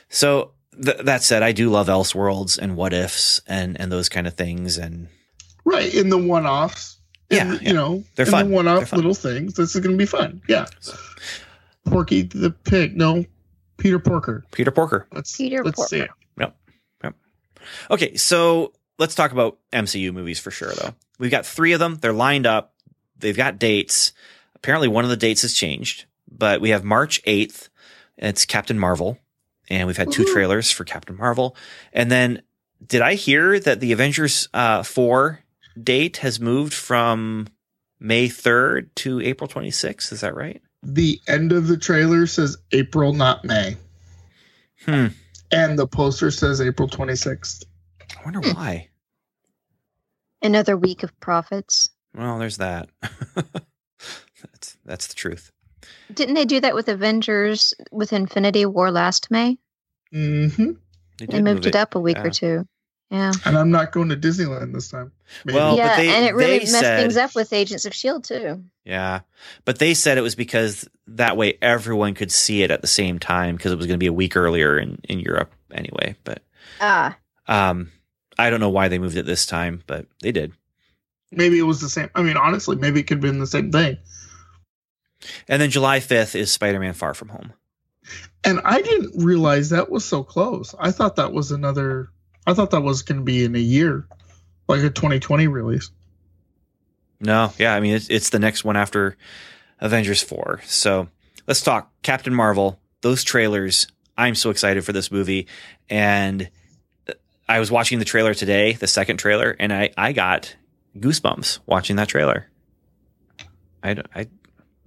So 0.08 0.53
th- 0.82 0.98
that 1.04 1.22
said, 1.22 1.42
I 1.42 1.52
do 1.52 1.70
love 1.70 1.88
Elseworlds 1.88 2.58
and 2.58 2.76
What 2.76 2.92
Ifs 2.92 3.40
and 3.46 3.78
and 3.80 3.90
those 3.92 4.08
kind 4.08 4.26
of 4.26 4.34
things, 4.34 4.78
and 4.78 5.08
Right. 5.64 5.92
In 5.94 6.08
the 6.10 6.18
one 6.18 6.46
offs. 6.46 6.98
Yeah, 7.30 7.52
You 7.54 7.58
yeah. 7.62 7.72
know, 7.72 8.04
They're 8.16 8.26
in 8.26 8.30
fun. 8.32 8.48
the 8.50 8.54
one 8.54 8.68
off 8.68 8.92
little 8.92 9.14
things. 9.14 9.54
This 9.54 9.74
is 9.74 9.80
going 9.80 9.92
to 9.92 9.98
be 9.98 10.06
fun. 10.06 10.42
Yeah. 10.48 10.66
Porky 11.86 12.22
the 12.22 12.50
pig. 12.50 12.96
No, 12.96 13.24
Peter 13.78 13.98
Porker. 13.98 14.44
Peter 14.52 14.70
Porker. 14.70 15.06
Let's, 15.12 15.36
Peter 15.36 15.64
let's 15.64 15.88
see 15.88 15.98
Porker. 15.98 16.12
it. 16.12 16.14
Okay, 17.90 18.14
so 18.16 18.72
let's 18.98 19.14
talk 19.14 19.32
about 19.32 19.58
MCU 19.72 20.12
movies 20.12 20.38
for 20.38 20.50
sure, 20.50 20.72
though. 20.74 20.94
We've 21.18 21.30
got 21.30 21.46
three 21.46 21.72
of 21.72 21.80
them. 21.80 21.96
They're 21.96 22.12
lined 22.12 22.46
up. 22.46 22.74
They've 23.18 23.36
got 23.36 23.58
dates. 23.58 24.12
Apparently, 24.54 24.86
one 24.86 25.04
of 25.04 25.10
the 25.10 25.16
dates 25.16 25.40
has 25.42 25.54
changed, 25.54 26.04
but 26.30 26.60
we 26.60 26.70
have 26.70 26.84
March 26.84 27.22
8th. 27.24 27.70
It's 28.18 28.44
Captain 28.44 28.78
Marvel. 28.78 29.18
And 29.70 29.86
we've 29.86 29.96
had 29.96 30.12
two 30.12 30.24
Woohoo. 30.24 30.32
trailers 30.32 30.70
for 30.70 30.84
Captain 30.84 31.16
Marvel. 31.16 31.56
And 31.92 32.10
then, 32.10 32.42
did 32.86 33.00
I 33.02 33.14
hear 33.14 33.58
that 33.60 33.80
the 33.80 33.92
Avengers 33.92 34.48
uh, 34.52 34.82
4 34.82 35.40
date 35.82 36.18
has 36.18 36.38
moved 36.38 36.74
from 36.74 37.46
May 37.98 38.28
3rd 38.28 38.88
to 38.96 39.20
April 39.22 39.48
26th? 39.48 40.12
Is 40.12 40.20
that 40.20 40.34
right? 40.34 40.60
The 40.82 41.18
end 41.26 41.52
of 41.52 41.66
the 41.66 41.78
trailer 41.78 42.26
says 42.26 42.58
April, 42.72 43.14
not 43.14 43.44
May. 43.44 43.76
Hmm. 44.84 45.06
And 45.50 45.78
the 45.78 45.86
poster 45.86 46.30
says 46.30 46.60
April 46.60 46.88
26th. 46.88 47.64
I 48.02 48.22
wonder 48.24 48.40
Hmm. 48.40 48.54
why. 48.54 48.88
Another 50.42 50.76
week 50.76 51.02
of 51.02 51.18
profits. 51.20 51.88
Well, 52.14 52.38
there's 52.38 52.58
that. 52.58 52.90
that's, 53.34 54.76
that's 54.84 55.06
the 55.06 55.14
truth. 55.14 55.52
Didn't 56.12 56.34
they 56.34 56.44
do 56.44 56.60
that 56.60 56.74
with 56.74 56.88
Avengers 56.88 57.72
with 57.90 58.12
Infinity 58.12 58.66
War 58.66 58.90
last 58.90 59.30
May? 59.30 59.58
hmm 60.12 60.46
They, 61.18 61.26
They 61.26 61.42
moved 61.42 61.64
move 61.64 61.66
it 61.66 61.76
up 61.76 61.94
a 61.94 62.00
week 62.00 62.16
yeah. 62.16 62.24
or 62.26 62.30
two. 62.30 62.68
Yeah. 63.10 63.32
And 63.44 63.56
I'm 63.56 63.70
not 63.70 63.92
going 63.92 64.08
to 64.08 64.16
Disneyland 64.16 64.72
this 64.74 64.88
time. 64.88 65.12
Maybe. 65.44 65.56
Well, 65.56 65.72
but 65.72 65.78
yeah, 65.78 65.96
they- 65.96 66.08
and 66.08 66.24
it 66.24 66.34
really 66.34 66.58
messed 66.60 66.72
said- 66.80 67.00
things 67.00 67.16
up 67.16 67.34
with 67.34 67.52
Agents 67.52 67.84
of 67.84 67.92
S.H.I.E.L.D. 67.92 68.26
Too. 68.28 68.64
Yeah. 68.84 69.20
But 69.64 69.78
they 69.78 69.94
said 69.94 70.18
it 70.18 70.22
was 70.22 70.34
because 70.34 70.88
that 71.06 71.36
way 71.36 71.56
everyone 71.62 72.14
could 72.14 72.32
see 72.32 72.62
it 72.62 72.70
at 72.70 72.80
the 72.80 72.86
same 72.88 73.18
time 73.18 73.56
because 73.56 73.72
it 73.72 73.76
was 73.76 73.86
going 73.86 73.94
to 73.98 74.02
be 74.02 74.06
a 74.08 74.12
week 74.12 74.36
earlier 74.36 74.78
in, 74.78 74.98
in 75.08 75.20
Europe 75.20 75.52
anyway. 75.72 76.16
But 76.24 76.42
Ah, 76.80 77.16
um, 77.46 77.92
I 78.38 78.50
don't 78.50 78.60
know 78.60 78.70
why 78.70 78.88
they 78.88 78.98
moved 78.98 79.16
it 79.16 79.26
this 79.26 79.46
time, 79.46 79.82
but 79.86 80.06
they 80.20 80.32
did. 80.32 80.52
maybe 81.30 81.58
it 81.58 81.62
was 81.62 81.80
the 81.80 81.88
same. 81.88 82.10
I 82.14 82.22
mean, 82.22 82.36
honestly, 82.36 82.74
maybe 82.76 83.00
it 83.00 83.04
could 83.04 83.18
have 83.18 83.22
been 83.22 83.38
the 83.38 83.46
same 83.46 83.70
thing. 83.70 83.96
And 85.48 85.60
then 85.60 85.70
July 85.70 86.00
5th 86.00 86.34
is 86.34 86.52
Spider 86.52 86.80
Man 86.80 86.94
Far 86.94 87.14
From 87.14 87.28
Home. 87.28 87.52
And 88.44 88.60
I 88.64 88.82
didn't 88.82 89.24
realize 89.24 89.70
that 89.70 89.90
was 89.90 90.04
so 90.04 90.22
close. 90.22 90.74
I 90.78 90.90
thought 90.90 91.16
that 91.16 91.32
was 91.32 91.50
another 91.50 92.10
I 92.46 92.54
thought 92.54 92.70
that 92.72 92.82
was 92.82 93.02
going 93.02 93.18
to 93.18 93.24
be 93.24 93.44
in 93.44 93.54
a 93.56 93.60
year, 93.60 94.06
like 94.68 94.82
a 94.82 94.90
2020 94.90 95.48
release. 95.48 95.90
No, 97.20 97.52
yeah, 97.58 97.74
I 97.74 97.80
mean 97.80 97.94
it's 97.94 98.10
it's 98.10 98.30
the 98.30 98.38
next 98.38 98.64
one 98.64 98.76
after 98.76 99.16
Avengers 99.80 100.22
4. 100.22 100.60
So, 100.64 101.08
let's 101.46 101.62
talk 101.62 101.90
Captain 102.02 102.34
Marvel. 102.34 102.78
Those 103.00 103.24
trailers, 103.24 103.86
I'm 104.16 104.34
so 104.34 104.50
excited 104.50 104.84
for 104.84 104.92
this 104.92 105.10
movie 105.10 105.46
and 105.88 106.50
uh, 107.08 107.12
I 107.48 107.60
was 107.60 107.70
watching 107.70 107.98
the 107.98 108.04
trailer 108.04 108.34
today, 108.34 108.74
the 108.74 108.86
second 108.86 109.16
trailer, 109.16 109.56
and 109.58 109.72
I 109.72 109.90
I 109.96 110.12
got 110.12 110.54
goosebumps 110.98 111.60
watching 111.64 111.96
that 111.96 112.08
trailer. 112.08 112.50
I 113.82 114.02
I 114.14 114.26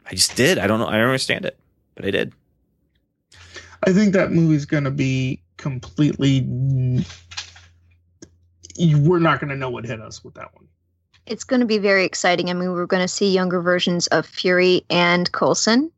I 0.09 0.15
just 0.15 0.35
did. 0.35 0.57
I 0.57 0.67
don't 0.67 0.79
know. 0.79 0.88
I 0.88 0.93
don't 0.93 1.07
understand 1.07 1.45
it, 1.45 1.57
but 1.95 2.05
I 2.05 2.11
did. 2.11 2.34
I 3.85 3.93
think 3.93 4.13
that 4.13 4.31
movie's 4.31 4.65
going 4.65 4.85
to 4.85 4.91
be 4.91 5.41
completely. 5.57 6.41
We're 8.79 9.19
not 9.19 9.39
going 9.39 9.49
to 9.49 9.55
know 9.55 9.69
what 9.69 9.85
hit 9.85 10.01
us 10.01 10.23
with 10.23 10.34
that 10.35 10.53
one. 10.55 10.67
It's 11.25 11.43
going 11.43 11.59
to 11.59 11.65
be 11.65 11.77
very 11.77 12.05
exciting. 12.05 12.49
I 12.49 12.53
mean, 12.53 12.71
we're 12.71 12.85
going 12.85 13.03
to 13.03 13.07
see 13.07 13.31
younger 13.31 13.61
versions 13.61 14.07
of 14.07 14.25
Fury 14.25 14.85
and 14.89 15.29
Coulson. 15.34 15.91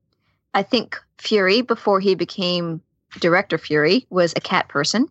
I 0.56 0.64
think 0.64 0.98
Fury, 1.20 1.62
before 1.62 2.00
he 2.00 2.16
became 2.16 2.82
Director 3.20 3.58
Fury, 3.58 4.08
was 4.10 4.34
a 4.36 4.42
cat 4.42 4.68
person. 4.70 5.08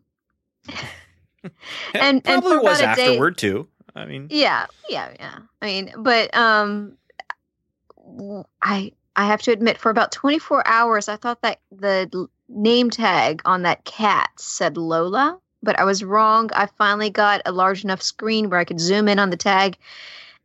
and 1.94 2.24
probably 2.24 2.52
and 2.52 2.62
was 2.62 2.78
day, 2.78 2.84
afterward 2.84 3.38
too. 3.38 3.68
I 3.94 4.06
mean, 4.06 4.26
yeah, 4.30 4.66
yeah, 4.88 5.12
yeah. 5.18 5.38
I 5.62 5.66
mean, 5.66 5.92
but 5.98 6.34
um, 6.36 6.96
I 8.62 8.92
I 9.16 9.26
have 9.26 9.42
to 9.42 9.52
admit, 9.52 9.78
for 9.78 9.90
about 9.90 10.12
24 10.12 10.66
hours, 10.66 11.08
I 11.08 11.16
thought 11.16 11.42
that 11.42 11.60
the 11.72 12.28
name 12.48 12.90
tag 12.90 13.42
on 13.44 13.62
that 13.62 13.84
cat 13.84 14.30
said 14.36 14.76
Lola, 14.76 15.38
but 15.62 15.78
I 15.78 15.84
was 15.84 16.04
wrong. 16.04 16.50
I 16.54 16.66
finally 16.78 17.10
got 17.10 17.42
a 17.44 17.52
large 17.52 17.82
enough 17.82 18.00
screen 18.00 18.48
where 18.48 18.60
I 18.60 18.64
could 18.64 18.80
zoom 18.80 19.08
in 19.08 19.18
on 19.18 19.30
the 19.30 19.36
tag, 19.36 19.76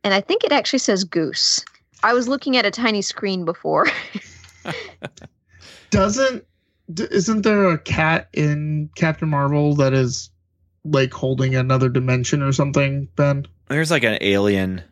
and 0.02 0.12
I 0.12 0.20
think 0.20 0.44
it 0.44 0.52
actually 0.52 0.80
says 0.80 1.04
Goose. 1.04 1.64
I 2.02 2.12
was 2.14 2.28
looking 2.28 2.56
at 2.56 2.66
a 2.66 2.70
tiny 2.70 3.00
screen 3.00 3.44
before. 3.44 3.86
Doesn't 5.90 6.44
isn't 6.98 7.42
there 7.42 7.70
a 7.70 7.78
cat 7.78 8.28
in 8.34 8.90
Captain 8.96 9.28
Marvel 9.28 9.74
that 9.76 9.94
is 9.94 10.30
like 10.84 11.14
holding 11.14 11.54
another 11.54 11.88
dimension 11.88 12.42
or 12.42 12.52
something, 12.52 13.08
Ben? 13.16 13.46
There's 13.68 13.90
like 13.90 14.04
an 14.04 14.18
alien 14.20 14.82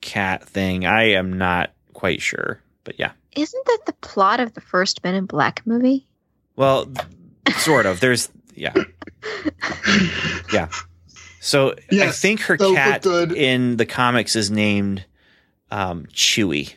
cat 0.00 0.44
thing. 0.44 0.86
I 0.86 1.10
am 1.10 1.36
not 1.36 1.72
quite 1.92 2.22
sure, 2.22 2.60
but 2.84 2.98
yeah. 2.98 3.12
Isn't 3.36 3.66
that 3.66 3.80
the 3.86 3.92
plot 3.94 4.40
of 4.40 4.54
the 4.54 4.60
first 4.60 5.02
Men 5.04 5.14
in 5.14 5.26
Black 5.26 5.62
movie? 5.66 6.06
Well, 6.56 6.90
sort 7.58 7.86
of. 7.86 8.00
There's 8.00 8.28
yeah. 8.54 8.74
Yeah. 10.52 10.68
So 11.40 11.74
yes, 11.90 12.08
I 12.08 12.12
think 12.12 12.40
her 12.40 12.56
cat 12.56 13.06
in 13.06 13.76
the 13.76 13.86
comics 13.86 14.36
is 14.36 14.50
named 14.50 15.04
um, 15.70 16.06
Chewy. 16.06 16.74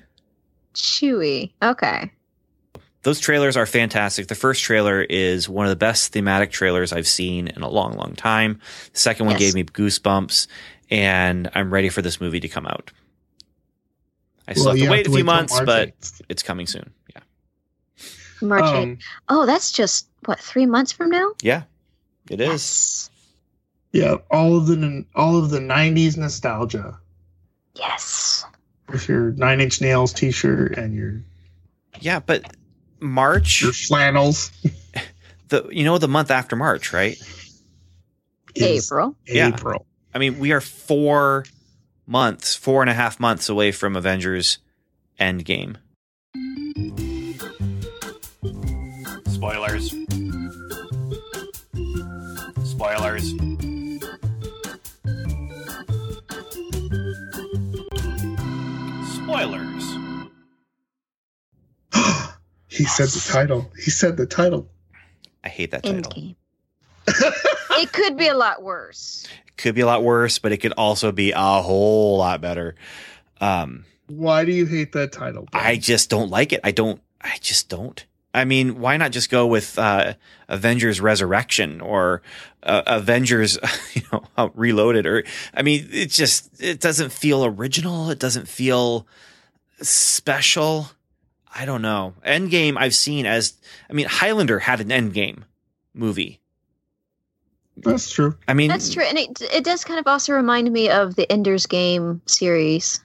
Chewie. 0.73 1.51
Okay 1.61 2.11
those 3.03 3.19
trailers 3.19 3.55
are 3.55 3.65
fantastic. 3.65 4.27
The 4.27 4.35
first 4.35 4.63
trailer 4.63 5.01
is 5.01 5.47
one 5.47 5.65
of 5.65 5.69
the 5.69 5.75
best 5.75 6.13
thematic 6.13 6.51
trailers 6.51 6.91
I've 6.91 7.07
seen 7.07 7.49
in 7.49 7.61
a 7.61 7.69
long, 7.69 7.93
long 7.93 8.15
time. 8.15 8.59
The 8.93 8.99
second 8.99 9.27
one 9.27 9.33
yes. 9.33 9.41
gave 9.41 9.55
me 9.55 9.63
goosebumps, 9.63 10.47
and 10.89 11.49
I'm 11.53 11.71
ready 11.71 11.89
for 11.89 12.01
this 12.01 12.19
movie 12.19 12.39
to 12.39 12.47
come 12.47 12.65
out. 12.65 12.91
I 14.47 14.53
still 14.53 14.65
well, 14.65 14.75
have 14.75 14.83
to 14.83 14.91
wait 14.91 14.97
have 14.97 15.05
to 15.05 15.11
a 15.11 15.15
few 15.15 15.17
wait 15.17 15.25
months, 15.25 15.61
but 15.65 15.93
it's 16.29 16.43
coming 16.43 16.67
soon. 16.67 16.91
Yeah. 17.15 17.21
March 18.41 18.63
um, 18.63 18.97
Oh, 19.29 19.45
that's 19.45 19.71
just 19.71 20.07
what 20.25 20.39
three 20.39 20.65
months 20.65 20.91
from 20.91 21.09
now. 21.09 21.31
Yeah, 21.41 21.63
it 22.29 22.41
is. 22.41 22.49
Yes. 22.49 23.09
Yeah, 23.93 24.15
all 24.31 24.57
of 24.57 24.67
the 24.67 25.05
all 25.15 25.37
of 25.37 25.49
the 25.49 25.59
'90s 25.59 26.17
nostalgia. 26.17 26.99
Yes. 27.75 28.45
With 28.89 29.07
your 29.07 29.31
Nine 29.31 29.61
Inch 29.61 29.81
Nails 29.81 30.13
T-shirt 30.13 30.77
and 30.77 30.93
your. 30.93 31.21
Yeah, 32.01 32.19
but 32.19 32.55
March. 32.99 33.61
Your 33.61 33.73
flannels. 33.73 34.51
The 35.49 35.67
you 35.69 35.83
know 35.83 35.99
the 35.99 36.07
month 36.07 36.31
after 36.31 36.55
March, 36.55 36.93
right? 36.93 37.15
April. 38.55 39.15
Yeah. 39.27 39.49
April. 39.49 39.85
I 40.13 40.17
mean, 40.17 40.39
we 40.39 40.51
are 40.51 40.61
four 40.61 41.45
months, 42.05 42.55
four 42.55 42.81
and 42.81 42.89
a 42.89 42.93
half 42.93 43.19
months 43.19 43.49
away 43.49 43.71
from 43.71 43.95
Avengers 43.95 44.57
Endgame. 45.19 45.77
Spoilers. 49.27 49.89
Spoilers. 52.63 53.33
Spoilers. 59.15 59.83
He 62.67 62.85
said 62.85 63.09
the 63.09 63.29
title. 63.31 63.71
He 63.77 63.91
said 63.91 64.17
the 64.17 64.25
title. 64.25 64.67
I 65.43 65.49
hate 65.49 65.71
that 65.71 65.83
title. 65.83 66.33
Endgame. 67.83 67.89
it 67.89 67.91
could 67.93 68.17
be 68.17 68.27
a 68.27 68.35
lot 68.35 68.63
worse. 68.63 69.27
It 69.47 69.57
could 69.57 69.75
be 69.75 69.81
a 69.81 69.85
lot 69.85 70.03
worse, 70.03 70.39
but 70.39 70.51
it 70.51 70.57
could 70.57 70.73
also 70.73 71.11
be 71.11 71.31
a 71.31 71.61
whole 71.61 72.17
lot 72.17 72.41
better. 72.41 72.75
Um, 73.39 73.85
why 74.07 74.45
do 74.45 74.51
you 74.51 74.65
hate 74.65 74.91
that 74.93 75.11
title? 75.11 75.47
Ben? 75.51 75.61
I 75.61 75.77
just 75.77 76.09
don't 76.09 76.29
like 76.29 76.53
it. 76.53 76.61
I 76.63 76.71
don't. 76.71 77.01
I 77.21 77.37
just 77.39 77.69
don't. 77.69 78.05
I 78.33 78.45
mean, 78.45 78.79
why 78.79 78.97
not 78.97 79.11
just 79.11 79.29
go 79.29 79.45
with 79.45 79.77
uh, 79.77 80.15
Avengers 80.47 80.99
Resurrection 80.99 81.81
or 81.81 82.23
uh, 82.63 82.81
Avengers, 82.87 83.59
you 83.93 84.01
know, 84.11 84.51
Reloaded? 84.55 85.05
Or 85.05 85.23
I 85.53 85.61
mean, 85.61 85.87
it 85.91 86.09
just 86.09 86.61
it 86.61 86.79
doesn't 86.79 87.11
feel 87.11 87.45
original. 87.45 88.09
It 88.09 88.19
doesn't 88.19 88.47
feel 88.47 89.07
special. 89.81 90.87
I 91.55 91.65
don't 91.65 91.83
know. 91.83 92.15
Endgame 92.25 92.75
I've 92.77 92.95
seen 92.95 93.25
as 93.25 93.53
I 93.89 93.93
mean 93.93 94.07
Highlander 94.07 94.59
had 94.59 94.81
an 94.81 94.89
Endgame 94.89 95.43
movie. 95.93 96.39
That's 97.77 98.11
true. 98.11 98.35
I 98.47 98.53
mean 98.53 98.69
That's 98.69 98.93
true. 98.93 99.03
And 99.03 99.17
it 99.17 99.41
it 99.41 99.63
does 99.63 99.83
kind 99.83 99.99
of 99.99 100.07
also 100.07 100.33
remind 100.33 100.71
me 100.71 100.89
of 100.89 101.15
the 101.15 101.29
Ender's 101.31 101.65
Game 101.65 102.21
series. 102.25 103.03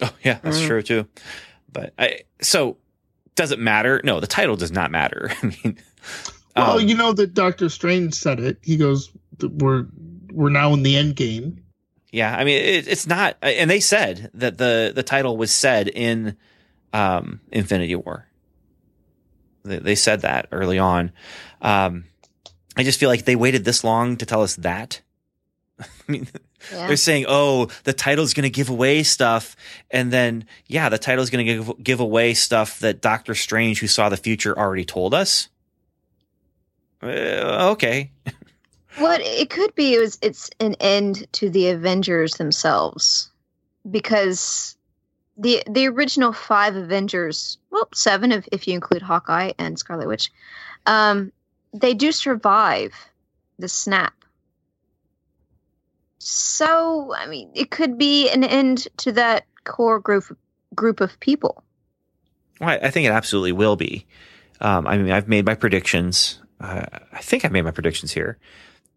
Oh 0.00 0.14
yeah, 0.22 0.38
that's 0.42 0.60
mm. 0.60 0.66
true 0.66 0.82
too. 0.82 1.06
But 1.72 1.92
I 1.98 2.20
so 2.40 2.76
does 3.34 3.52
it 3.52 3.58
matter? 3.58 4.00
No, 4.04 4.20
the 4.20 4.26
title 4.26 4.56
does 4.56 4.72
not 4.72 4.90
matter. 4.90 5.30
I 5.42 5.46
mean 5.46 5.78
Well, 6.56 6.78
um, 6.78 6.88
you 6.88 6.96
know 6.96 7.12
that 7.12 7.34
Doctor 7.34 7.68
Strange 7.68 8.14
said 8.14 8.40
it. 8.40 8.58
He 8.62 8.76
goes 8.76 9.10
we're 9.42 9.86
we're 10.32 10.50
now 10.50 10.72
in 10.72 10.82
the 10.82 10.96
end 10.96 11.16
game. 11.16 11.62
Yeah, 12.12 12.34
I 12.36 12.44
mean 12.44 12.60
it, 12.60 12.86
it's 12.86 13.06
not 13.06 13.36
and 13.42 13.70
they 13.70 13.80
said 13.80 14.30
that 14.34 14.58
the 14.58 14.92
the 14.94 15.02
title 15.02 15.36
was 15.36 15.52
said 15.52 15.88
in 15.88 16.36
um, 16.92 17.40
Infinity 17.52 17.96
War. 17.96 18.26
They, 19.64 19.78
they, 19.78 19.94
said 19.94 20.22
that 20.22 20.48
early 20.52 20.78
on. 20.78 21.12
Um, 21.60 22.04
I 22.76 22.82
just 22.82 23.00
feel 23.00 23.08
like 23.08 23.24
they 23.24 23.36
waited 23.36 23.64
this 23.64 23.84
long 23.84 24.16
to 24.18 24.26
tell 24.26 24.42
us 24.42 24.56
that. 24.56 25.00
I 25.80 25.84
mean, 26.06 26.28
yeah. 26.72 26.86
they're 26.86 26.96
saying, 26.96 27.26
"Oh, 27.28 27.68
the 27.84 27.92
title's 27.92 28.34
going 28.34 28.44
to 28.44 28.50
give 28.50 28.68
away 28.68 29.02
stuff," 29.02 29.56
and 29.90 30.12
then, 30.12 30.44
yeah, 30.66 30.88
the 30.88 30.98
title's 30.98 31.30
going 31.30 31.46
to 31.46 31.54
give 31.54 31.82
give 31.82 32.00
away 32.00 32.34
stuff 32.34 32.78
that 32.80 33.00
Doctor 33.00 33.34
Strange, 33.34 33.80
who 33.80 33.86
saw 33.86 34.08
the 34.08 34.16
future, 34.16 34.56
already 34.58 34.84
told 34.84 35.14
us. 35.14 35.48
Uh, 37.02 37.70
okay. 37.72 38.10
what 38.98 39.20
it 39.22 39.48
could 39.48 39.74
be 39.74 39.94
is 39.94 40.18
it's 40.20 40.50
an 40.60 40.74
end 40.80 41.26
to 41.32 41.48
the 41.48 41.68
Avengers 41.70 42.34
themselves, 42.34 43.30
because 43.90 44.76
the 45.38 45.62
the 45.68 45.88
original 45.88 46.32
five 46.32 46.76
Avengers, 46.76 47.58
well, 47.70 47.88
seven 47.94 48.32
if 48.32 48.46
if 48.52 48.68
you 48.68 48.74
include 48.74 49.02
Hawkeye 49.02 49.52
and 49.58 49.78
Scarlet 49.78 50.06
Witch, 50.06 50.30
um, 50.86 51.32
they 51.72 51.94
do 51.94 52.12
survive 52.12 52.92
the 53.58 53.68
snap. 53.68 54.14
So, 56.18 57.14
I 57.14 57.26
mean, 57.26 57.50
it 57.54 57.70
could 57.70 57.96
be 57.96 58.28
an 58.30 58.44
end 58.44 58.88
to 58.98 59.12
that 59.12 59.46
core 59.64 60.00
group 60.00 60.36
group 60.74 61.00
of 61.00 61.18
people. 61.20 61.64
Well, 62.60 62.78
I 62.82 62.90
think 62.90 63.06
it 63.06 63.12
absolutely 63.12 63.52
will 63.52 63.76
be. 63.76 64.06
Um, 64.60 64.86
I 64.86 64.98
mean, 64.98 65.10
I've 65.10 65.28
made 65.28 65.46
my 65.46 65.54
predictions. 65.54 66.40
Uh, 66.60 66.84
I 67.12 67.20
think 67.20 67.44
I 67.44 67.48
made 67.48 67.62
my 67.62 67.70
predictions 67.70 68.12
here 68.12 68.38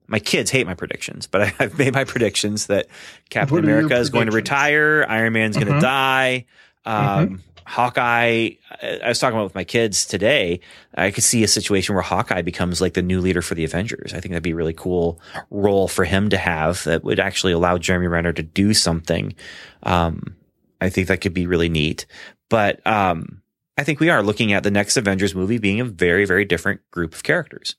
my 0.07 0.19
kids 0.19 0.51
hate 0.51 0.67
my 0.67 0.73
predictions, 0.73 1.27
but 1.27 1.41
I, 1.41 1.45
have 1.63 1.77
made 1.77 1.93
my 1.93 2.03
predictions 2.03 2.67
that 2.67 2.87
Captain 3.29 3.57
America 3.57 3.95
is 3.97 4.09
going 4.09 4.27
to 4.27 4.31
retire, 4.31 5.05
Iron 5.07 5.33
Man's 5.33 5.55
going 5.55 5.67
to 5.67 5.73
uh-huh. 5.73 5.81
die. 5.81 6.45
Um, 6.85 6.95
mm-hmm. 6.95 7.35
Hawkeye, 7.65 8.49
I 8.81 9.07
was 9.07 9.19
talking 9.19 9.35
about 9.35 9.45
with 9.45 9.55
my 9.55 9.63
kids 9.63 10.05
today. 10.05 10.59
I 10.95 11.11
could 11.11 11.23
see 11.23 11.43
a 11.43 11.47
situation 11.47 11.95
where 11.95 12.01
Hawkeye 12.01 12.41
becomes 12.41 12.81
like 12.81 12.93
the 12.93 13.01
new 13.01 13.19
leader 13.21 13.41
for 13.41 13.55
the 13.55 13.63
Avengers. 13.63 14.13
I 14.13 14.19
think 14.19 14.31
that'd 14.31 14.43
be 14.43 14.51
a 14.51 14.55
really 14.55 14.73
cool 14.73 15.19
role 15.49 15.87
for 15.87 16.05
him 16.05 16.29
to 16.29 16.37
have 16.37 16.83
that 16.83 17.03
would 17.03 17.19
actually 17.19 17.53
allow 17.53 17.77
Jeremy 17.77 18.07
Renner 18.07 18.33
to 18.33 18.43
do 18.43 18.73
something. 18.73 19.35
Um, 19.83 20.35
I 20.81 20.89
think 20.89 21.07
that 21.07 21.21
could 21.21 21.33
be 21.33 21.47
really 21.47 21.69
neat. 21.69 22.05
But 22.49 22.85
um, 22.85 23.41
I 23.77 23.83
think 23.83 23.99
we 23.99 24.09
are 24.09 24.21
looking 24.21 24.53
at 24.53 24.63
the 24.63 24.71
next 24.71 24.97
Avengers 24.97 25.33
movie 25.33 25.57
being 25.57 25.79
a 25.79 25.85
very, 25.85 26.25
very 26.25 26.45
different 26.45 26.81
group 26.91 27.13
of 27.13 27.23
characters. 27.23 27.75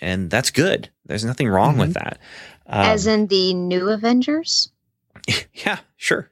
and 0.00 0.30
that's 0.30 0.50
good. 0.50 0.90
There's 1.06 1.24
nothing 1.24 1.48
wrong 1.48 1.76
with 1.76 1.94
that. 1.94 2.18
Um, 2.66 2.82
As 2.82 3.06
in 3.06 3.26
the 3.28 3.54
new 3.54 3.88
Avengers? 3.88 4.70
yeah, 5.54 5.78
sure. 5.96 6.30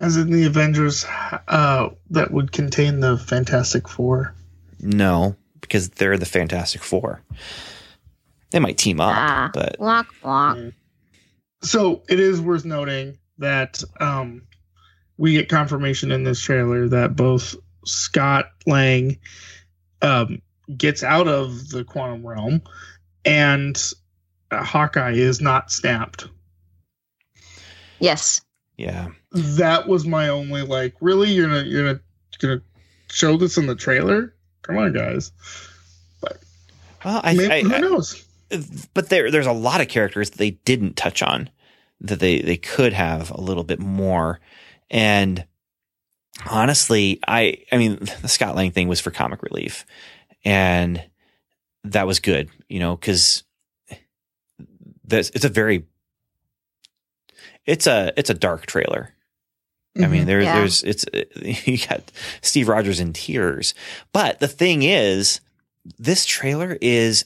As 0.00 0.16
in 0.16 0.30
the 0.30 0.46
Avengers 0.46 1.04
uh, 1.48 1.90
that 2.10 2.30
would 2.30 2.52
contain 2.52 3.00
the 3.00 3.18
Fantastic 3.18 3.88
Four. 3.88 4.34
No, 4.80 5.34
because 5.60 5.88
they're 5.90 6.16
the 6.16 6.26
Fantastic 6.26 6.82
Four. 6.82 7.20
They 8.50 8.60
might 8.60 8.78
team 8.78 9.00
up, 9.00 9.14
ah, 9.14 9.50
but 9.52 9.76
block, 9.78 10.06
block. 10.22 10.58
So 11.62 12.02
it 12.08 12.20
is 12.20 12.40
worth 12.40 12.64
noting 12.64 13.18
that 13.38 13.82
um, 14.00 14.42
we 15.16 15.32
get 15.32 15.48
confirmation 15.48 16.12
in 16.12 16.22
this 16.22 16.40
trailer 16.40 16.88
that 16.88 17.16
both 17.16 17.56
Scott 17.84 18.46
Lang 18.66 19.18
um, 20.00 20.40
gets 20.76 21.02
out 21.02 21.28
of 21.28 21.68
the 21.70 21.84
quantum 21.84 22.26
realm 22.26 22.62
and 23.24 23.92
uh, 24.50 24.62
Hawkeye 24.62 25.12
is 25.12 25.40
not 25.40 25.70
snapped. 25.70 26.28
Yes. 27.98 28.40
yeah. 28.76 29.08
That 29.32 29.86
was 29.88 30.06
my 30.06 30.28
only 30.28 30.62
like, 30.62 30.94
really? 31.00 31.30
You're 31.30 31.48
gonna 31.48 31.62
you're 31.64 31.84
gonna 31.86 32.00
gonna 32.40 32.62
show 33.10 33.36
this 33.36 33.58
in 33.58 33.66
the 33.66 33.74
trailer? 33.74 34.34
Come 34.62 34.78
on, 34.78 34.92
guys. 34.92 35.32
Well, 37.04 37.20
I, 37.22 37.34
Maybe, 37.34 37.52
I, 37.52 37.62
who 37.62 37.74
I- 37.74 37.80
knows? 37.80 38.24
but 38.94 39.08
there 39.10 39.30
there's 39.30 39.46
a 39.46 39.52
lot 39.52 39.80
of 39.80 39.88
characters 39.88 40.30
that 40.30 40.38
they 40.38 40.52
didn't 40.52 40.96
touch 40.96 41.22
on 41.22 41.50
that 42.00 42.18
they 42.18 42.40
they 42.40 42.56
could 42.56 42.92
have 42.94 43.30
a 43.30 43.40
little 43.40 43.62
bit 43.62 43.78
more 43.78 44.40
and 44.90 45.44
honestly 46.48 47.20
i 47.28 47.58
i 47.72 47.76
mean 47.76 47.98
the 48.22 48.28
scott 48.28 48.56
lang 48.56 48.70
thing 48.70 48.88
was 48.88 49.00
for 49.00 49.10
comic 49.10 49.42
relief 49.42 49.84
and 50.46 51.04
that 51.84 52.06
was 52.06 52.20
good 52.20 52.48
you 52.70 52.80
know 52.80 52.96
because 52.96 53.42
it's 55.10 55.44
a 55.44 55.48
very 55.50 55.84
it's 57.66 57.86
a 57.86 58.12
it's 58.16 58.30
a 58.30 58.34
dark 58.34 58.64
trailer 58.64 59.12
I 59.98 60.06
mean, 60.06 60.22
Mhm. 60.22 60.26
there, 60.26 60.40
Yeah. 60.42 60.54
there's 60.60 60.82
it's 60.82 61.04
you 61.66 61.78
got 61.78 62.10
Steve 62.40 62.68
Rogers 62.68 63.00
in 63.00 63.12
tears, 63.12 63.74
but 64.12 64.38
the 64.40 64.48
thing 64.48 64.82
is, 64.82 65.40
this 65.98 66.24
trailer 66.24 66.78
is 66.80 67.24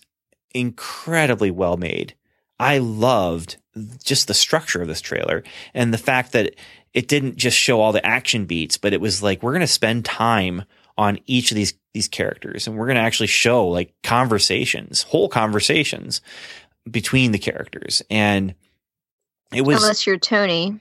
incredibly 0.54 1.50
well 1.50 1.76
made. 1.76 2.14
I 2.58 2.78
loved 2.78 3.56
just 4.04 4.28
the 4.28 4.34
structure 4.34 4.82
of 4.82 4.88
this 4.88 5.00
trailer 5.00 5.42
and 5.74 5.92
the 5.92 5.98
fact 5.98 6.32
that 6.32 6.54
it 6.94 7.08
didn't 7.08 7.36
just 7.36 7.56
show 7.56 7.80
all 7.80 7.92
the 7.92 8.04
action 8.06 8.44
beats, 8.44 8.76
but 8.76 8.92
it 8.92 9.00
was 9.00 9.22
like 9.22 9.42
we're 9.42 9.52
going 9.52 9.60
to 9.62 9.66
spend 9.66 10.04
time 10.04 10.64
on 10.98 11.18
each 11.26 11.50
of 11.50 11.54
these 11.56 11.74
these 11.94 12.08
characters, 12.08 12.66
and 12.66 12.76
we're 12.76 12.86
going 12.86 12.96
to 12.96 13.02
actually 13.02 13.26
show 13.26 13.66
like 13.68 13.92
conversations, 14.02 15.02
whole 15.02 15.28
conversations 15.28 16.20
between 16.90 17.32
the 17.32 17.38
characters, 17.38 18.02
and 18.10 18.54
it 19.54 19.62
was 19.62 19.76
Unless 19.82 20.06
you're 20.06 20.18
Tony, 20.18 20.78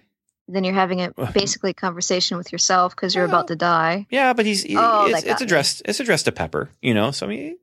then 0.47 0.63
you're 0.63 0.73
having 0.73 1.01
a 1.01 1.11
basically 1.33 1.71
a 1.71 1.73
conversation 1.73 2.37
with 2.37 2.51
yourself 2.51 2.95
because 2.95 3.15
you're 3.15 3.25
about 3.25 3.47
to 3.47 3.55
die. 3.55 4.05
Yeah, 4.09 4.33
but 4.33 4.45
he's 4.45 4.65
Oh, 4.75 5.05
it's, 5.05 5.21
that 5.23 5.31
it's 5.31 5.41
me. 5.41 5.45
addressed 5.45 5.81
it's 5.85 5.99
addressed 5.99 6.25
to 6.25 6.31
Pepper, 6.31 6.69
you 6.81 6.93
know. 6.93 7.11
So 7.11 7.25
I 7.25 7.29
mean, 7.29 7.57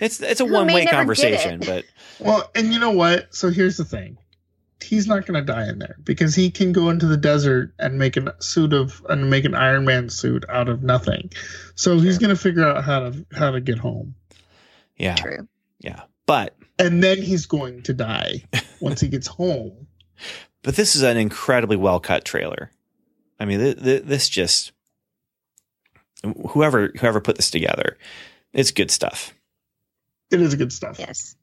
it's 0.00 0.20
it's 0.20 0.40
a 0.40 0.44
one 0.44 0.66
way 0.66 0.86
conversation, 0.86 1.60
but 1.60 1.84
Well, 2.20 2.50
and 2.54 2.72
you 2.72 2.78
know 2.80 2.90
what? 2.90 3.34
So 3.34 3.50
here's 3.50 3.76
the 3.76 3.84
thing. 3.84 4.18
He's 4.82 5.06
not 5.06 5.24
going 5.26 5.38
to 5.44 5.52
die 5.52 5.68
in 5.68 5.78
there 5.78 5.94
because 6.02 6.34
he 6.34 6.50
can 6.50 6.72
go 6.72 6.90
into 6.90 7.06
the 7.06 7.16
desert 7.16 7.72
and 7.78 7.98
make 7.98 8.16
a 8.16 8.34
suit 8.42 8.72
of 8.72 9.00
and 9.08 9.30
make 9.30 9.44
an 9.44 9.54
Iron 9.54 9.84
Man 9.84 10.08
suit 10.08 10.44
out 10.48 10.68
of 10.68 10.82
nothing. 10.82 11.30
So 11.76 12.00
he's 12.00 12.18
going 12.18 12.34
to 12.34 12.40
figure 12.40 12.64
out 12.66 12.82
how 12.82 12.98
to 13.10 13.26
how 13.32 13.52
to 13.52 13.60
get 13.60 13.78
home. 13.78 14.16
yeah, 14.96 15.14
True. 15.14 15.46
yeah. 15.78 16.02
But 16.26 16.56
And 16.80 17.02
then 17.02 17.22
he's 17.22 17.46
going 17.46 17.82
to 17.84 17.94
die 17.94 18.42
once 18.80 19.00
he 19.00 19.06
gets 19.08 19.28
home. 19.28 19.86
but 20.62 20.76
this 20.76 20.94
is 20.94 21.02
an 21.02 21.16
incredibly 21.16 21.76
well 21.76 22.00
cut 22.00 22.24
trailer. 22.24 22.70
I 23.38 23.44
mean, 23.44 23.58
th- 23.58 23.82
th- 23.82 24.02
this 24.04 24.28
just 24.28 24.72
whoever 26.50 26.92
whoever 26.98 27.20
put 27.20 27.36
this 27.36 27.50
together, 27.50 27.98
it's 28.52 28.70
good 28.70 28.90
stuff. 28.90 29.34
It 30.30 30.40
is 30.40 30.54
good 30.54 30.72
stuff. 30.72 30.98
Yes. 30.98 31.36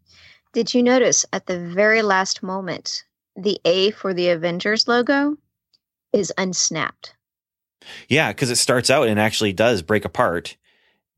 Did 0.54 0.74
you 0.74 0.82
notice 0.82 1.26
at 1.32 1.46
the 1.46 1.60
very 1.60 2.02
last 2.02 2.42
moment, 2.42 3.04
the 3.36 3.60
A 3.66 3.92
for 3.92 4.14
the 4.14 4.30
Avengers 4.30 4.88
logo 4.88 5.38
is 6.12 6.34
unsnapped? 6.38 7.14
Yeah, 8.08 8.32
because 8.32 8.50
it 8.50 8.56
starts 8.56 8.90
out 8.90 9.08
and 9.08 9.20
actually 9.20 9.54
does 9.54 9.82
break 9.82 10.06
apart, 10.06 10.58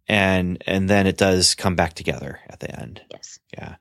and 0.07 0.61
and 0.67 0.89
then 0.89 1.07
it 1.07 1.17
does 1.17 1.55
come 1.55 1.75
back 1.75 1.93
together 1.93 2.39
at 2.49 2.59
the 2.59 2.79
end. 2.79 3.01
Yes. 3.11 3.39
Yeah. 3.57 3.75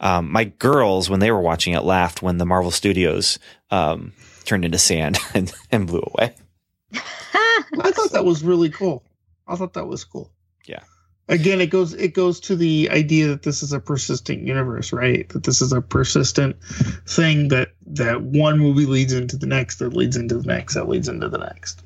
Um, 0.00 0.30
my 0.30 0.44
girls, 0.44 1.08
when 1.08 1.20
they 1.20 1.30
were 1.30 1.40
watching 1.40 1.72
it, 1.74 1.82
laughed 1.82 2.22
when 2.22 2.38
the 2.38 2.46
Marvel 2.46 2.70
Studios 2.70 3.38
um, 3.70 4.12
turned 4.44 4.64
into 4.64 4.78
sand 4.78 5.18
and, 5.34 5.52
and 5.70 5.86
blew 5.86 6.02
away. 6.14 6.34
I 6.94 7.90
thought 7.90 8.12
that 8.12 8.24
was 8.24 8.44
really 8.44 8.70
cool. 8.70 9.04
I 9.46 9.56
thought 9.56 9.74
that 9.74 9.86
was 9.86 10.04
cool. 10.04 10.30
Yeah. 10.66 10.80
Again, 11.28 11.60
it 11.60 11.68
goes 11.68 11.94
it 11.94 12.12
goes 12.12 12.40
to 12.40 12.56
the 12.56 12.90
idea 12.90 13.28
that 13.28 13.42
this 13.42 13.62
is 13.62 13.72
a 13.72 13.80
persistent 13.80 14.42
universe, 14.42 14.92
right? 14.92 15.28
That 15.30 15.42
this 15.42 15.62
is 15.62 15.72
a 15.72 15.80
persistent 15.80 16.62
thing 17.06 17.48
that 17.48 17.70
that 17.86 18.20
one 18.20 18.58
movie 18.58 18.86
leads 18.86 19.14
into 19.14 19.36
the 19.36 19.46
next, 19.46 19.78
that 19.78 19.94
leads 19.94 20.16
into 20.16 20.38
the 20.38 20.46
next, 20.46 20.74
that 20.74 20.88
leads 20.88 21.08
into 21.08 21.28
the 21.28 21.38
next. 21.38 21.82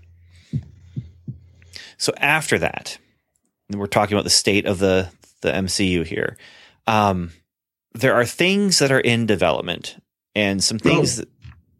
So 1.98 2.12
after 2.16 2.58
that, 2.58 2.98
we're 3.70 3.86
talking 3.86 4.14
about 4.14 4.24
the 4.24 4.30
state 4.30 4.66
of 4.66 4.78
the 4.78 5.10
the 5.40 5.52
MCU 5.52 6.04
here. 6.04 6.36
Um, 6.86 7.32
there 7.94 8.14
are 8.14 8.24
things 8.24 8.78
that 8.78 8.90
are 8.90 9.00
in 9.00 9.26
development 9.26 9.96
and 10.34 10.62
some 10.62 10.78
things 10.78 11.16
that, 11.16 11.28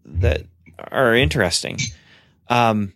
that 0.05 0.43
are 0.91 1.15
interesting. 1.15 1.79
Um, 2.49 2.95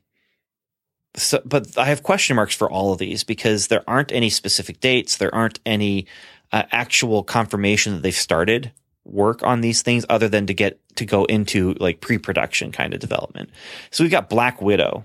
so, 1.16 1.43
but 1.44 1.77
I 1.77 1.86
have 1.86 2.02
question 2.02 2.36
marks 2.36 2.55
for 2.55 2.70
all 2.70 2.93
of 2.93 2.98
these 2.98 3.23
because 3.24 3.66
there 3.69 3.85
aren't 3.86 4.12
any 4.12 4.31
specific 4.31 4.81
dates. 4.81 5.16
There 5.16 5.35
aren't 5.35 5.60
any 5.66 6.06
uh, 6.52 6.64
actual 6.70 7.23
confirmation 7.23 7.94
that 7.94 8.02
they've 8.02 8.14
started 8.14 8.73
work 9.05 9.43
on 9.43 9.60
these 9.60 9.82
things 9.82 10.06
other 10.09 10.28
than 10.28 10.47
to 10.47 10.55
get 10.55 10.78
to 10.97 11.05
go 11.05 11.24
into 11.24 11.74
like 11.74 12.01
pre-production 12.01 12.73
kind 12.73 12.94
of 12.94 13.01
development. 13.01 13.51
So 13.90 14.05
we've 14.05 14.10
got 14.10 14.31
Black 14.31 14.62
Widow 14.62 15.05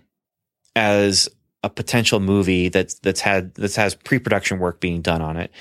as 0.75 1.27
a 1.67 1.69
potential 1.69 2.19
movie 2.21 2.69
that's 2.69 2.95
that's 2.99 3.19
had 3.19 3.53
that 3.55 3.75
has 3.75 3.93
pre-production 3.93 4.59
work 4.59 4.79
being 4.79 5.01
done 5.01 5.21
on 5.21 5.35
it. 5.37 5.51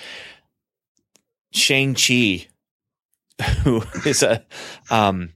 Shang-Chi, 1.53 2.47
who 3.65 3.83
is 4.05 4.23
a 4.23 4.45
um, 4.91 5.33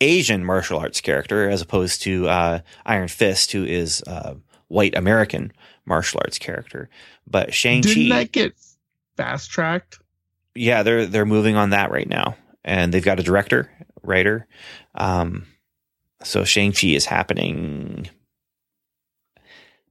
Asian 0.00 0.44
martial 0.44 0.78
arts 0.78 1.00
character 1.00 1.48
as 1.48 1.60
opposed 1.60 2.02
to 2.02 2.28
uh, 2.28 2.60
Iron 2.86 3.08
Fist, 3.08 3.52
who 3.52 3.64
is 3.64 4.02
a 4.06 4.36
white 4.68 4.96
American 4.96 5.52
martial 5.84 6.20
arts 6.24 6.38
character. 6.38 6.88
But 7.26 7.52
Shang-Chi, 7.52 7.92
Did 7.94 8.12
that 8.12 8.32
get 8.32 8.54
fast 9.16 9.50
tracked? 9.50 9.98
yeah, 10.54 10.82
they're 10.82 11.06
they're 11.06 11.26
moving 11.26 11.56
on 11.56 11.70
that 11.70 11.90
right 11.90 12.08
now, 12.08 12.36
and 12.64 12.92
they've 12.94 13.04
got 13.04 13.20
a 13.20 13.24
director, 13.24 13.70
writer. 14.02 14.46
Um, 14.94 15.46
so 16.22 16.44
Shang-Chi 16.44 16.88
is 16.88 17.06
happening. 17.06 18.08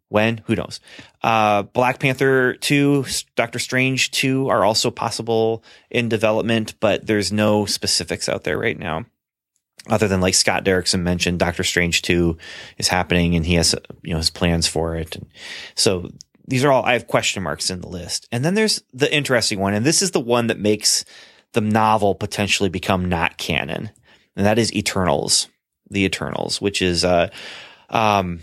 When? 0.10 0.42
Who 0.46 0.56
knows? 0.56 0.80
Uh, 1.24 1.64
Black 1.64 2.00
Panther 2.00 2.56
2, 2.56 3.06
Doctor 3.36 3.60
Strange 3.60 4.12
2 4.12 4.50
are 4.50 4.66
also 4.66 4.90
possible 4.92 5.64
in 5.90 6.10
development, 6.10 6.74
but 6.80 7.06
there's 7.06 7.32
no 7.32 7.66
specifics 7.66 8.28
out 8.28 8.44
there 8.44 8.58
right 8.58 8.78
now. 8.78 9.06
Other 9.88 10.08
than 10.08 10.20
like 10.20 10.34
Scott 10.34 10.66
Derrickson 10.66 11.02
mentioned, 11.02 11.40
Doctor 11.40 11.64
Strange 11.64 12.02
2 12.02 12.38
is 12.78 12.88
happening 12.88 13.36
and 13.36 13.46
he 13.46 13.54
has, 13.56 13.76
you 14.04 14.12
know, 14.12 14.18
his 14.18 14.30
plans 14.30 14.68
for 14.68 14.96
it. 14.96 15.16
And 15.16 15.28
so 15.76 16.10
these 16.48 16.64
are 16.64 16.72
all, 16.72 16.84
I 16.84 16.94
have 16.94 17.08
question 17.08 17.44
marks 17.44 17.70
in 17.70 17.82
the 17.82 17.88
list. 17.88 18.28
And 18.32 18.44
then 18.44 18.56
there's 18.56 18.84
the 18.94 19.14
interesting 19.14 19.60
one. 19.60 19.74
And 19.74 19.86
this 19.86 20.02
is 20.02 20.12
the 20.12 20.20
one 20.20 20.48
that 20.48 20.60
makes 20.60 21.06
the 21.54 21.62
novel 21.62 22.16
potentially 22.16 22.70
become 22.70 23.06
not 23.06 23.38
canon. 23.38 23.92
And 24.36 24.46
that 24.46 24.60
is 24.60 24.74
Eternals, 24.74 25.48
the 25.90 26.04
Eternals, 26.04 26.60
which 26.60 26.82
is, 26.82 27.06
uh, 27.06 27.30
um, 27.90 28.42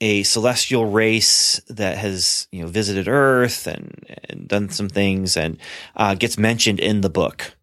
a 0.00 0.22
celestial 0.24 0.86
race 0.86 1.60
that 1.68 1.96
has 1.96 2.48
you 2.52 2.62
know 2.62 2.68
visited 2.68 3.08
Earth 3.08 3.66
and, 3.66 4.04
and 4.28 4.48
done 4.48 4.68
some 4.68 4.88
things 4.88 5.36
and 5.36 5.58
uh, 5.96 6.14
gets 6.14 6.36
mentioned 6.38 6.80
in 6.80 7.00
the 7.00 7.10
book 7.10 7.54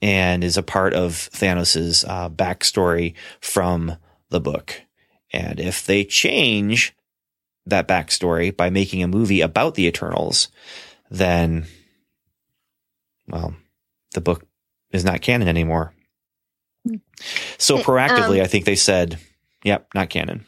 and 0.00 0.44
is 0.44 0.56
a 0.56 0.62
part 0.62 0.94
of 0.94 1.14
Thanos's 1.32 2.04
uh, 2.04 2.28
backstory 2.28 3.14
from 3.40 3.96
the 4.30 4.40
book. 4.40 4.82
And 5.32 5.58
if 5.58 5.84
they 5.84 6.04
change 6.04 6.94
that 7.66 7.88
backstory 7.88 8.54
by 8.54 8.70
making 8.70 9.02
a 9.02 9.08
movie 9.08 9.40
about 9.40 9.74
the 9.74 9.86
Eternals, 9.86 10.48
then 11.10 11.66
well, 13.26 13.54
the 14.12 14.20
book 14.20 14.46
is 14.92 15.04
not 15.04 15.22
canon 15.22 15.48
anymore. 15.48 15.94
So 17.58 17.78
proactively, 17.78 18.38
Um, 18.38 18.44
I 18.44 18.46
think 18.46 18.66
they 18.66 18.76
said, 18.76 19.18
"Yep, 19.64 19.88
not 19.94 20.10
canon." 20.10 20.44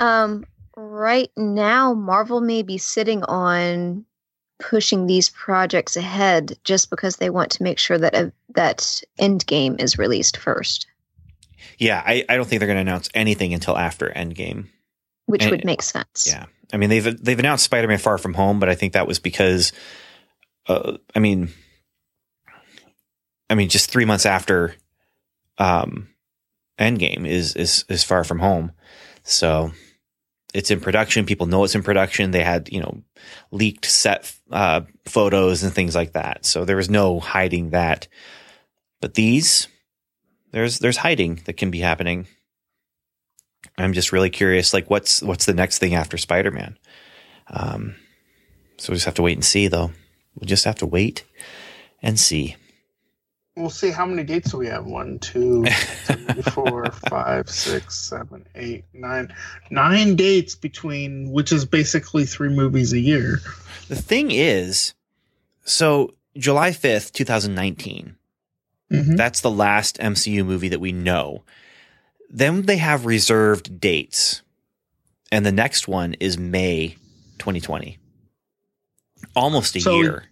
Um, 0.00 0.44
right 0.76 1.30
now, 1.36 1.94
Marvel 1.94 2.40
may 2.40 2.62
be 2.62 2.78
sitting 2.78 3.22
on 3.24 4.04
pushing 4.58 5.06
these 5.06 5.30
projects 5.30 5.96
ahead 5.96 6.58
just 6.64 6.90
because 6.90 7.16
they 7.16 7.30
want 7.30 7.50
to 7.52 7.62
make 7.62 7.78
sure 7.78 7.96
that 7.98 8.14
uh, 8.14 8.30
that 8.54 9.02
Endgame 9.18 9.80
is 9.80 9.96
released 9.98 10.36
first, 10.36 10.86
Yeah, 11.78 12.02
I, 12.04 12.24
I 12.28 12.36
don't 12.36 12.46
think 12.46 12.60
they're 12.60 12.66
going 12.66 12.76
to 12.76 12.82
announce 12.82 13.08
anything 13.14 13.54
until 13.54 13.78
after 13.78 14.10
Endgame. 14.10 14.66
which 15.26 15.42
And- 15.42 15.50
would 15.50 15.64
make 15.64 15.82
sense. 15.82 16.26
Yeah, 16.26 16.46
I 16.72 16.76
mean 16.76 16.90
they've 16.90 17.22
they've 17.24 17.38
announced 17.38 17.64
Spider-Man: 17.64 17.98
Far 17.98 18.18
From 18.18 18.34
Home, 18.34 18.58
but 18.60 18.68
I 18.68 18.74
think 18.74 18.92
that 18.92 19.06
was 19.06 19.18
because, 19.18 19.72
uh, 20.66 20.98
I 21.14 21.18
mean, 21.20 21.48
I 23.48 23.54
mean, 23.54 23.68
just 23.68 23.90
three 23.90 24.04
months 24.04 24.26
after, 24.26 24.74
um, 25.58 26.08
Endgame 26.78 27.26
is 27.26 27.56
is 27.56 27.84
is 27.88 28.04
Far 28.04 28.24
From 28.24 28.38
Home, 28.40 28.72
so 29.22 29.72
it's 30.54 30.70
in 30.70 30.80
production. 30.80 31.26
People 31.26 31.46
know 31.46 31.64
it's 31.64 31.74
in 31.74 31.82
production. 31.82 32.30
They 32.30 32.44
had 32.44 32.68
you 32.70 32.80
know 32.80 33.02
leaked 33.50 33.84
set 33.84 34.34
uh, 34.50 34.82
photos 35.06 35.62
and 35.62 35.72
things 35.72 35.94
like 35.94 36.12
that, 36.12 36.44
so 36.44 36.64
there 36.64 36.76
was 36.76 36.90
no 36.90 37.20
hiding 37.20 37.70
that. 37.70 38.08
But 39.00 39.14
these, 39.14 39.68
there's 40.52 40.78
there's 40.78 40.98
hiding 40.98 41.42
that 41.46 41.56
can 41.56 41.70
be 41.70 41.80
happening. 41.80 42.26
I'm 43.78 43.92
just 43.92 44.12
really 44.12 44.30
curious, 44.30 44.74
like 44.74 44.90
what's 44.90 45.22
what's 45.22 45.46
the 45.46 45.54
next 45.54 45.78
thing 45.78 45.94
after 45.94 46.18
Spider 46.18 46.50
Man? 46.50 46.78
Um, 47.48 47.96
so 48.76 48.92
we 48.92 48.96
just 48.96 49.06
have 49.06 49.14
to 49.14 49.22
wait 49.22 49.36
and 49.36 49.44
see, 49.44 49.68
though. 49.68 49.92
We'll 50.34 50.46
just 50.46 50.64
have 50.64 50.76
to 50.76 50.86
wait 50.86 51.24
and 52.02 52.18
see. 52.18 52.56
We'll 53.60 53.70
see 53.70 53.90
how 53.90 54.06
many 54.06 54.24
dates 54.24 54.50
do 54.52 54.56
we 54.58 54.66
have. 54.68 54.86
One, 54.86 55.18
two, 55.18 55.64
three, 56.06 56.42
four, 56.42 56.90
five, 57.10 57.48
six, 57.50 57.96
seven, 57.96 58.46
eight, 58.54 58.84
nine. 58.94 59.32
Nine 59.70 60.16
dates 60.16 60.54
between, 60.54 61.30
which 61.30 61.52
is 61.52 61.64
basically 61.66 62.24
three 62.24 62.48
movies 62.48 62.92
a 62.92 62.98
year. 62.98 63.40
The 63.88 63.96
thing 63.96 64.30
is, 64.30 64.94
so 65.64 66.14
July 66.36 66.70
5th, 66.70 67.12
2019, 67.12 68.16
Mhm. 68.90 69.16
that's 69.16 69.40
the 69.40 69.50
last 69.50 69.98
MCU 70.00 70.44
movie 70.44 70.68
that 70.68 70.80
we 70.80 70.90
know. 70.92 71.44
Then 72.28 72.62
they 72.62 72.78
have 72.78 73.04
reserved 73.06 73.78
dates. 73.80 74.42
And 75.30 75.44
the 75.46 75.52
next 75.52 75.86
one 75.86 76.14
is 76.14 76.36
May 76.38 76.96
2020. 77.38 77.98
Almost 79.36 79.76
a 79.76 79.80
So- 79.80 79.96
year. 80.00 80.24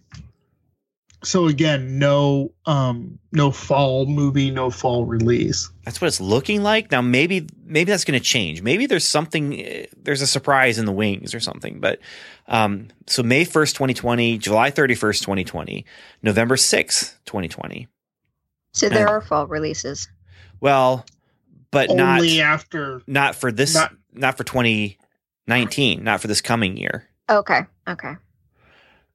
So 1.21 1.47
again, 1.47 1.99
no, 1.99 2.53
um, 2.65 3.19
no 3.33 3.51
fall 3.51 4.05
movie, 4.05 4.51
no 4.51 4.69
fall 4.69 5.05
release. 5.05 5.69
That's 5.83 5.99
what 5.99 6.07
it's 6.07 6.21
looking 6.21 6.63
like. 6.63 6.91
Now 6.91 7.01
maybe 7.01 7.45
maybe 7.65 7.91
that's 7.91 8.05
going 8.05 8.17
to 8.17 8.23
change. 8.25 8.61
Maybe 8.61 8.85
there's 8.85 9.05
something 9.07 9.59
eh, 9.59 9.85
there's 9.97 10.21
a 10.21 10.27
surprise 10.27 10.79
in 10.79 10.85
the 10.85 10.93
wings 10.93 11.33
or 11.35 11.39
something. 11.41 11.79
But 11.81 11.99
um 12.47 12.87
so 13.05 13.21
May 13.21 13.43
1st, 13.43 13.73
2020, 13.73 14.37
July 14.37 14.71
31st, 14.71 15.19
2020, 15.21 15.85
November 16.23 16.55
6th, 16.55 17.15
2020. 17.25 17.87
So 18.73 18.87
there 18.87 18.99
And- 18.99 19.09
are 19.09 19.21
fall 19.21 19.45
releases. 19.47 20.07
Well, 20.61 21.05
but 21.71 21.89
not 21.93 22.19
Only 22.21 22.39
after. 22.41 23.01
not 23.07 23.35
for 23.35 23.51
this 23.51 23.73
not- 23.75 23.93
not, 24.13 24.37
for 24.37 24.43
2019, 24.45 26.03
not 26.03 26.21
for 26.21 26.27
this 26.27 26.39
coming 26.41 26.77
year. 26.77 27.07
Okay. 27.29 27.61
Okay. 27.87 28.13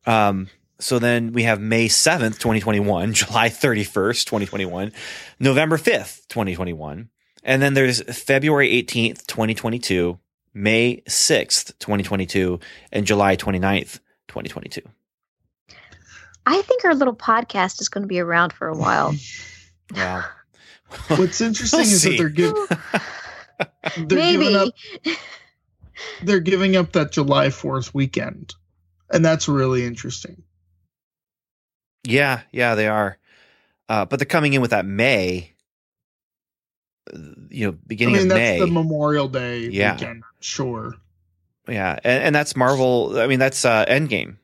Um 0.06 0.48
so 0.78 0.98
then 0.98 1.32
we 1.32 1.44
have 1.44 1.60
May 1.60 1.88
7th, 1.88 2.38
2021, 2.38 3.12
July 3.14 3.48
31st, 3.48 4.24
2021, 4.24 4.92
November 5.40 5.76
5th, 5.78 6.26
2021. 6.28 7.08
And 7.42 7.62
then 7.62 7.74
there's 7.74 8.02
February 8.02 8.70
18th, 8.70 9.26
2022, 9.26 10.18
May 10.54 11.02
6th, 11.08 11.78
2022, 11.78 12.60
and 12.92 13.06
July 13.06 13.36
29th, 13.36 14.00
2022. 14.28 14.80
I 16.46 16.62
think 16.62 16.84
our 16.84 16.94
little 16.94 17.14
podcast 17.16 17.80
is 17.80 17.88
going 17.88 18.02
to 18.02 18.08
be 18.08 18.20
around 18.20 18.52
for 18.52 18.68
a 18.68 18.76
while. 18.76 19.14
Wow. 19.94 20.24
What's 21.08 21.42
interesting 21.42 21.80
We'll 21.80 21.86
is 21.86 22.02
see. 22.02 22.10
that 22.12 22.16
they're, 22.16 22.28
give, 22.30 22.54
they're 24.08 24.18
Maybe. 24.18 24.44
giving 24.44 24.56
up. 24.56 24.68
They're 26.22 26.40
giving 26.40 26.74
up 26.74 26.92
that 26.92 27.12
July 27.12 27.50
Fourth 27.50 27.94
weekend, 27.94 28.54
and 29.10 29.22
that's 29.22 29.46
really 29.46 29.84
interesting. 29.84 30.42
Yeah, 32.04 32.42
yeah, 32.52 32.74
they 32.74 32.86
are. 32.88 33.18
Uh, 33.88 34.04
but 34.04 34.18
they're 34.18 34.26
coming 34.26 34.52
in 34.54 34.60
with 34.60 34.70
that 34.70 34.86
May, 34.86 35.52
you 37.50 37.66
know, 37.66 37.72
beginning 37.86 38.14
I 38.16 38.18
mean, 38.18 38.26
of 38.30 38.36
that's 38.36 38.38
May. 38.38 38.58
the 38.60 38.66
Memorial 38.66 39.28
Day 39.28 39.60
Yeah. 39.68 39.94
weekend. 39.94 40.22
Sure. 40.40 40.94
yeah, 41.68 41.98
and, 42.04 42.24
and 42.24 42.34
that's 42.34 42.56
Marvel. 42.56 43.18
I 43.18 43.26
mean, 43.26 43.38
that's 43.38 43.64
uh, 43.64 43.84
Endgame. 43.86 44.36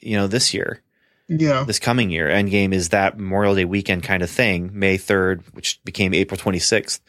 You 0.00 0.16
know, 0.16 0.26
this 0.26 0.54
year, 0.54 0.82
Yeah. 1.28 1.64
this 1.64 1.78
coming 1.78 2.10
year, 2.10 2.28
Endgame 2.28 2.72
is 2.72 2.88
that 2.88 3.18
Memorial 3.18 3.54
Day 3.54 3.64
weekend 3.66 4.02
kind 4.02 4.22
of 4.22 4.30
thing. 4.30 4.70
May 4.72 4.96
third, 4.96 5.42
which 5.52 5.82
became 5.84 6.14
April 6.14 6.38
twenty 6.38 6.58
sixth, 6.58 7.00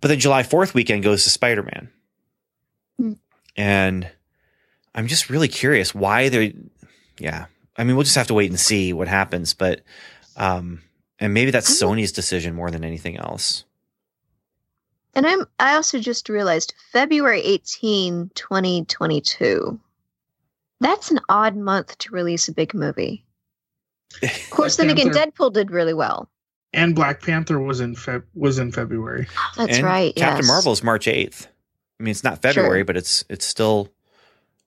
but 0.00 0.08
then 0.08 0.18
July 0.18 0.42
fourth 0.42 0.74
weekend 0.74 1.02
goes 1.04 1.24
to 1.24 1.30
Spider 1.30 1.62
Man, 1.62 1.88
Hmm. 2.98 3.12
and 3.56 4.10
I'm 4.94 5.06
just 5.06 5.30
really 5.30 5.48
curious 5.48 5.94
why 5.94 6.28
they're. 6.30 6.52
Yeah, 7.18 7.46
I 7.78 7.84
mean, 7.84 7.96
we'll 7.96 8.04
just 8.04 8.16
have 8.16 8.28
to 8.28 8.34
wait 8.34 8.50
and 8.50 8.58
see 8.58 8.92
what 8.92 9.08
happens, 9.08 9.54
but 9.54 9.82
um, 10.36 10.82
and 11.18 11.34
maybe 11.34 11.50
that's 11.50 11.82
I'm 11.82 11.88
Sony's 11.88 12.12
decision 12.12 12.54
more 12.54 12.70
than 12.70 12.84
anything 12.84 13.16
else. 13.16 13.64
And 15.14 15.26
I'm 15.26 15.46
I 15.58 15.74
also 15.74 15.98
just 15.98 16.28
realized 16.28 16.74
February 16.92 17.40
18, 17.40 18.30
2022. 18.34 19.80
That's 20.80 21.10
an 21.10 21.20
odd 21.28 21.56
month 21.56 21.96
to 21.98 22.12
release 22.12 22.48
a 22.48 22.52
big 22.52 22.74
movie. 22.74 23.24
Of 24.22 24.50
course, 24.50 24.76
Black 24.76 24.88
then 24.88 24.90
again, 24.90 25.10
Deadpool 25.10 25.52
did 25.52 25.70
really 25.70 25.94
well. 25.94 26.28
And 26.72 26.94
Black 26.94 27.22
Panther 27.22 27.58
was 27.58 27.80
in 27.80 27.94
Feb- 27.94 28.24
was 28.34 28.58
in 28.58 28.72
February. 28.72 29.26
That's 29.56 29.78
and 29.78 29.86
right. 29.86 30.14
Captain 30.14 30.44
yes. 30.44 30.48
Marvel 30.48 30.72
is 30.72 30.82
March 30.82 31.08
eighth. 31.08 31.48
I 31.98 32.02
mean, 32.02 32.10
it's 32.10 32.24
not 32.24 32.42
February, 32.42 32.80
Sure. 32.80 32.84
but 32.84 32.96
it's 32.98 33.24
it's 33.30 33.46
still 33.46 33.88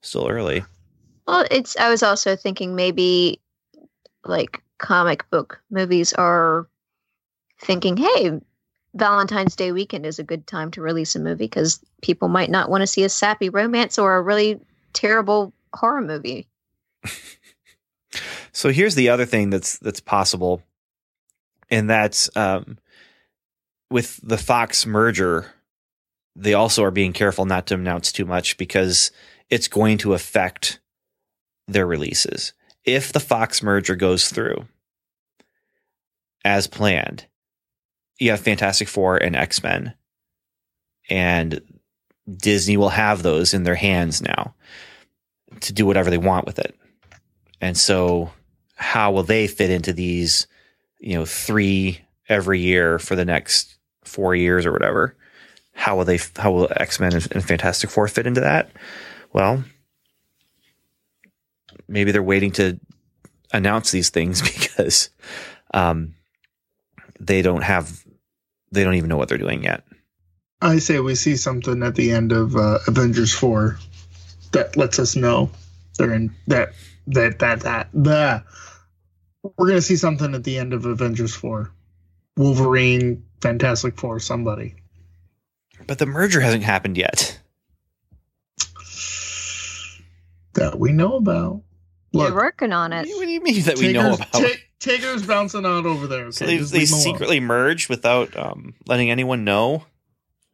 still 0.00 0.26
early. 0.28 0.64
Well, 1.30 1.46
it's. 1.48 1.76
I 1.76 1.90
was 1.90 2.02
also 2.02 2.34
thinking 2.34 2.74
maybe 2.74 3.40
like 4.24 4.64
comic 4.78 5.30
book 5.30 5.62
movies 5.70 6.12
are 6.12 6.66
thinking, 7.60 7.96
hey, 7.96 8.40
Valentine's 8.94 9.54
Day 9.54 9.70
weekend 9.70 10.06
is 10.06 10.18
a 10.18 10.24
good 10.24 10.44
time 10.48 10.72
to 10.72 10.82
release 10.82 11.14
a 11.14 11.20
movie 11.20 11.44
because 11.44 11.78
people 12.02 12.26
might 12.26 12.50
not 12.50 12.68
want 12.68 12.80
to 12.80 12.86
see 12.88 13.04
a 13.04 13.08
sappy 13.08 13.48
romance 13.48 13.96
or 13.96 14.16
a 14.16 14.22
really 14.22 14.58
terrible 14.92 15.52
horror 15.72 16.02
movie. 16.02 16.48
So 18.52 18.72
here's 18.72 18.96
the 18.96 19.10
other 19.10 19.24
thing 19.24 19.50
that's 19.50 19.78
that's 19.78 20.00
possible, 20.00 20.62
and 21.70 21.88
that's 21.88 22.28
um, 22.36 22.78
with 23.88 24.18
the 24.24 24.36
Fox 24.36 24.84
merger. 24.84 25.52
They 26.34 26.52
also 26.52 26.82
are 26.82 26.90
being 26.90 27.12
careful 27.12 27.44
not 27.44 27.66
to 27.68 27.74
announce 27.74 28.10
too 28.10 28.24
much 28.24 28.56
because 28.56 29.12
it's 29.48 29.68
going 29.68 29.98
to 29.98 30.14
affect 30.14 30.80
their 31.72 31.86
releases. 31.86 32.52
If 32.84 33.12
the 33.12 33.20
Fox 33.20 33.62
merger 33.62 33.96
goes 33.96 34.28
through 34.28 34.66
as 36.44 36.66
planned, 36.66 37.26
you 38.18 38.30
have 38.30 38.40
Fantastic 38.40 38.88
Four 38.88 39.16
and 39.16 39.36
X 39.36 39.62
Men, 39.62 39.94
and 41.08 41.60
Disney 42.30 42.76
will 42.76 42.90
have 42.90 43.22
those 43.22 43.54
in 43.54 43.64
their 43.64 43.74
hands 43.74 44.22
now 44.22 44.54
to 45.60 45.72
do 45.72 45.86
whatever 45.86 46.10
they 46.10 46.18
want 46.18 46.46
with 46.46 46.58
it. 46.58 46.74
And 47.60 47.76
so, 47.76 48.30
how 48.74 49.12
will 49.12 49.22
they 49.22 49.46
fit 49.46 49.70
into 49.70 49.92
these, 49.92 50.46
you 50.98 51.14
know, 51.14 51.24
three 51.24 52.00
every 52.28 52.60
year 52.60 52.98
for 52.98 53.16
the 53.16 53.24
next 53.24 53.76
four 54.04 54.34
years 54.34 54.64
or 54.64 54.72
whatever? 54.72 55.16
How 55.72 55.96
will 55.96 56.04
they? 56.04 56.18
How 56.36 56.50
will 56.52 56.68
X 56.76 57.00
Men 57.00 57.14
and 57.14 57.44
Fantastic 57.44 57.90
Four 57.90 58.08
fit 58.08 58.26
into 58.26 58.40
that? 58.40 58.70
Well, 59.32 59.64
maybe 61.90 62.12
they're 62.12 62.22
waiting 62.22 62.52
to 62.52 62.78
announce 63.52 63.90
these 63.90 64.10
things 64.10 64.40
because 64.58 65.10
um, 65.74 66.14
they 67.18 67.42
don't 67.42 67.62
have, 67.62 68.04
they 68.72 68.84
don't 68.84 68.94
even 68.94 69.08
know 69.08 69.16
what 69.16 69.28
they're 69.28 69.38
doing 69.38 69.64
yet. 69.64 69.84
I 70.62 70.78
say 70.78 71.00
we 71.00 71.14
see 71.14 71.36
something 71.36 71.82
at 71.82 71.94
the 71.94 72.12
end 72.12 72.32
of 72.32 72.54
uh, 72.56 72.78
Avengers 72.86 73.32
four 73.32 73.78
that 74.52 74.76
lets 74.76 74.98
us 74.98 75.16
know 75.16 75.50
they're 75.96 76.12
in 76.12 76.34
that 76.48 76.72
that 77.06 77.38
that 77.38 77.60
that 77.60 77.88
the 77.94 78.42
we're 79.56 79.68
gonna 79.68 79.80
see 79.80 79.96
something 79.96 80.34
at 80.34 80.44
the 80.44 80.58
end 80.58 80.74
of 80.74 80.84
Avengers 80.84 81.34
four. 81.34 81.72
Wolverine, 82.36 83.24
Fantastic 83.40 83.98
Four, 83.98 84.20
somebody. 84.20 84.74
But 85.86 85.98
the 85.98 86.06
merger 86.06 86.40
hasn't 86.40 86.62
happened 86.62 86.96
yet. 86.96 87.38
That 90.54 90.78
we 90.78 90.92
know 90.92 91.16
about. 91.16 91.62
They're 92.12 92.34
working 92.34 92.72
on 92.72 92.92
it. 92.92 93.06
What 93.08 93.24
do 93.24 93.30
you 93.30 93.40
mean 93.40 93.62
that 93.62 93.78
we 93.78 93.92
know 93.92 94.14
about? 94.14 94.32
Ti- 94.32 94.54
Tigger's 94.80 95.24
bouncing 95.26 95.64
out 95.66 95.86
over 95.86 96.06
there. 96.06 96.32
so 96.32 96.44
they, 96.46 96.56
they 96.56 96.62
leave 96.80 96.88
him 96.88 96.94
alone. 96.94 97.02
secretly 97.02 97.40
merged 97.40 97.88
without 97.88 98.36
um, 98.36 98.74
letting 98.86 99.10
anyone 99.10 99.44
know. 99.44 99.84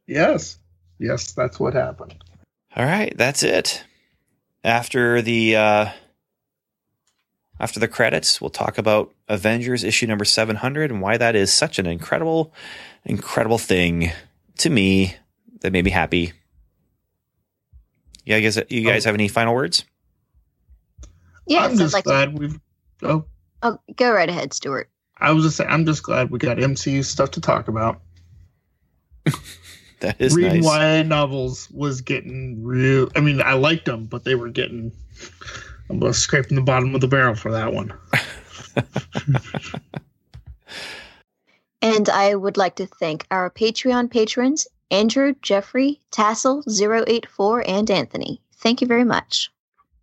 Yes. 0.05 0.57
Yes, 0.99 1.31
that's 1.31 1.59
what 1.59 1.73
happened. 1.73 2.15
All 2.75 2.85
right, 2.85 3.15
that's 3.17 3.41
it. 3.43 3.83
After 4.63 5.21
the 5.21 5.55
uh, 5.55 5.89
After 7.59 7.79
the 7.79 7.87
credits, 7.87 8.39
we'll 8.41 8.49
talk 8.49 8.77
about 8.77 9.13
Avengers 9.27 9.83
issue 9.83 10.05
number 10.07 10.25
700 10.25 10.91
and 10.91 11.01
why 11.01 11.17
that 11.17 11.35
is 11.35 11.51
such 11.51 11.79
an 11.79 11.85
incredible, 11.87 12.53
incredible 13.05 13.57
thing 13.57 14.11
to 14.59 14.69
me 14.69 15.15
that 15.61 15.71
made 15.71 15.85
me 15.85 15.91
happy. 15.91 16.33
Yeah, 18.25 18.35
you 18.37 18.43
guys, 18.43 18.61
you 18.69 18.85
guys 18.85 19.05
have 19.05 19.15
any 19.15 19.27
final 19.27 19.53
words? 19.55 19.85
Yeah, 21.47 21.59
I'm 21.59 21.69
sounds 21.69 21.79
just 21.79 21.93
like 21.93 22.03
glad 22.03 22.37
we've. 22.37 22.59
Oh, 23.03 23.25
oh, 23.63 23.79
go 23.95 24.11
right 24.11 24.29
ahead, 24.29 24.53
Stuart. 24.53 24.89
I 25.17 25.31
was 25.31 25.43
just 25.43 25.57
saying, 25.57 25.69
I'm 25.69 25.85
just 25.85 26.03
glad 26.03 26.29
we 26.29 26.39
got 26.39 26.57
MCU 26.57 27.03
stuff 27.03 27.31
to 27.31 27.41
talk 27.41 27.67
about. 27.67 28.01
That 29.99 30.21
is 30.21 30.35
Reading 30.35 30.61
nice. 30.61 30.99
YA 30.99 31.01
novels 31.01 31.71
was 31.71 32.01
getting 32.01 32.63
real. 32.63 33.09
I 33.15 33.19
mean, 33.19 33.41
I 33.41 33.53
liked 33.53 33.85
them, 33.85 34.05
but 34.05 34.25
they 34.25 34.35
were 34.35 34.49
getting. 34.49 34.91
I'm 35.89 36.03
uh, 36.03 36.11
scraping 36.11 36.55
the 36.55 36.61
bottom 36.61 36.93
of 36.93 37.01
the 37.01 37.07
barrel 37.07 37.33
for 37.33 37.51
that 37.51 37.73
one. 37.73 37.91
And 41.81 42.09
I 42.09 42.35
would 42.35 42.57
like 42.57 42.75
to 42.77 42.87
thank 42.87 43.25
our 43.29 43.49
Patreon 43.49 44.09
patrons, 44.09 44.67
Andrew, 44.89 45.35
Jeffrey, 45.41 46.01
Tassel, 46.11 46.63
084, 46.67 47.63
and 47.67 47.89
Anthony. 47.91 48.41
Thank 48.55 48.81
you 48.81 48.87
very 48.87 49.03
much. 49.03 49.51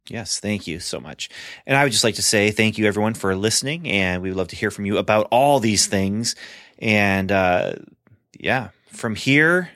Yes, 0.09 0.39
thank 0.39 0.67
you 0.67 0.81
so 0.81 1.01
much. 1.01 1.31
And 1.67 1.77
I 1.77 1.83
would 1.83 1.93
just 1.93 2.05
like 2.05 2.17
to 2.17 2.23
say 2.23 2.51
thank 2.51 2.77
you 2.77 2.87
everyone 2.87 3.15
for 3.15 3.35
listening 3.35 3.89
and 3.89 4.23
we 4.23 4.29
would 4.29 4.37
love 4.37 4.49
to 4.49 4.57
hear 4.57 4.71
from 4.71 4.85
you 4.85 4.99
about 4.99 5.29
all 5.31 5.61
these 5.61 5.87
things. 5.87 6.37
And 6.79 7.33
uh 7.33 7.75
yeah, 8.39 8.69
from 8.89 9.15
here, 9.15 9.71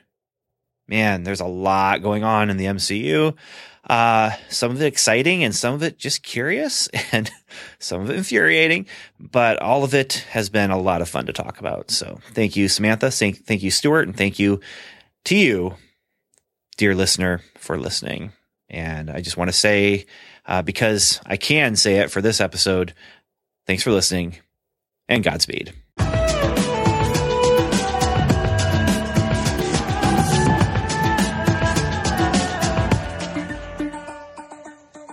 man, 0.87 1.23
there's 1.23 1.41
a 1.41 1.47
lot 1.47 2.03
going 2.03 2.25
on 2.25 2.51
in 2.51 2.59
the 2.59 2.67
MCU. 2.67 3.35
Uh 3.89 4.33
some 4.51 4.71
of 4.73 4.83
it 4.83 4.87
exciting 4.87 5.45
and 5.45 5.55
some 5.55 5.73
of 5.73 5.83
it 5.83 5.97
just 5.97 6.23
curious 6.23 6.89
and 7.13 7.31
some 7.79 8.03
of 8.03 8.11
it 8.11 8.17
infuriating, 8.17 8.85
but 9.19 9.59
all 9.63 9.83
of 9.83 9.95
it 9.95 10.27
has 10.31 10.51
been 10.51 10.71
a 10.71 10.79
lot 10.79 11.01
of 11.01 11.09
fun 11.09 11.25
to 11.25 11.33
talk 11.33 11.59
about. 11.59 11.91
So, 11.91 12.21
thank 12.35 12.55
you 12.55 12.69
Samantha, 12.69 13.11
thank 13.11 13.47
thank 13.47 13.63
you 13.63 13.71
Stuart, 13.71 14.07
and 14.07 14.15
thank 14.17 14.39
you 14.39 14.61
to 15.25 15.37
you 15.37 15.77
dear 16.77 16.95
listener 16.95 17.41
for 17.57 17.79
listening. 17.79 18.33
And 18.71 19.11
I 19.11 19.21
just 19.21 19.37
want 19.37 19.49
to 19.49 19.57
say, 19.57 20.07
uh, 20.47 20.63
because 20.63 21.21
I 21.27 21.37
can 21.37 21.77
say 21.77 21.97
it 21.97 22.11
for 22.11 22.21
this 22.21 22.41
episode, 22.41 22.95
thanks 23.67 23.83
for 23.83 23.91
listening 23.91 24.37
and 25.09 25.25
Godspeed. 25.25 25.73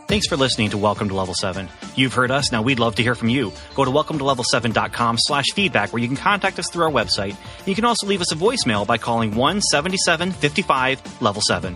Thanks 0.07 0.27
for 0.27 0.38
listening 0.38 0.69
to 0.69 0.77
Welcome 0.77 1.10
to 1.10 1.15
Level 1.15 1.34
7. 1.34 1.68
You've 1.95 2.14
heard 2.14 2.32
us, 2.32 2.49
now 2.49 2.61
we'd 2.61 2.80
love 2.80 2.95
to 2.95 3.03
hear 3.03 3.15
from 3.15 3.27
you. 3.27 3.52
Go 3.73 3.84
to 3.84 3.91
welcometolevel7.com 3.91 5.18
slash 5.19 5.48
feedback 5.53 5.91
where 5.91 6.02
you 6.02 6.07
can 6.07 6.15
contact 6.15 6.57
us 6.57 6.69
through 6.72 6.86
our 6.86 6.91
website. 6.91 7.36
You 7.65 7.76
can 7.76 7.84
also 7.84 8.07
leave 8.07 8.22
us 8.22 8.32
a 8.32 8.36
voicemail 8.36 8.88
by 8.88 8.98
calling 8.98 9.32
17755 9.32 11.22
level 11.22 11.41
7. 11.41 11.76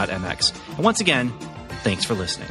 And 0.75 0.83
once 0.83 0.99
again, 0.99 1.31
thanks 1.83 2.03
for 2.03 2.13
listening. 2.13 2.49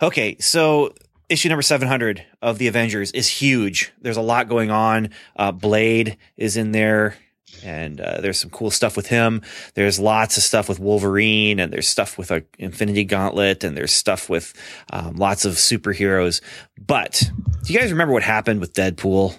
Okay, 0.00 0.36
so 0.38 0.94
issue 1.28 1.48
number 1.48 1.62
700 1.62 2.24
of 2.40 2.58
the 2.58 2.68
Avengers 2.68 3.10
is 3.10 3.28
huge. 3.28 3.92
There's 4.00 4.16
a 4.16 4.22
lot 4.22 4.48
going 4.48 4.70
on. 4.70 5.10
Uh, 5.34 5.50
Blade 5.50 6.16
is 6.36 6.56
in 6.56 6.70
there, 6.70 7.16
and 7.64 8.00
uh, 8.00 8.20
there's 8.20 8.38
some 8.38 8.50
cool 8.50 8.70
stuff 8.70 8.96
with 8.96 9.06
him. 9.06 9.42
There's 9.74 9.98
lots 9.98 10.36
of 10.36 10.42
stuff 10.42 10.68
with 10.68 10.78
Wolverine, 10.80 11.58
and 11.60 11.72
there's 11.72 11.88
stuff 11.88 12.18
with 12.18 12.30
a 12.30 12.44
Infinity 12.58 13.04
Gauntlet, 13.04 13.64
and 13.64 13.76
there's 13.76 13.92
stuff 13.92 14.28
with 14.28 14.54
um, 14.92 15.16
lots 15.16 15.44
of 15.44 15.54
superheroes. 15.54 16.40
But 16.78 17.30
do 17.64 17.72
you 17.72 17.78
guys 17.78 17.90
remember 17.90 18.14
what 18.14 18.22
happened 18.22 18.60
with 18.60 18.74
Deadpool? 18.74 19.36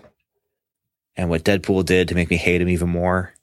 And 1.16 1.30
what 1.30 1.44
Deadpool 1.44 1.86
did 1.86 2.08
to 2.08 2.16
make 2.16 2.30
me 2.30 2.38
hate 2.38 2.62
him 2.62 2.70
even 2.70 2.90
more? 2.90 3.34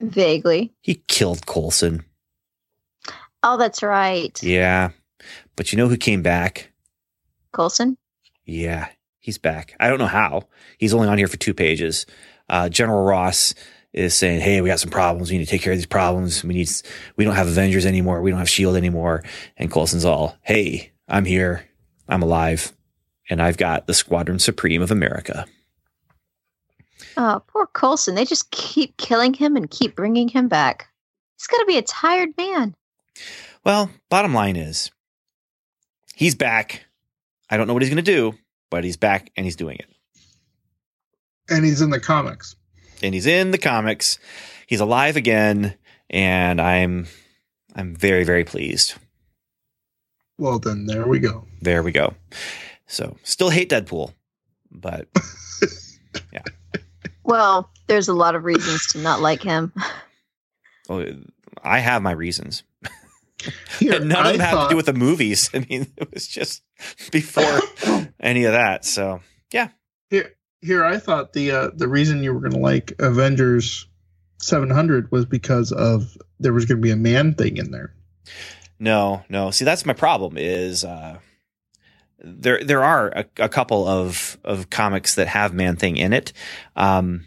Vaguely. 0.00 0.74
He 0.82 1.02
killed 1.08 1.46
Coulson. 1.46 2.04
Oh, 3.42 3.56
that's 3.56 3.82
right. 3.82 4.42
Yeah. 4.42 4.90
But 5.56 5.72
you 5.72 5.78
know 5.78 5.88
who 5.88 5.96
came 5.96 6.22
back? 6.22 6.72
Coulson? 7.52 7.96
Yeah, 8.44 8.88
he's 9.20 9.38
back. 9.38 9.74
I 9.80 9.88
don't 9.88 9.98
know 9.98 10.06
how. 10.06 10.48
He's 10.76 10.92
only 10.92 11.08
on 11.08 11.16
here 11.16 11.28
for 11.28 11.38
two 11.38 11.54
pages. 11.54 12.04
Uh, 12.48 12.68
General 12.68 13.04
Ross 13.04 13.54
is 13.94 14.14
saying, 14.14 14.40
"Hey, 14.40 14.60
we 14.60 14.68
got 14.68 14.80
some 14.80 14.90
problems. 14.90 15.30
We 15.30 15.38
need 15.38 15.44
to 15.44 15.50
take 15.50 15.62
care 15.62 15.72
of 15.72 15.78
these 15.78 15.86
problems. 15.86 16.44
We 16.44 16.54
need. 16.54 16.70
We 17.16 17.24
don't 17.24 17.34
have 17.34 17.46
Avengers 17.46 17.86
anymore. 17.86 18.20
We 18.20 18.30
don't 18.30 18.40
have 18.40 18.50
Shield 18.50 18.76
anymore." 18.76 19.22
And 19.56 19.70
Coulson's 19.70 20.04
all, 20.04 20.36
"Hey, 20.42 20.92
I'm 21.08 21.24
here. 21.24 21.64
I'm 22.08 22.22
alive, 22.22 22.72
and 23.30 23.40
I've 23.40 23.56
got 23.56 23.86
the 23.86 23.94
Squadron 23.94 24.38
Supreme 24.38 24.82
of 24.82 24.90
America." 24.90 25.46
Oh, 27.16 27.42
poor 27.46 27.66
Coulson. 27.68 28.14
They 28.14 28.24
just 28.24 28.50
keep 28.50 28.96
killing 28.96 29.34
him 29.34 29.56
and 29.56 29.70
keep 29.70 29.94
bringing 29.94 30.28
him 30.28 30.48
back. 30.48 30.88
He's 31.36 31.46
got 31.46 31.58
to 31.58 31.66
be 31.66 31.78
a 31.78 31.82
tired 31.82 32.36
man. 32.36 32.74
Well, 33.64 33.90
bottom 34.10 34.34
line 34.34 34.56
is, 34.56 34.90
he's 36.14 36.34
back. 36.34 36.84
I 37.48 37.56
don't 37.56 37.66
know 37.66 37.72
what 37.72 37.82
he's 37.82 37.90
going 37.90 38.04
to 38.04 38.12
do, 38.12 38.34
but 38.70 38.84
he's 38.84 38.96
back 38.96 39.30
and 39.36 39.46
he's 39.46 39.56
doing 39.56 39.76
it. 39.78 39.86
And 41.48 41.64
he's 41.64 41.80
in 41.80 41.90
the 41.90 42.00
comics. 42.00 42.56
And 43.02 43.14
he's 43.14 43.26
in 43.26 43.50
the 43.50 43.58
comics. 43.58 44.18
He's 44.66 44.80
alive 44.80 45.16
again, 45.16 45.74
and 46.10 46.60
I'm 46.60 47.06
I'm 47.74 47.94
very 47.94 48.24
very 48.24 48.44
pleased. 48.44 48.94
Well, 50.38 50.58
then 50.58 50.86
there 50.86 51.06
we 51.06 51.20
go. 51.20 51.44
There 51.62 51.82
we 51.82 51.92
go. 51.92 52.14
So 52.86 53.16
still 53.22 53.50
hate 53.50 53.70
Deadpool, 53.70 54.12
but 54.70 55.08
yeah. 56.32 56.42
Well, 57.22 57.70
there's 57.86 58.08
a 58.08 58.14
lot 58.14 58.34
of 58.34 58.44
reasons 58.44 58.86
to 58.88 58.98
not 58.98 59.20
like 59.20 59.42
him. 59.42 59.72
oh, 60.88 61.04
I 61.62 61.78
have 61.78 62.02
my 62.02 62.12
reasons. 62.12 62.62
Here, 63.78 63.94
And 63.96 64.08
none 64.08 64.26
of 64.26 64.32
them 64.32 64.40
I 64.40 64.44
have 64.44 64.68
to 64.68 64.72
do 64.72 64.76
with 64.76 64.86
the 64.86 64.92
movies. 64.92 65.50
I 65.54 65.66
mean, 65.68 65.86
it 65.96 66.12
was 66.12 66.26
just 66.26 66.62
before 67.10 67.60
any 68.20 68.44
of 68.44 68.52
that. 68.52 68.84
So 68.84 69.20
yeah. 69.52 69.68
Here, 70.10 70.34
I 70.72 70.98
thought 70.98 71.32
the 71.32 71.50
uh, 71.50 71.70
the 71.74 71.88
reason 71.88 72.22
you 72.22 72.32
were 72.32 72.40
going 72.40 72.52
to 72.52 72.58
like 72.58 72.94
Avengers 72.98 73.86
700 74.40 75.10
was 75.10 75.24
because 75.26 75.72
of 75.72 76.16
there 76.40 76.52
was 76.52 76.64
going 76.64 76.78
to 76.78 76.82
be 76.82 76.90
a 76.90 76.96
man 76.96 77.34
thing 77.34 77.56
in 77.56 77.70
there. 77.70 77.94
no, 78.78 79.22
no. 79.28 79.50
See, 79.50 79.64
that's 79.64 79.86
my 79.86 79.92
problem. 79.92 80.36
Is 80.36 80.84
uh, 80.84 81.18
there 82.18 82.62
there 82.64 82.82
are 82.82 83.08
a, 83.08 83.24
a 83.38 83.48
couple 83.48 83.86
of 83.86 84.38
of 84.44 84.70
comics 84.70 85.14
that 85.16 85.28
have 85.28 85.52
Man 85.52 85.76
Thing 85.76 85.96
in 85.96 86.12
it, 86.12 86.32
um, 86.76 87.26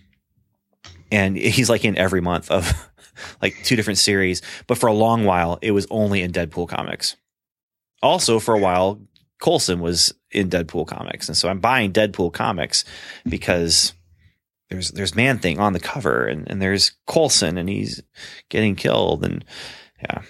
and 1.11 1.38
he's 1.38 1.69
like 1.69 1.85
in 1.85 1.97
every 1.97 2.22
month 2.22 2.49
of 2.49 2.89
like 3.41 3.55
two 3.64 3.76
different 3.76 3.99
series. 3.99 4.41
But 4.65 4.77
for 4.77 4.88
a 4.88 4.93
long 4.93 5.26
while, 5.26 5.59
it 5.61 5.72
was 5.72 5.88
only 5.89 6.22
in 6.22 6.31
Deadpool 6.31 6.69
comics. 6.69 7.15
Also, 8.01 8.39
for 8.39 8.53
a 8.53 8.59
while, 8.59 8.99
Coulson 9.39 9.80
was 9.80 10.14
in 10.31 10.49
Deadpool 10.49 10.88
comics, 10.88 11.27
and 11.27 11.38
so 11.38 11.49
I'm 11.49 11.59
buying 11.59 11.93
Deadpool 11.93 12.34
comics 12.34 12.84
because 13.27 13.93
there's 14.69 14.91
there's 14.91 15.15
Man 15.15 15.39
Thing 15.39 15.59
on 15.59 15.73
the 15.73 15.80
cover, 15.80 16.26
and, 16.26 16.49
and 16.49 16.61
there's 16.61 16.91
Coulson, 17.07 17.57
and 17.57 17.69
he's 17.69 18.01
getting 18.49 18.76
killed, 18.76 19.23
and 19.23 19.45
yeah. 20.01 20.22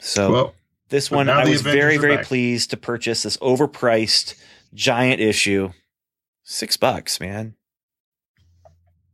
So 0.00 0.32
well, 0.32 0.54
this 0.88 1.10
one, 1.10 1.28
I 1.28 1.48
was 1.48 1.62
very, 1.62 1.96
very 1.96 2.16
back. 2.16 2.26
pleased 2.26 2.70
to 2.70 2.76
purchase 2.76 3.22
this 3.22 3.36
overpriced 3.38 4.34
giant 4.74 5.20
issue. 5.20 5.72
Six 6.44 6.76
bucks, 6.76 7.18
man. 7.18 7.54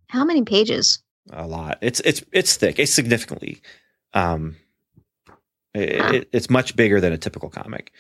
How 0.09 0.25
many 0.25 0.43
pages? 0.43 1.03
A 1.31 1.47
lot. 1.47 1.79
It's 1.81 2.01
it's 2.01 2.23
it's 2.33 2.57
thick. 2.57 2.79
It's 2.79 2.93
significantly. 2.93 3.63
Um, 4.13 4.57
it, 5.75 6.15
it- 6.15 6.29
it's 6.33 6.51
much 6.51 6.77
bigger 6.77 7.01
than 7.01 7.13
a 7.13 7.19
typical 7.19 7.49
comic, 7.51 7.93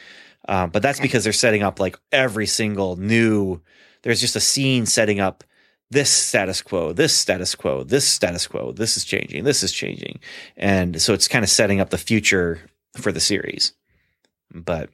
um, 0.48 0.70
but 0.70 0.82
that's 0.82 0.98
Okay. 0.98 1.06
because 1.08 1.24
they're 1.24 1.32
setting 1.32 1.62
up 1.62 1.78
like 1.80 1.98
every 2.10 2.46
single 2.46 2.96
new 2.96 3.60
there's 4.02 4.20
just 4.20 4.34
a 4.36 4.40
scene 4.40 4.84
setting 4.86 5.20
up 5.20 5.44
this 5.92 6.10
status 6.10 6.60
quo, 6.62 6.92
this 6.92 7.16
status 7.16 7.54
quo, 7.54 7.84
this 7.84 8.08
status 8.08 8.46
quo, 8.48 8.72
this 8.72 8.96
is 8.96 9.04
changing, 9.04 9.44
this 9.44 9.62
is 9.62 9.70
changing. 9.70 10.18
And 10.56 11.00
so 11.00 11.12
it's 11.14 11.28
kind 11.28 11.44
of 11.44 11.48
setting 11.50 11.80
up 11.80 11.90
the 11.90 11.98
future 11.98 12.58
for 12.96 13.12
the 13.12 13.20
series. 13.20 13.74
But 14.52 14.90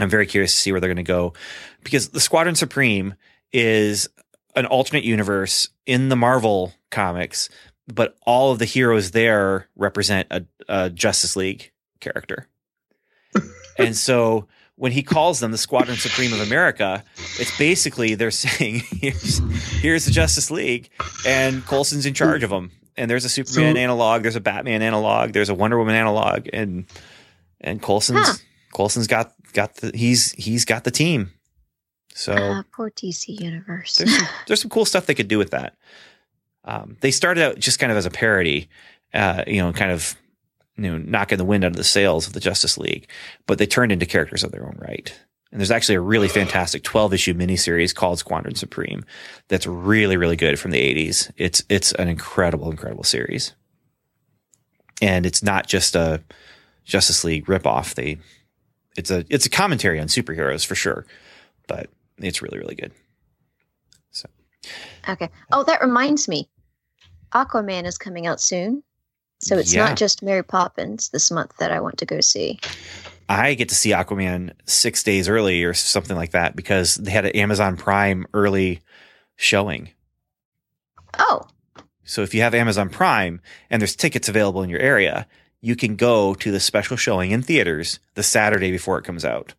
I'm 0.00 0.08
very 0.08 0.24
curious 0.26 0.54
to 0.54 0.58
see 0.60 0.72
where 0.72 0.80
they're 0.80 0.88
going 0.88 0.96
to 0.96 1.02
go 1.02 1.34
because 1.82 2.08
the 2.10 2.20
Squadron 2.20 2.54
Supreme 2.54 3.14
is 3.52 4.08
an 4.56 4.64
alternate 4.66 5.04
universe 5.04 5.68
in 5.84 6.08
the 6.08 6.16
Marvel 6.16 6.72
comics, 6.90 7.50
but 7.92 8.16
all 8.24 8.52
of 8.52 8.58
the 8.58 8.64
heroes 8.64 9.10
there 9.10 9.68
represent 9.76 10.28
a, 10.30 10.44
a 10.68 10.88
Justice 10.90 11.36
League 11.36 11.72
character. 12.00 12.48
and 13.78 13.96
so 13.96 14.46
when 14.76 14.92
he 14.92 15.02
calls 15.02 15.40
them 15.40 15.50
the 15.52 15.58
Squadron 15.58 15.96
Supreme 15.96 16.32
of 16.32 16.40
America, 16.40 17.04
it's 17.38 17.56
basically 17.58 18.14
they're 18.14 18.30
saying 18.46 18.82
here's 18.90 19.38
here's 19.80 20.04
the 20.04 20.10
Justice 20.10 20.50
League, 20.50 20.90
and 21.26 21.64
Coulson's 21.66 22.06
in 22.06 22.14
charge 22.14 22.42
of 22.42 22.50
them. 22.50 22.70
And 22.96 23.10
there's 23.10 23.24
a 23.24 23.28
Superman 23.28 23.74
So- 23.74 23.80
analog, 23.80 24.22
there's 24.22 24.36
a 24.36 24.40
Batman 24.40 24.80
analog, 24.82 25.32
there's 25.32 25.48
a 25.48 25.54
Wonder 25.54 25.78
Woman 25.78 25.96
analog, 25.96 26.48
and 26.52 26.86
and 27.60 27.82
Coulson's 27.82 28.26
Huh. 28.28 28.34
Coulson's 28.72 29.06
got 29.08 29.32
got 29.52 29.74
the 29.76 29.90
he's 29.96 30.32
he's 30.32 30.64
got 30.64 30.84
the 30.84 30.90
team. 30.92 31.30
So 32.16 32.34
Ah, 32.36 32.64
poor 32.72 32.90
DC 32.92 33.40
Universe. 33.40 33.96
there's 33.96 34.16
some, 34.16 34.28
there's 34.46 34.60
some 34.60 34.70
cool 34.70 34.84
stuff 34.84 35.06
they 35.06 35.14
could 35.14 35.26
do 35.28 35.38
with 35.38 35.50
that. 35.50 35.74
Um, 36.64 36.96
they 37.00 37.10
started 37.10 37.42
out 37.44 37.58
just 37.58 37.78
kind 37.80 37.90
of 37.90 37.98
as 37.98 38.06
a 38.06 38.10
parody, 38.10 38.68
uh, 39.12 39.42
you 39.48 39.60
know, 39.60 39.72
kind 39.72 39.90
of 39.90 40.14
you 40.76 40.90
know 40.90 40.98
knocking 40.98 41.38
the 41.38 41.44
wind 41.44 41.64
out 41.64 41.72
of 41.72 41.76
the 41.76 41.84
sails 41.84 42.26
of 42.26 42.32
the 42.32 42.40
Justice 42.40 42.78
League, 42.78 43.08
but 43.46 43.58
they 43.58 43.66
turned 43.66 43.92
into 43.92 44.06
characters 44.06 44.44
of 44.44 44.52
their 44.52 44.64
own 44.64 44.78
right. 44.80 45.18
And 45.52 45.60
there's 45.60 45.70
actually 45.70 45.94
a 45.94 46.00
really 46.00 46.26
fantastic 46.26 46.82
12 46.82 47.14
issue 47.14 47.32
miniseries 47.32 47.94
called 47.94 48.18
Squadron 48.18 48.56
Supreme 48.56 49.04
that's 49.46 49.68
really 49.68 50.16
really 50.16 50.36
good 50.36 50.58
from 50.58 50.72
the 50.72 50.94
80s. 50.94 51.30
It's 51.36 51.62
it's 51.68 51.92
an 51.92 52.08
incredible 52.08 52.70
incredible 52.70 53.04
series, 53.04 53.54
and 55.00 55.24
it's 55.24 55.42
not 55.42 55.68
just 55.68 55.94
a 55.94 56.22
Justice 56.84 57.22
League 57.22 57.46
ripoff. 57.46 57.94
They 57.94 58.18
it's 58.96 59.10
a 59.10 59.24
it's 59.30 59.46
a 59.46 59.50
commentary 59.50 60.00
on 60.00 60.08
superheroes 60.08 60.66
for 60.66 60.74
sure, 60.74 61.06
but 61.68 61.88
it's 62.18 62.42
really 62.42 62.58
really 62.58 62.74
good. 62.74 62.92
So, 64.10 64.28
okay. 65.08 65.30
Oh, 65.52 65.62
that 65.64 65.80
reminds 65.80 66.26
me. 66.28 66.48
Aquaman 67.32 67.84
is 67.84 67.98
coming 67.98 68.26
out 68.26 68.40
soon. 68.40 68.82
So 69.40 69.58
it's 69.58 69.72
Yeah. 69.72 69.86
not 69.86 69.96
just 69.96 70.22
Mary 70.22 70.42
Poppins 70.42 71.10
this 71.10 71.30
month 71.30 71.52
that 71.58 71.70
I 71.70 71.80
want 71.80 71.98
to 71.98 72.06
go 72.06 72.20
see. 72.20 72.58
I 73.28 73.54
get 73.54 73.68
to 73.70 73.74
see 73.74 73.90
Aquaman 73.90 74.52
six 74.66 75.02
days 75.02 75.28
early 75.28 75.64
or 75.64 75.74
something 75.74 76.16
like 76.16 76.32
that 76.32 76.56
because 76.56 76.96
they 76.96 77.10
had 77.10 77.24
an 77.24 77.32
Amazon 77.36 77.76
Prime 77.76 78.26
early 78.34 78.80
showing. 79.36 79.90
Oh, 81.18 81.42
So 82.06 82.22
if 82.22 82.34
you 82.34 82.42
have 82.42 82.54
Amazon 82.54 82.90
Prime 82.90 83.40
and 83.70 83.80
there's 83.80 83.96
tickets 83.96 84.28
available 84.28 84.62
in 84.62 84.68
your 84.68 84.80
area, 84.80 85.26
you 85.62 85.74
can 85.74 85.96
go 85.96 86.34
to 86.34 86.50
the 86.50 86.60
special 86.60 86.96
showing 86.98 87.30
in 87.30 87.40
theaters 87.40 87.98
the 88.14 88.22
Saturday 88.22 88.70
before 88.70 88.98
it 88.98 89.04
comes 89.04 89.24
out. 89.24 89.54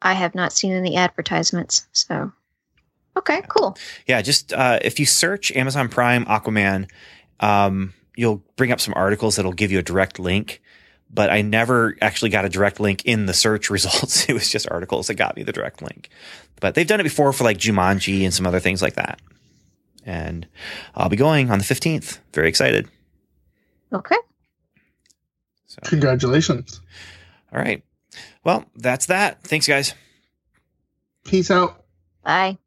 I 0.00 0.12
have 0.12 0.34
not 0.34 0.52
seen 0.52 0.72
any 0.72 0.96
advertisements. 0.96 1.86
So, 1.92 2.32
okay, 3.16 3.42
cool. 3.48 3.76
Yeah, 4.06 4.22
just 4.22 4.52
uh, 4.52 4.78
if 4.82 5.00
you 5.00 5.06
search 5.06 5.50
Amazon 5.52 5.88
Prime 5.88 6.24
Aquaman, 6.26 6.88
um, 7.40 7.92
you'll 8.16 8.42
bring 8.56 8.72
up 8.72 8.80
some 8.80 8.94
articles 8.96 9.36
that'll 9.36 9.52
give 9.52 9.70
you 9.72 9.78
a 9.78 9.82
direct 9.82 10.18
link. 10.18 10.60
But 11.14 11.28
I 11.30 11.42
never 11.42 11.96
actually 12.00 12.30
got 12.30 12.44
a 12.46 12.48
direct 12.48 12.80
link 12.80 13.04
in 13.04 13.26
the 13.26 13.34
search 13.34 13.68
results. 13.76 14.28
It 14.28 14.32
was 14.32 14.48
just 14.50 14.70
articles 14.70 15.08
that 15.08 15.14
got 15.14 15.36
me 15.36 15.42
the 15.42 15.52
direct 15.52 15.82
link. 15.82 16.08
But 16.60 16.74
they've 16.74 16.86
done 16.86 17.00
it 17.00 17.04
before 17.04 17.32
for 17.32 17.44
like 17.44 17.58
Jumanji 17.58 18.22
and 18.24 18.32
some 18.32 18.46
other 18.46 18.60
things 18.60 18.80
like 18.80 18.94
that. 18.94 19.20
And 20.04 20.46
I'll 20.94 21.08
be 21.08 21.16
going 21.16 21.50
on 21.50 21.58
the 21.58 21.64
15th. 21.64 22.18
Very 22.32 22.48
excited. 22.48 22.88
Okay. 23.92 24.16
So, 25.66 25.78
Congratulations. 25.84 26.80
all 27.52 27.58
right. 27.60 27.82
Well, 28.44 28.64
that's 28.76 29.06
that. 29.06 29.42
Thanks, 29.42 29.66
guys. 29.66 29.94
Peace 31.24 31.50
out. 31.50 31.84
Bye. 32.24 32.58